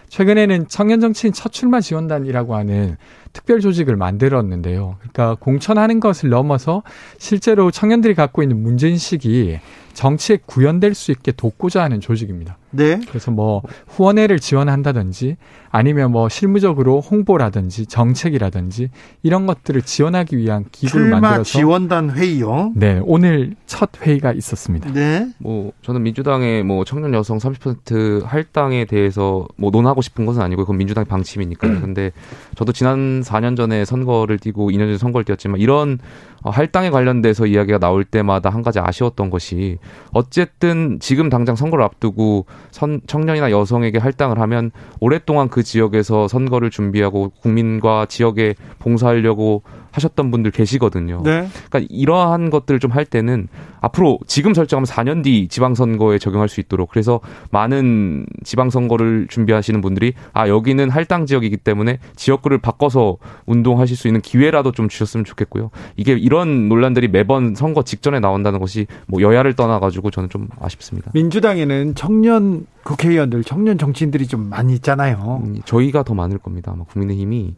최근에는 0.09 0.69
청년 0.69 1.01
정치인 1.01 1.35
첫 1.35 1.53
출마 1.53 1.81
지원단이라고 1.81 2.57
하는 2.57 2.97
특별 3.33 3.61
조직을 3.61 3.97
만들었는데요. 3.97 4.97
그러니까 4.99 5.37
공천하는 5.41 6.01
것을 6.01 6.31
넘어서 6.31 6.83
실제로 7.19 7.71
청년들이 7.71 8.15
갖고 8.15 8.43
있는 8.43 8.63
문제인식이 8.63 9.59
정치에 9.95 10.39
구현될 10.47 10.95
수 10.95 11.11
있게 11.11 11.33
돕고자 11.33 11.83
하는 11.83 12.01
조직입니다. 12.01 12.57
네. 12.71 13.01
그래서 13.09 13.31
뭐 13.31 13.63
후원회를 13.89 14.39
지원한다든지 14.39 15.37
아니면 15.71 16.13
뭐 16.13 16.29
실무적으로 16.29 17.01
홍보라든지 17.01 17.87
정책이라든지 17.87 18.91
이런 19.23 19.47
것들을 19.47 19.83
지원하기 19.83 20.37
위한 20.37 20.65
기구를 20.71 21.11
만들어서 21.11 21.45
지원단 21.45 22.11
회의요. 22.11 22.73
네, 22.75 23.01
오늘 23.05 23.57
첫 23.67 23.91
회의가 24.01 24.33
있었습니다. 24.33 24.93
네. 24.93 25.29
뭐 25.39 25.73
저는 25.83 26.03
민주당의 26.03 26.65
뭐 26.65 26.85
청년 26.85 27.13
여성 27.15 27.39
30% 27.39 28.25
할당에 28.25 28.85
대해서 28.85 29.47
뭐 29.57 29.71
논하고 29.71 30.03
싶은 30.03 30.27
것은 30.27 30.43
아니고 30.43 30.63
그건 30.63 30.79
민주당의 30.79 31.07
방침이니까요. 31.07 31.73
음. 31.73 31.81
근데 31.81 32.13
저도 32.57 32.73
지난 32.73 33.20
4년 33.23 33.57
전에 33.57 33.85
선거를 33.85 34.39
뛰고 34.39 34.71
2년 34.71 34.81
전에 34.81 34.99
선거를 34.99 35.25
뛰었지만 35.25 35.61
이런 35.61 35.99
어, 36.43 36.51
할당에 36.51 36.91
관련돼서 36.91 37.47
이야기가 37.47 37.79
나올 37.79 38.05
때마다 38.05 38.51
한 38.51 38.63
가지 38.63 38.79
아쉬웠던 38.79 39.31
것이 39.31 39.79
어쨌든 40.13 40.99
지금 41.01 41.29
당장 41.29 41.57
선거를 41.57 41.85
앞두고 41.85 42.47
선, 42.71 43.01
청년이나 43.07 43.51
여성에게 43.51 43.99
할당을 43.99 44.39
하면 44.41 44.71
오랫동안 45.01 45.49
그 45.49 45.63
지역에서 45.63 46.29
선거를 46.29 46.71
준비하고 46.71 47.33
국민과 47.43 48.07
지역에 48.07 48.55
봉사하려고 48.79 49.63
하셨던 49.93 50.31
분들 50.31 50.51
계시거든요. 50.51 51.23
네. 51.25 51.49
그러니까 51.71 51.81
이러한 51.89 52.51
것들을 52.51 52.79
좀 52.79 52.91
할 52.91 53.05
때는 53.05 53.47
앞으로 53.81 54.19
지금 54.27 54.53
설정하면 54.53 54.85
4년 54.85 55.23
뒤 55.23 55.47
지방선거에 55.49 56.19
적용할 56.19 56.49
수 56.49 56.61
있도록 56.61 56.91
그래서 56.91 57.21
많은 57.51 58.27
지방선거를 58.43 59.29
준비하시는 59.29 59.81
분들이 59.81 60.13
아 60.33 60.49
여기는 60.49 60.91
할당 60.91 61.27
지역이기 61.27 61.59
때문에 61.59 61.99
지역구를 62.17 62.59
바꿔서 62.59 63.17
운동하실 63.47 63.97
수 63.97 64.09
있는 64.09 64.21
기회라도 64.21 64.73
좀 64.73 64.89
주셨으면 64.89 65.25
좋겠고요. 65.25 65.71
이게 65.97 66.13
이런 66.15 66.69
논란들이 66.69 67.09
매번 67.09 67.55
선거 67.55 67.83
직전에 67.83 68.19
나온다는 68.21 68.59
것이 68.59 68.87
뭐 69.07 69.23
여야를 69.23 69.55
떠나가지고 69.55 70.11
저는 70.11 70.29
좀 70.29 70.49
아쉽습니다. 70.61 71.11
민주당에는 71.15 71.95
청년 71.95 72.67
국회의원들, 72.83 73.45
청년 73.45 73.79
정치인들이 73.79 74.27
좀 74.27 74.49
많이 74.49 74.75
있잖아요. 74.75 75.43
음, 75.45 75.61
저희가 75.65 76.03
더 76.03 76.15
많을 76.15 76.39
겁니다. 76.39 76.73
아마 76.75 76.85
국민의힘이 76.85 77.55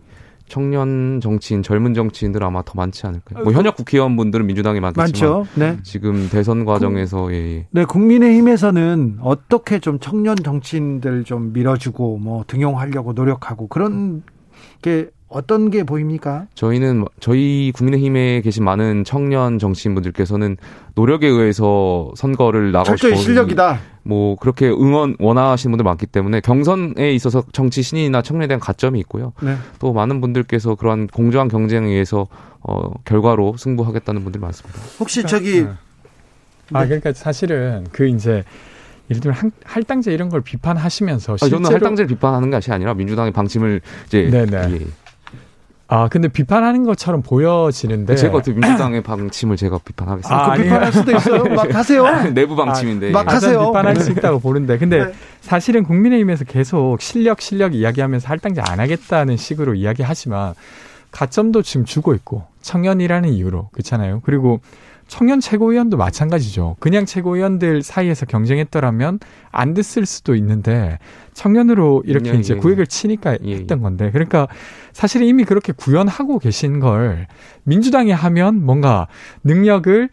청년 0.52 1.18
정치인, 1.22 1.62
젊은 1.62 1.94
정치인들 1.94 2.44
아마 2.44 2.62
더 2.62 2.74
많지 2.76 3.06
않을까요? 3.06 3.42
뭐 3.42 3.54
현역 3.54 3.74
국회의원분들은 3.74 4.44
민주당이 4.44 4.80
많겠지만 4.80 5.32
많죠. 5.32 5.46
네. 5.54 5.78
지금 5.82 6.28
대선 6.28 6.66
과정에서 6.66 7.22
국, 7.22 7.32
예, 7.32 7.36
예. 7.36 7.66
네, 7.70 7.86
국민의힘에서는 7.86 9.20
어떻게 9.22 9.78
좀 9.78 9.98
청년 9.98 10.36
정치인들 10.36 11.24
좀 11.24 11.54
밀어주고 11.54 12.18
뭐 12.18 12.44
등용하려고 12.46 13.14
노력하고 13.14 13.66
그런 13.68 14.24
게 14.82 15.08
어떤 15.32 15.70
게 15.70 15.82
보입니까? 15.82 16.46
저희는 16.54 16.98
뭐, 17.00 17.08
저희 17.20 17.72
국민의힘에 17.74 18.42
계신 18.42 18.64
많은 18.64 19.04
청년 19.04 19.58
정치인분들께서는 19.58 20.56
노력에 20.94 21.26
의해서 21.26 22.12
선거를 22.16 22.72
나가고 22.72 22.96
싶어 22.96 23.16
실력이다. 23.16 23.80
뭐 24.02 24.36
그렇게 24.36 24.68
응원 24.68 25.16
원하시는 25.18 25.70
분들 25.72 25.84
많기 25.84 26.06
때문에 26.06 26.40
경선에 26.40 27.12
있어서 27.12 27.44
정치 27.52 27.82
신인이나 27.82 28.22
청년에 28.22 28.48
대한 28.48 28.60
가점이 28.60 28.98
있고요. 29.00 29.32
네. 29.42 29.56
또 29.78 29.92
많은 29.92 30.20
분들께서 30.20 30.74
그러한 30.74 31.06
공정한 31.06 31.48
경쟁에 31.48 31.88
의해서 31.88 32.26
어 32.60 32.92
결과로 33.04 33.56
승부하겠다는 33.56 34.22
분들이 34.22 34.40
많습니다. 34.40 34.78
혹시 35.00 35.22
그러니까, 35.22 35.38
저기 35.38 35.62
네. 35.62 35.70
아 36.72 36.84
그러니까 36.84 37.12
사실은 37.12 37.86
그 37.92 38.06
이제 38.08 38.44
예를 39.10 39.20
들면 39.20 39.52
할당제 39.64 40.12
이런 40.12 40.28
걸 40.28 40.40
비판하시면서 40.40 41.36
실제로 41.36 41.60
아, 41.60 41.62
저는 41.62 41.74
할당제를 41.74 42.08
비판하는 42.08 42.50
것이 42.50 42.72
아니라 42.72 42.94
민주당의 42.94 43.32
방침을 43.32 43.80
이제 44.06 44.28
네네. 44.30 44.74
예. 44.74 44.86
아, 45.94 46.08
근데 46.08 46.28
비판하는 46.28 46.84
것처럼 46.84 47.20
보여지는데. 47.20 48.16
제가 48.16 48.38
어떻게 48.38 48.52
민주당의 48.52 49.02
방침을 49.02 49.58
제가 49.58 49.78
비판하겠습니다. 49.84 50.52
아, 50.52 50.56
그 50.56 50.62
비판할 50.62 50.90
수도 50.90 51.12
있어요. 51.14 51.44
막 51.44 51.68
하세요. 51.76 52.32
내부 52.32 52.56
방침인데. 52.56 53.10
아, 53.10 53.12
막 53.12 53.30
하세요. 53.30 53.66
비판할 53.66 53.96
수 53.96 54.10
있다고 54.10 54.40
보는데. 54.40 54.78
근데 54.78 55.04
네. 55.04 55.12
사실은 55.42 55.82
국민의힘에서 55.84 56.44
계속 56.44 57.02
실력, 57.02 57.42
실력 57.42 57.74
이야기하면서 57.74 58.26
할당제 58.26 58.62
안 58.62 58.80
하겠다는 58.80 59.36
식으로 59.36 59.74
이야기하지만 59.74 60.54
가점도 61.10 61.60
지금 61.60 61.84
주고 61.84 62.14
있고 62.14 62.44
청년이라는 62.62 63.28
이유로. 63.28 63.68
그렇잖아요. 63.72 64.22
그리고 64.24 64.60
청년 65.08 65.40
최고위원도 65.40 65.98
마찬가지죠. 65.98 66.76
그냥 66.80 67.04
최고위원들 67.04 67.82
사이에서 67.82 68.24
경쟁했더라면 68.24 69.18
안 69.50 69.74
됐을 69.74 70.06
수도 70.06 70.34
있는데 70.36 70.98
청년으로 71.34 72.04
이렇게 72.06 72.30
예, 72.32 72.38
이제 72.38 72.54
예, 72.54 72.58
구획을 72.58 72.86
치니까 72.86 73.34
예, 73.34 73.38
예, 73.44 73.54
했던 73.56 73.82
건데 73.82 74.10
그러니까 74.10 74.48
사실 74.92 75.22
이미 75.22 75.44
그렇게 75.44 75.72
구현하고 75.72 76.38
계신 76.38 76.80
걸 76.80 77.26
민주당이 77.64 78.12
하면 78.12 78.64
뭔가 78.64 79.08
능력을 79.44 80.08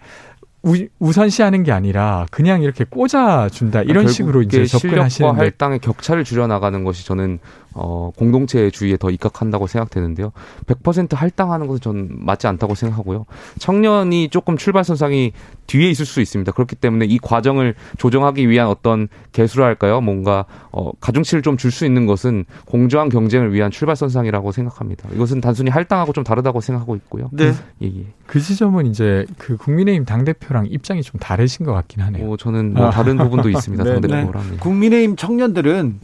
우, 0.62 1.14
선시하는 1.14 1.64
게 1.64 1.72
아니라 1.72 2.26
그냥 2.32 2.62
이렇게 2.62 2.84
꽂아준다. 2.84 3.84
이런 3.84 4.08
식으로 4.10 4.42
이제 4.42 4.66
접근하시는 4.66 5.36
할당의 5.36 5.80
격차를 5.80 6.26
줄여 6.26 6.48
나가는 6.48 6.84
것이 6.84 7.06
저는 7.06 7.40
어, 7.80 8.12
공동체주의에 8.18 8.98
더 8.98 9.10
입각한다고 9.10 9.68
생각되는데요. 9.68 10.32
100% 10.66 11.16
할당하는 11.16 11.68
것은 11.68 11.80
전 11.82 12.10
맞지 12.12 12.48
않다고 12.48 12.76
생각하고요. 12.76 13.26
청년이 13.60 14.30
조금 14.30 14.58
출발선상이 14.58 15.32
뒤에 15.68 15.90
있을 15.90 16.06
수 16.06 16.20
있습니다. 16.20 16.52
그렇기 16.52 16.76
때문에 16.76 17.06
이 17.06 17.20
과정을 17.20 17.76
조정하기 17.98 18.50
위한 18.50 18.68
어떤 18.68 19.08
개수랄까요? 19.32 20.02
뭔가 20.02 20.46
어, 20.72 20.92
가중치를 21.00 21.42
좀 21.42 21.58
줄 21.58 21.70
수 21.72 21.86
있는 21.86 22.06
것은 22.06 22.46
공정한 22.66 23.10
경쟁을 23.10 23.54
위한 23.54 23.70
출발선상이라고 23.70 24.52
생각합니다. 24.52 25.08
이것은 25.14 25.40
단순히 25.42 25.70
할당하고 25.70 26.14
좀 26.14 26.24
다르다고 26.24 26.62
생각하고 26.62 26.96
있고요. 26.96 27.30
네. 27.32 27.54
예, 27.84 27.86
예. 27.88 28.06
그 28.26 28.40
지점은 28.40 28.88
이제 28.88 29.26
그 29.38 29.56
국민의힘 29.58 30.06
당 30.06 30.24
대표랑 30.26 30.66
입장이 30.70 31.04
좀 31.04 31.20
다르신 31.20 31.66
것 31.66 31.74
같긴 31.74 32.02
하네요. 32.04 32.32
어, 32.32 32.38
저는 32.38 32.74
뭐 32.74 32.90
다른 32.90 33.18
부분도 33.18 33.50
있습니다. 33.50 33.84
네, 33.86 33.92
당대표랑. 33.94 34.52
네. 34.52 34.58
국민의힘 34.58 35.16
청년들은 35.16 36.00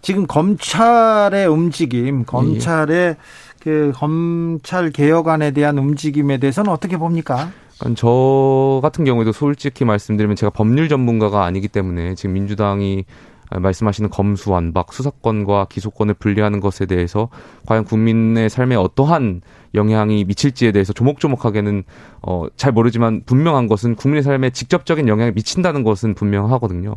지금 0.00 0.26
검찰의 0.26 1.46
움직임, 1.46 2.24
검찰의 2.24 2.96
예. 2.96 3.16
그 3.60 3.92
검찰 3.94 4.90
개혁안에 4.90 5.50
대한 5.50 5.78
움직임에 5.78 6.38
대해서는 6.38 6.70
어떻게 6.70 6.96
봅니까? 6.96 7.50
저 7.96 8.80
같은 8.82 9.04
경우에도 9.04 9.32
솔직히 9.32 9.84
말씀드리면 9.84 10.36
제가 10.36 10.50
법률 10.50 10.88
전문가가 10.88 11.44
아니기 11.44 11.68
때문에 11.68 12.14
지금 12.14 12.34
민주당이 12.34 13.04
말씀하시는 13.50 14.10
검수완박 14.10 14.92
수사권과 14.92 15.66
기소권을 15.70 16.14
분리하는 16.14 16.60
것에 16.60 16.86
대해서 16.86 17.28
과연 17.66 17.84
국민의 17.84 18.50
삶에 18.50 18.76
어떠한 18.76 19.40
영향이 19.74 20.24
미칠지에 20.24 20.72
대해서 20.72 20.92
조목조목하게는 20.92 21.84
어, 22.22 22.46
잘 22.56 22.72
모르지만 22.72 23.22
분명한 23.24 23.68
것은 23.68 23.94
국민의 23.94 24.22
삶에 24.22 24.50
직접적인 24.50 25.08
영향을 25.08 25.32
미친다는 25.32 25.82
것은 25.82 26.14
분명하거든요. 26.14 26.96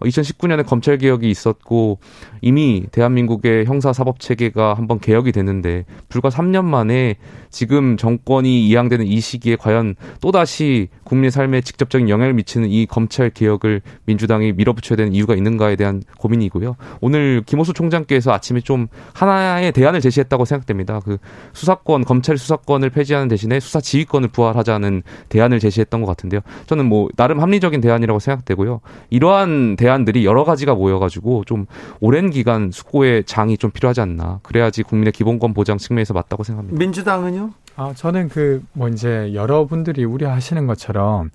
2019년에 0.00 0.66
검찰 0.66 0.98
개혁이 0.98 1.30
있었고 1.30 1.98
이미 2.42 2.84
대한민국의 2.92 3.64
형사 3.64 3.92
사법 3.92 4.20
체계가 4.20 4.74
한번 4.74 4.98
개혁이 5.00 5.32
됐는데 5.32 5.84
불과 6.08 6.28
3년 6.28 6.64
만에 6.64 7.16
지금 7.50 7.96
정권이 7.96 8.66
이양되는 8.68 9.06
이 9.06 9.20
시기에 9.20 9.56
과연 9.56 9.94
또다시 10.20 10.88
국민의 11.04 11.30
삶에 11.30 11.62
직접적인 11.62 12.08
영향을 12.08 12.34
미치는 12.34 12.68
이 12.68 12.86
검찰 12.86 13.30
개혁을 13.30 13.80
민주당이 14.04 14.52
밀어붙여야 14.52 14.96
되는 14.96 15.14
이유가 15.14 15.34
있는가에 15.34 15.76
대한 15.76 16.02
고민이고요. 16.18 16.76
오늘 17.00 17.42
김호수 17.46 17.72
총장께서 17.72 18.32
아침에 18.32 18.60
좀 18.60 18.88
하나의 19.14 19.72
대안을 19.72 20.00
제시했다고 20.00 20.44
생각됩니다. 20.44 21.00
그 21.00 21.18
수사권 21.54 22.04
검찰 22.04 22.36
수사권을 22.36 22.90
폐지하는 22.90 23.28
대신에 23.28 23.60
수사 23.60 23.80
지휘권을 23.80 24.28
부활하자는 24.28 25.02
대안을 25.28 25.58
제시했던 25.58 26.02
것 26.02 26.06
같은데요. 26.06 26.40
저는 26.66 26.86
뭐 26.86 27.08
나름 27.16 27.40
합리적인 27.40 27.80
대안이라고 27.80 28.18
생각되고요. 28.18 28.80
이러한 29.10 29.76
대 29.76 29.85
안들이 29.88 30.24
여러 30.24 30.44
가지가 30.44 30.74
모여가지고 30.74 31.44
좀 31.44 31.66
오랜 32.00 32.30
기간 32.30 32.70
숙고의 32.72 33.24
장이 33.24 33.58
좀 33.58 33.70
필요하지 33.70 34.00
않나. 34.00 34.40
그래야지 34.42 34.82
국민의 34.82 35.12
기본권 35.12 35.54
보장 35.54 35.78
측면에서 35.78 36.14
맞다고 36.14 36.44
생각합니다. 36.44 36.78
민주당은요? 36.78 37.50
아, 37.76 37.92
저는 37.94 38.28
그 38.28 38.62
뭐 38.72 38.88
이제 38.88 39.32
여러분들이 39.34 40.04
우려하시는 40.04 40.66
것처럼 40.66 41.30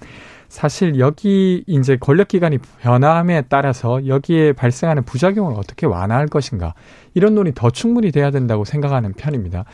사실 0.48 0.99
여기 0.99 1.64
이제 1.65 1.98
권력 1.98 2.28
기관이 2.28 2.57
변함에 2.82 3.44
따라서 3.48 4.06
여기에 4.06 4.53
발생하는 4.53 5.03
부작용을 5.03 5.53
어떻게 5.57 5.86
완화할 5.86 6.28
것인가 6.28 6.73
이런 7.14 7.36
논의 7.36 7.53
더 7.56 7.69
충분히 7.69 8.11
돼야 8.11 8.32
된다고 8.32 8.65
생각하는 8.65 9.14
편입니다. 9.14 9.65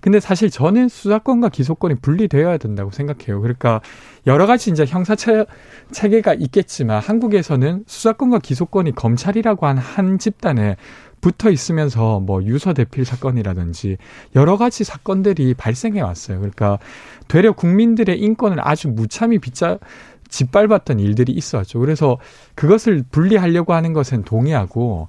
근데 0.00 0.20
사실 0.20 0.50
저는 0.50 0.88
수사권과 0.88 1.50
기소권이 1.50 1.96
분리되어야 1.96 2.58
된다고 2.58 2.90
생각해요. 2.90 3.40
그러니까 3.40 3.80
여러 4.26 4.46
가지 4.46 4.70
이제 4.70 4.84
형사 4.86 5.14
체계가 5.92 6.34
있겠지만 6.34 7.00
한국에서는 7.02 7.84
수사권과 7.86 8.38
기소권이 8.38 8.94
검찰이라고 8.94 9.66
한 9.66 9.80
한 10.00 10.18
집단에 10.18 10.76
붙어 11.20 11.50
있으면서 11.50 12.20
뭐 12.20 12.42
유서 12.44 12.72
대필 12.72 13.04
사건이라든지 13.04 13.98
여러 14.36 14.56
가지 14.56 14.84
사건들이 14.84 15.54
발생해 15.54 16.00
왔어요. 16.00 16.38
그러니까 16.38 16.78
되려 17.28 17.52
국민들의 17.52 18.18
인권을 18.18 18.58
아주 18.60 18.88
무참히 18.88 19.38
빗자 19.38 19.78
짓밟았던 20.28 21.00
일들이 21.00 21.32
있어왔죠. 21.32 21.80
그래서 21.80 22.18
그것을 22.54 23.04
분리하려고 23.10 23.74
하는 23.74 23.92
것은 23.92 24.22
동의하고 24.22 25.08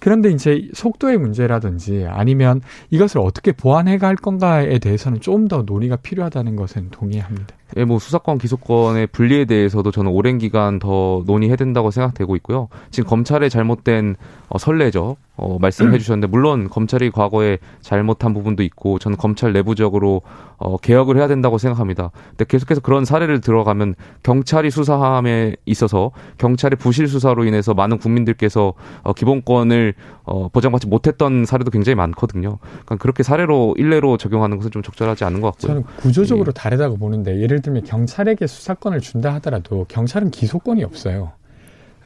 그런데 0.00 0.30
이제 0.30 0.68
속도의 0.74 1.18
문제라든지 1.18 2.06
아니면 2.08 2.60
이것을 2.90 3.20
어떻게 3.20 3.52
보완해 3.52 3.98
갈 3.98 4.16
건가에 4.16 4.78
대해서는 4.78 5.20
좀 5.20 5.48
더 5.48 5.62
논의가 5.62 5.96
필요하다는 5.96 6.54
것은 6.56 6.90
동의합니다. 6.90 7.59
예, 7.76 7.84
뭐 7.84 7.98
수사권 7.98 8.38
기소권의 8.38 9.08
분리에 9.08 9.44
대해서도 9.44 9.90
저는 9.90 10.10
오랜 10.10 10.38
기간 10.38 10.78
더 10.78 11.22
논의해야 11.26 11.56
된다고 11.56 11.90
생각되고 11.90 12.36
있고요. 12.36 12.68
지금 12.90 13.08
검찰의 13.08 13.50
잘못된 13.50 14.16
어, 14.48 14.58
선례죠. 14.58 15.16
어, 15.36 15.58
말씀해 15.58 15.96
주셨는데 15.98 16.26
물론 16.26 16.68
검찰이 16.68 17.10
과거에 17.10 17.58
잘못한 17.80 18.34
부분도 18.34 18.62
있고 18.62 18.98
저는 18.98 19.16
검찰 19.16 19.54
내부적으로 19.54 20.20
어, 20.58 20.76
개혁을 20.76 21.16
해야 21.16 21.28
된다고 21.28 21.56
생각합니다. 21.56 22.10
근데 22.30 22.44
계속해서 22.44 22.82
그런 22.82 23.06
사례를 23.06 23.40
들어가면 23.40 23.94
경찰이 24.22 24.70
수사함에 24.70 25.56
있어서 25.64 26.10
경찰의 26.36 26.76
부실 26.76 27.08
수사로 27.08 27.44
인해서 27.44 27.72
많은 27.72 27.96
국민들께서 27.96 28.74
어, 29.02 29.12
기본권을 29.14 29.94
어, 30.24 30.48
보장받지 30.48 30.88
못했던 30.88 31.46
사례도 31.46 31.70
굉장히 31.70 31.94
많거든요. 31.96 32.58
그러니까 32.60 32.96
그렇게 32.96 33.22
사례로 33.22 33.76
일례로 33.78 34.18
적용하는 34.18 34.58
것은 34.58 34.70
좀 34.70 34.82
적절하지 34.82 35.24
않은 35.24 35.40
것 35.40 35.52
같고요. 35.52 35.68
저는 35.68 35.82
구조적으로 35.96 36.48
예. 36.50 36.52
다르다고 36.52 36.98
보는데 36.98 37.40
예를 37.40 37.59
들면 37.62 37.84
경찰에게 37.84 38.46
수사권을 38.46 39.00
준다 39.00 39.34
하더라도 39.34 39.84
경찰은 39.88 40.30
기소권이 40.30 40.84
없어요. 40.84 41.32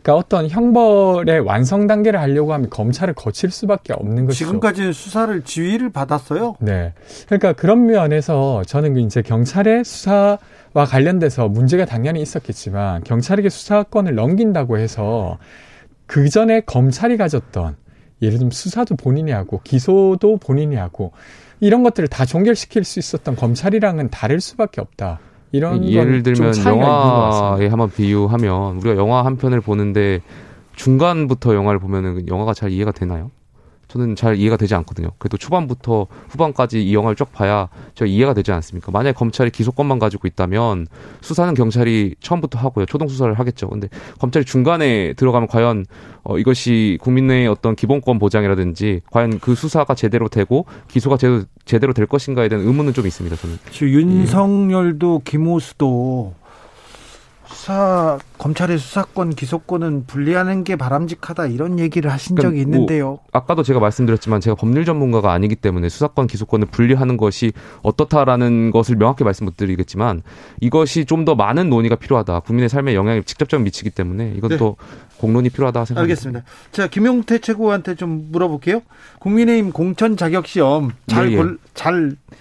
그러니까 0.05 0.17
어떤 0.17 0.49
형벌의 0.51 1.41
완성 1.41 1.87
단계를 1.87 2.21
하려고 2.21 2.53
하면 2.53 2.69
검찰을 2.69 3.15
거칠 3.15 3.51
수밖에 3.51 3.95
없는 3.95 4.27
것이죠. 4.27 4.45
지금까지 4.45 4.93
수사를 4.93 5.43
지휘를 5.43 5.91
받았어요. 5.91 6.57
네. 6.61 6.93
그러니까 7.27 7.55
그런 7.55 7.87
면에서 7.87 8.63
저는 8.67 8.99
이제 8.99 9.23
경찰의 9.23 9.85
수사와 9.85 10.85
관련돼서 10.87 11.49
문제가 11.49 11.87
당연히 11.87 12.21
있었겠지만 12.21 13.03
경찰에게 13.05 13.49
수사권을 13.49 14.15
넘긴다고 14.15 14.77
해서 14.77 15.39
그 16.07 16.29
전에 16.29 16.61
검찰이 16.61 17.17
가졌던 17.17 17.77
예를 18.21 18.39
들면 18.39 18.51
수사도 18.51 18.97
본인이 18.97 19.31
하고 19.31 19.63
기소도 19.65 20.37
본인이 20.37 20.77
하고 20.77 21.13
이런 21.61 21.83
것들을 21.83 22.09
다 22.09 22.27
종결시킬 22.27 22.85
수 22.85 22.99
있었던 22.99 23.37
검찰이랑은 23.37 24.11
다를 24.11 24.41
수밖에 24.41 24.83
없다. 24.83 25.19
이런 25.55 25.89
예를 25.89 26.25
들면 26.25 26.53
영화에 26.67 27.69
한번 27.69 27.89
비유하면 27.89 28.79
우리가 28.79 28.97
영화 28.97 29.25
한 29.25 29.37
편을 29.37 29.61
보는데 29.61 30.21
중간부터 30.75 31.55
영화를 31.55 31.79
보면은 31.79 32.27
영화가 32.27 32.55
잘 32.55 32.73
이해가 32.73 32.91
되나요? 32.91 33.31
저는 33.95 34.17
잘 34.17 34.35
이해가 34.35 34.57
되지 34.57 34.75
않거든요. 34.75 35.11
그래도 35.19 35.37
초반부터 35.37 36.09
후반까지 36.29 36.83
이 36.83 36.95
영화를 36.95 37.15
쭉 37.15 37.31
봐야 37.33 37.69
저 37.95 38.05
이해가 38.05 38.35
되지 38.35 38.51
않습니까? 38.51 38.91
만약에 38.91 39.15
검찰이 39.15 39.51
기소권만 39.51 40.01
가지고 40.01 40.27
있다면 40.27 40.89
수사는 41.21 41.55
경찰이 41.55 42.17
처음부터 42.19 42.59
하고요. 42.59 42.87
초동 42.87 43.07
수사를 43.07 43.33
하겠죠. 43.33 43.69
근데 43.69 43.89
검찰이 44.19 44.45
중간에 44.45 45.13
들어가면 45.13 45.47
과연 45.47 45.87
어, 46.25 46.39
이것이 46.39 46.99
국민의 47.03 47.47
어떤 47.47 47.77
기본권 47.77 48.19
보장이라든지 48.19 49.03
과연 49.13 49.39
그 49.39 49.55
수사가 49.55 49.95
제대로 49.95 50.29
되고 50.29 50.67
기소가 50.89 51.17
제대로, 51.17 51.43
제대로 51.65 51.93
될 51.93 52.07
것인가에 52.07 52.49
대한 52.49 52.67
의문은 52.67 52.95
좀 52.95 53.07
있습니다. 53.07 53.37
저는. 53.37 53.59
윤석열도 53.81 55.23
김호수도 55.25 56.35
수사 57.65 58.19
검찰의 58.37 58.77
수사권 58.77 59.31
기소권은 59.31 60.05
분리하는 60.07 60.65
게 60.65 60.77
바람직하다 60.77 61.47
이런 61.47 61.79
얘기를 61.79 62.13
하신 62.13 62.37
그러니까 62.37 62.51
적이 62.51 62.61
있는데요. 62.61 63.07
뭐 63.07 63.21
아까도 63.33 63.63
제가 63.63 63.81
말씀드렸지만 63.81 64.43
제가 64.43 64.55
법률 64.55 64.85
전문가가 64.85 65.33
아니기 65.33 65.57
때문에 65.57 65.89
수사권 65.89 66.27
기소권을 66.27 66.67
분리하는 66.67 67.17
것이 67.17 67.55
어떻다라는 67.81 68.71
것을 68.71 68.97
명확히 68.97 69.25
말씀 69.25 69.47
못 69.47 69.57
드리겠지만 69.57 70.23
이것이 70.61 71.07
좀 71.07 71.25
더 71.25 71.35
많은 71.35 71.71
논의가 71.71 71.97
필요하다. 71.97 72.41
국민의 72.41 72.69
삶에 72.69 72.95
영향을 72.95 73.23
직접적으로 73.23 73.65
미치기 73.65 73.89
때문에 73.89 74.35
이것도 74.37 74.77
네. 74.79 74.97
공론이 75.17 75.49
필요하다 75.49 75.87
생각합니다. 75.87 76.03
알겠습니다. 76.03 76.43
자 76.71 76.87
김용태 76.87 77.39
최고한테 77.39 77.95
좀 77.95 78.27
물어볼게요. 78.31 78.83
국민의힘 79.21 79.73
공천 79.73 80.19
자격 80.19 80.47
시험 80.47 80.91
잘잘 81.07 81.31
네, 82.11 82.15
예. 82.15 82.35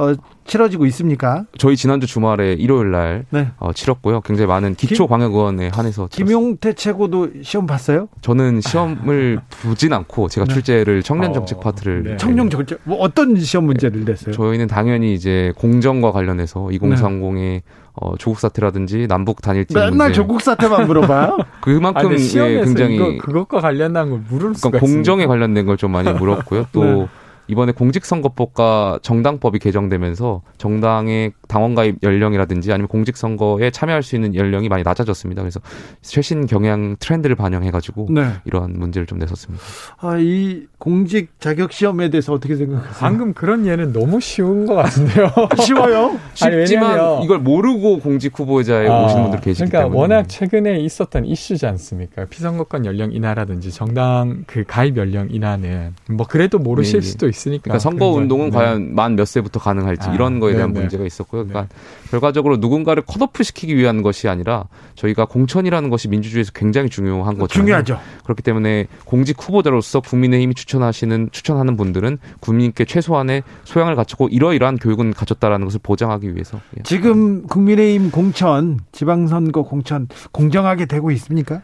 어, 0.00 0.14
치러지고 0.46 0.86
있습니까? 0.86 1.44
저희 1.58 1.76
지난주 1.76 2.06
주말에 2.06 2.54
일요일 2.54 2.90
날 2.90 3.26
네. 3.30 3.48
어, 3.58 3.72
치렀고요. 3.74 4.22
굉장히 4.22 4.46
많은 4.48 4.74
기초 4.74 5.06
방역 5.06 5.34
의원에 5.34 5.68
한해서 5.72 6.08
김용태 6.10 6.72
최고도 6.72 7.28
시험 7.42 7.66
봤어요? 7.66 8.08
저는 8.22 8.62
시험을 8.62 9.40
보진 9.62 9.92
않고 9.92 10.28
제가 10.28 10.46
네. 10.46 10.54
출제를 10.54 11.02
청년 11.02 11.34
정책 11.34 11.58
어, 11.58 11.60
파트를 11.60 12.02
네. 12.02 12.16
청년 12.16 12.48
정책 12.48 12.80
뭐 12.84 12.96
어떤 12.98 13.36
시험 13.36 13.66
문제를 13.66 14.04
냈어요? 14.06 14.32
저희는 14.32 14.66
당연히 14.66 15.12
이제 15.12 15.52
공정과 15.56 16.12
관련해서 16.12 16.60
2030의 16.72 17.60
어, 17.92 18.16
조국 18.16 18.40
사태라든지 18.40 19.06
남북 19.08 19.42
단일 19.42 19.66
팀 19.66 19.74
맨날 19.74 19.90
문제. 19.92 20.12
조국 20.12 20.40
사태만 20.40 20.86
물어봐요. 20.86 21.36
그만큼 21.60 22.12
예, 22.12 22.60
굉장히 22.64 22.94
이거, 22.96 23.16
그것과 23.20 23.60
관련한 23.60 24.08
걸 24.10 24.20
물을 24.30 24.54
수가 24.54 24.70
그러니까 24.70 24.86
공정에 24.86 25.26
관련된 25.26 25.66
걸 25.66 25.76
좀 25.76 25.92
많이 25.92 26.12
물었고요. 26.12 26.66
또 26.72 26.84
네. 26.84 27.06
이번에 27.50 27.72
공직선거법과 27.72 29.00
정당법이 29.02 29.58
개정되면서 29.58 30.42
정당의 30.56 31.32
당원 31.48 31.74
가입 31.74 31.96
연령이라든지 32.02 32.72
아니면 32.72 32.86
공직선거에 32.86 33.70
참여할 33.72 34.04
수 34.04 34.14
있는 34.14 34.36
연령이 34.36 34.68
많이 34.68 34.84
낮아졌습니다. 34.84 35.42
그래서 35.42 35.60
최신 36.00 36.46
경향 36.46 36.96
트렌드를 37.00 37.34
반영해가지고 37.34 38.08
네. 38.10 38.26
이러한 38.44 38.74
문제를 38.78 39.06
좀 39.06 39.18
냈었습니다. 39.18 39.62
아, 39.98 40.16
이 40.18 40.66
공직 40.78 41.40
자격 41.40 41.72
시험에 41.72 42.08
대해서 42.10 42.32
어떻게 42.32 42.54
생각하세요? 42.54 42.94
방금 43.00 43.34
그런 43.34 43.66
예는 43.66 43.92
너무 43.92 44.20
쉬운 44.20 44.66
것 44.66 44.76
같은데요. 44.76 45.30
쉬워요? 45.58 46.18
쉽지만 46.34 47.00
아니, 47.00 47.24
이걸 47.24 47.40
모르고 47.40 47.98
공직 47.98 48.38
후보자에 48.38 48.88
아, 48.88 49.04
오시는 49.04 49.22
분들 49.24 49.40
계시기 49.40 49.68
그러니까 49.68 49.90
때문에. 49.90 50.00
워낙 50.00 50.28
최근에 50.28 50.78
있었던 50.80 51.24
이슈지 51.24 51.66
않습니까? 51.66 52.26
피선거권 52.26 52.86
연령 52.86 53.12
인하라든지 53.12 53.72
정당 53.72 54.44
그 54.46 54.62
가입 54.66 54.96
연령 54.96 55.28
인하는 55.30 55.94
뭐 56.08 56.26
그래도 56.28 56.58
모르실 56.60 57.00
네, 57.00 57.04
네. 57.04 57.10
수도 57.10 57.28
있어요. 57.28 57.39
있으니까. 57.40 57.62
그러니까 57.64 57.78
선거 57.78 58.08
운동은 58.08 58.50
네. 58.50 58.56
과연 58.56 58.94
만 58.94 59.10
몇 59.16 59.26
세부터 59.26 59.60
가능할지 59.60 60.08
아, 60.08 60.14
이런 60.14 60.40
거에 60.40 60.54
대한 60.54 60.72
네, 60.72 60.74
네. 60.74 60.80
문제가 60.80 61.04
있었고요. 61.04 61.46
그러니까 61.46 61.62
네. 61.74 62.10
결과적으로 62.10 62.56
누군가를 62.58 63.02
컷오프 63.06 63.42
시키기 63.42 63.76
위한 63.76 64.02
것이 64.02 64.28
아니라 64.28 64.64
저희가 64.94 65.24
공천이라는 65.26 65.90
것이 65.90 66.08
민주주의에서 66.08 66.52
굉장히 66.54 66.88
중요한 66.88 67.36
거죠. 67.38 67.54
중요하죠. 67.54 67.98
그렇기 68.24 68.42
때문에 68.42 68.86
공직 69.04 69.36
후보자로서 69.40 70.00
국민의힘이 70.00 70.54
추천하시는 70.54 71.28
추천하는 71.32 71.76
분들은 71.76 72.18
국민께 72.40 72.84
최소한의 72.84 73.42
소양을 73.64 73.96
갖추고 73.96 74.28
이러이러한 74.28 74.78
교육은 74.78 75.12
갖췄다라는 75.12 75.66
것을 75.66 75.80
보장하기 75.82 76.34
위해서. 76.34 76.60
예. 76.78 76.82
지금 76.82 77.42
국민의힘 77.46 78.10
공천 78.10 78.78
지방선거 78.92 79.62
공천 79.64 80.08
공정하게 80.32 80.86
되고 80.86 81.10
있습니까? 81.10 81.62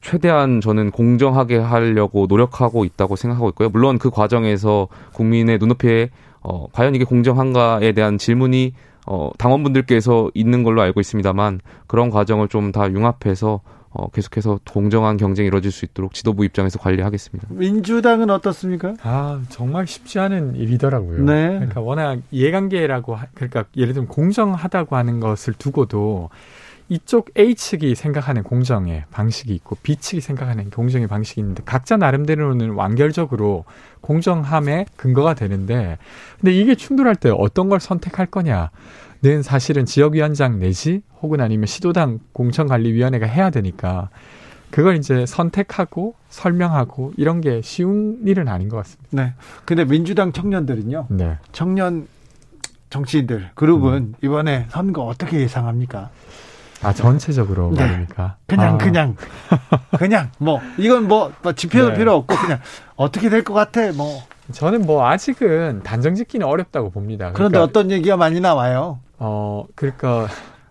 최대한 0.00 0.60
저는 0.60 0.90
공정하게 0.90 1.58
하려고 1.58 2.26
노력하고 2.28 2.84
있다고 2.84 3.16
생각하고 3.16 3.48
있고요. 3.50 3.68
물론 3.70 3.98
그 3.98 4.10
과정에서 4.10 4.88
국민의 5.12 5.58
눈높이에 5.58 6.10
어, 6.42 6.66
과연 6.72 6.94
이게 6.94 7.04
공정한가에 7.04 7.92
대한 7.92 8.18
질문이 8.18 8.72
어, 9.06 9.30
당원분들께서 9.38 10.30
있는 10.34 10.62
걸로 10.62 10.82
알고 10.82 11.00
있습니다만 11.00 11.60
그런 11.86 12.10
과정을 12.10 12.48
좀 12.48 12.72
다 12.72 12.90
융합해서 12.90 13.60
어, 13.90 14.08
계속해서 14.10 14.60
공정한 14.70 15.16
경쟁이 15.16 15.46
이루어질 15.46 15.70
수 15.72 15.84
있도록 15.86 16.12
지도부 16.12 16.44
입장에서 16.44 16.78
관리하겠습니다. 16.78 17.48
민주당은 17.50 18.28
어떻습니까? 18.30 18.94
아 19.02 19.40
정말 19.48 19.86
쉽지 19.86 20.18
않은 20.18 20.54
일이더라고요. 20.56 21.24
네. 21.24 21.48
그러니까 21.54 21.80
워낙 21.80 22.18
이해관계라고 22.30 23.16
그러니까 23.34 23.64
예를 23.76 23.94
들면 23.94 24.08
공정하다고 24.08 24.96
하는 24.96 25.18
것을 25.20 25.54
두고도 25.54 26.28
이쪽 26.88 27.30
A 27.36 27.54
측이 27.54 27.94
생각하는 27.94 28.42
공정의 28.42 29.04
방식이 29.10 29.52
있고 29.54 29.76
B 29.82 29.96
측이 29.96 30.20
생각하는 30.20 30.70
공정의 30.70 31.08
방식이 31.08 31.40
있는데 31.40 31.62
각자 31.64 31.96
나름대로는 31.96 32.70
완결적으로 32.70 33.64
공정함의 34.02 34.86
근거가 34.96 35.34
되는데 35.34 35.98
근데 36.40 36.54
이게 36.54 36.74
충돌할 36.76 37.16
때 37.16 37.30
어떤 37.30 37.68
걸 37.68 37.80
선택할 37.80 38.26
거냐는 38.26 39.42
사실은 39.42 39.84
지역위원장 39.84 40.60
내지 40.60 41.02
혹은 41.20 41.40
아니면 41.40 41.66
시도당 41.66 42.20
공천관리위원회가 42.32 43.26
해야 43.26 43.50
되니까 43.50 44.10
그걸 44.70 44.96
이제 44.96 45.26
선택하고 45.26 46.14
설명하고 46.28 47.12
이런 47.16 47.40
게 47.40 47.62
쉬운 47.62 48.18
일은 48.24 48.48
아닌 48.48 48.68
것 48.68 48.76
같습니다. 48.78 49.08
네. 49.10 49.34
근데 49.64 49.84
민주당 49.84 50.32
청년들은요. 50.32 51.06
네. 51.10 51.38
청년 51.52 52.06
정치인들 52.90 53.50
그룹은 53.54 53.92
음. 53.94 54.14
이번에 54.22 54.66
선거 54.68 55.02
어떻게 55.02 55.40
예상합니까? 55.40 56.10
아 56.82 56.92
전체적으로 56.92 57.72
네. 57.74 57.80
말입니까? 57.84 58.36
그냥 58.46 58.74
아. 58.74 58.78
그냥 58.78 59.16
그냥 59.98 60.30
뭐 60.38 60.60
이건 60.78 61.08
뭐, 61.08 61.32
뭐 61.42 61.52
지표도 61.52 61.90
네. 61.90 61.96
필요 61.96 62.14
없고 62.14 62.36
그냥 62.36 62.60
어떻게 62.96 63.28
될 63.28 63.42
것 63.44 63.54
같아 63.54 63.92
뭐 63.92 64.22
저는 64.52 64.82
뭐 64.82 65.06
아직은 65.06 65.82
단정 65.82 66.14
짓기는 66.14 66.46
어렵다고 66.46 66.90
봅니다. 66.90 67.32
그런데 67.32 67.58
그러니까, 67.58 67.62
어떤 67.62 67.90
얘기가 67.90 68.16
많이 68.16 68.40
나와요. 68.40 69.00
어, 69.18 69.64
그러니까 69.74 70.28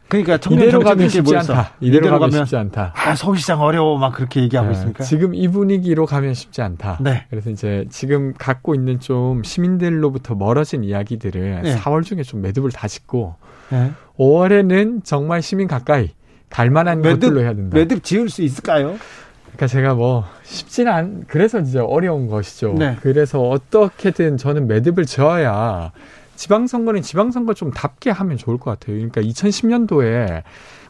그러니까 0.07 0.35
이대로 0.51 0.79
가면 0.81 1.09
쉽지 1.09 1.35
않다. 1.35 1.71
이대로, 1.81 2.05
이대로 2.05 2.19
가면, 2.19 2.45
쉽지 2.45 2.55
않다. 2.55 2.93
아 2.95 3.15
서울시장 3.15 3.59
어려워 3.61 3.97
막 3.97 4.13
그렇게 4.13 4.41
얘기하고 4.43 4.69
네, 4.69 4.73
있습니까? 4.75 5.03
지금 5.03 5.33
이 5.33 5.47
분위기로 5.47 6.05
가면 6.05 6.35
쉽지 6.35 6.61
않다. 6.61 6.99
네. 7.01 7.25
그래서 7.29 7.49
이제 7.49 7.85
지금 7.89 8.33
갖고 8.37 8.75
있는 8.75 8.99
좀 8.99 9.43
시민들로부터 9.43 10.35
멀어진 10.35 10.83
이야기들을 10.83 11.61
네. 11.63 11.75
4월 11.77 12.03
중에 12.03 12.21
좀 12.23 12.41
매듭을 12.41 12.71
다 12.71 12.87
짓고 12.87 13.35
네. 13.71 13.91
5월에는 14.17 15.03
정말 15.03 15.41
시민 15.41 15.67
가까이 15.67 16.11
갈 16.49 16.69
만한 16.69 17.01
매듭, 17.01 17.21
것들로 17.21 17.41
해야 17.41 17.53
된다. 17.53 17.77
매듭 17.77 18.03
지을 18.03 18.29
수 18.29 18.41
있을까요? 18.41 18.97
그러니까 19.45 19.67
제가 19.67 19.93
뭐 19.93 20.25
쉽지는 20.43 20.91
않 20.91 21.23
그래서 21.27 21.59
이제 21.59 21.79
어려운 21.79 22.27
것이죠. 22.27 22.75
네. 22.77 22.97
그래서 23.01 23.41
어떻게든 23.41 24.37
저는 24.37 24.67
매듭을 24.67 25.05
지어야 25.05 25.91
지방선거는 26.35 27.01
지방선거 27.01 27.53
좀 27.53 27.71
답게 27.71 28.09
하면 28.09 28.37
좋을 28.37 28.57
것 28.57 28.71
같아요. 28.71 28.97
그러니까 28.97 29.21
2010년도에 29.21 30.43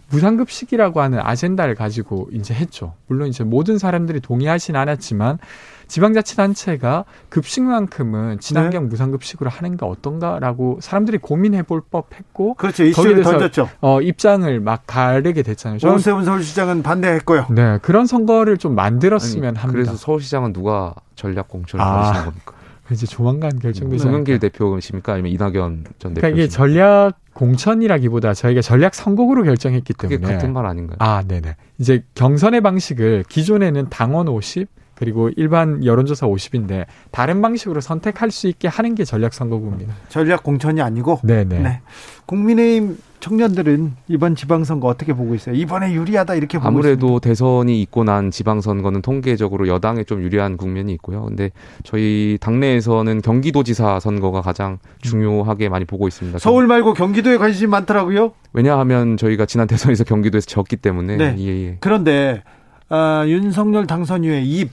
무상급식이라고 0.09 1.01
하는 1.01 1.19
아젠다를 1.19 1.75
가지고 1.75 2.29
이제 2.31 2.53
했죠. 2.53 2.93
물론 3.07 3.27
이제 3.27 3.43
모든 3.43 3.77
사람들이 3.77 4.19
동의하진 4.19 4.75
않았지만 4.75 5.39
지방자치단체가 5.87 7.05
급식만큼은 7.29 8.39
친환경 8.39 8.83
네. 8.83 8.89
무상급식으로 8.89 9.49
하는 9.49 9.77
게 9.77 9.85
어떤가라고 9.85 10.79
사람들이 10.81 11.17
고민해 11.17 11.63
볼 11.63 11.81
법했고 11.81 12.55
그렇죠 12.55 12.83
이슈를 12.83 13.23
던졌죠. 13.23 13.69
어, 13.81 14.01
입장을 14.01 14.59
막 14.59 14.83
가르게 14.85 15.43
됐잖아요. 15.43 15.79
오세훈 15.83 16.25
서울시장은 16.25 16.83
반대했고요. 16.83 17.47
네 17.51 17.79
그런 17.81 18.05
선거를 18.05 18.57
좀 18.57 18.75
만들었으면 18.75 19.49
아니, 19.49 19.57
합니다. 19.57 19.71
그래서 19.71 19.95
서울시장은 19.95 20.53
누가 20.53 20.93
전략 21.15 21.47
공천을 21.47 21.83
아. 21.83 22.09
하시는 22.09 22.25
겁니까? 22.25 22.53
이제 22.91 23.07
조만간 23.07 23.57
결정되지 23.57 24.03
송영길 24.03 24.39
대표십니까 24.39 25.13
아니면 25.13 25.31
이낙연 25.31 25.85
전 25.97 26.13
대표? 26.13 26.21
그러니까 26.21 26.29
이게 26.29 26.47
전략 26.47 27.13
공천이라기보다 27.33 28.33
저희가 28.33 28.61
전략 28.61 28.93
선곡으로 28.93 29.43
결정했기 29.43 29.93
때문에 29.93 30.17
그게 30.19 30.33
같은 30.33 30.53
말 30.53 30.65
아닌가요? 30.65 30.97
아, 30.99 31.23
네네. 31.27 31.55
이제 31.79 32.03
경선의 32.15 32.61
방식을 32.61 33.25
기존에는 33.27 33.89
당원 33.89 34.27
50 34.27 34.67
그리고 34.95 35.29
일반 35.35 35.85
여론조사 35.85 36.27
50인데 36.27 36.85
다른 37.11 37.41
방식으로 37.41 37.81
선택할 37.81 38.31
수 38.31 38.47
있게 38.47 38.67
하는 38.67 38.95
게 38.95 39.03
전략 39.03 39.33
선거구입니다. 39.33 39.93
전략 40.09 40.43
공천이 40.43 40.81
아니고. 40.81 41.19
네네. 41.23 41.59
네. 41.59 41.81
국민의힘 42.25 42.97
청년들은 43.19 43.93
이번 44.07 44.35
지방선거 44.35 44.87
어떻게 44.87 45.13
보고 45.13 45.33
있어요? 45.33 45.55
이번에 45.55 45.93
유리하다 45.93 46.35
이렇게 46.35 46.57
보고 46.57 46.67
아무래도 46.67 47.07
있습니다. 47.07 47.27
대선이 47.27 47.81
있고 47.81 48.03
난 48.03 48.29
지방선거는 48.29 49.01
통계적으로 49.01 49.67
여당에 49.67 50.03
좀 50.03 50.21
유리한 50.21 50.57
국면이 50.57 50.93
있고요. 50.93 51.23
근데 51.23 51.49
저희 51.83 52.37
당내에서는 52.39 53.21
경기도지사 53.21 53.99
선거가 53.99 54.41
가장 54.41 54.77
중요하게 55.01 55.69
많이 55.69 55.85
보고 55.85 56.07
있습니다. 56.07 56.37
서울 56.37 56.67
말고 56.67 56.93
경기도에 56.93 57.37
관심이 57.37 57.67
많더라고요. 57.67 58.33
왜냐하면 58.53 59.17
저희가 59.17 59.47
지난 59.47 59.65
대선에서 59.67 60.03
경기도에서 60.03 60.45
졌기 60.45 60.77
때문에. 60.77 61.17
네. 61.17 61.35
예, 61.39 61.47
예. 61.47 61.77
그런데 61.79 62.43
아, 62.89 63.23
윤석열 63.27 63.87
당선 63.87 64.23
이후에 64.23 64.41
입 64.43 64.69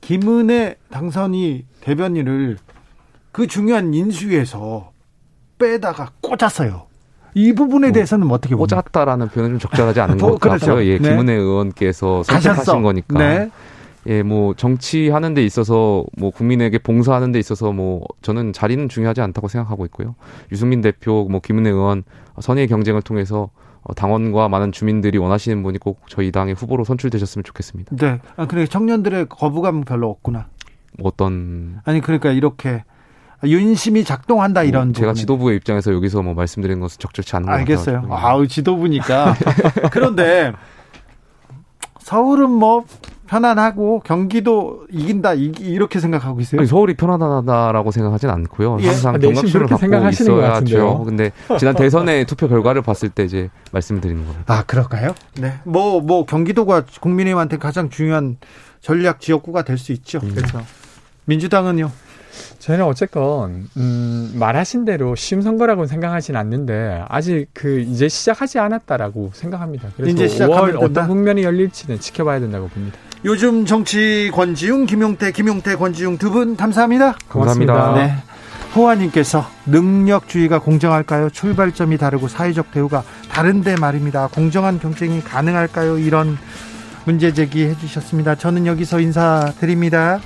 김은혜 0.00 0.76
당선이 0.90 1.66
대변인을 1.80 2.58
그 3.30 3.46
중요한 3.46 3.94
인수위에서 3.94 4.90
빼다가 5.58 6.10
꽂았어요. 6.20 6.86
이 7.34 7.52
부분에 7.54 7.88
뭐, 7.88 7.92
대해서는 7.92 8.30
어떻게 8.30 8.54
봅니까? 8.54 8.82
꽂았다라는 8.82 9.28
표현은 9.28 9.58
좀 9.58 9.70
적절하지 9.70 10.00
않은 10.00 10.16
뭐, 10.18 10.32
것 10.32 10.40
그렇죠. 10.40 10.66
같고요. 10.66 10.86
예, 10.86 10.98
네. 10.98 11.08
김은혜 11.08 11.34
의원께서 11.34 12.22
선택하신 12.24 12.82
거니까. 12.82 13.18
네. 13.18 13.50
예, 14.06 14.22
뭐 14.22 14.52
정치하는 14.54 15.32
데 15.32 15.44
있어서 15.44 16.04
뭐 16.18 16.30
국민에게 16.30 16.78
봉사하는 16.78 17.30
데 17.30 17.38
있어서 17.38 17.72
뭐 17.72 18.04
저는 18.20 18.52
자리는 18.52 18.88
중요하지 18.88 19.20
않다고 19.20 19.46
생각하고 19.46 19.84
있고요. 19.86 20.16
유승민 20.50 20.80
대표, 20.80 21.26
뭐 21.30 21.40
김은혜 21.40 21.70
의원 21.70 22.02
선의 22.40 22.66
경쟁을 22.66 23.02
통해서 23.02 23.44
어, 23.44 23.61
당원과 23.96 24.48
많은 24.48 24.72
주민들이 24.72 25.18
원하시는 25.18 25.62
분이 25.62 25.78
꼭 25.78 26.02
저희 26.08 26.30
당의 26.30 26.54
후보로 26.54 26.84
선출되셨으면 26.84 27.44
좋겠습니다. 27.44 27.96
네. 27.96 28.20
아, 28.36 28.46
그래 28.46 28.66
청년들의 28.66 29.26
거부감 29.28 29.82
별로 29.82 30.08
없구나. 30.10 30.46
어떤 31.02 31.80
아니 31.84 32.00
그러니까 32.00 32.30
이렇게 32.30 32.84
윤심이 33.44 34.04
작동한다 34.04 34.62
이런 34.62 34.88
뭐 34.88 34.94
제가 34.94 35.14
지도부의 35.14 35.56
입장에서 35.56 35.92
여기서 35.92 36.22
뭐 36.22 36.34
말씀드리는 36.34 36.80
것은 36.80 37.00
적절치 37.00 37.34
않은 37.36 37.46
것 37.46 37.52
알겠어요. 37.52 38.06
아우 38.10 38.46
지도부니까 38.46 39.34
그런데 39.90 40.52
서울은 41.98 42.50
뭐 42.50 42.84
편안하고 43.32 44.02
경기도 44.04 44.84
이긴다 44.90 45.32
이 45.34 45.78
렇게 45.78 46.00
생각하고 46.00 46.40
있어요. 46.42 46.60
아니, 46.60 46.68
서울이 46.68 46.94
편안하다라고 46.94 47.90
생각하진 47.90 48.28
않고요. 48.28 48.76
예. 48.80 48.88
항상 48.88 49.14
아, 49.14 49.18
경각심을 49.18 49.66
갖고 49.68 50.08
있어야죠. 50.10 51.04
근데 51.06 51.32
지난 51.58 51.74
대선의 51.74 52.26
투표 52.26 52.46
결과를 52.46 52.82
봤을 52.82 53.08
때 53.08 53.24
이제 53.24 53.48
말씀드리는 53.72 54.26
겁니다. 54.26 54.54
아 54.54 54.62
그럴까요? 54.64 55.14
네. 55.40 55.54
뭐뭐 55.64 56.02
뭐 56.02 56.26
경기도가 56.26 56.84
국민의힘한테 57.00 57.56
가장 57.56 57.88
중요한 57.88 58.36
전략 58.82 59.20
지역구가 59.20 59.62
될 59.62 59.78
수 59.78 59.92
있죠. 59.92 60.20
음. 60.22 60.34
그렇죠. 60.34 60.62
민주당은요? 61.24 61.90
저는 62.58 62.84
어쨌건 62.84 63.66
음, 63.78 64.32
말하신 64.34 64.84
대로 64.84 65.14
쉬운 65.14 65.40
선거라고는 65.40 65.88
생각하진 65.88 66.36
않는데 66.36 67.02
아직 67.08 67.46
그 67.54 67.80
이제 67.80 68.08
시작하지 68.08 68.58
않았다라고 68.58 69.30
생각합니다. 69.32 69.88
그래서 69.96 70.24
이제 70.24 70.44
5월 70.46 70.80
어떤 70.82 71.08
국면이 71.08 71.42
열릴지는 71.42 71.98
지켜봐야 71.98 72.38
된다고 72.38 72.68
봅니다. 72.68 72.98
요즘 73.24 73.64
정치 73.66 74.30
권지웅, 74.34 74.86
김용태, 74.86 75.30
김용태, 75.32 75.76
권지웅 75.76 76.18
두 76.18 76.30
분 76.30 76.56
감사합니다. 76.56 77.14
고맙습니다. 77.28 77.94
네. 77.94 78.14
호화님께서 78.74 79.46
능력주의가 79.66 80.58
공정할까요? 80.58 81.30
출발점이 81.30 81.98
다르고 81.98 82.26
사회적 82.28 82.72
대우가 82.72 83.04
다른데 83.30 83.76
말입니다. 83.76 84.28
공정한 84.28 84.80
경쟁이 84.80 85.22
가능할까요? 85.22 85.98
이런 85.98 86.38
문제 87.04 87.32
제기해 87.32 87.76
주셨습니다. 87.78 88.34
저는 88.34 88.66
여기서 88.66 88.98
인사드립니다. 89.00 90.20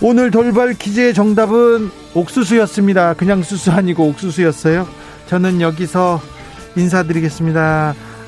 오늘 0.00 0.30
돌발 0.30 0.74
퀴즈의 0.74 1.14
정답은 1.14 1.90
옥수수였습니다. 2.14 3.14
그냥 3.14 3.42
수수 3.42 3.70
아니고 3.72 4.06
옥수수였어요. 4.08 4.86
저는 5.26 5.60
여기서 5.60 6.20
인사드리겠습니다. 6.76 7.94